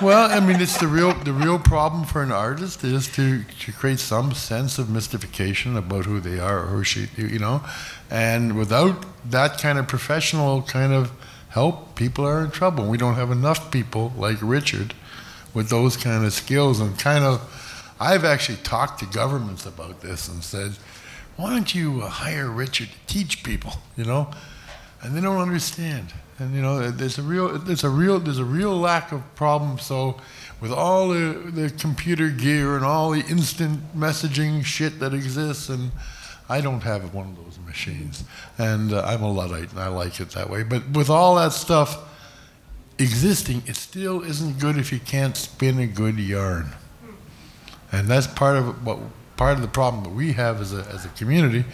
Well, 0.00 0.30
I 0.30 0.40
mean, 0.40 0.60
it's 0.60 0.78
the 0.78 0.86
real 0.88 1.12
the 1.14 1.32
real 1.32 1.58
problem 1.58 2.04
for 2.04 2.22
an 2.22 2.32
artist 2.32 2.84
is 2.84 3.06
to, 3.16 3.44
to 3.44 3.72
create 3.72 3.98
some 3.98 4.32
sense 4.34 4.78
of 4.78 4.88
mystification 4.90 5.76
about 5.76 6.04
who 6.04 6.20
they 6.20 6.38
are 6.38 6.60
or 6.60 6.66
who 6.66 6.84
she, 6.84 7.08
you 7.16 7.38
know, 7.38 7.62
and 8.10 8.56
without 8.56 9.04
that 9.30 9.58
kind 9.58 9.78
of 9.78 9.88
professional 9.88 10.62
kind 10.62 10.92
of 10.92 11.10
help, 11.50 11.94
people 11.94 12.26
are 12.26 12.44
in 12.44 12.50
trouble. 12.50 12.86
We 12.86 12.98
don't 12.98 13.14
have 13.14 13.30
enough 13.30 13.70
people 13.70 14.12
like 14.16 14.38
Richard 14.40 14.94
with 15.54 15.68
those 15.68 15.96
kind 15.96 16.24
of 16.24 16.32
skills 16.32 16.80
and 16.80 16.98
kind 16.98 17.24
of. 17.24 17.94
I've 17.98 18.24
actually 18.24 18.58
talked 18.58 19.00
to 19.00 19.06
governments 19.06 19.64
about 19.64 20.02
this 20.02 20.28
and 20.28 20.44
said, 20.44 20.72
why 21.36 21.50
don't 21.50 21.74
you 21.74 22.02
uh, 22.02 22.08
hire 22.08 22.50
Richard 22.50 22.88
to 22.88 23.14
teach 23.14 23.42
people, 23.42 23.72
you 23.96 24.04
know? 24.04 24.30
and 25.02 25.14
they 25.14 25.20
don't 25.20 25.40
understand. 25.40 26.12
And 26.38 26.54
you 26.54 26.60
know, 26.60 26.90
there's 26.90 27.18
a 27.18 27.22
real, 27.22 27.58
there's 27.58 27.84
a 27.84 27.88
real, 27.88 28.18
there's 28.18 28.38
a 28.38 28.44
real 28.44 28.76
lack 28.76 29.12
of 29.12 29.22
problem. 29.36 29.78
So, 29.78 30.20
with 30.60 30.72
all 30.72 31.08
the, 31.08 31.50
the 31.52 31.70
computer 31.70 32.28
gear 32.28 32.76
and 32.76 32.84
all 32.84 33.10
the 33.10 33.20
instant 33.20 33.96
messaging 33.96 34.64
shit 34.64 35.00
that 35.00 35.14
exists, 35.14 35.68
and 35.68 35.92
I 36.48 36.60
don't 36.60 36.82
have 36.82 37.12
one 37.12 37.28
of 37.28 37.44
those 37.44 37.58
machines, 37.64 38.24
and 38.56 38.92
uh, 38.92 39.02
I'm 39.04 39.22
a 39.22 39.30
luddite 39.30 39.70
and 39.72 39.80
I 39.80 39.88
like 39.88 40.20
it 40.20 40.30
that 40.30 40.48
way. 40.48 40.62
But 40.62 40.88
with 40.90 41.10
all 41.10 41.34
that 41.36 41.52
stuff 41.52 41.98
existing, 42.98 43.64
it 43.66 43.76
still 43.76 44.22
isn't 44.22 44.58
good 44.58 44.76
if 44.76 44.92
you 44.92 45.00
can't 45.00 45.36
spin 45.36 45.78
a 45.78 45.86
good 45.86 46.18
yarn. 46.18 46.70
And 47.90 48.08
that's 48.08 48.26
part 48.26 48.56
of 48.56 48.84
what 48.86 48.98
part 49.36 49.56
of 49.56 49.62
the 49.62 49.68
problem 49.68 50.04
that 50.04 50.10
we 50.10 50.32
have 50.32 50.60
as 50.60 50.72
a 50.72 50.86
as 50.92 51.04
a 51.04 51.08
community 51.10 51.64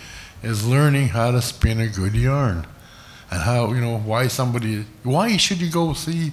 is 0.42 0.66
learning 0.66 1.08
how 1.08 1.30
to 1.30 1.42
spin 1.42 1.78
a 1.80 1.88
good 1.88 2.14
yarn. 2.14 2.66
And 3.30 3.42
how 3.42 3.72
you 3.72 3.80
know 3.80 3.98
why 3.98 4.28
somebody 4.28 4.86
why 5.02 5.36
should 5.36 5.60
you 5.60 5.70
go 5.70 5.92
see 5.92 6.32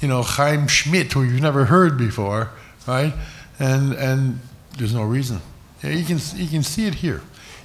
you 0.00 0.08
know 0.08 0.22
Chaim 0.22 0.68
Schmidt 0.68 1.12
who 1.12 1.22
you've 1.22 1.42
never 1.42 1.64
heard 1.64 1.98
before 1.98 2.50
right? 2.86 3.14
And 3.58 3.92
and 3.94 4.40
there's 4.78 4.94
no 4.94 5.02
reason. 5.02 5.40
Yeah, 5.82 5.90
you 5.90 6.04
can 6.04 6.18
you 6.36 6.48
can 6.48 6.62
see 6.62 6.86
it 6.86 6.94
here 6.94 7.22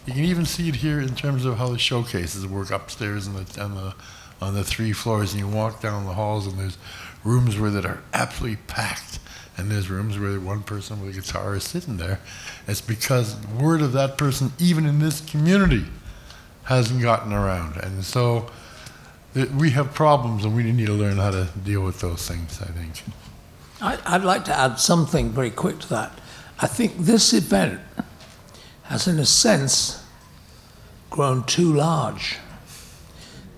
you 0.08 0.14
can 0.14 0.24
even 0.24 0.46
see 0.46 0.70
it 0.70 0.76
here 0.76 1.02
in 1.02 1.16
terms 1.16 1.44
of 1.46 1.58
how 1.58 1.70
the 1.70 1.78
showcases 1.78 2.48
work 2.48 2.72
upstairs 2.72 3.28
on 3.28 3.34
the 3.36 3.62
on 3.62 3.76
the 3.76 3.94
on 4.42 4.54
the 4.54 4.64
three 4.64 4.94
floors 4.94 5.34
and 5.34 5.42
you 5.42 5.48
walk 5.48 5.82
down 5.82 6.06
the 6.06 6.14
halls 6.14 6.48
and 6.48 6.58
there's 6.58 6.78
rooms 7.24 7.60
where 7.60 7.72
that 7.72 7.86
are 7.86 8.02
absolutely 8.14 8.58
packed 8.68 9.20
and 9.58 9.72
there's 9.72 9.90
rooms 9.90 10.18
where 10.20 10.40
one 10.40 10.62
person 10.62 11.02
with 11.02 11.18
a 11.18 11.20
guitar 11.20 11.56
is 11.56 11.64
sitting 11.64 11.98
there. 11.98 12.20
It's 12.68 12.80
because 12.80 13.36
word 13.60 13.82
of 13.82 13.92
that 13.94 14.18
person, 14.18 14.52
even 14.60 14.86
in 14.86 15.00
this 15.00 15.20
community, 15.22 15.86
hasn't 16.66 17.02
gotten 17.02 17.34
around. 17.34 17.78
And 17.78 18.06
so 18.06 18.50
th- 19.34 19.50
we 19.50 19.72
have 19.72 19.94
problems 19.94 20.46
and 20.46 20.56
we 20.56 20.64
need 20.72 20.86
to 20.86 20.94
learn 20.94 21.18
how 21.18 21.32
to 21.32 21.50
deal 21.64 21.82
with 21.82 22.00
those 22.02 22.28
things, 22.28 22.62
I 22.62 22.66
think. 22.66 23.04
I, 23.82 23.98
I'd 24.06 24.24
like 24.24 24.46
to 24.46 24.56
add 24.56 24.80
something 24.80 25.32
very 25.32 25.52
quick 25.52 25.80
to 25.80 25.90
that. 25.90 26.12
I 26.60 26.68
think 26.68 26.98
this 26.98 27.34
event 27.34 27.80
has, 28.88 29.08
in 29.08 29.20
a 29.20 29.26
sense, 29.26 30.04
grown 31.10 31.44
too 31.44 31.74
large. 31.74 32.38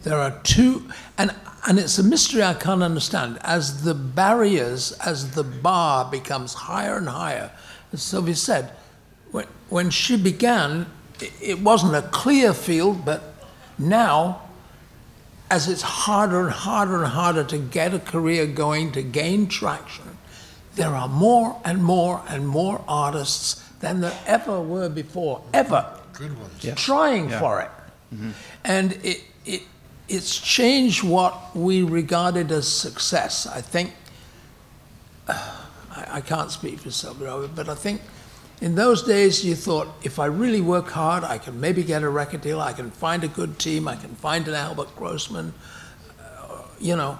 There 0.03 0.17
are 0.17 0.39
two, 0.43 0.89
and, 1.17 1.35
and 1.67 1.77
it's 1.77 1.99
a 1.99 2.03
mystery 2.03 2.43
I 2.43 2.53
can't 2.53 2.83
understand. 2.83 3.37
As 3.41 3.83
the 3.83 3.93
barriers, 3.93 4.91
as 4.93 5.31
the 5.31 5.43
bar 5.43 6.09
becomes 6.09 6.53
higher 6.53 6.97
and 6.97 7.09
higher, 7.09 7.51
as 7.93 8.01
Sylvia 8.01 8.35
said, 8.35 8.71
when, 9.31 9.45
when 9.69 9.89
she 9.89 10.17
began, 10.17 10.87
it, 11.19 11.31
it 11.41 11.59
wasn't 11.59 11.95
a 11.95 12.01
clear 12.01 12.53
field, 12.53 13.05
but 13.05 13.35
now 13.77 14.41
as 15.51 15.67
it's 15.67 15.81
harder 15.81 16.41
and 16.41 16.51
harder 16.51 17.03
and 17.03 17.13
harder 17.13 17.43
to 17.43 17.57
get 17.57 17.93
a 17.93 17.99
career 17.99 18.45
going, 18.45 18.91
to 18.91 19.01
gain 19.01 19.47
traction, 19.47 20.17
there 20.75 20.89
are 20.89 21.07
more 21.07 21.59
and 21.65 21.83
more 21.83 22.23
and 22.27 22.47
more 22.47 22.83
artists 22.87 23.68
than 23.79 24.01
there 24.01 24.17
ever 24.25 24.61
were 24.61 24.89
before, 24.89 25.41
ever 25.53 25.85
Good 26.13 26.37
ones. 26.37 26.65
trying 26.75 27.29
for 27.29 27.61
it. 27.61 27.71
And 28.63 28.93
it, 29.03 29.23
it, 29.45 29.61
it's 30.07 30.37
changed 30.39 31.03
what 31.03 31.55
we 31.55 31.83
regarded 31.83 32.51
as 32.51 32.67
success. 32.67 33.47
I 33.47 33.61
think, 33.61 33.93
I, 35.27 36.05
I 36.07 36.21
can't 36.21 36.51
speak 36.51 36.79
for 36.79 36.91
Sylvia, 36.91 37.47
but 37.55 37.69
I 37.69 37.75
think 37.75 38.01
in 38.61 38.75
those 38.75 39.03
days 39.03 39.45
you 39.45 39.55
thought, 39.55 39.87
if 40.03 40.19
I 40.19 40.25
really 40.25 40.61
work 40.61 40.89
hard, 40.89 41.23
I 41.23 41.37
can 41.37 41.59
maybe 41.61 41.83
get 41.83 42.03
a 42.03 42.09
record 42.09 42.41
deal, 42.41 42.59
I 42.59 42.73
can 42.73 42.91
find 42.91 43.23
a 43.23 43.27
good 43.27 43.59
team, 43.59 43.87
I 43.87 43.95
can 43.95 44.15
find 44.15 44.47
an 44.47 44.55
Albert 44.55 44.95
Grossman, 44.95 45.53
uh, 46.19 46.63
you 46.79 46.95
know, 46.95 47.19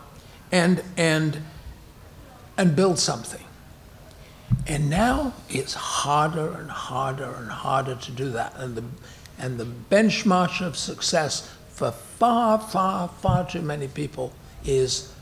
and, 0.52 0.84
and, 0.98 1.42
and 2.58 2.76
build 2.76 3.00
something. 3.00 3.44
And 4.68 4.90
now 4.90 5.34
it's 5.50 5.74
harder 5.74 6.54
and 6.54 6.70
harder 6.70 7.34
and 7.36 7.50
harder 7.50 7.96
to 7.96 8.12
do 8.12 8.30
that. 8.32 8.54
And 8.56 8.76
the, 8.76 8.84
and 9.38 9.58
the 9.58 9.66
benchmark 9.66 10.62
of 10.62 10.78
success 10.78 11.54
for 11.70 11.92
far, 11.92 12.60
far, 12.60 13.08
far 13.08 13.50
too 13.50 13.62
many 13.62 13.88
people 13.88 14.34
is 14.66 15.14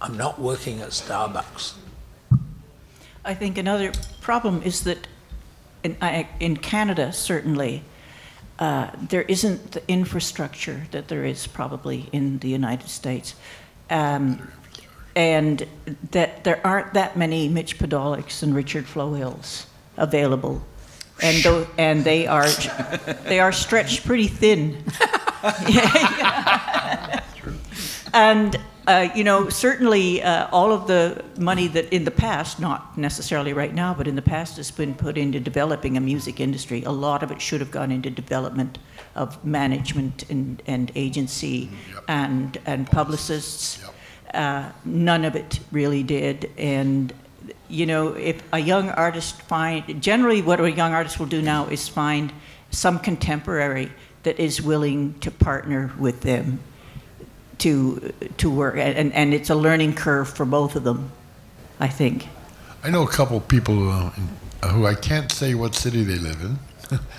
I'm 0.00 0.16
not 0.16 0.40
working 0.40 0.80
at 0.80 0.90
Starbucks. 0.90 1.74
I 3.24 3.34
think 3.34 3.58
another 3.58 3.92
problem 4.20 4.62
is 4.62 4.84
that 4.84 5.06
in, 5.82 5.96
in 6.38 6.56
Canada, 6.58 7.12
certainly, 7.12 7.82
uh, 8.58 8.90
there 9.08 9.22
isn't 9.22 9.72
the 9.72 9.82
infrastructure 9.90 10.86
that 10.90 11.08
there 11.08 11.24
is 11.24 11.46
probably 11.46 12.08
in 12.12 12.38
the 12.38 12.48
United 12.48 12.88
States. 12.88 13.34
Um, 13.90 14.50
and 15.16 15.66
that 16.12 16.44
there 16.44 16.64
aren't 16.64 16.94
that 16.94 17.16
many 17.16 17.48
Mitch 17.48 17.78
Podolaks 17.78 18.42
and 18.42 18.54
Richard 18.54 18.84
Flohills 18.84 19.66
available. 19.96 20.62
And, 21.22 21.66
and 21.78 22.04
they 22.04 22.26
are 22.26 22.46
they 23.24 23.40
are 23.40 23.50
stretched 23.50 24.04
pretty 24.04 24.28
thin. 24.28 24.84
And, 28.16 28.56
uh, 28.86 29.10
you 29.14 29.24
know, 29.24 29.50
certainly 29.50 30.22
uh, 30.22 30.48
all 30.50 30.72
of 30.72 30.86
the 30.86 31.22
money 31.38 31.66
that 31.68 31.92
in 31.92 32.04
the 32.04 32.10
past, 32.10 32.58
not 32.58 32.96
necessarily 32.96 33.52
right 33.52 33.74
now, 33.74 33.92
but 33.92 34.08
in 34.08 34.16
the 34.16 34.22
past 34.22 34.56
has 34.56 34.70
been 34.70 34.94
put 34.94 35.18
into 35.18 35.38
developing 35.38 35.98
a 35.98 36.00
music 36.00 36.40
industry. 36.40 36.82
A 36.84 36.90
lot 36.90 37.22
of 37.22 37.30
it 37.30 37.42
should 37.42 37.60
have 37.60 37.70
gone 37.70 37.92
into 37.92 38.08
development 38.08 38.78
of 39.14 39.44
management 39.44 40.30
and, 40.30 40.62
and 40.66 40.90
agency 40.94 41.68
and, 42.08 42.56
and 42.64 42.86
publicists. 42.86 43.84
Uh, 44.32 44.70
none 44.84 45.24
of 45.24 45.36
it 45.36 45.60
really 45.72 46.02
did. 46.02 46.50
And, 46.58 47.12
you 47.68 47.86
know, 47.86 48.08
if 48.08 48.42
a 48.52 48.58
young 48.58 48.90
artist 48.90 49.40
find, 49.42 50.02
generally 50.02 50.42
what 50.42 50.60
a 50.60 50.70
young 50.70 50.92
artist 50.92 51.18
will 51.18 51.26
do 51.26 51.42
now 51.42 51.66
is 51.66 51.88
find 51.88 52.32
some 52.70 52.98
contemporary 52.98 53.90
that 54.24 54.38
is 54.38 54.60
willing 54.60 55.18
to 55.20 55.30
partner 55.30 55.92
with 55.98 56.22
them 56.22 56.60
to 57.58 58.12
to 58.36 58.50
work 58.50 58.76
and, 58.76 59.14
and 59.14 59.32
it's 59.32 59.48
a 59.48 59.54
learning 59.54 59.94
curve 59.94 60.28
for 60.28 60.44
both 60.44 60.76
of 60.76 60.84
them 60.84 61.10
i 61.80 61.88
think 61.88 62.28
I 62.86 62.90
know 62.90 63.02
a 63.02 63.08
couple 63.08 63.40
people 63.40 63.90
uh, 63.90 64.12
uh, 64.62 64.68
who 64.68 64.86
I 64.86 64.94
can't 64.94 65.32
say 65.32 65.54
what 65.54 65.74
city 65.74 66.04
they 66.04 66.18
live 66.18 66.40
in, 66.40 66.58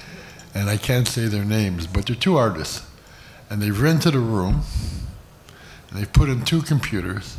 and 0.56 0.70
I 0.70 0.78
can't 0.78 1.06
say 1.06 1.26
their 1.26 1.44
names, 1.44 1.88
but 1.88 2.06
they're 2.06 2.16
two 2.16 2.38
artists, 2.38 2.88
and 3.50 3.62
they've 3.62 3.78
rented 3.78 4.16
a 4.16 4.20
room, 4.20 4.62
and 5.90 6.00
they've 6.00 6.12
put 6.14 6.30
in 6.30 6.44
two 6.46 6.62
computers, 6.62 7.38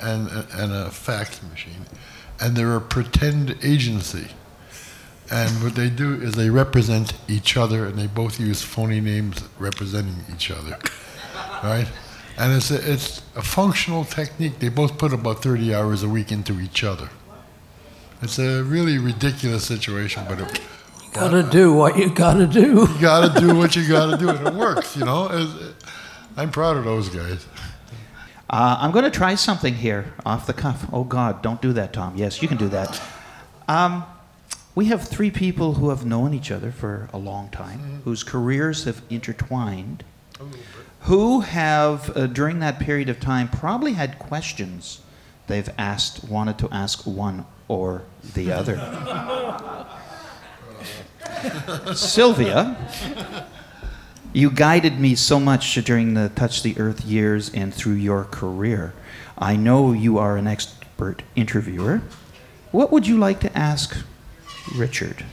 and 0.00 0.28
and 0.52 0.72
a 0.72 0.90
fax 0.90 1.40
machine, 1.42 1.86
and 2.40 2.56
they're 2.56 2.76
a 2.76 2.80
pretend 2.80 3.56
agency, 3.62 4.28
and 5.30 5.62
what 5.62 5.74
they 5.74 5.88
do 5.90 6.14
is 6.14 6.34
they 6.34 6.50
represent 6.50 7.14
each 7.28 7.56
other, 7.56 7.86
and 7.86 7.98
they 7.98 8.06
both 8.06 8.38
use 8.38 8.62
phony 8.62 9.00
names 9.00 9.42
representing 9.58 10.24
each 10.34 10.50
other, 10.50 10.78
right? 11.62 11.86
And 12.38 12.52
it's 12.52 12.70
a, 12.70 12.92
it's 12.92 13.22
a 13.34 13.40
functional 13.42 14.04
technique. 14.04 14.58
They 14.58 14.68
both 14.68 14.98
put 14.98 15.14
about 15.14 15.42
30 15.42 15.74
hours 15.74 16.02
a 16.02 16.08
week 16.08 16.30
into 16.30 16.60
each 16.60 16.84
other. 16.84 17.08
It's 18.20 18.38
a 18.38 18.62
really 18.62 18.98
ridiculous 18.98 19.64
situation, 19.66 20.24
but 20.28 20.40
it, 20.40 20.60
Gotta 21.14 21.42
do 21.42 21.72
what 21.72 21.96
you 21.96 22.10
gotta 22.10 22.46
do. 22.46 22.86
you 22.92 23.00
got 23.00 23.34
to 23.34 23.40
do 23.40 23.56
what 23.56 23.74
you 23.74 23.88
got 23.88 24.10
to 24.10 24.16
do, 24.18 24.28
and 24.28 24.46
it 24.48 24.52
works. 24.66 24.94
You 24.98 25.06
know, 25.06 25.26
It's- 25.32 25.72
I'm 26.36 26.50
proud 26.50 26.76
of 26.76 26.84
those 26.84 27.08
guys. 27.08 27.46
Uh, 28.48 28.78
I'm 28.80 28.92
going 28.92 29.04
to 29.04 29.10
try 29.10 29.34
something 29.34 29.74
here 29.74 30.12
off 30.24 30.46
the 30.46 30.52
cuff. 30.52 30.86
Oh, 30.92 31.04
God, 31.04 31.42
don't 31.42 31.60
do 31.60 31.72
that, 31.72 31.92
Tom. 31.92 32.16
Yes, 32.16 32.42
you 32.42 32.48
can 32.48 32.56
do 32.56 32.68
that. 32.68 33.00
Um, 33.66 34.04
we 34.76 34.86
have 34.86 35.08
three 35.08 35.30
people 35.30 35.74
who 35.74 35.88
have 35.88 36.04
known 36.04 36.34
each 36.34 36.50
other 36.50 36.70
for 36.70 37.08
a 37.12 37.18
long 37.18 37.48
time, 37.48 38.02
whose 38.04 38.22
careers 38.22 38.84
have 38.84 39.02
intertwined, 39.10 40.04
who 41.00 41.40
have, 41.40 42.14
uh, 42.16 42.26
during 42.26 42.60
that 42.60 42.78
period 42.78 43.08
of 43.08 43.18
time, 43.18 43.48
probably 43.48 43.94
had 43.94 44.18
questions 44.18 45.00
they've 45.46 45.70
asked, 45.78 46.24
wanted 46.24 46.58
to 46.58 46.68
ask 46.70 47.06
one 47.06 47.46
or 47.68 48.02
the 48.34 48.52
other. 48.52 48.76
Sylvia, 51.94 52.76
you 54.36 54.50
guided 54.50 55.00
me 55.00 55.14
so 55.14 55.40
much 55.40 55.74
during 55.76 56.12
the 56.12 56.28
Touch 56.28 56.62
the 56.62 56.78
Earth 56.78 57.06
years 57.06 57.50
and 57.54 57.72
through 57.72 57.94
your 57.94 58.24
career. 58.24 58.92
I 59.38 59.56
know 59.56 59.94
you 59.94 60.18
are 60.18 60.36
an 60.36 60.46
expert 60.46 61.22
interviewer. 61.34 62.02
What 62.70 62.92
would 62.92 63.06
you 63.06 63.16
like 63.16 63.40
to 63.40 63.58
ask 63.58 63.96
Richard? 64.74 65.24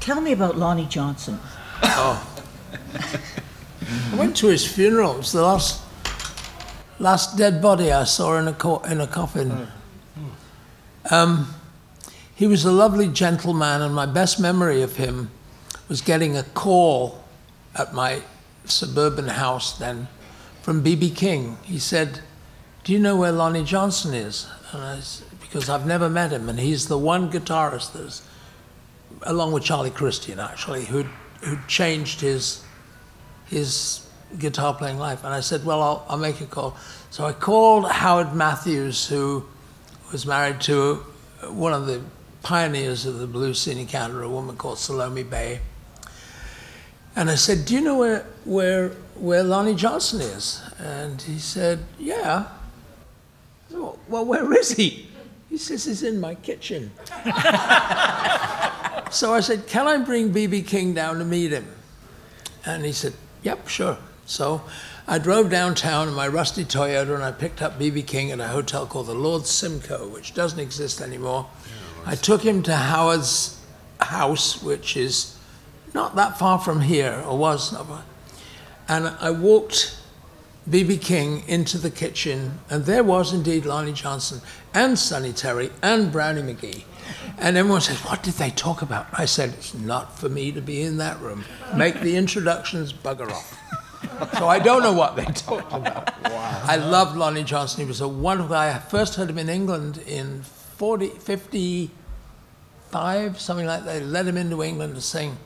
tell 0.00 0.20
me 0.20 0.30
about 0.30 0.56
lonnie 0.56 0.86
johnson 0.86 1.36
I 1.82 2.22
went 4.16 4.36
to 4.36 4.46
his 4.46 4.64
funeral. 4.64 5.14
It 5.14 5.18
was 5.18 5.32
the 5.32 5.42
last 5.42 5.82
last 7.00 7.36
dead 7.36 7.60
body 7.60 7.90
I 7.90 8.04
saw 8.04 8.38
in 8.38 8.46
a 8.46 8.52
co- 8.52 8.78
in 8.80 9.00
a 9.00 9.06
coffin. 9.08 9.66
Um, 11.10 11.54
he 12.34 12.46
was 12.46 12.64
a 12.64 12.70
lovely 12.70 13.08
gentleman, 13.08 13.82
and 13.82 13.94
my 13.94 14.06
best 14.06 14.38
memory 14.38 14.80
of 14.80 14.96
him 14.96 15.30
was 15.88 16.00
getting 16.00 16.36
a 16.36 16.42
call 16.42 17.24
at 17.74 17.94
my 17.94 18.22
suburban 18.64 19.28
house 19.28 19.78
then 19.78 20.08
from 20.62 20.82
BB 20.82 21.14
King. 21.14 21.58
He 21.62 21.78
said, 21.78 22.20
"Do 22.84 22.92
you 22.92 22.98
know 22.98 23.16
where 23.16 23.32
Lonnie 23.32 23.64
Johnson 23.64 24.14
is?" 24.14 24.46
And 24.72 24.82
I 24.82 24.96
s 24.98 25.22
because 25.40 25.68
I've 25.68 25.86
never 25.86 26.08
met 26.10 26.32
him, 26.32 26.48
and 26.48 26.58
he's 26.58 26.88
the 26.88 26.98
one 26.98 27.30
guitarist 27.30 27.92
that's, 27.92 28.22
along 29.22 29.52
with 29.52 29.62
Charlie 29.62 29.90
Christian 29.90 30.40
actually, 30.40 30.86
who 30.86 31.04
who 31.42 31.58
changed 31.68 32.20
his 32.20 32.64
his 33.46 34.06
guitar 34.38 34.74
playing 34.74 34.98
life. 34.98 35.24
And 35.24 35.32
I 35.32 35.40
said, 35.40 35.64
well, 35.64 35.82
I'll, 35.82 36.06
I'll 36.08 36.18
make 36.18 36.40
a 36.40 36.46
call. 36.46 36.76
So 37.10 37.24
I 37.24 37.32
called 37.32 37.90
Howard 37.90 38.34
Matthews, 38.34 39.06
who 39.06 39.44
was 40.12 40.26
married 40.26 40.60
to 40.62 41.04
uh, 41.42 41.52
one 41.52 41.72
of 41.72 41.86
the 41.86 42.02
pioneers 42.42 43.06
of 43.06 43.18
the 43.18 43.26
blues 43.26 43.60
scene 43.60 43.78
in 43.78 43.86
Canada, 43.86 44.22
a 44.22 44.28
woman 44.28 44.56
called 44.56 44.78
Salome 44.78 45.22
Bey. 45.22 45.60
And 47.16 47.30
I 47.30 47.34
said, 47.34 47.64
do 47.64 47.74
you 47.74 47.80
know 47.80 47.98
where, 47.98 48.26
where, 48.44 48.90
where 49.14 49.42
Lonnie 49.42 49.74
Johnson 49.74 50.20
is? 50.20 50.62
And 50.78 51.20
he 51.22 51.38
said, 51.38 51.80
yeah. 51.98 52.48
Said, 53.68 53.78
well, 53.78 53.98
well, 54.06 54.24
where 54.24 54.52
is 54.52 54.72
he? 54.72 55.08
He 55.48 55.56
says, 55.56 55.86
he's 55.86 56.02
in 56.02 56.20
my 56.20 56.34
kitchen. 56.34 56.90
so 59.10 59.32
I 59.32 59.40
said, 59.40 59.66
can 59.66 59.88
I 59.88 59.96
bring 59.96 60.30
B.B. 60.30 60.62
King 60.62 60.92
down 60.92 61.18
to 61.18 61.24
meet 61.24 61.52
him? 61.52 61.66
And 62.66 62.84
he 62.84 62.92
said, 62.92 63.14
Yep, 63.44 63.68
sure. 63.68 63.96
So 64.26 64.62
I 65.06 65.18
drove 65.18 65.50
downtown 65.50 66.08
in 66.08 66.14
my 66.14 66.26
rusty 66.26 66.64
Toyota 66.64 67.14
and 67.14 67.22
I 67.22 67.30
picked 67.30 67.62
up 67.62 67.78
B.B. 67.78 68.02
King 68.02 68.32
at 68.32 68.40
a 68.40 68.48
hotel 68.48 68.86
called 68.86 69.06
the 69.06 69.14
Lord 69.14 69.46
Simcoe, 69.46 70.08
which 70.08 70.34
doesn't 70.34 70.58
exist 70.58 71.00
anymore. 71.00 71.46
I 72.04 72.16
took 72.16 72.42
him 72.42 72.64
to 72.64 72.74
Howard's 72.74 73.60
house, 74.00 74.60
which 74.62 74.96
is 74.96 75.35
not 75.94 76.16
that 76.16 76.38
far 76.38 76.58
from 76.58 76.82
here, 76.82 77.22
or 77.26 77.38
was 77.38 77.72
not. 77.72 77.86
And 78.88 79.08
I 79.20 79.30
walked 79.30 79.96
B.B. 80.68 80.98
King 80.98 81.44
into 81.46 81.78
the 81.78 81.90
kitchen, 81.90 82.58
and 82.68 82.84
there 82.84 83.04
was 83.04 83.32
indeed 83.32 83.64
Lonnie 83.64 83.92
Johnson 83.92 84.40
and 84.74 84.98
Sonny 84.98 85.32
Terry 85.32 85.70
and 85.82 86.10
Brownie 86.10 86.42
McGhee. 86.42 86.84
And 87.38 87.56
everyone 87.56 87.80
says, 87.80 87.98
What 88.04 88.22
did 88.22 88.34
they 88.34 88.50
talk 88.50 88.82
about? 88.82 89.06
I 89.12 89.26
said, 89.26 89.50
It's 89.50 89.74
not 89.74 90.18
for 90.18 90.28
me 90.28 90.52
to 90.52 90.60
be 90.60 90.82
in 90.82 90.96
that 90.98 91.20
room. 91.20 91.44
Make 91.74 92.00
the 92.00 92.16
introductions, 92.16 92.92
bugger 92.92 93.30
off. 93.30 93.58
So 94.38 94.48
I 94.48 94.58
don't 94.58 94.82
know 94.82 94.92
what 94.92 95.16
they 95.16 95.24
talked 95.24 95.72
about. 95.72 96.12
I 96.24 96.76
loved 96.76 97.16
Lonnie 97.16 97.44
Johnson. 97.44 97.80
He 97.80 97.86
was 97.86 98.00
a 98.00 98.08
wonderful 98.08 98.54
guy. 98.54 98.74
I 98.74 98.78
first 98.78 99.14
heard 99.14 99.30
him 99.30 99.38
in 99.38 99.48
England 99.48 99.98
in 100.06 100.42
40, 100.42 101.08
55, 101.08 103.40
something 103.40 103.66
like 103.66 103.84
that. 103.84 104.00
They 104.00 104.04
let 104.04 104.26
him 104.26 104.36
into 104.36 104.62
England 104.62 104.94
to 104.94 105.00
sing. 105.00 105.36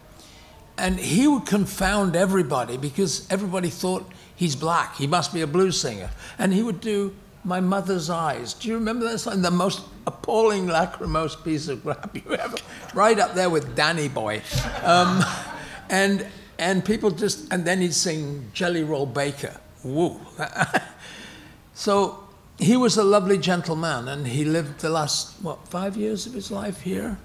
And 0.80 0.98
he 0.98 1.28
would 1.28 1.44
confound 1.44 2.16
everybody 2.16 2.78
because 2.78 3.30
everybody 3.30 3.68
thought 3.68 4.10
he's 4.34 4.56
black. 4.56 4.96
He 4.96 5.06
must 5.06 5.34
be 5.34 5.42
a 5.42 5.46
blues 5.46 5.78
singer. 5.78 6.08
And 6.38 6.54
he 6.54 6.62
would 6.62 6.80
do 6.80 7.14
My 7.44 7.60
Mother's 7.60 8.08
Eyes. 8.08 8.54
Do 8.54 8.68
you 8.68 8.74
remember 8.74 9.04
that 9.04 9.18
song? 9.18 9.42
The 9.42 9.50
most 9.50 9.82
appalling 10.06 10.66
lachrymose 10.66 11.36
piece 11.36 11.68
of 11.68 11.84
rap 11.84 12.16
you 12.24 12.34
ever. 12.34 12.56
Right 12.94 13.18
up 13.18 13.34
there 13.34 13.50
with 13.50 13.76
Danny 13.76 14.08
Boy. 14.08 14.40
Um, 14.82 15.22
and 15.90 16.26
and 16.58 16.84
people 16.84 17.10
just 17.10 17.52
and 17.52 17.64
then 17.64 17.80
he'd 17.80 17.94
sing 17.94 18.50
Jelly 18.54 18.82
Roll 18.82 19.06
Baker. 19.06 19.60
Woo. 19.84 20.18
so 21.74 22.24
he 22.58 22.76
was 22.76 22.96
a 22.96 23.04
lovely 23.04 23.38
gentleman 23.38 24.08
and 24.08 24.26
he 24.26 24.44
lived 24.44 24.80
the 24.80 24.90
last 24.90 25.34
what 25.42 25.68
five 25.68 25.96
years 25.96 26.26
of 26.26 26.32
his 26.32 26.50
life 26.50 26.80
here. 26.80 27.18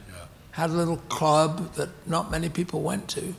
Had 0.55 0.69
a 0.69 0.73
little 0.73 0.97
club 1.09 1.73
that 1.75 1.89
not 2.07 2.31
many 2.31 2.49
people 2.49 2.81
went 2.81 3.07
to. 3.09 3.35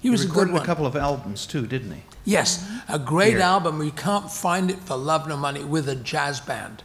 He 0.00 0.10
was 0.10 0.22
he 0.22 0.26
a 0.26 0.30
good 0.30 0.48
recorded 0.48 0.52
one. 0.54 0.62
a 0.62 0.66
couple 0.66 0.86
of 0.86 0.96
albums 0.96 1.46
too, 1.46 1.66
didn't 1.66 1.92
he? 1.92 2.02
Yes, 2.24 2.68
a 2.88 2.98
great 2.98 3.34
Here. 3.34 3.40
album. 3.40 3.82
You 3.82 3.92
can't 3.92 4.30
find 4.30 4.70
it 4.70 4.80
for 4.80 4.96
love 4.96 5.28
nor 5.28 5.36
money 5.36 5.62
with 5.64 5.88
a 5.88 5.94
jazz 5.94 6.40
band. 6.40 6.82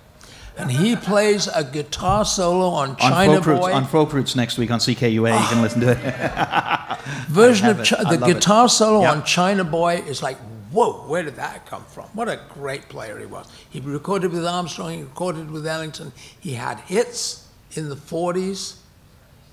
And 0.58 0.70
he 0.70 0.96
plays 0.96 1.48
a 1.48 1.64
guitar 1.64 2.26
solo 2.26 2.68
on 2.68 2.90
On 2.90 2.96
China 2.98 3.40
roots, 3.40 3.62
Boy. 3.62 3.74
on 3.74 3.86
folk 3.86 4.14
roots 4.14 4.36
next 4.36 4.58
week 4.58 4.70
on 4.70 4.80
CKUA. 4.80 5.14
You 5.14 5.48
can 5.48 5.58
oh. 5.58 5.62
listen 5.62 5.82
to 5.82 5.92
it. 5.92 6.98
version 7.28 7.70
of 7.70 7.80
it. 7.80 7.90
The 7.90 8.04
love 8.04 8.30
it. 8.30 8.34
guitar 8.34 8.70
solo 8.70 9.02
Yeah. 9.02 9.12
on 9.14 9.24
China 9.24 9.64
Boy 9.64 10.04
is 10.06 10.22
like, 10.22 10.38
whoa, 10.72 11.08
where 11.08 11.24
did 11.24 11.38
that 11.38 11.66
come 11.66 11.86
from? 11.86 12.06
What 12.14 12.28
a 12.30 12.40
great 12.50 12.90
player 12.90 13.18
he 13.18 13.26
was. 13.26 13.48
He 13.68 13.80
recorded 13.80 14.32
with 14.32 14.46
Armstrong, 14.46 14.92
he 14.92 15.02
recorded 15.02 15.50
with 15.50 15.66
Ellington. 15.66 16.12
He 16.40 16.54
had 16.54 16.80
hits 16.82 17.48
in 17.72 17.90
the 17.90 17.96
40s. 17.96 18.76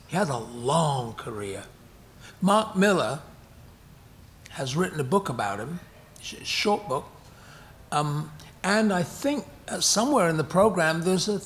He 0.09 0.17
had 0.17 0.29
a 0.31 0.39
long 0.39 1.13
career. 1.13 1.65
Mark 2.41 2.77
Miller 2.77 3.21
has 4.51 4.75
written 4.75 4.99
a 4.99 5.05
book 5.05 5.29
about 5.29 5.61
him, 5.61 5.81
sh- 6.21 6.37
short 6.43 6.89
book. 6.89 7.07
Um, 7.93 8.33
and 8.65 8.93
I 8.93 9.03
think 9.03 9.47
uh, 9.69 9.81
somewhere 9.81 10.29
in 10.29 10.37
the 10.37 10.45
program 10.45 11.03
there's 11.03 11.29
a 11.29 11.41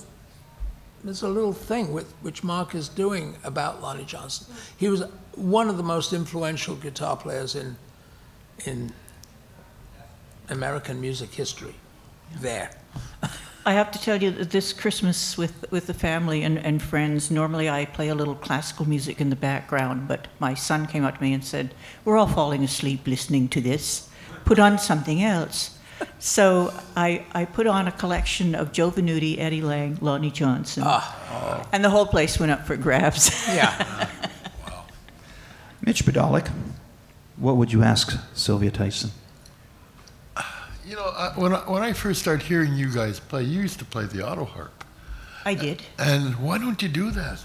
there's 1.05 1.23
a 1.23 1.29
little 1.29 1.53
thing 1.53 1.93
with, 1.93 2.13
which 2.23 2.45
Mark 2.45 2.77
is 2.77 2.89
doing 2.89 3.37
about 3.43 3.83
Lonnie 3.83 4.05
Johnson. 4.05 4.55
He 4.77 4.89
was 4.89 5.03
one 5.35 5.69
of 5.69 5.77
the 5.77 5.83
most 5.83 6.13
influential 6.13 6.77
guitar 6.77 7.17
players 7.17 7.57
in 7.57 7.77
in 8.65 8.93
American 10.49 11.01
music 11.01 11.31
history. 11.35 11.75
There. 12.41 12.71
I 13.65 13.75
have 13.75 13.93
to 13.93 14.01
tell 14.01 14.21
you 14.21 14.33
that 14.33 14.51
this 14.51 14.73
Christmas 14.73 15.39
with, 15.39 15.71
with 15.71 15.87
the 15.87 15.95
family 15.95 16.43
and, 16.43 16.59
and 16.59 16.83
friends, 16.83 17.31
normally 17.31 17.71
I 17.71 17.85
play 17.85 18.09
a 18.09 18.15
little 18.15 18.35
classical 18.35 18.89
music 18.89 19.21
in 19.21 19.31
the 19.31 19.37
background, 19.37 20.09
but 20.09 20.27
my 20.41 20.55
son 20.55 20.87
came 20.87 21.05
up 21.05 21.17
to 21.19 21.23
me 21.23 21.33
and 21.33 21.45
said, 21.45 21.75
We're 22.05 22.17
all 22.17 22.27
falling 22.27 22.65
asleep 22.65 23.07
listening 23.07 23.49
to 23.51 23.61
this. 23.61 24.09
Put 24.45 24.59
on 24.59 24.79
something 24.79 25.23
else. 25.23 25.79
So 26.19 26.75
I, 26.97 27.25
I 27.33 27.45
put 27.45 27.69
on 27.69 27.87
a 27.87 27.93
collection 27.93 28.57
of 28.57 28.73
Joe 28.73 28.91
Venuti, 28.91 29.39
Eddie 29.39 29.63
Lang, 29.63 29.97
Lonnie 30.01 30.33
Johnson. 30.33 30.83
Ah. 30.85 31.69
And 31.73 31.85
the 31.85 31.91
whole 31.91 32.07
place 32.07 32.41
went 32.41 32.51
up 32.51 32.67
for 32.67 32.77
grabs. 32.77 33.31
Yeah. 33.53 34.09
Mitch 35.85 36.05
Podolak, 36.05 36.49
what 37.37 37.57
would 37.57 37.73
you 37.73 37.83
ask 37.83 38.17
Sylvia 38.35 38.71
Tyson? 38.71 39.11
You 40.93 40.99
know, 40.99 41.07
I, 41.07 41.33
when, 41.37 41.55
I, 41.55 41.61
when 41.61 41.83
I 41.83 41.95
first 41.95 42.21
started 42.21 42.45
hearing 42.45 42.75
you 42.75 42.93
guys 42.93 43.19
play, 43.19 43.45
you 43.45 43.63
used 43.63 43.79
to 43.79 43.85
play 43.87 44.05
the 44.05 44.29
auto 44.29 44.45
harp. 44.45 44.85
I 45.43 45.55
did. 45.55 45.81
And 45.99 46.37
why 46.37 46.59
don't 46.59 46.83
you 46.83 46.89
do 46.91 47.11
that? 47.13 47.39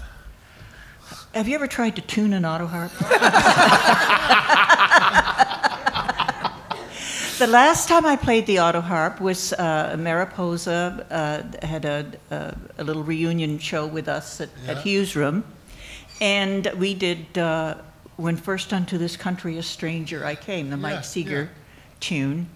Have 1.32 1.48
you 1.48 1.54
ever 1.54 1.66
tried 1.66 1.96
to 1.96 2.02
tune 2.02 2.34
an 2.34 2.44
auto 2.44 2.66
harp? 2.66 2.92
the 7.38 7.46
last 7.46 7.88
time 7.88 8.04
I 8.04 8.16
played 8.16 8.44
the 8.44 8.60
auto 8.60 8.82
harp 8.82 9.18
was 9.18 9.54
uh, 9.54 9.96
Mariposa 9.98 11.06
uh, 11.10 11.66
had 11.66 11.86
a, 11.86 12.12
a, 12.30 12.54
a 12.76 12.84
little 12.84 13.02
reunion 13.02 13.58
show 13.58 13.86
with 13.86 14.08
us 14.08 14.42
at, 14.42 14.50
at 14.66 14.84
Hugh's 14.84 15.16
Room, 15.16 15.42
and 16.20 16.70
we 16.76 16.92
did 16.92 17.38
uh, 17.38 17.76
"When 18.16 18.36
First 18.36 18.74
Unto 18.74 18.98
This 18.98 19.16
Country 19.16 19.56
a 19.56 19.62
Stranger 19.62 20.26
I 20.26 20.34
Came," 20.34 20.68
the 20.68 20.76
Mike 20.76 21.02
Seeger 21.02 21.44
yeah. 21.44 21.48
tune. 22.00 22.50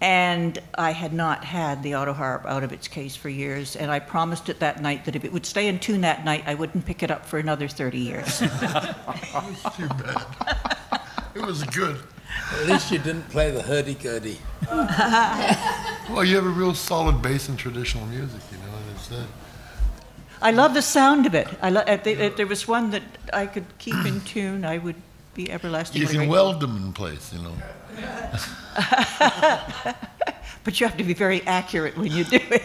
And 0.00 0.58
I 0.76 0.92
had 0.92 1.12
not 1.12 1.44
had 1.44 1.82
the 1.82 1.96
auto 1.96 2.12
harp 2.12 2.46
out 2.46 2.62
of 2.62 2.72
its 2.72 2.86
case 2.86 3.16
for 3.16 3.28
years, 3.28 3.74
and 3.74 3.90
I 3.90 3.98
promised 3.98 4.48
it 4.48 4.60
that 4.60 4.80
night 4.80 5.04
that 5.06 5.16
if 5.16 5.24
it 5.24 5.32
would 5.32 5.44
stay 5.44 5.66
in 5.66 5.80
tune 5.80 6.02
that 6.02 6.24
night, 6.24 6.44
I 6.46 6.54
wouldn't 6.54 6.86
pick 6.86 7.02
it 7.02 7.10
up 7.10 7.26
for 7.26 7.38
another 7.38 7.66
30 7.68 7.98
years. 7.98 8.40
It 8.50 8.52
was 9.34 9.76
too 9.76 9.88
bad. 9.88 10.26
it 11.34 11.42
was 11.42 11.62
good. 11.64 11.98
At 12.60 12.66
least 12.66 12.90
you 12.92 12.98
didn't 12.98 13.28
play 13.30 13.50
the 13.50 13.62
hurdy-gurdy. 13.62 14.38
Well, 16.10 16.24
you 16.24 16.36
have 16.36 16.46
a 16.46 16.48
real 16.48 16.74
solid 16.74 17.20
base 17.20 17.48
in 17.50 17.56
traditional 17.56 18.06
music, 18.06 18.40
you 18.50 18.56
know, 18.58 18.64
and 18.74 18.96
it's 18.96 19.12
uh, 19.12 19.26
I 20.40 20.52
love 20.52 20.72
the 20.72 20.80
sound 20.80 21.26
of 21.26 21.34
it. 21.34 21.46
I 21.60 21.68
lo- 21.68 21.82
if, 21.86 22.02
they, 22.04 22.12
if 22.14 22.36
there 22.36 22.46
was 22.46 22.66
one 22.66 22.90
that 22.92 23.02
I 23.32 23.44
could 23.46 23.66
keep 23.78 23.94
in 24.06 24.20
tune, 24.22 24.64
I 24.64 24.78
would 24.78 24.96
be 25.34 25.50
everlastingly 25.50 26.00
you 26.00 26.06
can 26.08 26.16
grateful. 26.18 26.32
weld 26.32 26.60
them 26.60 26.76
in 26.78 26.92
place, 26.94 27.30
you 27.32 27.42
know. 27.42 27.52
But 30.68 30.78
you 30.80 30.86
have 30.86 30.98
to 30.98 31.04
be 31.04 31.14
very 31.14 31.40
accurate 31.46 31.96
when 31.96 32.12
you 32.12 32.24
do 32.24 32.38
it. 32.50 32.62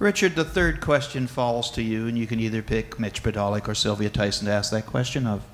Richard, 0.00 0.34
the 0.34 0.44
third 0.44 0.80
question 0.80 1.28
falls 1.28 1.70
to 1.70 1.80
you, 1.80 2.08
and 2.08 2.18
you 2.18 2.26
can 2.26 2.40
either 2.40 2.60
pick 2.60 2.98
Mitch 2.98 3.22
Podolak 3.22 3.68
or 3.68 3.74
Sylvia 3.76 4.10
Tyson 4.10 4.46
to 4.46 4.52
ask 4.52 4.72
that 4.72 4.84
question 4.84 5.28
of. 5.28 5.44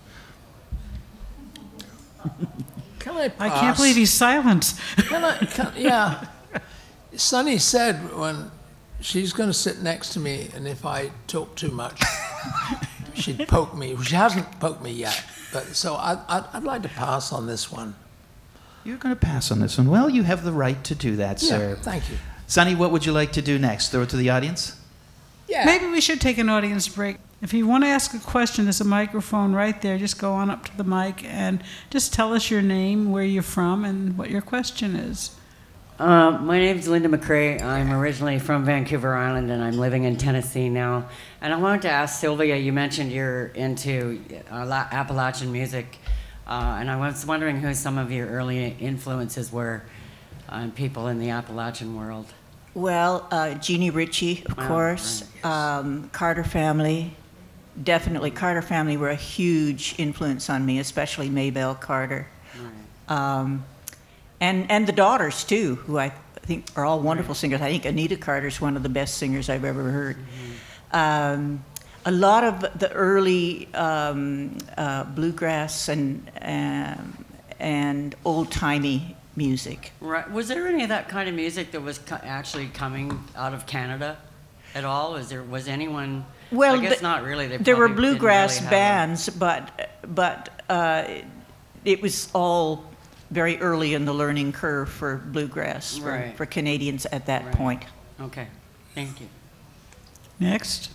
Can 2.98 3.14
I 3.14 3.28
pass? 3.28 3.40
I 3.40 3.60
can't 3.60 3.76
believe 3.76 3.96
he's 3.96 4.10
silent. 4.10 4.72
Can 4.96 5.22
I, 5.22 5.36
can, 5.36 5.70
yeah. 5.76 6.28
Sonny 7.14 7.58
said 7.58 8.16
when 8.16 8.50
she's 9.02 9.34
going 9.34 9.50
to 9.50 9.54
sit 9.54 9.82
next 9.82 10.14
to 10.14 10.18
me, 10.18 10.48
and 10.54 10.66
if 10.66 10.86
I 10.86 11.10
talk 11.26 11.56
too 11.56 11.72
much, 11.72 12.00
she'd 13.14 13.46
poke 13.48 13.76
me. 13.76 13.94
She 14.02 14.14
hasn't 14.14 14.60
poked 14.60 14.82
me 14.82 14.92
yet, 14.92 15.22
but 15.52 15.64
so 15.76 15.96
I, 15.96 16.14
I, 16.26 16.44
I'd 16.54 16.64
like 16.64 16.80
to 16.84 16.88
pass 16.88 17.34
on 17.34 17.46
this 17.46 17.70
one. 17.70 17.96
You're 18.86 18.98
going 18.98 19.14
to 19.14 19.20
pass 19.20 19.50
on 19.50 19.58
this 19.58 19.78
one. 19.78 19.90
Well, 19.90 20.08
you 20.08 20.22
have 20.22 20.44
the 20.44 20.52
right 20.52 20.82
to 20.84 20.94
do 20.94 21.16
that, 21.16 21.40
sir. 21.40 21.76
Thank 21.82 22.08
you. 22.08 22.18
Sonny, 22.46 22.76
what 22.76 22.92
would 22.92 23.04
you 23.04 23.10
like 23.10 23.32
to 23.32 23.42
do 23.42 23.58
next? 23.58 23.88
Throw 23.88 24.02
it 24.02 24.10
to 24.10 24.16
the 24.16 24.30
audience? 24.30 24.80
Yeah. 25.48 25.64
Maybe 25.64 25.86
we 25.86 26.00
should 26.00 26.20
take 26.20 26.38
an 26.38 26.48
audience 26.48 26.86
break. 26.86 27.16
If 27.42 27.52
you 27.52 27.66
want 27.66 27.82
to 27.82 27.88
ask 27.88 28.14
a 28.14 28.20
question, 28.20 28.64
there's 28.64 28.80
a 28.80 28.84
microphone 28.84 29.52
right 29.54 29.80
there. 29.82 29.98
Just 29.98 30.20
go 30.20 30.32
on 30.34 30.50
up 30.50 30.64
to 30.66 30.76
the 30.76 30.84
mic 30.84 31.24
and 31.24 31.64
just 31.90 32.14
tell 32.14 32.32
us 32.32 32.48
your 32.48 32.62
name, 32.62 33.10
where 33.10 33.24
you're 33.24 33.42
from, 33.42 33.84
and 33.84 34.16
what 34.16 34.30
your 34.30 34.40
question 34.40 34.94
is. 34.94 35.36
Uh, 35.98 36.32
my 36.42 36.60
is 36.60 36.86
Linda 36.86 37.08
McCrae. 37.08 37.60
I'm 37.60 37.92
originally 37.92 38.38
from 38.38 38.64
Vancouver 38.64 39.14
Island 39.14 39.50
and 39.50 39.62
I'm 39.62 39.78
living 39.78 40.04
in 40.04 40.16
Tennessee 40.16 40.68
now. 40.68 41.08
And 41.40 41.54
I 41.54 41.56
wanted 41.56 41.82
to 41.82 41.90
ask 41.90 42.20
Sylvia, 42.20 42.56
you 42.56 42.72
mentioned 42.72 43.10
you're 43.10 43.46
into 43.46 44.20
uh, 44.50 44.86
Appalachian 44.92 45.50
music. 45.50 45.98
Uh, 46.46 46.76
and 46.78 46.90
I 46.90 46.96
was 46.96 47.26
wondering 47.26 47.60
who 47.60 47.74
some 47.74 47.98
of 47.98 48.12
your 48.12 48.28
early 48.28 48.76
influences 48.78 49.50
were 49.50 49.82
on 50.48 50.70
people 50.70 51.08
in 51.08 51.18
the 51.18 51.30
Appalachian 51.30 51.96
world. 51.96 52.26
Well, 52.74 53.26
uh, 53.30 53.54
Jeannie 53.54 53.90
Ritchie, 53.90 54.44
of 54.46 54.58
Oh, 54.58 54.66
course, 54.66 55.24
um, 55.42 56.08
Carter 56.12 56.44
family. 56.44 57.16
Definitely, 57.82 58.30
Carter 58.30 58.62
family 58.62 58.96
were 58.96 59.08
a 59.10 59.14
huge 59.16 59.94
influence 59.98 60.48
on 60.48 60.64
me, 60.64 60.78
especially 60.78 61.28
Maybelle 61.30 61.74
Carter. 61.74 62.26
Um, 63.08 63.64
and, 64.40 64.70
and 64.70 64.86
the 64.86 64.92
daughters, 64.92 65.44
too, 65.44 65.76
who 65.76 65.98
I 65.98 66.10
think 66.42 66.66
are 66.76 66.84
all 66.84 67.00
wonderful 67.00 67.34
singers. 67.34 67.60
I 67.60 67.70
think 67.70 67.84
Anita 67.84 68.16
Carter's 68.16 68.60
one 68.60 68.76
of 68.76 68.82
the 68.82 68.88
best 68.88 69.18
singers 69.18 69.48
I've 69.48 69.64
ever 69.64 69.82
heard. 69.90 70.16
Um, 70.92 71.64
a 72.06 72.10
lot 72.12 72.44
of 72.44 72.60
the 72.78 72.90
early 72.92 73.68
um, 73.74 74.56
uh, 74.78 75.04
bluegrass 75.04 75.88
and, 75.88 76.22
um, 76.40 77.24
and 77.58 78.14
old 78.24 78.50
timey 78.50 79.16
music. 79.34 79.92
Right. 80.00 80.30
Was 80.30 80.48
there 80.48 80.66
any 80.68 80.82
of 80.84 80.88
that 80.90 81.08
kind 81.08 81.28
of 81.28 81.34
music 81.34 81.72
that 81.72 81.82
was 81.82 81.98
co- 81.98 82.20
actually 82.22 82.68
coming 82.68 83.22
out 83.36 83.52
of 83.54 83.66
Canada 83.66 84.16
at 84.74 84.84
all? 84.84 85.12
Was 85.14 85.28
there 85.28 85.42
was 85.42 85.66
anyone? 85.68 86.24
Well, 86.52 86.78
I 86.78 86.80
guess 86.82 86.98
the- 86.98 87.02
not 87.02 87.24
really. 87.24 87.48
They 87.48 87.56
There 87.58 87.76
were 87.76 87.88
bluegrass 87.88 88.60
really 88.60 88.64
have 88.64 88.72
a- 88.72 88.76
bands, 88.76 89.28
but 89.28 89.90
but 90.06 90.62
uh, 90.70 91.04
it 91.84 92.00
was 92.00 92.30
all 92.32 92.84
very 93.32 93.58
early 93.58 93.94
in 93.94 94.04
the 94.04 94.14
learning 94.14 94.52
curve 94.52 94.88
for 94.88 95.16
bluegrass 95.16 95.98
for, 95.98 96.10
Right. 96.10 96.36
for 96.36 96.46
Canadians 96.46 97.04
at 97.06 97.26
that 97.26 97.44
Right. 97.44 97.54
point. 97.54 97.82
Okay. 98.20 98.46
Thank 98.94 99.20
you. 99.20 99.26
Next. 100.38 100.90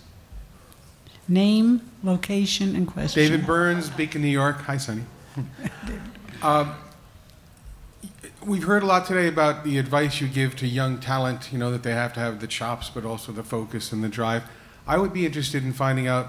Name, 1.28 1.82
location, 2.02 2.74
and 2.74 2.86
question. 2.86 3.22
David 3.22 3.46
Burns, 3.46 3.88
Beacon, 3.90 4.22
New 4.22 4.28
York. 4.28 4.58
Hi, 4.62 4.76
Sonny. 4.76 5.02
Um, 6.42 6.74
We've 8.44 8.64
heard 8.64 8.82
a 8.82 8.86
lot 8.86 9.06
today 9.06 9.28
about 9.28 9.62
the 9.62 9.78
advice 9.78 10.20
you 10.20 10.26
give 10.26 10.56
to 10.56 10.66
young 10.66 10.98
talent, 10.98 11.52
you 11.52 11.58
know, 11.58 11.70
that 11.70 11.84
they 11.84 11.92
have 11.92 12.12
to 12.14 12.20
have 12.20 12.40
the 12.40 12.48
chops, 12.48 12.90
but 12.90 13.04
also 13.04 13.30
the 13.30 13.44
focus 13.44 13.92
and 13.92 14.02
the 14.02 14.08
drive. 14.08 14.42
I 14.84 14.98
would 14.98 15.12
be 15.12 15.24
interested 15.24 15.62
in 15.62 15.72
finding 15.72 16.08
out 16.08 16.26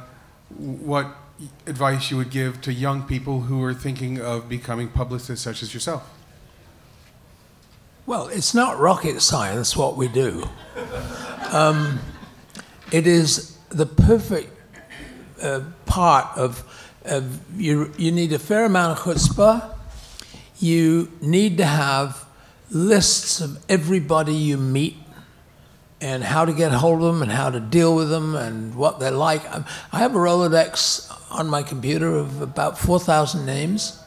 what 0.50 1.08
advice 1.66 2.12
you 2.12 2.18
would 2.18 2.30
give 2.30 2.62
to 2.62 2.74
young 2.74 3.02
people 3.02 3.42
who 3.42 3.64
are 3.64 3.74
thinking 3.74 4.22
of 4.22 4.48
becoming 4.48 4.90
publicists 4.90 5.44
such 5.44 5.64
as 5.64 5.74
yourself. 5.74 6.08
Well, 8.06 8.28
it's 8.28 8.54
not 8.54 8.80
rocket 8.80 9.20
science 9.20 9.76
what 9.76 9.98
we 9.98 10.08
do. 10.08 10.48
Um, 11.52 12.00
it 12.92 13.08
is 13.08 13.58
the 13.70 13.88
perfect 13.88 14.52
uh, 14.52 14.53
part 15.86 16.38
of, 16.38 16.64
of 17.06 17.40
you, 17.60 17.92
you 17.98 18.12
need 18.12 18.34
a 18.34 18.40
fair 18.40 18.66
amount 18.66 18.98
of 18.98 19.04
chutzpah. 19.04 19.76
You 20.60 21.12
need 21.22 21.58
to 21.58 21.66
have 21.66 22.26
lists 22.70 23.42
of 23.42 23.64
everybody 23.70 24.34
you 24.34 24.58
meet 24.58 24.96
and 26.04 26.24
how 26.24 26.44
to 26.44 26.52
get 26.52 26.72
hold 26.72 27.02
of 27.02 27.14
them 27.14 27.22
and 27.22 27.32
how 27.32 27.50
to 27.50 27.62
deal 27.62 27.96
with 27.96 28.10
them 28.10 28.36
and 28.36 28.76
what 28.76 29.00
they're 29.00 29.12
like. 29.12 29.42
Um, 29.54 29.66
I 29.92 30.00
have 30.00 30.16
a 30.16 30.18
Rolodex 30.18 31.10
on 31.32 31.48
my 31.48 31.64
computer 31.64 32.16
of 32.16 32.42
about 32.42 32.78
4,000 32.78 33.46
names, 33.46 34.04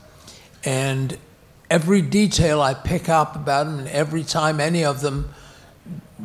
and 0.64 1.16
every 1.70 2.02
detail 2.02 2.60
I 2.60 2.74
pick 2.74 3.08
up 3.08 3.34
about 3.34 3.66
them, 3.66 3.78
and 3.78 3.88
every 3.88 4.24
time 4.24 4.60
any 4.60 4.84
of 4.84 5.00
them 5.00 5.30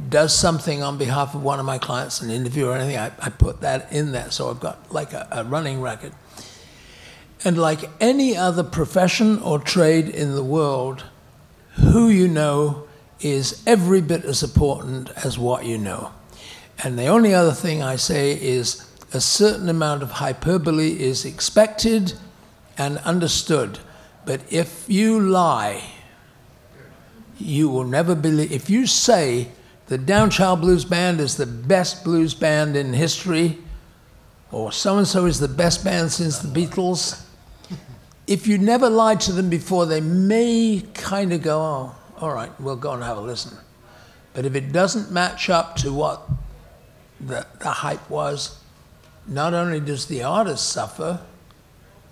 does 0.10 0.34
something 0.34 0.82
on 0.82 0.98
behalf 0.98 1.36
of 1.36 1.44
one 1.44 1.60
of 1.60 1.66
my 1.66 1.78
clients, 1.78 2.22
an 2.22 2.30
interview 2.30 2.68
or 2.68 2.76
anything, 2.76 2.98
I, 2.98 3.12
I 3.20 3.30
put 3.30 3.62
that 3.62 3.92
in 3.92 4.12
there. 4.12 4.32
So 4.32 4.50
I've 4.50 4.60
got 4.60 4.92
like 4.92 5.14
a, 5.14 5.28
a 5.32 5.44
running 5.44 5.82
record. 5.82 6.14
And 7.44 7.58
like 7.58 7.90
any 8.00 8.38
other 8.38 8.64
profession 8.64 9.40
or 9.40 9.60
trade 9.60 10.08
in 10.08 10.36
the 10.36 10.44
world, 10.44 11.04
who 11.74 12.10
you 12.10 12.28
know 12.28 12.88
is 13.20 13.62
every 13.68 14.02
bit 14.02 14.24
as 14.24 14.44
important 14.44 15.10
as 15.26 15.38
what 15.38 15.66
you 15.66 15.78
know. 15.78 16.12
And 16.84 16.98
the 16.98 17.08
only 17.08 17.34
other 17.34 17.52
thing 17.52 17.84
I 17.84 17.96
say 17.96 18.32
is 18.32 18.88
a 19.14 19.22
certain 19.22 19.70
amount 19.70 20.04
of 20.04 20.12
hyperbole 20.12 21.00
is 21.00 21.26
expected 21.26 22.14
and 22.78 22.98
understood. 23.00 23.80
But 24.26 24.42
if 24.50 24.86
you 24.88 25.20
lie, 25.20 25.84
you 27.38 27.70
will 27.70 27.84
never 27.84 28.16
believe. 28.16 28.52
If 28.52 28.70
you 28.70 28.88
say 28.88 29.50
the 29.92 30.00
Downchild 30.00 30.62
Blues 30.62 30.86
Band 30.86 31.20
is 31.20 31.36
the 31.36 31.46
best 31.46 32.06
blues 32.06 32.34
band 32.34 32.78
in 32.78 32.94
history, 32.94 33.58
or 34.50 34.72
so 34.72 34.98
and 34.98 35.06
so 35.06 35.26
is 35.26 35.38
the 35.38 35.50
best 35.50 35.84
band 35.84 36.14
since 36.14 36.40
the 36.40 36.48
Beatles, 36.48 37.26
if 38.26 38.48
you 38.48 38.58
never 38.58 38.90
lied 38.90 39.20
to 39.20 39.34
them 39.34 39.50
before, 39.50 39.86
they 39.86 40.00
may 40.00 40.82
kind 40.94 41.34
of 41.34 41.42
go, 41.42 41.60
oh, 41.60 41.96
all 42.22 42.34
right, 42.34 42.58
we'll 42.58 42.78
go 42.78 42.94
and 42.94 43.04
have 43.04 43.18
a 43.18 43.20
listen. 43.20 43.58
But 44.34 44.46
if 44.46 44.56
it 44.56 44.72
doesn't 44.72 45.12
match 45.12 45.50
up 45.50 45.76
to 45.80 45.92
what 45.92 46.22
the, 47.20 47.46
the 47.60 47.72
hype 47.72 48.10
was, 48.10 48.64
not 49.28 49.54
only 49.54 49.82
does 49.82 50.06
the 50.06 50.24
artist 50.24 50.70
suffer, 50.70 51.20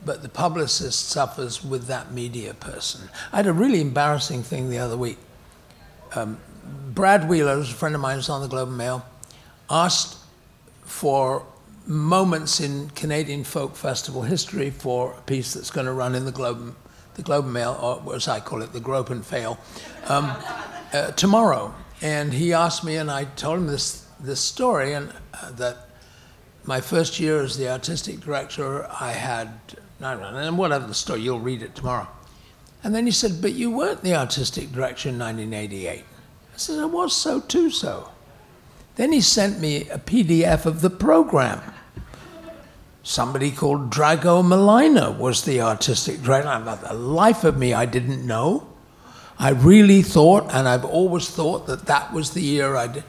but 0.04 0.22
the 0.22 0.28
publicist 0.28 1.08
suffers 1.08 1.64
with 1.64 1.88
that 1.88 2.12
media 2.12 2.56
person. 2.56 3.08
I 3.32 3.38
had 3.38 3.48
a 3.48 3.54
really 3.54 3.80
embarrassing 3.80 4.44
thing 4.44 4.70
the 4.70 4.80
other 4.80 4.98
week. 4.98 5.18
Um, 6.14 6.40
Brad 6.94 7.30
Wheeler, 7.30 7.56
who's 7.56 7.72
a 7.72 7.76
friend 7.76 7.96
of 7.96 8.02
mine, 8.02 8.16
who's 8.16 8.30
on 8.30 8.42
the 8.42 8.48
Globe 8.48 8.70
and 8.70 8.78
Mail, 8.78 9.06
asked 9.70 10.18
for 10.84 11.46
moments 11.86 12.60
in 12.60 12.90
Canadian 12.92 13.44
folk 13.44 13.76
festival 13.76 14.22
history 14.22 14.70
for 14.70 15.14
a 15.14 15.22
piece 15.22 15.54
that's 15.54 15.72
going 15.72 15.86
to 15.86 15.94
run 15.94 16.16
in 16.16 16.26
the 16.26 16.32
Globe, 16.32 16.76
the 17.16 17.22
Globe 17.22 17.46
and 17.46 17.54
Mail, 17.54 18.02
or 18.06 18.16
as 18.16 18.28
I 18.28 18.40
call 18.40 18.62
it, 18.62 18.74
the 18.74 18.80
Grope 18.80 19.10
and 19.10 19.26
Fail, 19.26 19.58
um, 20.08 20.32
uh, 20.94 21.12
tomorrow. 21.12 21.74
And 22.02 22.34
he 22.34 22.54
asked 22.54 22.84
me, 22.84 22.96
and 22.96 23.10
I 23.10 23.26
told 23.26 23.60
him 23.60 23.68
this 23.68 24.06
this 24.20 24.40
story, 24.40 24.94
and 24.94 25.14
uh, 25.34 25.52
that 25.52 25.78
my 26.66 26.82
first 26.82 27.20
year 27.20 27.42
as 27.42 27.58
the 27.58 27.70
artistic 27.70 28.20
director, 28.20 28.86
I 29.00 29.12
had, 29.12 29.50
and 30.00 30.58
whatever 30.58 30.86
the 30.86 30.94
story, 30.94 31.22
you'll 31.22 31.40
read 31.40 31.62
it 31.62 31.76
tomorrow. 31.76 32.08
And 32.84 32.94
then 32.94 33.06
he 33.06 33.12
said, 33.12 33.42
But 33.42 33.54
you 33.54 33.72
weren't 33.72 34.02
the 34.02 34.16
artistic 34.16 34.72
director 34.72 35.10
in 35.10 35.20
1988. 35.20 36.04
Said, 36.60 36.80
I 36.80 36.86
was 36.86 37.16
so 37.16 37.40
too 37.40 37.70
so. 37.70 38.10
Then 38.96 39.14
he 39.14 39.22
sent 39.22 39.62
me 39.62 39.88
a 39.90 39.98
PDF 39.98 40.66
of 40.66 40.82
the 40.82 40.90
program. 40.90 41.62
Somebody 43.02 43.50
called 43.50 43.90
Drago 43.90 44.44
Malina 44.44 45.18
was 45.18 45.46
the 45.46 45.62
artistic 45.62 46.22
director. 46.22 46.78
The 46.86 46.94
life 46.94 47.46
of 47.46 47.58
me, 47.58 47.74
I 47.74 47.86
didn't 47.86 48.28
know. 48.28 48.68
I 49.40 49.52
really 49.52 50.02
thought, 50.02 50.54
and 50.54 50.68
I've 50.68 50.84
always 50.84 51.30
thought 51.30 51.66
that 51.68 51.86
that 51.86 52.12
was 52.12 52.32
the 52.32 52.42
year 52.42 52.76
I 52.76 52.88
did. 52.88 53.06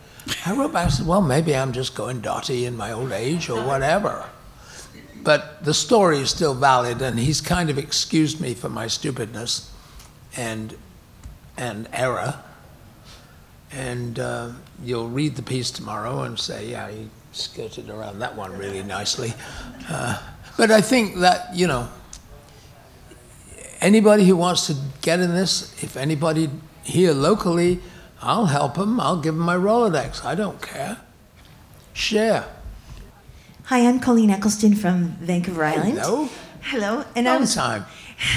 I 0.46 0.54
wrote 0.54 0.72
back 0.72 0.84
and 0.84 0.92
said, 0.92 1.06
well, 1.08 1.20
maybe 1.20 1.56
I'm 1.56 1.72
just 1.72 1.96
going 1.96 2.20
dotty 2.20 2.66
in 2.66 2.76
my 2.76 2.92
old 2.92 3.10
age 3.10 3.50
or 3.50 3.60
whatever. 3.66 4.28
But 5.24 5.64
the 5.64 5.74
story 5.74 6.18
is 6.18 6.30
still 6.30 6.54
valid, 6.54 7.02
and 7.02 7.18
he's 7.18 7.40
kind 7.40 7.68
of 7.68 7.78
excused 7.78 8.40
me 8.40 8.54
for 8.54 8.68
my 8.68 8.86
stupidness 8.86 9.72
and, 10.36 10.76
and 11.56 11.88
error. 11.92 12.44
And 13.72 14.18
uh, 14.18 14.50
you'll 14.82 15.08
read 15.08 15.36
the 15.36 15.42
piece 15.42 15.70
tomorrow 15.70 16.22
and 16.22 16.38
say, 16.38 16.70
yeah, 16.70 16.90
he 16.90 17.08
skirted 17.32 17.88
around 17.88 18.18
that 18.18 18.36
one 18.36 18.56
really 18.56 18.82
nicely. 18.82 19.32
Uh, 19.88 20.20
but 20.56 20.70
I 20.70 20.80
think 20.80 21.16
that, 21.16 21.54
you 21.54 21.66
know, 21.66 21.88
anybody 23.80 24.24
who 24.24 24.36
wants 24.36 24.66
to 24.66 24.76
get 25.02 25.20
in 25.20 25.34
this, 25.34 25.72
if 25.82 25.96
anybody 25.96 26.50
here 26.82 27.12
locally, 27.12 27.80
I'll 28.20 28.46
help 28.46 28.74
them. 28.74 29.00
I'll 29.00 29.20
give 29.20 29.34
them 29.34 29.44
my 29.44 29.56
Rolodex. 29.56 30.24
I 30.24 30.34
don't 30.34 30.60
care. 30.60 30.98
Share. 31.92 32.46
Hi, 33.64 33.86
I'm 33.86 34.00
Colleen 34.00 34.30
Eccleston 34.30 34.74
from 34.74 35.16
Vancouver 35.20 35.64
Island. 35.64 35.98
Hello. 35.98 36.28
Hello. 36.62 37.04
And 37.14 37.26
Long 37.26 37.36
I 37.36 37.40
was, 37.40 37.54
time. 37.54 37.86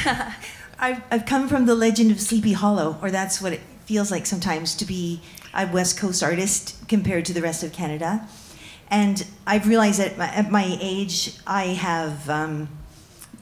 I've, 0.80 1.01
I've 1.11 1.26
come 1.26 1.47
from 1.47 1.65
the 1.65 1.76
legend 1.76 2.11
of 2.11 2.22
Sleepy 2.22 2.53
Hollow, 2.53 2.97
or 3.01 3.10
that's 3.10 3.41
what 3.41 3.53
it 3.53 3.61
feels 3.85 4.11
like 4.11 4.26
sometimes 4.26 4.76
to 4.76 4.85
be 4.85 5.22
a 5.53 5.68
West 5.68 5.97
Coast 5.97 6.23
artist 6.23 6.88
compared 6.88 7.26
to 7.26 7.34
the 7.34 7.41
rest 7.41 7.64
of 7.64 7.72
Canada. 7.72 8.27
And 8.89 9.26
I've 9.45 9.68
realized 9.68 9.99
that 9.99 10.18
at 10.19 10.51
my, 10.51 10.77
age, 10.80 11.35
I 11.47 11.65
have 11.65 12.30
um, 12.30 12.69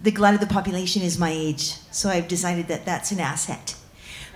the 0.02 0.12
glut 0.12 0.34
of 0.34 0.40
the 0.40 0.48
population 0.48 1.02
is 1.02 1.18
my 1.18 1.30
age. 1.30 1.76
So 1.92 2.10
I've 2.10 2.28
decided 2.28 2.68
that 2.68 2.86
that's 2.86 3.12
an 3.12 3.20
asset. 3.20 3.76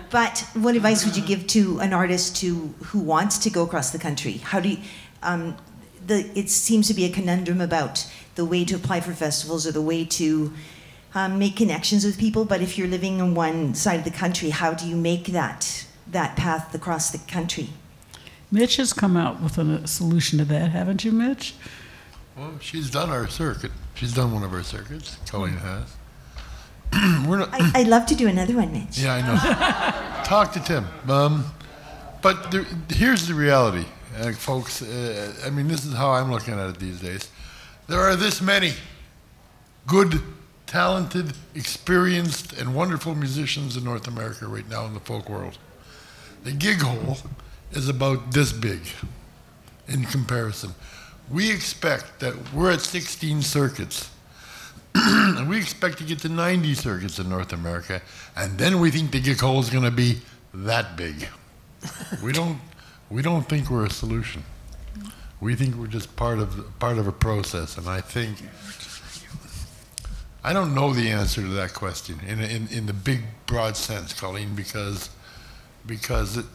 But 0.09 0.45
what 0.53 0.75
advice 0.75 1.05
would 1.05 1.17
you 1.17 1.23
give 1.23 1.47
to 1.47 1.79
an 1.79 1.93
artist 1.93 2.35
to, 2.37 2.73
who 2.85 2.99
wants 2.99 3.37
to 3.39 3.49
go 3.49 3.63
across 3.63 3.91
the 3.91 3.99
country? 3.99 4.33
How 4.33 4.59
do 4.59 4.69
you, 4.69 4.77
um, 5.23 5.57
the, 6.05 6.29
it 6.37 6.49
seems 6.49 6.87
to 6.87 6.93
be 6.93 7.05
a 7.05 7.09
conundrum 7.09 7.61
about 7.61 8.09
the 8.35 8.45
way 8.45 8.65
to 8.65 8.75
apply 8.75 8.99
for 8.99 9.13
festivals 9.13 9.65
or 9.65 9.71
the 9.71 9.81
way 9.81 10.05
to 10.05 10.53
um, 11.15 11.39
make 11.39 11.55
connections 11.55 12.05
with 12.05 12.19
people. 12.19 12.45
But 12.45 12.61
if 12.61 12.77
you're 12.77 12.87
living 12.87 13.21
on 13.21 13.33
one 13.33 13.73
side 13.73 13.99
of 13.99 14.03
the 14.03 14.11
country, 14.11 14.49
how 14.49 14.73
do 14.73 14.87
you 14.87 14.95
make 14.95 15.27
that 15.27 15.87
that 16.07 16.35
path 16.35 16.73
across 16.73 17.11
the 17.11 17.17
country? 17.19 17.69
Mitch 18.51 18.77
has 18.77 18.93
come 18.93 19.17
out 19.17 19.41
with 19.41 19.57
a 19.57 19.87
solution 19.87 20.39
to 20.39 20.45
that, 20.45 20.71
haven't 20.71 21.03
you, 21.03 21.11
Mitch? 21.11 21.55
Well, 22.37 22.53
she's 22.59 22.89
done 22.89 23.09
our 23.09 23.27
circuit. 23.27 23.71
She's 23.95 24.13
done 24.13 24.33
one 24.33 24.43
of 24.43 24.53
our 24.53 24.63
circuits. 24.63 25.17
Colleen 25.29 25.57
has. 25.57 25.95
We're 27.27 27.39
not. 27.39 27.49
I, 27.53 27.81
I'd 27.81 27.87
love 27.87 28.05
to 28.07 28.15
do 28.15 28.27
another 28.27 28.55
one, 28.55 28.71
Mitch. 28.71 28.97
Yeah, 28.97 29.15
I 29.15 29.21
know. 29.21 30.23
Talk 30.23 30.53
to 30.53 30.59
Tim. 30.59 30.85
Um, 31.09 31.45
but 32.21 32.51
there, 32.51 32.65
here's 32.89 33.27
the 33.27 33.33
reality, 33.33 33.85
uh, 34.17 34.31
folks. 34.33 34.81
Uh, 34.81 35.33
I 35.45 35.49
mean, 35.49 35.67
this 35.67 35.85
is 35.85 35.93
how 35.93 36.11
I'm 36.11 36.31
looking 36.31 36.53
at 36.55 36.69
it 36.69 36.79
these 36.79 36.99
days. 36.99 37.29
There 37.87 37.99
are 37.99 38.15
this 38.15 38.41
many 38.41 38.73
good, 39.87 40.21
talented, 40.65 41.33
experienced, 41.53 42.53
and 42.53 42.75
wonderful 42.75 43.15
musicians 43.15 43.77
in 43.77 43.83
North 43.83 44.07
America 44.07 44.47
right 44.47 44.67
now 44.67 44.85
in 44.85 44.93
the 44.93 44.99
folk 44.99 45.29
world. 45.29 45.57
The 46.45 46.51
gig 46.51 46.79
hole 46.79 47.17
is 47.71 47.89
about 47.89 48.31
this 48.31 48.53
big 48.53 48.81
in 49.87 50.05
comparison. 50.05 50.75
We 51.31 51.51
expect 51.51 52.19
that 52.19 52.35
we're 52.53 52.71
at 52.71 52.81
16 52.81 53.41
circuits. 53.41 54.11
and 54.93 55.49
we 55.49 55.57
expect 55.57 55.97
to 55.97 56.03
get 56.03 56.19
to 56.19 56.29
90 56.29 56.75
circuits 56.75 57.17
in 57.17 57.29
North 57.29 57.51
America, 57.51 57.99
and 58.35 58.59
then 58.59 58.79
we 58.79 58.91
think 58.91 59.09
the 59.09 59.19
gig 59.19 59.39
hole 59.39 59.59
is 59.59 59.71
going 59.71 59.85
to 59.85 59.91
be 59.91 60.21
that 60.53 60.95
big. 60.95 61.27
we 62.23 62.31
don't 62.31 62.59
we 63.09 63.23
don't 63.23 63.49
think 63.49 63.71
we're 63.71 63.85
a 63.85 63.89
solution. 63.89 64.43
We 65.41 65.55
think 65.55 65.75
we're 65.75 65.87
just 65.87 66.15
part 66.15 66.37
of 66.37 66.57
the, 66.57 66.63
part 66.77 66.99
of 66.99 67.07
a 67.07 67.11
process, 67.11 67.75
and 67.75 67.89
I 67.89 68.01
think 68.01 68.37
I 70.43 70.53
don't 70.53 70.75
know 70.75 70.93
the 70.93 71.09
answer 71.09 71.41
to 71.41 71.47
that 71.47 71.73
question 71.73 72.19
in 72.27 72.39
in, 72.39 72.67
in 72.67 72.85
the 72.85 72.93
big 72.93 73.21
broad 73.47 73.75
sense, 73.75 74.13
Colleen, 74.13 74.53
because 74.55 75.09
because 75.85 76.37
it, 76.37 76.45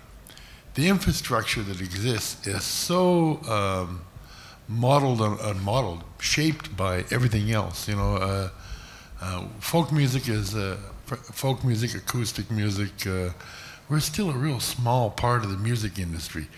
the 0.74 0.88
infrastructure 0.88 1.62
that 1.62 1.80
exists 1.80 2.46
is 2.46 2.62
so 2.62 3.40
um, 3.48 4.00
modeled 4.68 5.20
and, 5.20 5.38
and 5.40 5.62
modeled, 5.62 6.04
shaped 6.18 6.76
by 6.76 7.04
everything 7.10 7.50
else. 7.52 7.88
You 7.88 7.96
know, 7.96 8.16
uh, 8.16 8.50
uh, 9.20 9.44
folk 9.60 9.92
music 9.92 10.28
is 10.28 10.54
uh, 10.54 10.76
folk 11.06 11.64
music, 11.64 11.94
acoustic 11.94 12.50
music. 12.50 13.06
Uh, 13.06 13.30
we're 13.88 14.00
still 14.00 14.30
a 14.30 14.36
real 14.36 14.60
small 14.60 15.10
part 15.10 15.44
of 15.44 15.50
the 15.50 15.58
music 15.58 15.98
industry, 15.98 16.48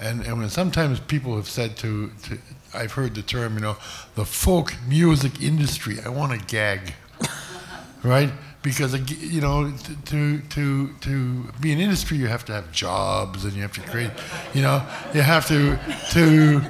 and 0.00 0.22
and 0.22 0.38
when 0.38 0.48
sometimes 0.48 1.00
people 1.00 1.36
have 1.36 1.48
said 1.48 1.76
to, 1.78 2.10
to 2.24 2.38
I've 2.74 2.92
heard 2.92 3.14
the 3.14 3.22
term, 3.22 3.54
you 3.54 3.60
know, 3.60 3.76
the 4.14 4.24
folk 4.24 4.74
music 4.86 5.42
industry. 5.42 5.98
I 6.04 6.08
want 6.08 6.32
to 6.32 6.46
gag, 6.46 6.94
right? 8.02 8.30
Because 8.62 8.92
you 9.22 9.40
know, 9.40 9.72
to 10.06 10.40
to 10.40 10.92
to 11.00 11.44
be 11.60 11.72
an 11.72 11.78
industry, 11.78 12.16
you 12.16 12.26
have 12.26 12.44
to 12.46 12.52
have 12.52 12.72
jobs, 12.72 13.44
and 13.44 13.52
you 13.54 13.62
have 13.62 13.72
to 13.74 13.80
create, 13.82 14.10
you 14.52 14.62
know, 14.62 14.84
you 15.14 15.22
have 15.22 15.46
to 15.46 15.78
to 16.10 16.60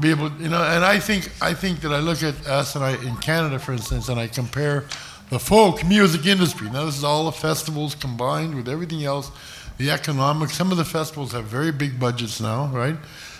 be 0.00 0.10
able, 0.10 0.32
you 0.32 0.48
know. 0.48 0.62
And 0.62 0.84
I 0.84 0.98
think 0.98 1.30
I 1.40 1.54
think 1.54 1.80
that 1.82 1.92
I 1.92 2.00
look 2.00 2.22
at 2.22 2.34
us 2.46 2.74
and 2.74 2.84
I 2.84 2.96
in 3.04 3.16
Canada, 3.16 3.58
for 3.58 3.72
instance, 3.72 4.08
and 4.08 4.18
I 4.18 4.26
compare 4.26 4.84
the 5.30 5.38
folk 5.38 5.84
music 5.86 6.26
industry. 6.26 6.70
Now, 6.70 6.86
this 6.86 6.98
is 6.98 7.04
all 7.04 7.26
the 7.26 7.32
festivals 7.32 7.94
combined 7.94 8.54
with 8.54 8.68
everything 8.68 9.04
else, 9.04 9.30
the 9.76 9.90
economics. 9.90 10.56
Some 10.56 10.72
of 10.72 10.76
the 10.76 10.84
festivals 10.84 11.32
have 11.32 11.44
very 11.44 11.70
big 11.70 12.00
budgets 12.00 12.40
now, 12.40 12.66
right? 12.66 12.96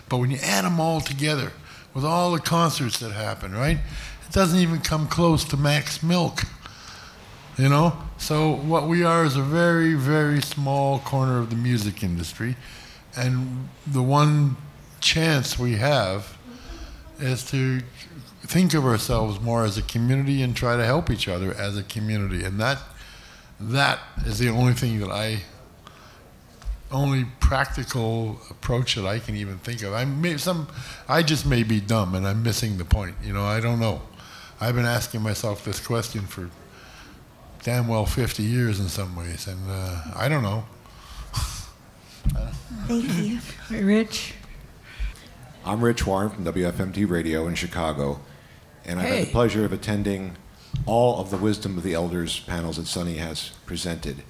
But 0.08 0.18
when 0.18 0.30
you 0.30 0.38
add 0.42 0.64
them 0.64 0.80
all 0.80 1.00
together, 1.00 1.52
with 1.94 2.04
all 2.04 2.32
the 2.32 2.40
concerts 2.40 2.98
that 3.00 3.12
happen, 3.12 3.52
right? 3.52 3.78
It 4.28 4.32
doesn't 4.32 4.58
even 4.58 4.80
come 4.80 5.08
close 5.08 5.44
to 5.44 5.56
Mac's 5.56 6.02
Milk. 6.02 6.42
You 7.58 7.68
know? 7.68 7.98
So 8.18 8.54
what 8.54 8.86
we 8.86 9.02
are 9.02 9.24
is 9.24 9.36
a 9.36 9.42
very, 9.42 9.94
very 9.94 10.40
small 10.40 11.00
corner 11.00 11.38
of 11.38 11.50
the 11.50 11.56
music 11.56 12.04
industry. 12.04 12.56
And 13.16 13.68
the 13.84 14.02
one 14.02 14.56
chance 15.00 15.58
we 15.58 15.76
have 15.76 16.38
is 17.18 17.44
to 17.50 17.80
think 18.42 18.74
of 18.74 18.84
ourselves 18.84 19.40
more 19.40 19.64
as 19.64 19.76
a 19.76 19.82
community 19.82 20.40
and 20.40 20.54
try 20.54 20.76
to 20.76 20.84
help 20.84 21.10
each 21.10 21.26
other 21.26 21.52
as 21.52 21.76
a 21.76 21.82
community. 21.82 22.44
And 22.44 22.60
that 22.60 22.78
that 23.60 23.98
is 24.24 24.38
the 24.38 24.48
only 24.48 24.72
thing 24.72 25.00
that 25.00 25.10
I 25.10 25.42
only 26.92 27.26
practical 27.40 28.40
approach 28.48 28.94
that 28.94 29.04
I 29.04 29.18
can 29.18 29.34
even 29.34 29.58
think 29.58 29.82
of. 29.82 29.92
I 29.92 30.04
may 30.04 30.36
some 30.36 30.68
I 31.08 31.22
just 31.22 31.44
may 31.44 31.64
be 31.64 31.80
dumb 31.80 32.14
and 32.14 32.26
I'm 32.26 32.42
missing 32.42 32.78
the 32.78 32.84
point. 32.84 33.16
You 33.22 33.32
know, 33.32 33.44
I 33.44 33.58
don't 33.58 33.80
know. 33.80 34.02
I've 34.60 34.76
been 34.76 34.86
asking 34.86 35.22
myself 35.22 35.64
this 35.64 35.84
question 35.84 36.22
for 36.22 36.50
damn 37.68 37.86
well 37.86 38.06
50 38.06 38.42
years 38.42 38.80
in 38.80 38.88
some 38.88 39.14
ways, 39.14 39.46
and 39.46 39.60
uh, 39.68 40.00
I 40.16 40.26
don't 40.30 40.42
know. 40.42 40.64
Thank 42.86 43.18
you. 43.18 43.40
Rich? 43.84 44.32
I'm 45.66 45.84
Rich 45.84 46.06
Warren 46.06 46.30
from 46.30 46.46
WFMT 46.46 47.06
Radio 47.10 47.46
in 47.46 47.54
Chicago, 47.54 48.20
and 48.86 48.98
I've 48.98 49.08
had 49.10 49.26
the 49.26 49.32
pleasure 49.32 49.66
of 49.66 49.74
attending 49.74 50.38
all 50.86 51.20
of 51.20 51.28
the 51.28 51.36
Wisdom 51.36 51.76
of 51.76 51.82
the 51.82 51.92
Elders 51.92 52.40
panels 52.40 52.78
that 52.78 52.86
Sonny 52.86 53.16
has 53.16 53.50
presented. 53.66 54.22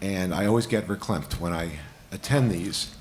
And 0.00 0.32
I 0.32 0.46
always 0.46 0.66
get 0.66 0.88
verklempt 0.88 1.38
when 1.38 1.52
I 1.52 1.72
attend 2.10 2.50
these, 2.50 2.94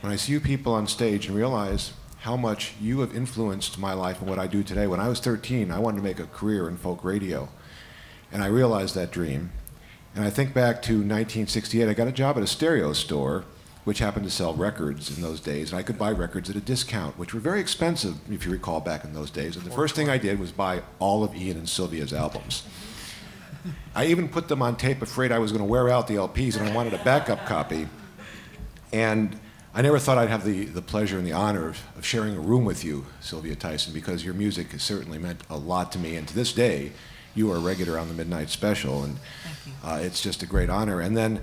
when 0.00 0.10
I 0.10 0.16
see 0.16 0.32
you 0.32 0.40
people 0.40 0.72
on 0.72 0.86
stage 0.86 1.26
and 1.26 1.36
realize 1.36 1.92
how 2.20 2.38
much 2.38 2.72
you 2.80 3.00
have 3.00 3.14
influenced 3.14 3.78
my 3.78 3.92
life 3.92 4.20
and 4.20 4.30
what 4.30 4.38
I 4.38 4.46
do 4.46 4.62
today. 4.62 4.86
When 4.86 5.00
I 5.00 5.08
was 5.10 5.20
13, 5.20 5.70
I 5.70 5.78
wanted 5.80 5.98
to 5.98 6.02
make 6.02 6.18
a 6.18 6.24
career 6.24 6.66
in 6.66 6.78
folk 6.78 7.04
radio, 7.04 7.50
and 8.32 8.42
I 8.42 8.46
realized 8.46 8.94
that 8.94 9.10
dream. 9.10 9.50
And 10.14 10.24
I 10.24 10.30
think 10.30 10.52
back 10.52 10.82
to 10.82 10.92
1968, 10.92 11.88
I 11.88 11.94
got 11.94 12.08
a 12.08 12.12
job 12.12 12.36
at 12.36 12.42
a 12.42 12.46
stereo 12.46 12.92
store, 12.92 13.44
which 13.84 13.98
happened 13.98 14.24
to 14.24 14.30
sell 14.30 14.54
records 14.54 15.14
in 15.14 15.22
those 15.22 15.40
days. 15.40 15.70
And 15.70 15.78
I 15.78 15.82
could 15.82 15.98
buy 15.98 16.10
records 16.12 16.50
at 16.50 16.56
a 16.56 16.60
discount, 16.60 17.18
which 17.18 17.34
were 17.34 17.40
very 17.40 17.60
expensive, 17.60 18.16
if 18.30 18.44
you 18.44 18.52
recall 18.52 18.80
back 18.80 19.04
in 19.04 19.12
those 19.12 19.30
days. 19.30 19.56
And 19.56 19.64
the 19.64 19.70
first 19.70 19.94
thing 19.94 20.08
I 20.08 20.18
did 20.18 20.38
was 20.38 20.52
buy 20.52 20.82
all 20.98 21.24
of 21.24 21.34
Ian 21.34 21.58
and 21.58 21.68
Sylvia's 21.68 22.12
albums. 22.12 22.64
I 23.94 24.06
even 24.06 24.28
put 24.28 24.48
them 24.48 24.62
on 24.62 24.76
tape, 24.76 25.02
afraid 25.02 25.32
I 25.32 25.38
was 25.38 25.52
going 25.52 25.64
to 25.64 25.70
wear 25.70 25.88
out 25.88 26.08
the 26.08 26.16
LPs, 26.16 26.58
and 26.58 26.68
I 26.68 26.74
wanted 26.74 26.94
a 26.94 27.04
backup 27.04 27.46
copy. 27.46 27.88
And 28.92 29.38
I 29.74 29.82
never 29.82 29.98
thought 29.98 30.18
I'd 30.18 30.28
have 30.28 30.44
the, 30.44 30.66
the 30.66 30.82
pleasure 30.82 31.16
and 31.16 31.26
the 31.26 31.32
honor 31.32 31.68
of, 31.68 31.80
of 31.96 32.04
sharing 32.04 32.36
a 32.36 32.40
room 32.40 32.64
with 32.64 32.84
you, 32.84 33.06
Sylvia 33.20 33.56
Tyson, 33.56 33.92
because 33.94 34.24
your 34.24 34.34
music 34.34 34.72
has 34.72 34.82
certainly 34.82 35.18
meant 35.18 35.42
a 35.48 35.56
lot 35.56 35.92
to 35.92 35.98
me. 35.98 36.16
And 36.16 36.28
to 36.28 36.34
this 36.34 36.52
day, 36.52 36.92
you 37.34 37.50
are 37.50 37.56
a 37.56 37.60
regular 37.60 37.98
on 37.98 38.08
the 38.08 38.14
Midnight 38.14 38.50
Special, 38.50 39.04
and 39.04 39.18
uh, 39.82 40.00
it's 40.02 40.20
just 40.20 40.42
a 40.42 40.46
great 40.46 40.70
honor. 40.70 41.00
And 41.00 41.16
then 41.16 41.40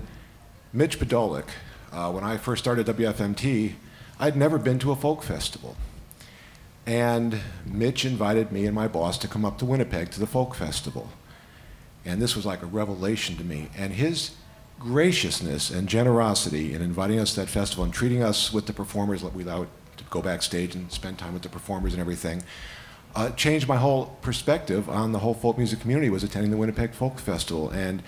Mitch 0.72 0.98
Podolak, 0.98 1.48
uh, 1.92 2.10
when 2.12 2.24
I 2.24 2.36
first 2.36 2.62
started 2.62 2.86
WFMT, 2.86 3.74
I'd 4.18 4.36
never 4.36 4.58
been 4.58 4.78
to 4.80 4.92
a 4.92 4.96
folk 4.96 5.22
festival. 5.22 5.76
And 6.86 7.40
Mitch 7.66 8.04
invited 8.04 8.52
me 8.52 8.66
and 8.66 8.74
my 8.74 8.88
boss 8.88 9.18
to 9.18 9.28
come 9.28 9.44
up 9.44 9.58
to 9.58 9.64
Winnipeg 9.64 10.10
to 10.12 10.20
the 10.20 10.26
folk 10.26 10.54
festival. 10.54 11.10
And 12.04 12.20
this 12.20 12.34
was 12.34 12.46
like 12.46 12.62
a 12.62 12.66
revelation 12.66 13.36
to 13.36 13.44
me. 13.44 13.68
And 13.76 13.92
his 13.92 14.32
graciousness 14.78 15.70
and 15.70 15.88
generosity 15.88 16.72
in 16.72 16.80
inviting 16.82 17.18
us 17.18 17.34
to 17.34 17.40
that 17.40 17.48
festival 17.48 17.84
and 17.84 17.92
treating 17.92 18.22
us 18.22 18.52
with 18.52 18.66
the 18.66 18.72
performers, 18.72 19.22
we 19.22 19.42
allowed 19.42 19.68
to 19.98 20.04
go 20.04 20.22
backstage 20.22 20.74
and 20.74 20.90
spend 20.90 21.18
time 21.18 21.34
with 21.34 21.42
the 21.42 21.48
performers 21.48 21.92
and 21.92 22.00
everything, 22.00 22.42
uh, 23.14 23.30
changed 23.30 23.66
my 23.68 23.76
whole 23.76 24.06
perspective 24.22 24.88
on 24.88 25.12
the 25.12 25.18
whole 25.18 25.34
folk 25.34 25.58
music 25.58 25.80
community 25.80 26.10
was 26.10 26.22
attending 26.22 26.50
the 26.50 26.56
Winnipeg 26.56 26.92
Folk 26.92 27.18
Festival. 27.18 27.70
And 27.70 28.02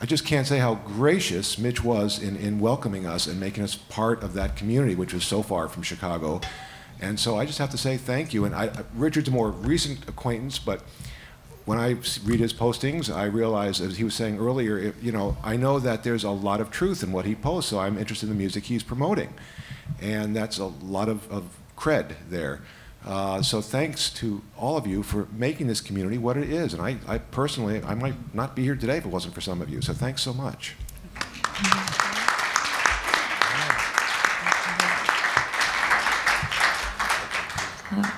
I 0.00 0.06
just 0.06 0.26
can't 0.26 0.46
say 0.46 0.58
how 0.58 0.74
gracious 0.74 1.58
Mitch 1.58 1.82
was 1.82 2.22
in, 2.22 2.36
in 2.36 2.58
welcoming 2.58 3.06
us 3.06 3.26
and 3.26 3.38
making 3.38 3.62
us 3.62 3.76
part 3.76 4.22
of 4.22 4.34
that 4.34 4.56
community, 4.56 4.94
which 4.94 5.14
was 5.14 5.24
so 5.24 5.42
far 5.42 5.68
from 5.68 5.82
Chicago. 5.82 6.40
And 7.00 7.18
so 7.18 7.38
I 7.38 7.46
just 7.46 7.58
have 7.58 7.70
to 7.70 7.78
say 7.78 7.96
thank 7.96 8.34
you. 8.34 8.44
And 8.44 8.54
I, 8.54 8.70
Richard's 8.94 9.28
a 9.28 9.32
more 9.32 9.50
recent 9.50 10.08
acquaintance, 10.08 10.58
but 10.58 10.82
when 11.64 11.78
I 11.78 11.96
read 12.24 12.40
his 12.40 12.52
postings, 12.52 13.14
I 13.14 13.24
realize, 13.24 13.80
as 13.80 13.96
he 13.96 14.04
was 14.04 14.14
saying 14.14 14.38
earlier, 14.38 14.78
it, 14.78 14.94
you 15.00 15.12
know, 15.12 15.36
I 15.44 15.56
know 15.56 15.78
that 15.78 16.02
there's 16.02 16.24
a 16.24 16.30
lot 16.30 16.60
of 16.60 16.70
truth 16.70 17.02
in 17.02 17.12
what 17.12 17.24
he 17.24 17.34
posts, 17.34 17.70
so 17.70 17.78
I'm 17.78 17.96
interested 17.96 18.28
in 18.28 18.34
the 18.34 18.38
music 18.38 18.64
he's 18.64 18.82
promoting. 18.82 19.32
And 20.00 20.34
that's 20.34 20.58
a 20.58 20.66
lot 20.66 21.08
of, 21.08 21.30
of 21.30 21.56
cred 21.76 22.14
there. 22.28 22.62
Uh, 23.04 23.42
so 23.42 23.60
thanks 23.60 24.10
to 24.10 24.42
all 24.56 24.76
of 24.76 24.86
you 24.86 25.02
for 25.02 25.26
making 25.32 25.66
this 25.66 25.80
community 25.80 26.18
what 26.18 26.36
it 26.36 26.48
is. 26.50 26.72
And 26.72 26.82
I, 26.82 26.96
I 27.06 27.18
personally, 27.18 27.82
I 27.82 27.94
might 27.94 28.14
not 28.34 28.54
be 28.54 28.62
here 28.62 28.76
today 28.76 28.98
if 28.98 29.04
it 29.04 29.08
wasn't 29.08 29.34
for 29.34 29.40
some 29.40 29.60
of 29.60 29.68
you. 29.68 29.80
So 29.82 29.92
thanks 29.92 30.22
so 30.22 30.32
much. 30.32 30.74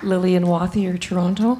Lillian 0.02 0.44
Wathier, 0.44 1.00
Toronto. 1.00 1.58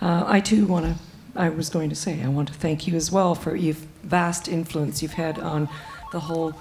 Uh, 0.00 0.24
I 0.26 0.40
too 0.40 0.66
want 0.66 0.86
to, 0.86 0.94
I 1.34 1.48
was 1.50 1.68
going 1.68 1.90
to 1.90 1.96
say, 1.96 2.22
I 2.22 2.28
want 2.28 2.48
to 2.48 2.54
thank 2.54 2.86
you 2.86 2.94
as 2.94 3.10
well 3.10 3.34
for 3.34 3.56
your 3.56 3.74
vast 4.02 4.48
influence 4.48 5.02
you've 5.02 5.14
had 5.14 5.38
on 5.38 5.68
the 6.12 6.20
whole 6.20 6.54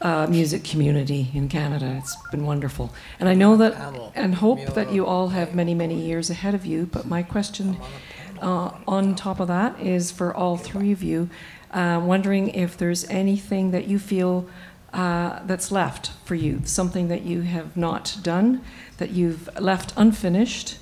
uh, 0.00 0.26
music 0.28 0.64
community 0.64 1.30
in 1.34 1.48
Canada. 1.48 1.96
It's 1.98 2.16
been 2.30 2.44
wonderful. 2.44 2.92
And 3.18 3.28
I 3.28 3.34
know 3.34 3.56
that 3.56 4.12
and 4.14 4.36
hope 4.36 4.74
that 4.74 4.92
you 4.92 5.06
all 5.06 5.28
have 5.28 5.54
many, 5.54 5.74
many 5.74 6.00
years 6.00 6.30
ahead 6.30 6.54
of 6.54 6.64
you. 6.64 6.86
But 6.86 7.06
my 7.06 7.22
question 7.22 7.76
uh, 8.40 8.70
on 8.86 9.14
top 9.14 9.40
of 9.40 9.48
that 9.48 9.80
is 9.80 10.10
for 10.10 10.34
all 10.34 10.56
three 10.56 10.92
of 10.92 11.02
you, 11.02 11.28
uh, 11.72 12.00
wondering 12.02 12.48
if 12.48 12.76
there's 12.76 13.04
anything 13.08 13.72
that 13.72 13.88
you 13.88 13.98
feel 13.98 14.48
uh, 14.92 15.40
that's 15.44 15.70
left 15.70 16.12
for 16.24 16.34
you, 16.34 16.62
something 16.64 17.08
that 17.08 17.22
you 17.22 17.42
have 17.42 17.76
not 17.76 18.16
done, 18.22 18.62
that 18.96 19.10
you've 19.10 19.48
left 19.60 19.92
unfinished, 19.96 20.78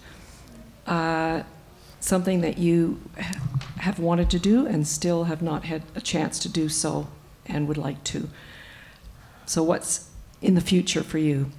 uh, 0.86 1.42
something 2.00 2.40
that 2.40 2.56
you 2.58 3.00
have 3.78 3.98
wanted 3.98 4.30
to 4.30 4.38
do 4.38 4.66
and 4.66 4.86
still 4.86 5.24
have 5.24 5.42
not 5.42 5.64
had 5.64 5.82
a 5.94 6.00
chance 6.00 6.38
to 6.38 6.48
do 6.48 6.68
so 6.68 7.08
and 7.46 7.66
would 7.66 7.76
like 7.76 8.02
to. 8.04 8.28
So, 9.46 9.62
what's 9.62 10.10
in 10.42 10.54
the 10.54 10.60
future 10.60 11.02
for 11.02 11.18
you? 11.18 11.50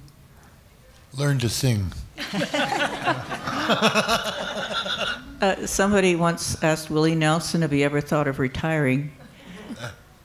Learn 1.16 1.38
to 1.38 1.48
sing. 1.48 1.92
Uh, 5.40 5.66
somebody 5.66 6.16
once 6.16 6.60
asked 6.64 6.90
Willie 6.90 7.14
Nelson 7.14 7.62
if 7.62 7.70
he 7.70 7.84
ever 7.84 8.00
thought 8.00 8.26
of 8.26 8.40
retiring. 8.40 9.12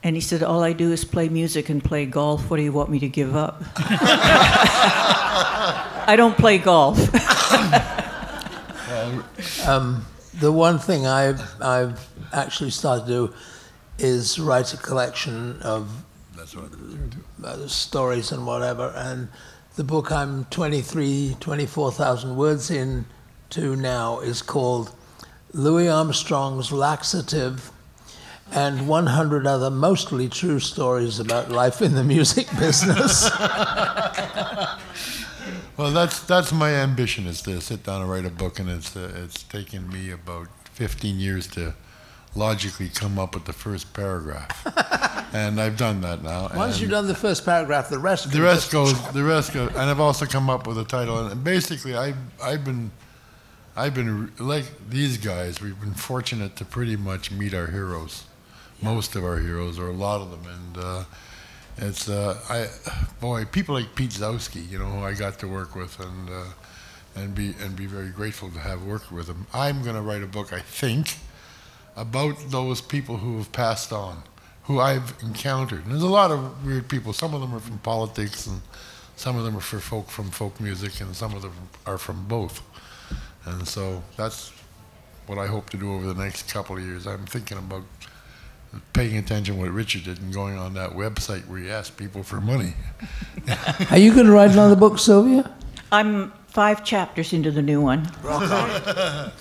And 0.01 0.15
he 0.15 0.21
said, 0.21 0.41
All 0.41 0.63
I 0.63 0.73
do 0.73 0.91
is 0.91 1.05
play 1.05 1.29
music 1.29 1.69
and 1.69 1.83
play 1.83 2.07
golf. 2.07 2.49
What 2.49 2.57
do 2.57 2.63
you 2.63 2.71
want 2.71 2.89
me 2.89 2.97
to 2.99 3.07
give 3.07 3.35
up? 3.35 3.61
I 6.07 6.15
don't 6.17 6.35
play 6.35 6.57
golf. 6.57 6.97
Um, 9.67 10.05
the 10.39 10.51
one 10.51 10.79
thing 10.79 11.05
I've, 11.05 11.41
I've 11.61 12.07
actually 12.31 12.69
started 12.69 13.05
to 13.05 13.27
do 13.27 13.33
is 13.97 14.39
write 14.39 14.73
a 14.73 14.77
collection 14.77 15.61
of 15.61 15.89
stories 17.67 18.31
and 18.31 18.45
whatever. 18.45 18.93
And 18.95 19.29
the 19.75 19.83
book 19.83 20.11
I'm 20.11 20.45
23, 20.45 21.37
24,000 21.39 22.35
words 22.35 22.69
into 22.69 23.75
now 23.75 24.19
is 24.19 24.41
called 24.41 24.91
Louis 25.53 25.87
Armstrong's 25.87 26.71
Laxative 26.71 27.71
and 28.51 28.87
100 28.87 29.47
other 29.47 29.69
mostly 29.69 30.29
true 30.29 30.59
stories 30.59 31.19
about 31.19 31.49
life 31.49 31.81
in 31.81 31.95
the 31.95 32.03
music 32.03 32.47
business. 32.59 33.29
Well, 35.75 35.89
that's 35.89 36.19
that's 36.19 36.51
my 36.51 36.69
ambition 36.69 37.25
is 37.25 37.41
to 37.41 37.59
sit 37.59 37.83
down 37.83 38.01
and 38.01 38.09
write 38.09 38.25
a 38.25 38.29
book, 38.29 38.59
and 38.59 38.69
it's 38.69 38.95
uh, 38.95 39.11
it's 39.23 39.41
taken 39.41 39.89
me 39.89 40.11
about 40.11 40.47
15 40.73 41.19
years 41.19 41.47
to 41.47 41.73
logically 42.35 42.89
come 42.89 43.19
up 43.19 43.33
with 43.35 43.45
the 43.45 43.53
first 43.53 43.93
paragraph, 43.93 44.65
and 45.33 45.59
I've 45.59 45.77
done 45.77 46.01
that 46.01 46.23
now. 46.23 46.49
Once 46.55 46.79
you've 46.79 46.91
done 46.91 47.07
the 47.07 47.15
first 47.15 47.45
paragraph, 47.45 47.89
the 47.89 47.99
rest 47.99 48.31
the 48.31 48.41
rest 48.41 48.71
goes 48.71 48.93
the 49.11 49.23
rest 49.23 49.53
goes, 49.53 49.69
and 49.69 49.89
I've 49.89 49.99
also 49.99 50.25
come 50.25 50.49
up 50.49 50.67
with 50.67 50.77
a 50.77 50.85
title. 50.85 51.27
And 51.27 51.43
basically, 51.43 51.95
I 51.95 52.13
I've 52.41 52.65
been 52.65 52.91
I've 53.75 53.93
been 53.93 54.31
like 54.39 54.65
these 54.89 55.17
guys. 55.17 55.61
We've 55.61 55.79
been 55.79 55.93
fortunate 55.93 56.55
to 56.57 56.65
pretty 56.65 56.95
much 56.95 57.31
meet 57.31 57.53
our 57.53 57.67
heroes, 57.67 58.25
most 58.81 59.15
of 59.15 59.23
our 59.23 59.37
heroes, 59.37 59.79
or 59.79 59.87
a 59.87 59.93
lot 59.93 60.21
of 60.21 60.31
them, 60.31 60.45
and. 60.47 60.83
Uh, 60.83 61.03
it's 61.77 62.07
uh, 62.07 62.39
I, 62.49 62.67
boy, 63.19 63.45
people 63.45 63.73
like 63.73 63.95
Pete 63.95 64.11
Zowski, 64.11 64.69
you 64.69 64.77
know, 64.77 64.85
who 64.85 65.03
I 65.03 65.13
got 65.13 65.39
to 65.39 65.47
work 65.47 65.75
with, 65.75 65.99
and 65.99 66.29
uh, 66.29 66.43
and 67.15 67.33
be 67.33 67.55
and 67.61 67.75
be 67.75 67.85
very 67.85 68.09
grateful 68.09 68.49
to 68.51 68.59
have 68.59 68.83
worked 68.83 69.11
with 69.11 69.27
him. 69.27 69.47
I'm 69.53 69.83
going 69.83 69.95
to 69.95 70.01
write 70.01 70.23
a 70.23 70.27
book, 70.27 70.53
I 70.53 70.59
think, 70.59 71.17
about 71.95 72.37
those 72.49 72.81
people 72.81 73.17
who 73.17 73.37
have 73.37 73.51
passed 73.51 73.91
on, 73.91 74.23
who 74.63 74.79
I've 74.79 75.13
encountered. 75.21 75.83
And 75.83 75.91
there's 75.91 76.03
a 76.03 76.07
lot 76.07 76.31
of 76.31 76.65
weird 76.65 76.87
people. 76.87 77.13
Some 77.13 77.33
of 77.33 77.41
them 77.41 77.53
are 77.53 77.59
from 77.59 77.77
politics, 77.79 78.47
and 78.47 78.61
some 79.15 79.37
of 79.37 79.43
them 79.43 79.55
are 79.57 79.61
for 79.61 79.79
folk 79.79 80.09
from 80.09 80.31
folk 80.31 80.59
music, 80.59 81.01
and 81.01 81.15
some 81.15 81.33
of 81.33 81.41
them 81.41 81.53
are 81.85 81.97
from 81.97 82.25
both. 82.27 82.61
And 83.45 83.67
so 83.67 84.03
that's 84.17 84.51
what 85.27 85.37
I 85.37 85.47
hope 85.47 85.69
to 85.71 85.77
do 85.77 85.93
over 85.93 86.13
the 86.13 86.21
next 86.21 86.51
couple 86.51 86.77
of 86.77 86.83
years. 86.83 87.07
I'm 87.07 87.25
thinking 87.25 87.57
about 87.57 87.83
paying 88.93 89.17
attention 89.17 89.55
to 89.55 89.61
what 89.61 89.71
Richard 89.71 90.03
did 90.05 90.19
and 90.19 90.33
going 90.33 90.57
on 90.57 90.73
that 90.73 90.91
website 90.91 91.47
where 91.47 91.59
he 91.59 91.69
asked 91.69 91.97
people 91.97 92.23
for 92.23 92.41
money. 92.41 92.73
Are 93.91 93.97
you 93.97 94.13
going 94.13 94.25
to 94.25 94.31
write 94.31 94.51
another 94.51 94.75
book, 94.75 94.97
Sylvia? 94.97 95.51
I'm 95.91 96.31
five 96.47 96.83
chapters 96.83 97.33
into 97.33 97.51
the 97.51 97.61
new 97.61 97.81
one. 97.81 98.05
so, 98.23 99.31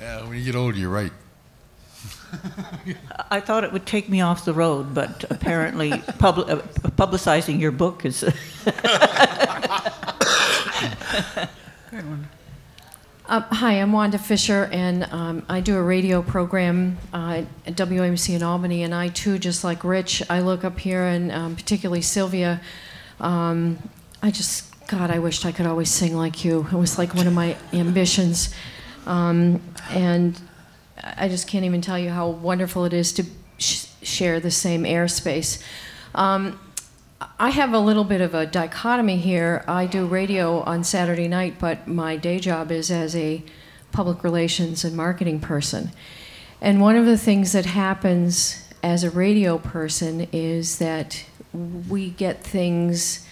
yeah, 0.00 0.22
when 0.26 0.38
you 0.38 0.44
get 0.44 0.54
older, 0.54 0.76
you're 0.76 0.90
right. 0.90 1.12
I 3.30 3.40
thought 3.40 3.64
it 3.64 3.72
would 3.72 3.86
take 3.86 4.08
me 4.08 4.20
off 4.20 4.44
the 4.44 4.54
road, 4.54 4.94
but 4.94 5.24
apparently 5.30 5.90
pub- 6.18 6.38
uh, 6.38 6.56
publicizing 6.96 7.60
your 7.60 7.72
book 7.72 8.04
is. 8.04 8.24
Um, 13.30 13.42
hi, 13.42 13.74
I'm 13.74 13.92
Wanda 13.92 14.18
Fischer, 14.18 14.68
and 14.72 15.04
um, 15.04 15.44
I 15.48 15.60
do 15.60 15.76
a 15.76 15.82
radio 15.84 16.20
program 16.20 16.98
uh, 17.12 17.44
at 17.64 17.76
WAMC 17.76 18.34
in 18.34 18.42
Albany. 18.42 18.82
And 18.82 18.92
I 18.92 19.06
too, 19.06 19.38
just 19.38 19.62
like 19.62 19.84
Rich, 19.84 20.24
I 20.28 20.40
look 20.40 20.64
up 20.64 20.80
here, 20.80 21.04
and 21.04 21.30
um, 21.30 21.54
particularly 21.54 22.02
Sylvia. 22.02 22.60
Um, 23.20 23.78
I 24.20 24.32
just, 24.32 24.74
God, 24.88 25.12
I 25.12 25.20
wished 25.20 25.46
I 25.46 25.52
could 25.52 25.66
always 25.66 25.90
sing 25.90 26.16
like 26.16 26.44
you. 26.44 26.66
It 26.72 26.76
was 26.76 26.98
like 26.98 27.14
one 27.14 27.28
of 27.28 27.32
my 27.32 27.56
ambitions, 27.72 28.52
um, 29.06 29.62
and 29.90 30.40
I 31.02 31.28
just 31.28 31.46
can't 31.46 31.64
even 31.64 31.80
tell 31.80 31.98
you 31.98 32.10
how 32.10 32.28
wonderful 32.28 32.84
it 32.84 32.92
is 32.92 33.12
to 33.14 33.24
sh- 33.58 33.86
share 34.02 34.40
the 34.40 34.50
same 34.50 34.84
airspace. 34.84 35.62
Um, 36.14 36.58
I 37.38 37.50
have 37.50 37.74
a 37.74 37.78
little 37.78 38.04
bit 38.04 38.20
of 38.20 38.34
a 38.34 38.46
dichotomy 38.46 39.18
here. 39.18 39.64
I 39.68 39.86
do 39.86 40.06
radio 40.06 40.60
on 40.60 40.84
Saturday 40.84 41.28
night, 41.28 41.56
but 41.58 41.86
my 41.86 42.16
day 42.16 42.38
job 42.38 42.70
is 42.70 42.90
as 42.90 43.14
a 43.14 43.42
public 43.92 44.24
relations 44.24 44.84
and 44.84 44.96
marketing 44.96 45.40
person. 45.40 45.90
And 46.60 46.80
one 46.80 46.96
of 46.96 47.06
the 47.06 47.18
things 47.18 47.52
that 47.52 47.66
happens 47.66 48.62
as 48.82 49.04
a 49.04 49.10
radio 49.10 49.58
person 49.58 50.28
is 50.32 50.78
that 50.78 51.24
we 51.88 52.10
get 52.10 52.42
things 52.42 53.26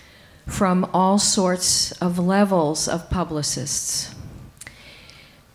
from 0.47 0.89
all 0.93 1.19
sorts 1.19 1.93
of 1.93 2.19
levels 2.19 2.89
of 2.89 3.09
publicists. 3.11 4.15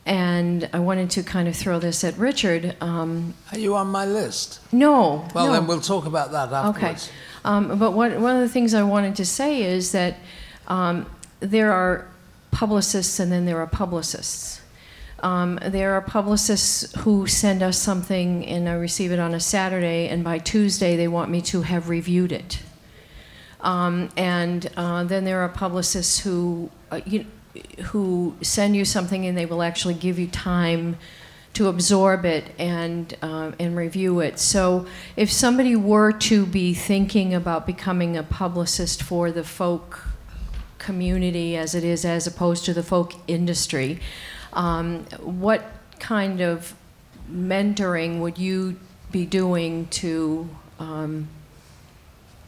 And 0.06 0.70
I 0.74 0.80
wanted 0.80 1.10
to 1.12 1.24
kind 1.24 1.48
of 1.48 1.56
throw 1.56 1.80
this 1.80 2.04
at 2.04 2.18
Richard. 2.18 2.76
Um, 2.82 3.34
Are 3.52 3.58
you 3.58 3.76
on 3.76 3.88
my 3.88 4.06
list? 4.06 4.60
no. 4.72 5.26
Well, 5.34 5.48
no. 5.48 5.54
then 5.54 5.68
we'll 5.68 5.80
talk 5.80 6.06
about 6.06 6.32
that 6.32 6.66
Okay. 6.76 6.96
Um, 7.46 7.78
but 7.80 7.92
what, 7.92 8.20
one 8.20 8.36
of 8.36 8.42
the 8.42 8.50
things 8.50 8.74
I 8.74 8.84
wanted 8.84 9.16
to 9.18 9.26
say 9.26 9.64
is 9.64 9.92
that 9.92 10.18
um, 10.68 11.06
there 11.40 11.72
are 11.72 12.08
publicists 12.52 13.20
and 13.20 13.32
then 13.32 13.46
there 13.46 13.60
are 13.60 13.68
publicists. 13.68 14.62
Um, 15.20 15.58
there 15.66 15.94
are 15.94 16.02
publicists 16.02 16.94
who 17.00 17.28
send 17.28 17.64
us 17.64 17.78
something 17.78 18.46
and 18.46 18.68
I 18.68 18.74
receive 18.74 19.12
it 19.14 19.20
on 19.20 19.34
a 19.34 19.40
Saturday, 19.40 20.10
and 20.10 20.22
by 20.22 20.38
Tuesday 20.38 20.98
they 20.98 21.08
want 21.08 21.32
me 21.32 21.42
to 21.44 21.62
have 21.62 21.88
reviewed 21.88 22.34
it. 22.34 22.60
Um, 23.62 24.10
and 24.18 24.70
uh, 24.76 25.06
then 25.06 25.24
there 25.24 25.40
are 25.40 25.50
publicists 25.50 26.20
who, 26.20 26.70
uh, 26.92 27.00
you, 27.06 27.26
who 27.86 28.36
send 28.42 28.76
you 28.76 28.86
something 28.86 29.26
and 29.26 29.38
they 29.38 29.46
will 29.46 29.62
actually 29.62 29.94
give 29.94 30.18
you 30.18 30.28
time 30.28 30.98
to 31.54 31.68
absorb 31.68 32.26
it 32.26 32.46
and 32.58 33.16
uh, 33.22 33.52
and 33.60 33.76
review 33.76 34.20
it. 34.20 34.40
So 34.40 34.88
if 35.16 35.32
somebody 35.32 35.76
were 35.76 36.12
to 36.12 36.46
be 36.46 36.74
thinking 36.74 37.34
about 37.34 37.68
becoming 37.68 38.18
a 38.18 38.24
publicist 38.24 39.04
for 39.04 39.32
the 39.32 39.44
folk 39.44 40.08
community 40.80 41.56
as 41.56 41.76
it 41.76 41.84
is, 41.84 42.06
as 42.06 42.26
opposed 42.28 42.66
to 42.66 42.74
the 42.74 42.84
folk 42.84 43.14
industry, 43.28 44.00
um, 44.54 45.06
what 45.22 45.64
kind 46.00 46.42
of 46.42 46.76
mentoring 47.32 48.20
would 48.20 48.38
you 48.38 48.80
be 49.12 49.26
doing 49.26 49.88
to 49.88 50.50
um, 50.80 51.28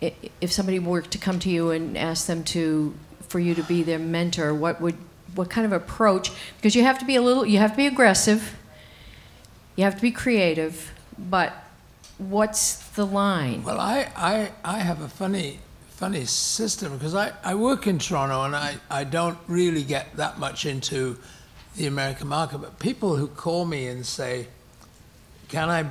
if 0.02 0.52
somebody 0.52 0.80
were 0.80 1.02
to 1.02 1.18
come 1.18 1.40
to 1.40 1.49
you 1.49 1.72
and 1.72 1.98
ask 1.98 2.27
them 2.27 2.44
to 2.44 2.94
for 3.27 3.39
you 3.39 3.56
to 3.56 3.64
be 3.64 3.84
their 3.84 3.99
mentor 3.99 4.53
what 4.53 4.80
would 4.81 4.95
what 5.35 5.49
kind 5.49 5.65
of 5.65 5.72
approach 5.72 6.31
because 6.57 6.76
you 6.76 6.84
have 6.84 6.97
to 6.99 7.06
be 7.06 7.15
a 7.15 7.22
little 7.22 7.45
you 7.45 7.57
have 7.57 7.72
to 7.72 7.77
be 7.77 7.88
aggressive 7.88 8.56
you 9.76 9.84
have 9.84 9.95
to 9.95 10.02
be 10.02 10.11
creative 10.11 10.93
but 11.18 11.65
what's 12.18 12.77
the 12.89 13.06
line 13.06 13.64
Well, 13.64 13.80
I, 13.80 14.07
I, 14.15 14.52
I 14.64 14.80
have 14.80 15.02
a 15.02 15.10
funny, 15.10 15.60
funny 15.89 16.26
system 16.26 16.97
because 16.97 17.15
I, 17.15 17.34
I 17.43 17.56
work 17.56 17.88
in 17.88 17.99
Toronto 17.99 18.43
and 18.43 18.56
I, 18.56 18.77
I 18.89 19.03
don't 19.03 19.38
really 19.47 19.84
get 19.84 20.15
that 20.18 20.39
much 20.39 20.65
into 20.65 21.18
the 21.76 21.88
American 21.88 22.27
market. 22.27 22.60
But 22.60 22.80
people 22.80 23.15
who 23.18 23.27
call 23.27 23.65
me 23.65 23.88
and 23.88 24.06
say, 24.06 24.47
Can 25.49 25.69
I 25.69 25.85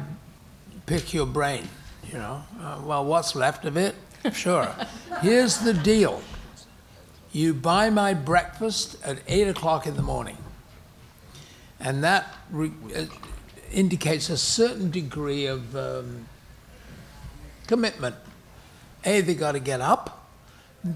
pick 0.86 1.12
your 1.12 1.27
brain? 1.27 1.69
You 2.11 2.19
know, 2.19 2.43
uh, 2.61 2.81
well, 2.85 3.05
what's 3.05 3.35
left 3.35 3.65
of 3.65 3.77
it? 3.77 3.94
Sure. 4.32 4.74
Here's 5.20 5.59
the 5.59 5.74
deal 5.74 6.23
you 7.35 7.52
buy 7.52 7.90
my 7.90 8.15
breakfast 8.15 8.97
at 9.05 9.19
8 9.27 9.48
o'clock 9.48 9.86
in 9.86 9.97
the 9.97 10.02
morning. 10.02 10.39
And 11.81 12.05
that 12.05 12.32
re- 12.51 12.70
uh, 12.97 13.06
indicates 13.73 14.31
a 14.31 14.39
certain 14.39 14.90
degree 14.90 15.47
of 15.47 15.74
um, 15.77 16.27
commitment. 17.66 18.15
A, 19.05 19.20
they 19.20 19.35
got 19.35 19.52
to 19.52 19.61
get 19.61 19.81
up. 19.81 20.31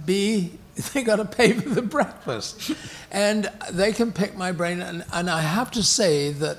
B, 0.07 0.53
they 0.95 1.03
got 1.03 1.17
to 1.17 1.25
pay 1.25 1.53
for 1.55 1.69
the 1.71 1.83
breakfast. 1.83 2.71
And 3.11 3.51
they 3.73 3.93
can 3.93 4.13
pick 4.13 4.37
my 4.37 4.53
brain. 4.53 4.81
And, 4.81 5.05
and 5.13 5.29
I 5.29 5.41
have 5.41 5.73
to 5.73 5.83
say 5.83 6.31
that 6.33 6.59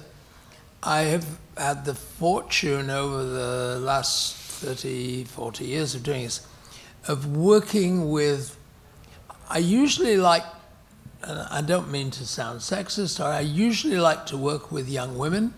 I 0.83 1.03
have 1.03 1.25
had 1.57 1.85
the 1.85 1.95
fortune 1.95 2.89
over 2.89 3.23
the 3.23 3.79
last 3.79 4.35
30, 4.35 5.23
40 5.23 5.65
years 5.65 5.95
of 5.95 6.03
doing 6.03 6.23
this, 6.23 6.45
of 7.07 7.37
working 7.37 8.11
with, 8.11 8.57
I 9.49 9.57
usually 9.57 10.17
like, 10.17 10.43
and 11.23 11.39
I 11.39 11.61
don't 11.61 11.89
mean 11.91 12.11
to 12.11 12.25
sound 12.25 12.59
sexist, 12.59 13.19
or 13.19 13.27
I 13.27 13.39
usually 13.41 13.97
like 13.97 14.25
to 14.27 14.37
work 14.37 14.71
with 14.71 14.87
young 14.87 15.17
women. 15.17 15.53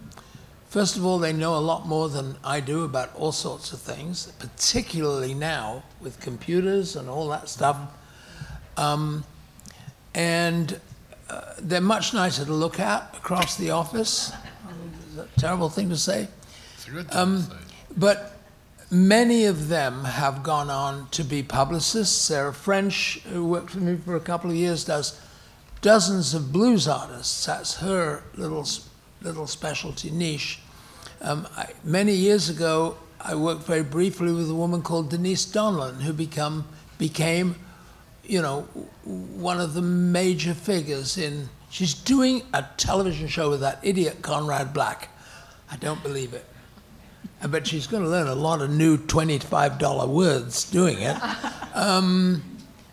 First 0.70 0.96
of 0.96 1.06
all, 1.06 1.20
they 1.20 1.34
know 1.34 1.56
a 1.56 1.60
lot 1.60 1.86
more 1.86 2.08
than 2.08 2.38
I 2.44 2.62
do 2.62 2.86
about 2.86 3.14
all 3.16 3.34
sorts 3.34 3.74
of 3.74 3.80
things, 3.82 4.32
particularly 4.40 5.34
now 5.34 5.84
with 6.00 6.20
computers 6.22 6.96
and 6.96 7.10
all 7.10 7.28
that 7.30 7.50
stuff. 7.50 7.78
Um, 8.78 9.26
and 10.16 10.80
uh, 11.30 11.42
they're 11.60 11.82
much 11.82 12.14
nicer 12.14 12.46
to 12.46 12.54
look 12.54 12.80
at 12.80 13.14
across 13.18 13.58
the 13.58 13.72
office. 13.72 14.32
Is 15.12 15.18
a 15.18 15.28
terrible 15.38 15.70
thing 15.70 15.90
to 15.90 15.98
say? 15.98 16.30
It's 16.76 16.88
a 16.88 16.92
good 16.92 17.10
thing 17.10 17.18
Um, 17.18 17.38
to 17.44 17.50
say. 17.52 17.58
but 17.98 18.38
many 18.92 19.46
of 19.46 19.70
them 19.70 20.04
have 20.04 20.44
gone 20.44 20.70
on 20.70 21.08
to 21.10 21.24
be 21.24 21.42
publicists. 21.42 22.16
Sarah 22.16 22.54
French, 22.54 23.22
who 23.30 23.46
worked 23.46 23.72
for 23.72 23.80
me 23.80 23.96
for 23.96 24.16
a 24.16 24.20
couple 24.20 24.50
of 24.52 24.56
years, 24.56 24.84
does 24.84 25.20
dozens 25.82 26.34
of 26.34 26.52
blues 26.52 26.88
artists. 26.88 27.46
That's 27.46 27.78
her 27.78 28.24
little 28.36 28.68
little 29.22 29.48
specialty 29.48 30.12
niche. 30.12 30.60
Um, 31.22 31.48
I, 31.56 31.70
many 31.84 32.14
years 32.14 32.50
ago, 32.50 32.98
I 33.20 33.36
worked 33.36 33.64
very 33.64 33.84
briefly 33.84 34.34
with 34.34 34.50
a 34.50 34.56
woman 34.56 34.82
called 34.82 35.10
Denise 35.10 35.46
Donlan, 35.46 36.02
who 36.02 36.12
become 36.12 36.68
became, 36.98 37.56
you 38.24 38.42
know, 38.42 38.62
one 39.04 39.62
of 39.62 39.74
the 39.74 39.82
major 39.82 40.54
figures 40.54 41.18
in. 41.18 41.50
She's 41.70 41.94
doing 41.94 42.44
a 42.54 42.66
television 42.76 43.30
show 43.30 43.50
with 43.50 43.62
that 43.62 43.80
idiot 43.82 44.22
Conrad 44.22 44.74
Black. 44.74 45.08
I 45.70 45.78
don't 45.78 46.04
believe 46.04 46.34
it. 46.34 46.46
I 47.44 47.48
bet 47.48 47.66
she's 47.66 47.88
going 47.88 48.04
to 48.04 48.10
learn 48.10 48.28
a 48.28 48.36
lot 48.36 48.62
of 48.62 48.70
new 48.70 48.98
$25 48.98 50.08
words 50.08 50.70
doing 50.70 51.00
it. 51.00 51.18
Um, 51.74 52.44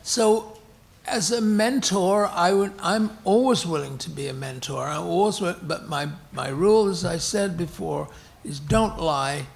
so, 0.05 0.57
as 1.05 1.33
a 1.33 1.41
mentor, 1.41 2.29
I 2.29 2.53
would, 2.53 2.73
I'm 2.79 3.11
always 3.25 3.66
willing 3.66 3.99
to 3.99 4.09
be 4.09 4.29
a 4.29 4.33
mentor. 4.33 4.87
I 4.87 4.99
always, 4.99 5.41
but 5.41 5.89
my, 5.89 6.11
my 6.33 6.47
rule, 6.51 6.87
as 6.87 7.05
I 7.05 7.19
said 7.19 7.57
before, 7.57 8.09
is 8.45 8.61
don't 8.61 9.01
lie. 9.01 9.47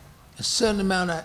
A 0.40 0.42
certain 0.42 0.80
amount 0.80 1.12
of 1.12 1.24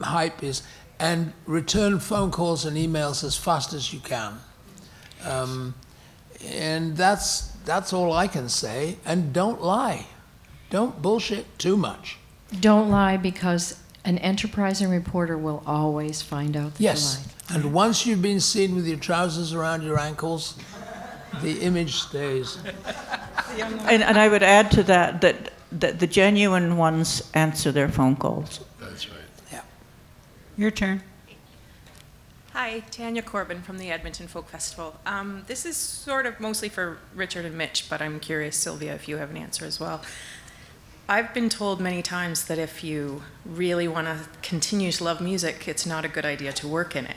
hype 0.00 0.42
is, 0.42 0.62
and 0.98 1.34
return 1.44 2.00
phone 2.00 2.30
calls 2.30 2.64
and 2.64 2.78
emails 2.78 3.22
as 3.22 3.36
fast 3.36 3.74
as 3.74 3.92
you 3.92 4.00
can. 4.00 4.38
Um, 5.22 5.74
and 6.46 6.96
that's 6.96 7.48
that's 7.66 7.92
all 7.92 8.12
I 8.12 8.26
can 8.26 8.48
say. 8.48 8.96
And 9.04 9.32
don't 9.32 9.60
lie. 9.60 10.06
Don't 10.70 11.02
bullshit 11.02 11.58
too 11.58 11.76
much. 11.76 12.18
Don't 12.60 12.90
lie 12.90 13.16
because 13.16 13.78
an 14.04 14.18
enterprising 14.18 14.88
reporter 14.88 15.36
will 15.36 15.62
always 15.66 16.22
find 16.22 16.56
out 16.56 16.74
that 16.74 16.80
you 16.80 16.84
Yes. 16.86 17.18
lied. 17.50 17.56
And 17.56 17.72
once 17.72 18.06
you've 18.06 18.22
been 18.22 18.40
seen 18.40 18.74
with 18.74 18.86
your 18.86 18.98
trousers 18.98 19.52
around 19.52 19.82
your 19.82 19.98
ankles, 19.98 20.56
the 21.42 21.60
image 21.60 21.94
stays. 21.96 22.58
And, 23.58 24.02
and 24.02 24.18
I 24.18 24.28
would 24.28 24.42
add 24.42 24.70
to 24.72 24.82
that 24.84 25.20
that, 25.20 25.52
that 25.72 25.98
the 26.00 26.06
genuine 26.06 26.76
ones 26.76 27.22
answer 27.34 27.72
their 27.72 27.88
phone 27.88 28.16
calls. 28.16 28.60
That's 28.80 29.08
right. 29.08 29.18
Yeah. 29.52 29.60
Your 30.56 30.70
turn. 30.70 31.02
Hi, 32.52 32.80
Tanya 32.90 33.20
Corbin 33.20 33.60
from 33.60 33.76
the 33.76 33.90
Edmonton 33.90 34.26
Folk 34.28 34.48
Festival. 34.48 34.96
Um, 35.04 35.44
this 35.46 35.66
is 35.66 35.76
sort 35.76 36.24
of 36.24 36.40
mostly 36.40 36.70
for 36.70 36.96
Richard 37.14 37.44
and 37.44 37.56
Mitch, 37.58 37.86
but 37.90 38.00
I'm 38.00 38.18
curious, 38.18 38.56
Sylvia, 38.56 38.94
if 38.94 39.08
you 39.08 39.18
have 39.18 39.28
an 39.30 39.36
answer 39.36 39.66
as 39.66 39.78
well. 39.78 40.00
I've 41.08 41.32
been 41.32 41.48
told 41.48 41.80
many 41.80 42.02
times 42.02 42.46
that 42.46 42.58
if 42.58 42.82
you 42.82 43.22
really 43.44 43.86
want 43.86 44.08
to 44.08 44.28
continue 44.42 44.90
to 44.90 45.04
love 45.04 45.20
music, 45.20 45.68
it's 45.68 45.86
not 45.86 46.04
a 46.04 46.08
good 46.08 46.24
idea 46.24 46.52
to 46.54 46.66
work 46.66 46.96
in 46.96 47.06
it. 47.06 47.16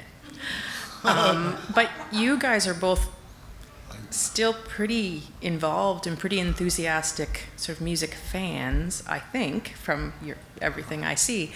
Um, 1.03 1.57
but 1.75 1.89
you 2.11 2.37
guys 2.37 2.67
are 2.67 2.75
both 2.75 3.09
still 4.11 4.53
pretty 4.53 5.23
involved 5.41 6.05
and 6.05 6.19
pretty 6.19 6.39
enthusiastic 6.39 7.47
sort 7.55 7.77
of 7.77 7.83
music 7.83 8.13
fans, 8.13 9.03
I 9.07 9.19
think, 9.19 9.69
from 9.69 10.13
your, 10.23 10.37
everything 10.61 11.03
I 11.03 11.15
see. 11.15 11.51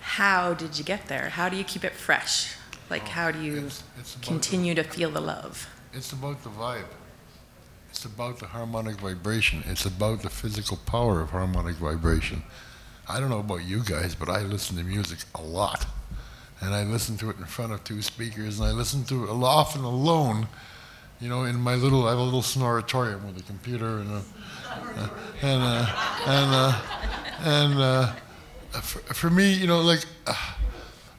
How 0.00 0.54
did 0.54 0.78
you 0.78 0.84
get 0.84 1.08
there? 1.08 1.30
How 1.30 1.48
do 1.50 1.56
you 1.56 1.64
keep 1.64 1.84
it 1.84 1.92
fresh? 1.92 2.54
Like, 2.88 3.08
how 3.08 3.30
do 3.30 3.42
you 3.42 3.66
it's 3.98 4.14
the- 4.14 4.20
continue 4.26 4.74
to 4.74 4.82
feel 4.82 5.10
the 5.10 5.20
love? 5.20 5.68
It's 5.92 6.12
about 6.12 6.42
the 6.42 6.50
vibe. 6.50 6.84
It's 7.96 8.04
about 8.04 8.40
the 8.40 8.46
harmonic 8.48 8.96
vibration. 8.96 9.64
It's 9.64 9.86
about 9.86 10.20
the 10.20 10.28
physical 10.28 10.76
power 10.84 11.22
of 11.22 11.30
harmonic 11.30 11.76
vibration. 11.76 12.42
I 13.08 13.20
don't 13.20 13.30
know 13.30 13.38
about 13.38 13.64
you 13.64 13.82
guys, 13.82 14.14
but 14.14 14.28
I 14.28 14.42
listen 14.42 14.76
to 14.76 14.84
music 14.84 15.20
a 15.34 15.40
lot. 15.40 15.86
And 16.60 16.74
I 16.74 16.82
listen 16.82 17.16
to 17.16 17.30
it 17.30 17.38
in 17.38 17.46
front 17.46 17.72
of 17.72 17.82
two 17.84 18.02
speakers, 18.02 18.60
and 18.60 18.68
I 18.68 18.72
listen 18.72 19.04
to 19.04 19.24
it 19.24 19.30
often 19.30 19.82
alone, 19.82 20.46
you 21.22 21.30
know, 21.30 21.44
in 21.44 21.56
my 21.56 21.74
little, 21.74 22.06
I 22.06 22.10
have 22.10 22.18
a 22.18 22.22
little 22.22 22.42
snoratorium 22.42 23.26
with 23.26 23.42
a 23.42 23.42
computer 23.44 24.00
and 24.00 24.10
a, 24.10 24.22
uh, 24.68 25.08
and, 25.40 25.62
uh, 25.62 25.86
and, 26.26 26.54
uh, 26.54 26.82
and, 27.44 27.78
uh, 27.78 28.12
for, 28.82 28.98
for 29.14 29.30
me, 29.30 29.54
you 29.54 29.66
know, 29.66 29.80
like, 29.80 30.04
uh, 30.26 30.34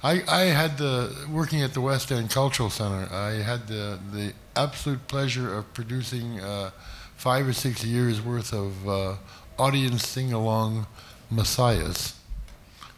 I, 0.03 0.21
I 0.27 0.41
had 0.41 0.77
the, 0.77 1.25
working 1.27 1.63
at 1.63 1.73
the 1.73 1.81
West 1.81 2.11
End 2.11 2.29
Cultural 2.29 2.69
Center, 2.69 3.11
I 3.11 3.41
had 3.41 3.65
the, 3.65 3.97
the 4.11 4.33
absolute 4.57 5.07
pleasure 5.07 5.53
of 5.53 5.73
producing 5.73 6.39
uh, 6.39 6.71
five 7.15 7.47
or 7.47 7.53
six 7.53 7.83
years 7.83 8.21
worth 8.21 8.53
of 8.53 8.87
uh, 8.87 9.15
audience 9.57 10.07
sing-along 10.07 10.87
messiahs, 11.29 12.15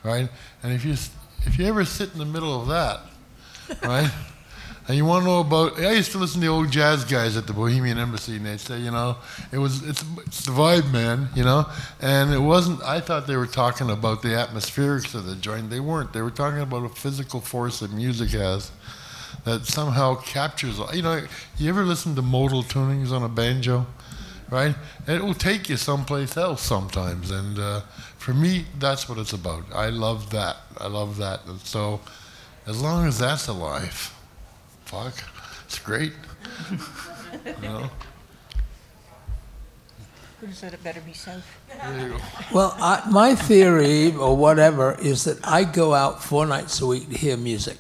right? 0.04 0.30
And 0.64 0.74
if 0.74 0.86
you, 0.86 0.94
if 1.46 1.58
you 1.58 1.66
ever 1.66 1.86
sit 1.86 2.14
in 2.14 2.20
the 2.20 2.26
middle 2.26 2.62
of 2.62 2.68
that, 2.68 3.02
right? 3.84 4.12
And 4.90 4.98
you 4.98 5.06
want 5.06 5.22
to 5.22 5.30
know 5.30 5.42
about? 5.42 5.80
I 5.80 5.92
used 5.92 6.14
to 6.14 6.18
listen 6.18 6.42
to 6.42 6.48
the 6.48 6.52
old 6.52 6.72
jazz 6.72 7.06
guys 7.06 7.38
at 7.38 7.46
the 7.46 7.54
Bohemian 7.54 8.00
Embassy, 8.00 8.38
and 8.38 8.46
they'd 8.48 8.60
say, 8.60 8.80
you 8.80 8.90
know, 8.90 9.18
it 9.52 9.60
was 9.60 9.88
it's, 9.88 10.04
it's 10.26 10.48
the 10.48 10.52
vibe, 10.52 10.92
man, 10.92 11.30
you 11.36 11.44
know. 11.44 11.70
And 12.02 12.34
it 12.34 12.40
wasn't. 12.40 12.82
I 12.82 13.00
thought 13.00 13.28
they 13.28 13.38
were 13.38 13.46
talking 13.46 13.92
about 13.92 14.24
the 14.24 14.30
atmospherics 14.30 15.14
of 15.14 15.28
the 15.28 15.36
joint. 15.36 15.70
They 15.70 15.80
weren't. 15.80 16.12
They 16.12 16.24
were 16.24 16.32
talking 16.32 16.62
about 16.62 16.86
a 16.86 16.90
physical 16.90 17.40
force 17.40 17.82
that 17.82 17.92
music 17.92 18.32
has 18.32 18.72
that 19.50 19.66
somehow 19.66 20.16
captures. 20.16 20.80
You 20.94 21.02
know, 21.02 21.22
you 21.58 21.70
ever 21.70 21.84
listen 21.84 22.16
to 22.16 22.22
modal 22.22 22.64
tunings 22.64 23.12
on 23.12 23.24
a 23.24 23.30
banjo, 23.30 23.88
right? 24.50 24.76
It 25.08 25.24
will 25.24 25.34
take 25.34 25.70
you 25.70 25.78
someplace 25.78 26.38
else 26.38 26.62
sometimes. 26.62 27.32
And 27.32 27.58
uh, 27.60 27.82
for 28.18 28.34
me, 28.34 28.66
that's 28.78 29.10
what 29.10 29.18
it's 29.18 29.34
about. 29.34 29.66
I 29.74 29.90
love 29.90 30.30
that. 30.32 30.58
I 30.78 30.88
love 30.88 31.18
that. 31.18 31.46
And 31.48 31.60
so, 31.62 32.02
as 32.68 32.82
long 32.82 33.08
as 33.08 33.20
that's 33.20 33.48
alive 33.48 34.14
fuck, 34.90 35.14
it's 35.66 35.78
great. 35.78 36.14
you 36.72 37.54
know? 37.62 37.90
Who 40.42 40.52
said 40.52 40.74
it 40.74 40.84
better 40.84 41.02
be 41.02 41.14
safe? 41.14 41.44
There 41.70 42.02
you 42.02 42.10
go. 42.14 42.18
Well, 42.52 42.76
I, 42.80 43.08
my 43.12 43.36
theory 43.36 44.16
or 44.16 44.36
whatever 44.36 44.98
is 45.00 45.26
that 45.26 45.46
I 45.46 45.64
go 45.64 45.94
out 45.94 46.24
four 46.24 46.48
nights 46.48 46.82
a 46.82 46.88
week 46.88 47.10
to 47.10 47.16
hear 47.16 47.38
music. 47.38 47.78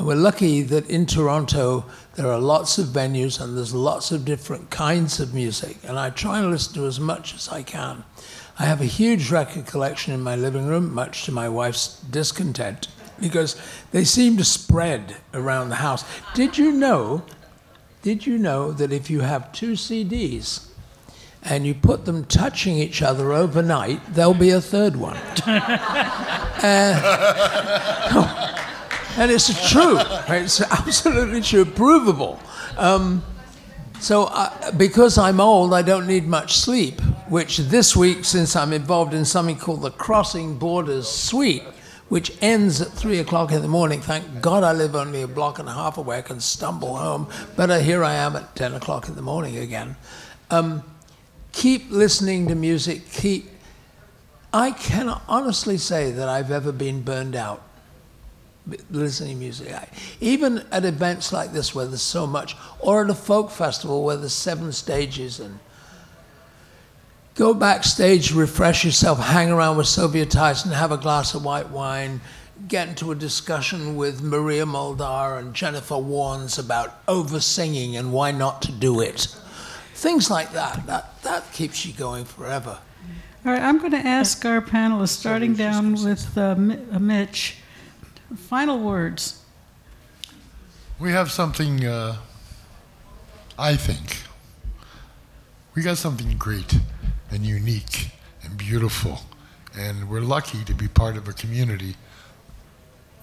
And 0.00 0.06
we're 0.06 0.14
lucky 0.14 0.62
that 0.62 0.88
in 0.88 1.04
Toronto 1.04 1.84
there 2.14 2.28
are 2.28 2.40
lots 2.40 2.78
of 2.78 2.86
venues 2.86 3.38
and 3.38 3.54
there's 3.54 3.74
lots 3.74 4.10
of 4.10 4.24
different 4.24 4.70
kinds 4.70 5.20
of 5.20 5.34
music. 5.34 5.76
And 5.84 5.98
I 5.98 6.08
try 6.08 6.38
and 6.38 6.50
listen 6.50 6.72
to 6.76 6.86
as 6.86 6.98
much 6.98 7.34
as 7.34 7.50
I 7.50 7.62
can. 7.62 8.04
I 8.58 8.64
have 8.64 8.80
a 8.80 8.86
huge 8.86 9.30
record 9.30 9.66
collection 9.66 10.14
in 10.14 10.22
my 10.22 10.36
living 10.36 10.66
room, 10.66 10.94
much 10.94 11.26
to 11.26 11.32
my 11.32 11.50
wife's 11.50 12.00
discontent, 12.00 12.88
because 13.20 13.60
they 13.90 14.04
seem 14.04 14.38
to 14.38 14.44
spread 14.44 15.16
around 15.34 15.68
the 15.68 15.74
house. 15.74 16.02
Did 16.32 16.56
you 16.56 16.72
know? 16.72 17.22
Did 18.00 18.26
you 18.26 18.38
know 18.38 18.72
that 18.72 18.94
if 18.94 19.10
you 19.10 19.20
have 19.20 19.52
two 19.52 19.72
CDs 19.72 20.70
and 21.42 21.66
you 21.66 21.74
put 21.74 22.06
them 22.06 22.24
touching 22.24 22.78
each 22.78 23.02
other 23.02 23.34
overnight, 23.34 24.14
there'll 24.14 24.32
be 24.32 24.48
a 24.48 24.62
third 24.62 24.96
one. 24.96 25.18
Uh, 26.62 28.56
and 29.16 29.30
it's 29.30 29.70
true. 29.70 29.96
right? 29.96 30.42
It's 30.42 30.60
absolutely 30.60 31.40
true, 31.40 31.64
provable. 31.64 32.38
Um, 32.76 33.22
so, 34.00 34.24
uh, 34.24 34.72
because 34.72 35.18
I'm 35.18 35.40
old, 35.40 35.74
I 35.74 35.82
don't 35.82 36.06
need 36.06 36.26
much 36.26 36.56
sleep, 36.56 37.00
which 37.28 37.58
this 37.58 37.94
week, 37.94 38.24
since 38.24 38.56
I'm 38.56 38.72
involved 38.72 39.12
in 39.12 39.26
something 39.26 39.58
called 39.58 39.82
the 39.82 39.90
Crossing 39.90 40.56
Borders 40.56 41.06
Suite, 41.06 41.64
which 42.08 42.32
ends 42.40 42.80
at 42.80 42.88
three 42.88 43.18
o'clock 43.18 43.52
in 43.52 43.60
the 43.60 43.68
morning. 43.68 44.00
Thank 44.00 44.40
God 44.40 44.64
I 44.64 44.72
live 44.72 44.96
only 44.96 45.22
a 45.22 45.28
block 45.28 45.58
and 45.58 45.68
a 45.68 45.72
half 45.72 45.98
away. 45.98 46.18
I 46.18 46.22
can 46.22 46.40
stumble 46.40 46.96
home. 46.96 47.28
But 47.56 47.82
here 47.82 48.02
I 48.02 48.14
am 48.14 48.36
at 48.36 48.56
10 48.56 48.74
o'clock 48.74 49.08
in 49.08 49.16
the 49.16 49.22
morning 49.22 49.58
again. 49.58 49.96
Um, 50.50 50.82
keep 51.52 51.90
listening 51.90 52.48
to 52.48 52.54
music. 52.54 53.10
Keep. 53.12 53.50
I 54.52 54.72
cannot 54.72 55.22
honestly 55.28 55.76
say 55.76 56.10
that 56.10 56.28
I've 56.28 56.50
ever 56.50 56.72
been 56.72 57.02
burned 57.02 57.36
out 57.36 57.62
listening 58.90 59.34
to 59.34 59.36
music. 59.36 59.72
I, 59.72 59.88
even 60.20 60.64
at 60.70 60.84
events 60.84 61.32
like 61.32 61.52
this 61.52 61.74
where 61.74 61.86
there's 61.86 62.02
so 62.02 62.26
much, 62.26 62.56
or 62.78 63.04
at 63.04 63.10
a 63.10 63.14
folk 63.14 63.50
festival 63.50 64.04
where 64.04 64.16
there's 64.16 64.32
seven 64.32 64.72
stages 64.72 65.40
and 65.40 65.58
go 67.34 67.54
backstage, 67.54 68.32
refresh 68.32 68.84
yourself, 68.84 69.18
hang 69.18 69.50
around 69.50 69.76
with 69.76 69.86
Sylvia 69.86 70.26
Tyson, 70.26 70.72
have 70.72 70.92
a 70.92 70.98
glass 70.98 71.34
of 71.34 71.44
white 71.44 71.70
wine, 71.70 72.20
get 72.68 72.88
into 72.88 73.10
a 73.10 73.14
discussion 73.14 73.96
with 73.96 74.22
Maria 74.22 74.66
Muldaur 74.66 75.38
and 75.38 75.54
Jennifer 75.54 75.94
Warnes 75.94 76.58
about 76.58 77.00
over 77.08 77.40
singing 77.40 77.96
and 77.96 78.12
why 78.12 78.30
not 78.30 78.62
to 78.62 78.72
do 78.72 79.00
it. 79.00 79.34
Things 79.94 80.30
like 80.30 80.52
that. 80.52 80.86
That 80.86 81.22
that 81.22 81.52
keeps 81.52 81.84
you 81.84 81.92
going 81.92 82.24
forever. 82.24 82.78
All 83.44 83.52
right, 83.52 83.62
I'm 83.62 83.78
going 83.78 83.92
to 83.92 83.98
ask 83.98 84.44
our 84.44 84.60
panelists, 84.60 85.16
starting 85.16 85.54
down 85.54 85.94
with 85.94 86.36
uh, 86.36 86.42
uh, 86.42 86.98
Mitch, 86.98 87.56
final 88.36 88.78
words. 88.78 89.42
We 90.98 91.10
have 91.12 91.30
something, 91.30 91.84
uh, 91.84 92.16
I 93.58 93.76
think, 93.76 94.18
we 95.74 95.82
got 95.82 95.98
something 95.98 96.36
great 96.36 96.78
and 97.30 97.44
unique 97.44 98.10
and 98.42 98.56
beautiful. 98.56 99.20
And 99.78 100.10
we're 100.10 100.20
lucky 100.20 100.64
to 100.64 100.74
be 100.74 100.88
part 100.88 101.16
of 101.16 101.28
a 101.28 101.32
community 101.32 101.96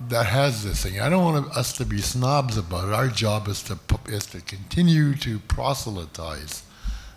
that 0.09 0.27
has 0.27 0.63
this 0.63 0.84
thing. 0.84 0.99
I 0.99 1.09
don't 1.09 1.23
want 1.23 1.55
us 1.55 1.73
to 1.73 1.85
be 1.85 1.99
snobs 1.99 2.57
about 2.57 2.88
it. 2.88 2.93
Our 2.93 3.07
job 3.07 3.47
is 3.47 3.63
to, 3.63 3.77
is 4.07 4.25
to 4.27 4.41
continue 4.41 5.15
to 5.15 5.39
proselytize 5.39 6.63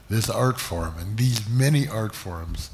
this 0.09 0.29
art 0.29 0.59
form 0.59 0.95
and 0.99 1.17
these 1.17 1.49
many 1.49 1.87
art 1.87 2.15
forms 2.15 2.71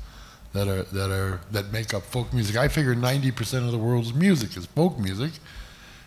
that 0.56 0.68
are 0.68 0.82
that 0.82 1.10
are 1.10 1.40
that 1.52 1.72
make 1.72 1.94
up 1.94 2.02
folk 2.02 2.32
music. 2.32 2.56
I 2.56 2.68
figure 2.68 2.94
90% 2.94 3.64
of 3.64 3.72
the 3.72 3.78
world's 3.78 4.14
music 4.14 4.56
is 4.56 4.66
folk 4.66 4.98
music, 4.98 5.32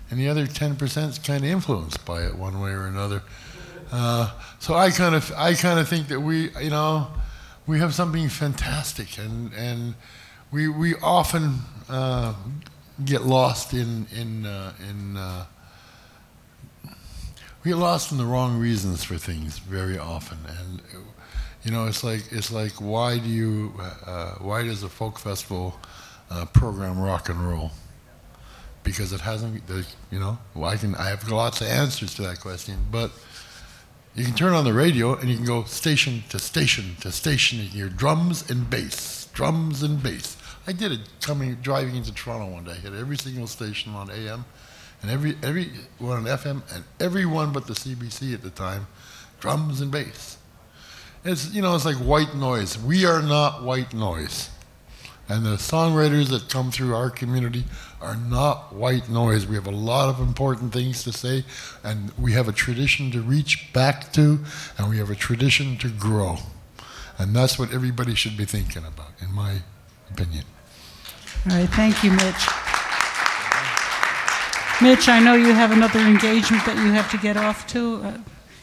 and 0.09 0.19
the 0.19 0.27
other 0.27 0.45
10% 0.47 1.09
is 1.09 1.19
kind 1.19 1.43
of 1.43 1.49
influenced 1.49 2.03
by 2.05 2.23
it 2.23 2.35
one 2.35 2.59
way 2.59 2.71
or 2.71 2.87
another. 2.87 3.21
Uh, 3.91 4.31
so 4.59 4.75
I 4.75 4.91
kind 4.91 5.15
of 5.15 5.31
I 5.35 5.53
kind 5.53 5.79
of 5.79 5.87
think 5.87 6.07
that 6.09 6.19
we 6.19 6.49
you 6.59 6.69
know 6.69 7.07
we 7.65 7.79
have 7.79 7.93
something 7.93 8.27
fantastic, 8.29 9.17
and 9.17 9.53
and 9.53 9.95
we 10.51 10.67
we 10.67 10.95
often 10.95 11.59
uh, 11.87 12.33
get 13.05 13.23
lost 13.23 13.73
in 13.73 14.07
in 14.15 14.45
uh, 14.45 14.73
in. 14.89 15.17
Uh, 15.17 15.45
we 17.63 17.71
get 17.71 17.77
lost 17.77 18.13
in 18.13 18.17
the 18.17 18.25
wrong 18.25 18.57
reasons 18.57 19.03
for 19.03 19.17
things 19.17 19.59
very 19.59 19.97
often, 19.97 20.37
and 20.47 20.81
you 21.63 21.71
know 21.71 21.87
it's 21.87 22.03
like 22.03 22.23
it's 22.31 22.51
like 22.51 22.73
why 22.73 23.17
do 23.17 23.29
you 23.29 23.73
uh, 24.05 24.35
why 24.39 24.63
does 24.63 24.83
a 24.83 24.89
folk 24.89 25.19
festival 25.19 25.79
uh, 26.29 26.45
program 26.45 26.99
rock 26.99 27.29
and 27.29 27.39
roll? 27.39 27.71
Because 28.83 29.11
it 29.11 29.21
hasn't, 29.21 29.61
you 30.09 30.19
know. 30.19 30.37
Well, 30.55 30.69
I 30.69 30.77
can 30.77 30.95
I 30.95 31.09
have 31.09 31.29
lots 31.29 31.61
of 31.61 31.67
answers 31.67 32.13
to 32.15 32.21
that 32.23 32.39
question, 32.39 32.77
but 32.91 33.11
you 34.15 34.23
can 34.23 34.35
turn 34.35 34.53
on 34.53 34.63
the 34.63 34.73
radio 34.73 35.15
and 35.15 35.29
you 35.29 35.35
can 35.35 35.45
go 35.45 35.63
station 35.65 36.23
to 36.29 36.39
station 36.39 36.95
to 37.01 37.11
station 37.11 37.59
and 37.59 37.73
you 37.73 37.83
hear 37.85 37.89
drums 37.89 38.49
and 38.49 38.69
bass, 38.69 39.27
drums 39.33 39.83
and 39.83 40.01
bass. 40.01 40.37
I 40.65 40.71
did 40.71 40.91
it 40.91 41.01
coming 41.21 41.55
driving 41.55 41.95
into 41.95 42.13
Toronto 42.13 42.47
one 42.51 42.63
day. 42.63 42.71
I 42.71 42.75
Hit 42.75 42.93
every 42.93 43.17
single 43.17 43.47
station 43.47 43.93
on 43.93 44.09
AM, 44.09 44.45
and 45.01 45.11
every 45.11 45.35
every 45.43 45.71
one 45.97 46.17
on 46.17 46.23
FM, 46.23 46.61
and 46.73 46.83
every 46.99 47.25
one 47.25 47.51
but 47.51 47.67
the 47.67 47.73
CBC 47.73 48.33
at 48.33 48.43
the 48.43 48.49
time, 48.49 48.87
drums 49.39 49.81
and 49.81 49.91
bass. 49.91 50.37
It's 51.25 51.53
you 51.53 51.61
know 51.61 51.75
it's 51.75 51.85
like 51.85 51.97
white 51.97 52.33
noise. 52.35 52.77
We 52.77 53.05
are 53.05 53.21
not 53.21 53.63
white 53.63 53.93
noise, 53.93 54.49
and 55.27 55.45
the 55.45 55.57
songwriters 55.57 56.29
that 56.29 56.49
come 56.49 56.71
through 56.71 56.95
our 56.95 57.09
community 57.09 57.65
are 58.01 58.15
not 58.15 58.73
white 58.73 59.09
noise. 59.09 59.45
We 59.45 59.55
have 59.55 59.67
a 59.67 59.71
lot 59.71 60.07
of 60.07 60.21
important 60.21 60.71
things 60.71 61.03
to 61.03 61.11
say, 61.11 61.43
and 61.83 62.11
we 62.17 62.31
have 62.33 62.47
a 62.47 62.53
tradition 62.53 63.11
to 63.11 63.21
reach 63.21 63.73
back 63.73 64.13
to, 64.13 64.39
and 64.77 64.89
we 64.89 64.97
have 64.97 65.09
a 65.09 65.15
tradition 65.15 65.77
to 65.79 65.89
grow, 65.89 66.37
and 67.17 67.35
that's 67.35 67.59
what 67.59 67.73
everybody 67.73 68.15
should 68.15 68.37
be 68.37 68.45
thinking 68.45 68.85
about, 68.85 69.11
in 69.21 69.33
my 69.33 69.57
opinion. 70.11 70.45
All 71.49 71.57
right, 71.57 71.69
thank 71.69 72.01
you, 72.01 72.11
Mitch. 72.11 72.47
Mitch, 74.81 75.09
I 75.09 75.19
know 75.21 75.33
you 75.35 75.53
have 75.53 75.71
another 75.71 75.99
engagement 75.99 76.65
that 76.65 76.77
you 76.77 76.93
have 76.93 77.11
to 77.11 77.17
get 77.17 77.35
off 77.35 77.67
to. 77.67 77.95
Uh, 78.03 78.17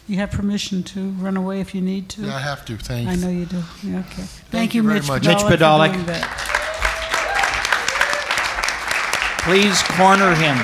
You 0.09 0.17
have 0.19 0.31
permission 0.31 0.85
to 0.85 1.11
run 1.11 1.37
away 1.37 1.61
if 1.61 1.75
you 1.75 1.81
need 1.81 2.09
to. 2.11 2.23
Yeah, 2.23 2.37
I 2.37 2.39
have 2.39 2.65
to. 2.67 2.77
Thanks. 2.77 3.11
I 3.11 3.17
know 3.17 3.29
you 3.29 3.45
do. 3.45 3.63
Yeah, 3.83 3.99
okay. 4.01 4.23
Thank, 4.23 4.29
Thank 4.51 4.75
you, 4.75 4.83
you 4.83 4.89
very 4.89 5.01
Mitch 5.01 5.09
much. 5.09 5.27
Mitch 5.27 5.39
Podolak. 5.39 5.91
for 5.91 5.95
doing 5.95 6.07
that. 6.07 6.53
Please 9.43 9.83
corner 9.83 10.35
him. 10.35 10.59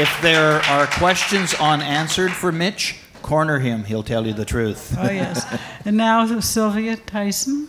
If 0.00 0.22
there 0.22 0.60
are 0.70 0.86
questions 0.86 1.54
unanswered 1.54 2.30
for 2.32 2.52
Mitch, 2.52 3.00
corner 3.22 3.58
him. 3.58 3.84
He'll 3.84 4.04
tell 4.04 4.26
you 4.26 4.32
the 4.32 4.44
truth. 4.44 4.94
Oh, 4.96 5.10
yes. 5.10 5.44
And 5.84 5.96
now 5.96 6.40
Sylvia 6.40 6.96
Tyson. 6.96 7.68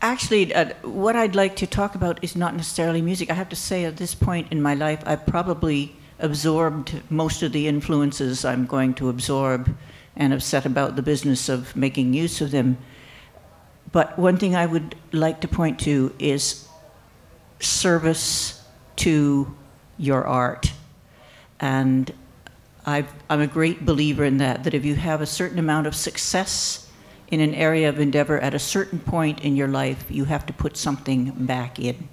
Actually, 0.00 0.54
uh, 0.54 0.74
what 0.82 1.16
I'd 1.16 1.34
like 1.34 1.56
to 1.56 1.66
talk 1.66 1.94
about 1.94 2.22
is 2.22 2.36
not 2.36 2.54
necessarily 2.54 3.00
music. 3.00 3.30
I 3.30 3.34
have 3.34 3.48
to 3.48 3.56
say, 3.56 3.84
at 3.84 3.96
this 3.96 4.14
point 4.14 4.52
in 4.52 4.60
my 4.60 4.74
life, 4.74 5.02
I've 5.06 5.26
probably 5.26 5.96
absorbed 6.18 7.00
most 7.10 7.42
of 7.42 7.52
the 7.52 7.68
influences 7.68 8.44
I'm 8.44 8.66
going 8.66 8.94
to 8.94 9.08
absorb 9.08 9.74
and 10.16 10.32
have 10.32 10.42
set 10.42 10.66
about 10.66 10.96
the 10.96 11.02
business 11.02 11.48
of 11.48 11.74
making 11.76 12.12
use 12.12 12.40
of 12.40 12.50
them. 12.50 12.78
But 13.92 14.18
one 14.18 14.36
thing 14.36 14.56
I 14.56 14.66
would 14.66 14.96
like 15.12 15.40
to 15.42 15.48
point 15.48 15.78
to 15.80 16.14
is 16.18 16.68
service 17.60 18.62
to 18.96 19.56
your 19.96 20.26
art. 20.26 20.72
And 21.60 22.12
I've, 22.84 23.12
I'm 23.30 23.40
a 23.40 23.46
great 23.46 23.84
believer 23.84 24.24
in 24.24 24.38
that, 24.38 24.64
that 24.64 24.74
if 24.74 24.84
you 24.84 24.94
have 24.94 25.20
a 25.20 25.26
certain 25.26 25.58
amount 25.58 25.86
of 25.86 25.94
success 25.94 26.90
in 27.28 27.40
an 27.40 27.54
area 27.54 27.88
of 27.88 28.00
endeavor 28.00 28.38
at 28.40 28.54
a 28.54 28.58
certain 28.58 28.98
point 28.98 29.44
in 29.44 29.56
your 29.56 29.68
life, 29.68 30.04
you 30.08 30.24
have 30.24 30.46
to 30.46 30.52
put 30.52 30.76
something 30.76 31.32
back 31.46 31.78
in. 31.78 32.08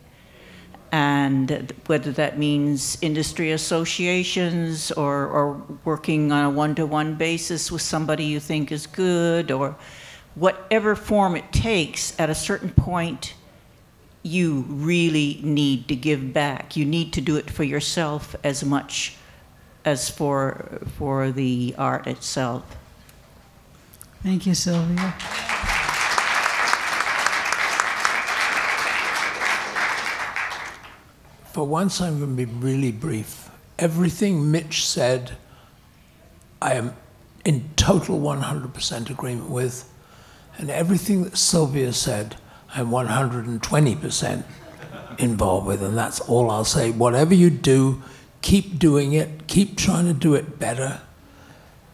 And 0.95 1.73
whether 1.87 2.13
that 2.13 2.39
means 2.39 2.97
industry 3.01 3.51
associations 3.51 4.93
or, 4.93 5.27
or 5.27 5.61
working 5.83 6.31
on 6.31 6.45
a 6.45 6.49
one 6.49 6.73
to 6.75 6.85
one 6.85 7.15
basis 7.15 7.69
with 7.69 7.81
somebody 7.81 8.23
you 8.23 8.39
think 8.39 8.71
is 8.71 8.87
good 8.87 9.51
or 9.51 9.75
whatever 10.35 10.95
form 10.95 11.35
it 11.35 11.51
takes, 11.51 12.17
at 12.17 12.29
a 12.29 12.33
certain 12.33 12.69
point, 12.69 13.33
you 14.23 14.63
really 14.69 15.41
need 15.43 15.89
to 15.89 15.97
give 15.97 16.31
back. 16.31 16.77
You 16.77 16.85
need 16.85 17.11
to 17.11 17.19
do 17.19 17.35
it 17.35 17.51
for 17.51 17.65
yourself 17.65 18.33
as 18.41 18.63
much 18.63 19.17
as 19.83 20.09
for, 20.09 20.79
for 20.97 21.29
the 21.29 21.75
art 21.77 22.07
itself. 22.07 22.63
Thank 24.23 24.47
you, 24.47 24.53
Sylvia. 24.53 25.13
For 31.55 31.65
once, 31.65 32.01
I'm 32.01 32.19
going 32.19 32.35
to 32.35 32.45
be 32.45 32.51
really 32.53 32.91
brief. 32.91 33.49
Everything 33.79 34.51
Mitch 34.51 34.85
said, 34.85 35.37
I 36.61 36.73
am 36.73 36.93
in 37.45 37.69
total 37.77 38.19
100% 38.19 39.09
agreement 39.09 39.49
with. 39.49 39.89
And 40.57 40.69
everything 40.69 41.23
that 41.23 41.37
Sylvia 41.37 41.93
said, 41.93 42.35
I'm 42.73 42.89
120% 42.89 44.43
involved 45.17 45.65
with. 45.65 45.81
And 45.81 45.97
that's 45.97 46.19
all 46.19 46.51
I'll 46.51 46.65
say. 46.65 46.91
Whatever 46.91 47.33
you 47.33 47.49
do, 47.49 48.03
keep 48.41 48.77
doing 48.77 49.13
it, 49.13 49.47
keep 49.47 49.77
trying 49.77 50.07
to 50.07 50.13
do 50.13 50.33
it 50.33 50.59
better. 50.59 50.99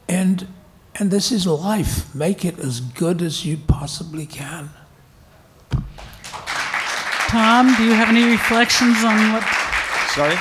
And, 0.10 0.48
and 0.96 1.12
this 1.12 1.32
is 1.32 1.46
life. 1.46 2.16
Make 2.16 2.44
it 2.44 2.58
as 2.58 2.80
good 2.80 3.22
as 3.22 3.46
you 3.46 3.58
possibly 3.58 4.26
can. 4.26 4.72
Tom, 7.32 7.74
do 7.78 7.86
you 7.86 7.94
have 7.94 8.10
any 8.10 8.26
reflections 8.26 9.06
on 9.06 9.32
what? 9.32 9.44
Sorry? 10.10 10.36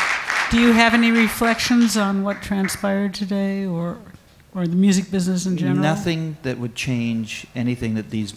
Do 0.51 0.61
you 0.61 0.73
have 0.73 0.93
any 0.93 1.13
reflections 1.13 1.97
on 1.97 2.25
what 2.25 2.43
transpired 2.43 3.15
today 3.15 3.65
or, 3.65 3.99
or 4.57 4.67
the 4.67 4.75
music 4.75 5.09
business 5.09 5.47
in 5.47 5.57
general? 5.57 5.81
Nothing 5.81 6.37
that 6.43 6.59
would 6.59 6.75
change 6.75 7.47
anything 7.55 7.95
that 7.95 8.11
these 8.11 8.35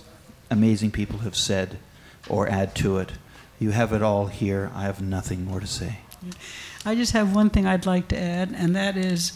amazing 0.51 0.91
people 0.91 1.17
have 1.19 1.35
said 1.35 1.79
or 2.29 2.47
add 2.47 2.75
to 2.75 2.99
it. 2.99 3.13
You 3.57 3.71
have 3.71 3.91
it 3.91 4.03
all 4.03 4.27
here. 4.27 4.69
I 4.75 4.83
have 4.83 5.01
nothing 5.01 5.45
more 5.45 5.59
to 5.59 5.65
say. 5.65 6.01
I 6.85 6.93
just 6.93 7.13
have 7.13 7.33
one 7.35 7.49
thing 7.49 7.65
I'd 7.65 7.87
like 7.87 8.07
to 8.09 8.19
add, 8.19 8.53
and 8.55 8.75
that 8.75 8.95
is 8.95 9.33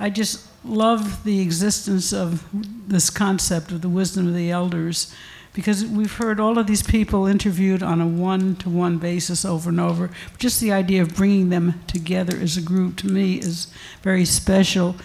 I 0.00 0.08
just 0.08 0.48
love 0.64 1.22
the 1.24 1.42
existence 1.42 2.14
of 2.14 2.46
this 2.88 3.10
concept 3.10 3.72
of 3.72 3.82
the 3.82 3.90
wisdom 3.90 4.26
of 4.26 4.34
the 4.34 4.50
elders 4.50 5.14
because 5.54 5.86
we've 5.86 6.16
heard 6.16 6.38
all 6.38 6.58
of 6.58 6.66
these 6.66 6.82
people 6.82 7.26
interviewed 7.26 7.82
on 7.82 8.00
a 8.00 8.06
one 8.06 8.56
to 8.56 8.68
one 8.68 8.98
basis 8.98 9.44
over 9.44 9.70
and 9.70 9.80
over. 9.80 10.10
Just 10.36 10.60
the 10.60 10.72
idea 10.72 11.00
of 11.00 11.14
bringing 11.14 11.48
them 11.48 11.80
together 11.86 12.36
as 12.36 12.56
a 12.56 12.60
group 12.60 12.96
to 12.96 13.06
me 13.06 13.36
is 13.38 13.68
very 14.02 14.24
special. 14.24 14.96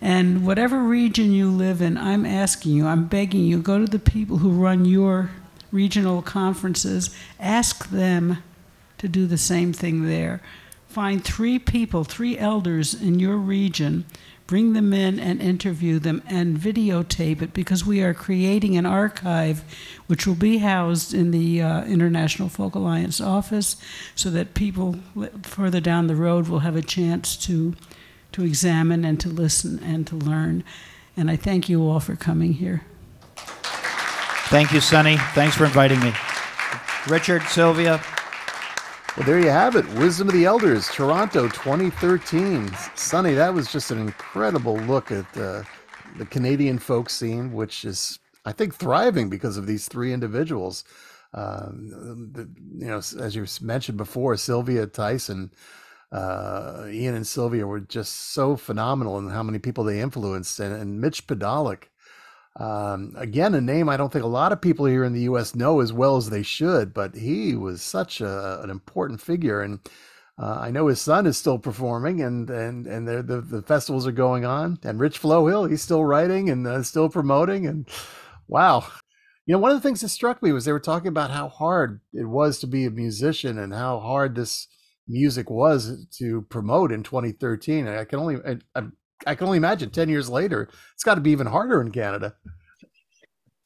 And 0.00 0.46
whatever 0.46 0.78
region 0.78 1.32
you 1.32 1.50
live 1.50 1.82
in, 1.82 1.98
I'm 1.98 2.24
asking 2.24 2.72
you, 2.72 2.86
I'm 2.86 3.06
begging 3.06 3.44
you, 3.44 3.60
go 3.60 3.78
to 3.78 3.90
the 3.90 3.98
people 3.98 4.38
who 4.38 4.50
run 4.50 4.84
your 4.84 5.30
regional 5.72 6.22
conferences, 6.22 7.14
ask 7.40 7.90
them 7.90 8.38
to 8.98 9.08
do 9.08 9.26
the 9.26 9.38
same 9.38 9.72
thing 9.72 10.06
there. 10.06 10.40
Find 10.88 11.22
three 11.22 11.58
people, 11.58 12.04
three 12.04 12.38
elders 12.38 12.94
in 12.94 13.18
your 13.18 13.36
region, 13.36 14.06
bring 14.46 14.72
them 14.72 14.92
in 14.92 15.18
and 15.18 15.42
interview 15.42 15.98
them 15.98 16.22
and 16.26 16.56
videotape 16.56 17.42
it 17.42 17.52
because 17.52 17.84
we 17.84 18.02
are 18.02 18.14
creating 18.14 18.76
an 18.76 18.86
archive 18.86 19.64
which 20.06 20.26
will 20.26 20.36
be 20.36 20.58
housed 20.58 21.12
in 21.12 21.32
the 21.32 21.60
uh, 21.60 21.84
International 21.84 22.48
Folk 22.48 22.74
Alliance 22.74 23.20
office 23.20 23.76
so 24.14 24.30
that 24.30 24.54
people 24.54 24.96
further 25.42 25.80
down 25.80 26.06
the 26.06 26.14
road 26.14 26.48
will 26.48 26.60
have 26.60 26.76
a 26.76 26.82
chance 26.82 27.36
to, 27.36 27.74
to 28.32 28.44
examine 28.44 29.04
and 29.04 29.20
to 29.20 29.28
listen 29.28 29.80
and 29.82 30.06
to 30.06 30.16
learn. 30.16 30.62
And 31.16 31.30
I 31.30 31.36
thank 31.36 31.68
you 31.68 31.82
all 31.82 32.00
for 32.00 32.14
coming 32.14 32.54
here. 32.54 32.84
Thank 34.48 34.72
you, 34.72 34.80
Sonny. 34.80 35.16
Thanks 35.34 35.56
for 35.56 35.64
inviting 35.64 35.98
me. 36.00 36.14
Richard, 37.08 37.42
Sylvia. 37.42 38.00
Well, 39.16 39.24
there 39.24 39.40
you 39.40 39.48
have 39.48 39.76
it. 39.76 39.88
Wisdom 39.94 40.28
of 40.28 40.34
the 40.34 40.44
Elders, 40.44 40.88
Toronto 40.88 41.48
2013. 41.48 42.70
Sonny, 42.96 43.32
that 43.32 43.54
was 43.54 43.72
just 43.72 43.90
an 43.90 43.98
incredible 43.98 44.76
look 44.76 45.10
at 45.10 45.24
uh, 45.38 45.62
the 46.18 46.26
Canadian 46.26 46.78
folk 46.78 47.08
scene, 47.08 47.54
which 47.54 47.86
is, 47.86 48.18
I 48.44 48.52
think, 48.52 48.74
thriving 48.74 49.30
because 49.30 49.56
of 49.56 49.66
these 49.66 49.88
three 49.88 50.12
individuals. 50.12 50.84
Um, 51.32 52.28
the, 52.30 52.46
you 52.76 52.88
know, 52.88 52.98
as 52.98 53.34
you 53.34 53.46
mentioned 53.62 53.96
before, 53.96 54.36
Sylvia 54.36 54.86
Tyson, 54.86 55.50
uh, 56.12 56.84
Ian 56.90 57.14
and 57.14 57.26
Sylvia 57.26 57.66
were 57.66 57.80
just 57.80 58.34
so 58.34 58.54
phenomenal 58.54 59.16
in 59.16 59.30
how 59.30 59.42
many 59.42 59.58
people 59.58 59.84
they 59.84 60.02
influenced, 60.02 60.60
and, 60.60 60.74
and 60.74 61.00
Mitch 61.00 61.26
Podolak. 61.26 61.84
Um, 62.58 63.12
again, 63.16 63.54
a 63.54 63.60
name 63.60 63.88
I 63.88 63.96
don't 63.96 64.10
think 64.10 64.24
a 64.24 64.28
lot 64.28 64.52
of 64.52 64.62
people 64.62 64.86
here 64.86 65.04
in 65.04 65.12
the 65.12 65.22
U.S. 65.22 65.54
know 65.54 65.80
as 65.80 65.92
well 65.92 66.16
as 66.16 66.30
they 66.30 66.42
should, 66.42 66.94
but 66.94 67.14
he 67.14 67.54
was 67.54 67.82
such 67.82 68.20
a, 68.20 68.62
an 68.62 68.70
important 68.70 69.20
figure. 69.20 69.60
And 69.60 69.80
uh, 70.38 70.58
I 70.60 70.70
know 70.70 70.86
his 70.86 71.00
son 71.00 71.26
is 71.26 71.36
still 71.36 71.58
performing, 71.58 72.22
and 72.22 72.48
and 72.48 72.86
and 72.86 73.06
the 73.06 73.22
the 73.22 73.62
festivals 73.62 74.06
are 74.06 74.12
going 74.12 74.44
on. 74.44 74.78
And 74.82 75.00
Rich 75.00 75.20
Flohill, 75.20 75.68
he's 75.68 75.82
still 75.82 76.04
writing 76.04 76.48
and 76.48 76.66
uh, 76.66 76.82
still 76.82 77.08
promoting. 77.10 77.66
And 77.66 77.88
wow, 78.48 78.86
you 79.46 79.52
know, 79.52 79.58
one 79.58 79.70
of 79.70 79.76
the 79.76 79.86
things 79.86 80.00
that 80.00 80.08
struck 80.08 80.42
me 80.42 80.52
was 80.52 80.64
they 80.64 80.72
were 80.72 80.80
talking 80.80 81.08
about 81.08 81.30
how 81.30 81.48
hard 81.48 82.00
it 82.12 82.26
was 82.26 82.58
to 82.60 82.66
be 82.66 82.84
a 82.84 82.90
musician 82.90 83.58
and 83.58 83.72
how 83.72 84.00
hard 84.00 84.34
this 84.34 84.68
music 85.08 85.48
was 85.50 86.06
to 86.18 86.42
promote 86.42 86.90
in 86.90 87.02
2013. 87.02 87.86
I 87.86 88.04
can 88.04 88.18
only 88.18 88.36
I, 88.46 88.56
I 88.74 88.82
can 89.24 89.46
only 89.46 89.58
imagine 89.58 89.90
10 89.90 90.08
years 90.08 90.28
later, 90.28 90.68
it's 90.94 91.04
got 91.04 91.16
to 91.16 91.20
be 91.20 91.30
even 91.30 91.46
harder 91.46 91.80
in 91.80 91.90
Canada. 91.90 92.34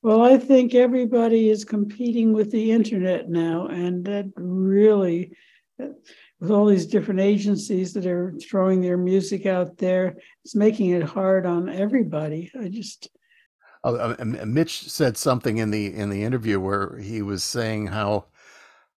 Well, 0.02 0.22
I 0.22 0.38
think 0.38 0.74
everybody 0.74 1.50
is 1.50 1.64
competing 1.64 2.32
with 2.32 2.50
the 2.50 2.72
internet 2.72 3.28
now, 3.28 3.66
and 3.66 4.04
that 4.06 4.30
really, 4.36 5.36
with 5.78 6.50
all 6.50 6.64
these 6.64 6.86
different 6.86 7.20
agencies 7.20 7.92
that 7.92 8.06
are 8.06 8.34
throwing 8.40 8.80
their 8.80 8.96
music 8.96 9.44
out 9.44 9.76
there, 9.76 10.16
it's 10.42 10.54
making 10.54 10.90
it 10.90 11.02
hard 11.02 11.44
on 11.44 11.68
everybody. 11.68 12.50
I 12.58 12.68
just. 12.68 13.08
Oh, 13.84 14.14
Mitch 14.24 14.90
said 14.90 15.16
something 15.16 15.58
in 15.58 15.70
the 15.70 15.94
in 15.94 16.10
the 16.10 16.22
interview 16.22 16.60
where 16.60 16.98
he 16.98 17.22
was 17.22 17.42
saying 17.42 17.88
how 17.88 18.26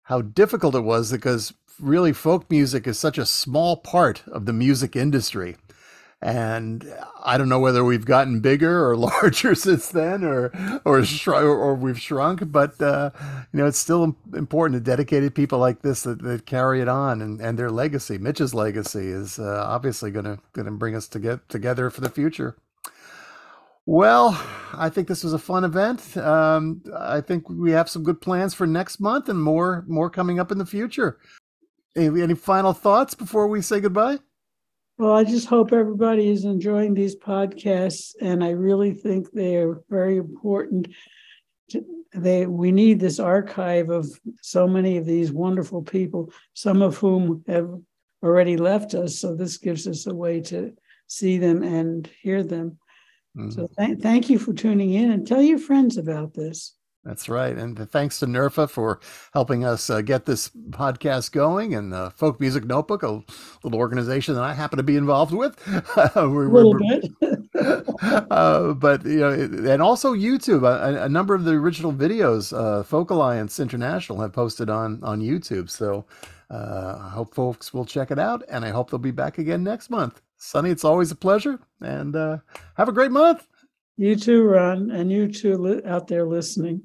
how 0.04 0.22
difficult 0.22 0.76
it 0.76 0.82
was 0.82 1.12
because 1.12 1.54
really 1.80 2.14
folk 2.14 2.50
music 2.50 2.86
is 2.88 3.00
such 3.00 3.18
a 3.18 3.26
small 3.26 3.78
part 3.78 4.24
of 4.28 4.46
the 4.46 4.54
music 4.54 4.96
industry 4.96 5.56
and 6.24 6.90
I 7.22 7.38
don't 7.38 7.50
know 7.50 7.60
whether 7.60 7.84
we've 7.84 8.06
gotten 8.06 8.40
bigger 8.40 8.88
or 8.90 8.96
larger 8.98 9.54
since 9.56 9.90
then, 9.90 10.24
or 10.24 10.52
or 10.86 11.04
or 11.36 11.76
we've 11.76 12.00
shrunk. 12.00 12.50
But 12.52 12.82
uh, 12.82 13.12
you 13.52 13.60
know, 13.60 13.66
it's 13.68 13.78
still 13.78 14.16
important 14.34 14.80
to 14.80 14.90
dedicated 14.90 15.36
people 15.36 15.60
like 15.60 15.82
this 15.82 16.04
that, 16.04 16.22
that 16.24 16.46
carry 16.46 16.82
it 16.82 16.88
on, 16.88 17.22
and, 17.22 17.42
and 17.42 17.60
their 17.60 17.70
legacy. 17.70 18.18
Mitch's 18.18 18.54
legacy 18.54 19.10
is 19.10 19.38
uh, 19.38 19.66
obviously 19.68 20.12
going 20.12 20.26
to 20.26 20.40
going 20.54 20.66
to 20.66 20.72
bring 20.72 20.96
us 20.96 21.10
to 21.10 21.20
get 21.20 21.48
together 21.50 21.90
for 21.90 22.00
the 22.00 22.10
future. 22.10 22.56
Well, 23.86 24.42
I 24.74 24.88
think 24.88 25.10
this 25.10 25.26
was 25.26 25.34
a 25.34 25.40
fun 25.40 25.66
event. 25.66 26.16
Um, 26.16 26.84
I 26.98 27.20
think 27.20 27.50
we 27.50 27.72
have 27.72 27.90
some 27.90 28.04
good 28.04 28.22
plans 28.22 28.54
for 28.54 28.66
next 28.66 29.02
month, 29.02 29.28
and 29.28 29.44
more 29.44 29.84
more 29.90 30.10
coming 30.10 30.40
up 30.40 30.54
in 30.54 30.58
the 30.58 30.66
future. 30.66 31.20
Any, 31.98 32.22
any 32.22 32.34
final 32.34 32.72
thoughts 32.72 33.14
before 33.14 33.48
we 33.48 33.62
say 33.62 33.82
goodbye? 33.82 34.20
Well, 34.98 35.14
I 35.14 35.24
just 35.24 35.48
hope 35.48 35.74
everybody 35.74 36.30
is 36.30 36.46
enjoying 36.46 36.94
these 36.94 37.16
podcasts, 37.16 38.14
and 38.22 38.44
I 38.44 38.52
really 38.52 38.94
think 38.94 39.32
they 39.32 39.56
are 39.58 39.82
very 39.90 40.18
important. 40.18 40.90
To, 41.72 41.84
they 42.14 42.46
we 42.46 42.72
need 42.72 43.00
this 43.00 43.20
archive 43.20 43.90
of 43.90 44.08
so 44.42 44.68
many 44.68 44.98
of 44.98 45.06
these 45.06 45.32
wonderful 45.32 45.82
people, 45.82 46.32
some 46.54 46.84
of 46.84 46.98
whom 46.98 47.44
have 47.48 47.70
already 48.22 48.56
left 48.56 48.94
us. 48.94 49.20
So 49.20 49.36
this 49.36 49.58
gives 49.58 49.88
us 49.88 50.06
a 50.06 50.14
way 50.14 50.42
to 50.42 50.74
see 51.08 51.40
them 51.40 51.64
and 51.64 52.08
hear 52.22 52.44
them. 52.44 52.78
Mm-hmm. 53.36 53.50
So 53.50 53.68
th- 53.78 54.00
thank 54.00 54.30
you 54.30 54.38
for 54.38 54.54
tuning 54.54 54.94
in, 54.94 55.12
and 55.12 55.26
tell 55.26 55.42
your 55.42 55.58
friends 55.58 55.98
about 55.98 56.36
this. 56.36 56.76
That's 57.06 57.28
right. 57.28 57.58
And 57.58 57.78
thanks 57.92 58.20
to 58.20 58.26
NERFA 58.26 58.70
for 58.70 59.02
helping 59.34 59.66
us 59.66 59.90
uh, 59.90 60.00
get 60.00 60.26
this 60.26 60.50
podcast 60.70 61.34
going 61.34 61.76
and 61.76 61.94
uh, 61.94 62.10
Folk 62.12 62.40
Music 62.40 62.64
Notebook, 62.64 63.04
a 63.04 63.22
little 63.62 63.80
organization 63.80 64.36
that 64.36 64.44
I 64.44 64.54
happen 64.54 64.78
to 64.78 64.84
be 64.84 64.96
involved 64.96 65.34
with. 65.34 65.58
a 66.16 66.26
little 66.26 66.78
bit. 66.78 67.12
uh, 68.32 68.74
but, 68.74 69.04
you 69.06 69.20
know, 69.20 69.32
and 69.32 69.82
also 69.82 70.14
YouTube. 70.14 70.64
A, 70.64 71.04
a 71.04 71.10
number 71.10 71.36
of 71.36 71.44
the 71.44 71.52
original 71.52 71.92
videos, 71.92 72.58
uh, 72.58 72.84
Folk 72.84 73.10
Alliance 73.10 73.60
International 73.60 74.22
have 74.22 74.32
posted 74.32 74.70
on, 74.70 75.04
on 75.04 75.20
YouTube. 75.20 75.70
So 75.70 76.06
uh, 76.50 77.00
I 77.02 77.10
hope 77.10 77.36
folks 77.36 77.74
will 77.74 77.86
check 77.86 78.12
it 78.12 78.20
out. 78.20 78.44
And 78.48 78.64
I 78.64 78.70
hope 78.70 78.90
they'll 78.90 78.98
be 78.98 79.12
back 79.12 79.40
again 79.40 79.62
next 79.62 79.90
month. 79.90 80.22
Sonny, 80.38 80.70
it's 80.70 80.86
always 80.86 81.12
a 81.12 81.16
pleasure. 81.16 81.60
And 81.82 82.16
uh, 82.16 82.38
have 82.78 82.88
a 82.88 82.94
great 82.94 83.12
month. 83.12 83.46
You 83.98 84.16
too, 84.16 84.44
Ron, 84.44 84.90
and 84.90 85.12
you 85.12 85.28
too 85.28 85.56
li- 85.58 85.82
out 85.86 86.08
there 86.08 86.26
listening. 86.26 86.82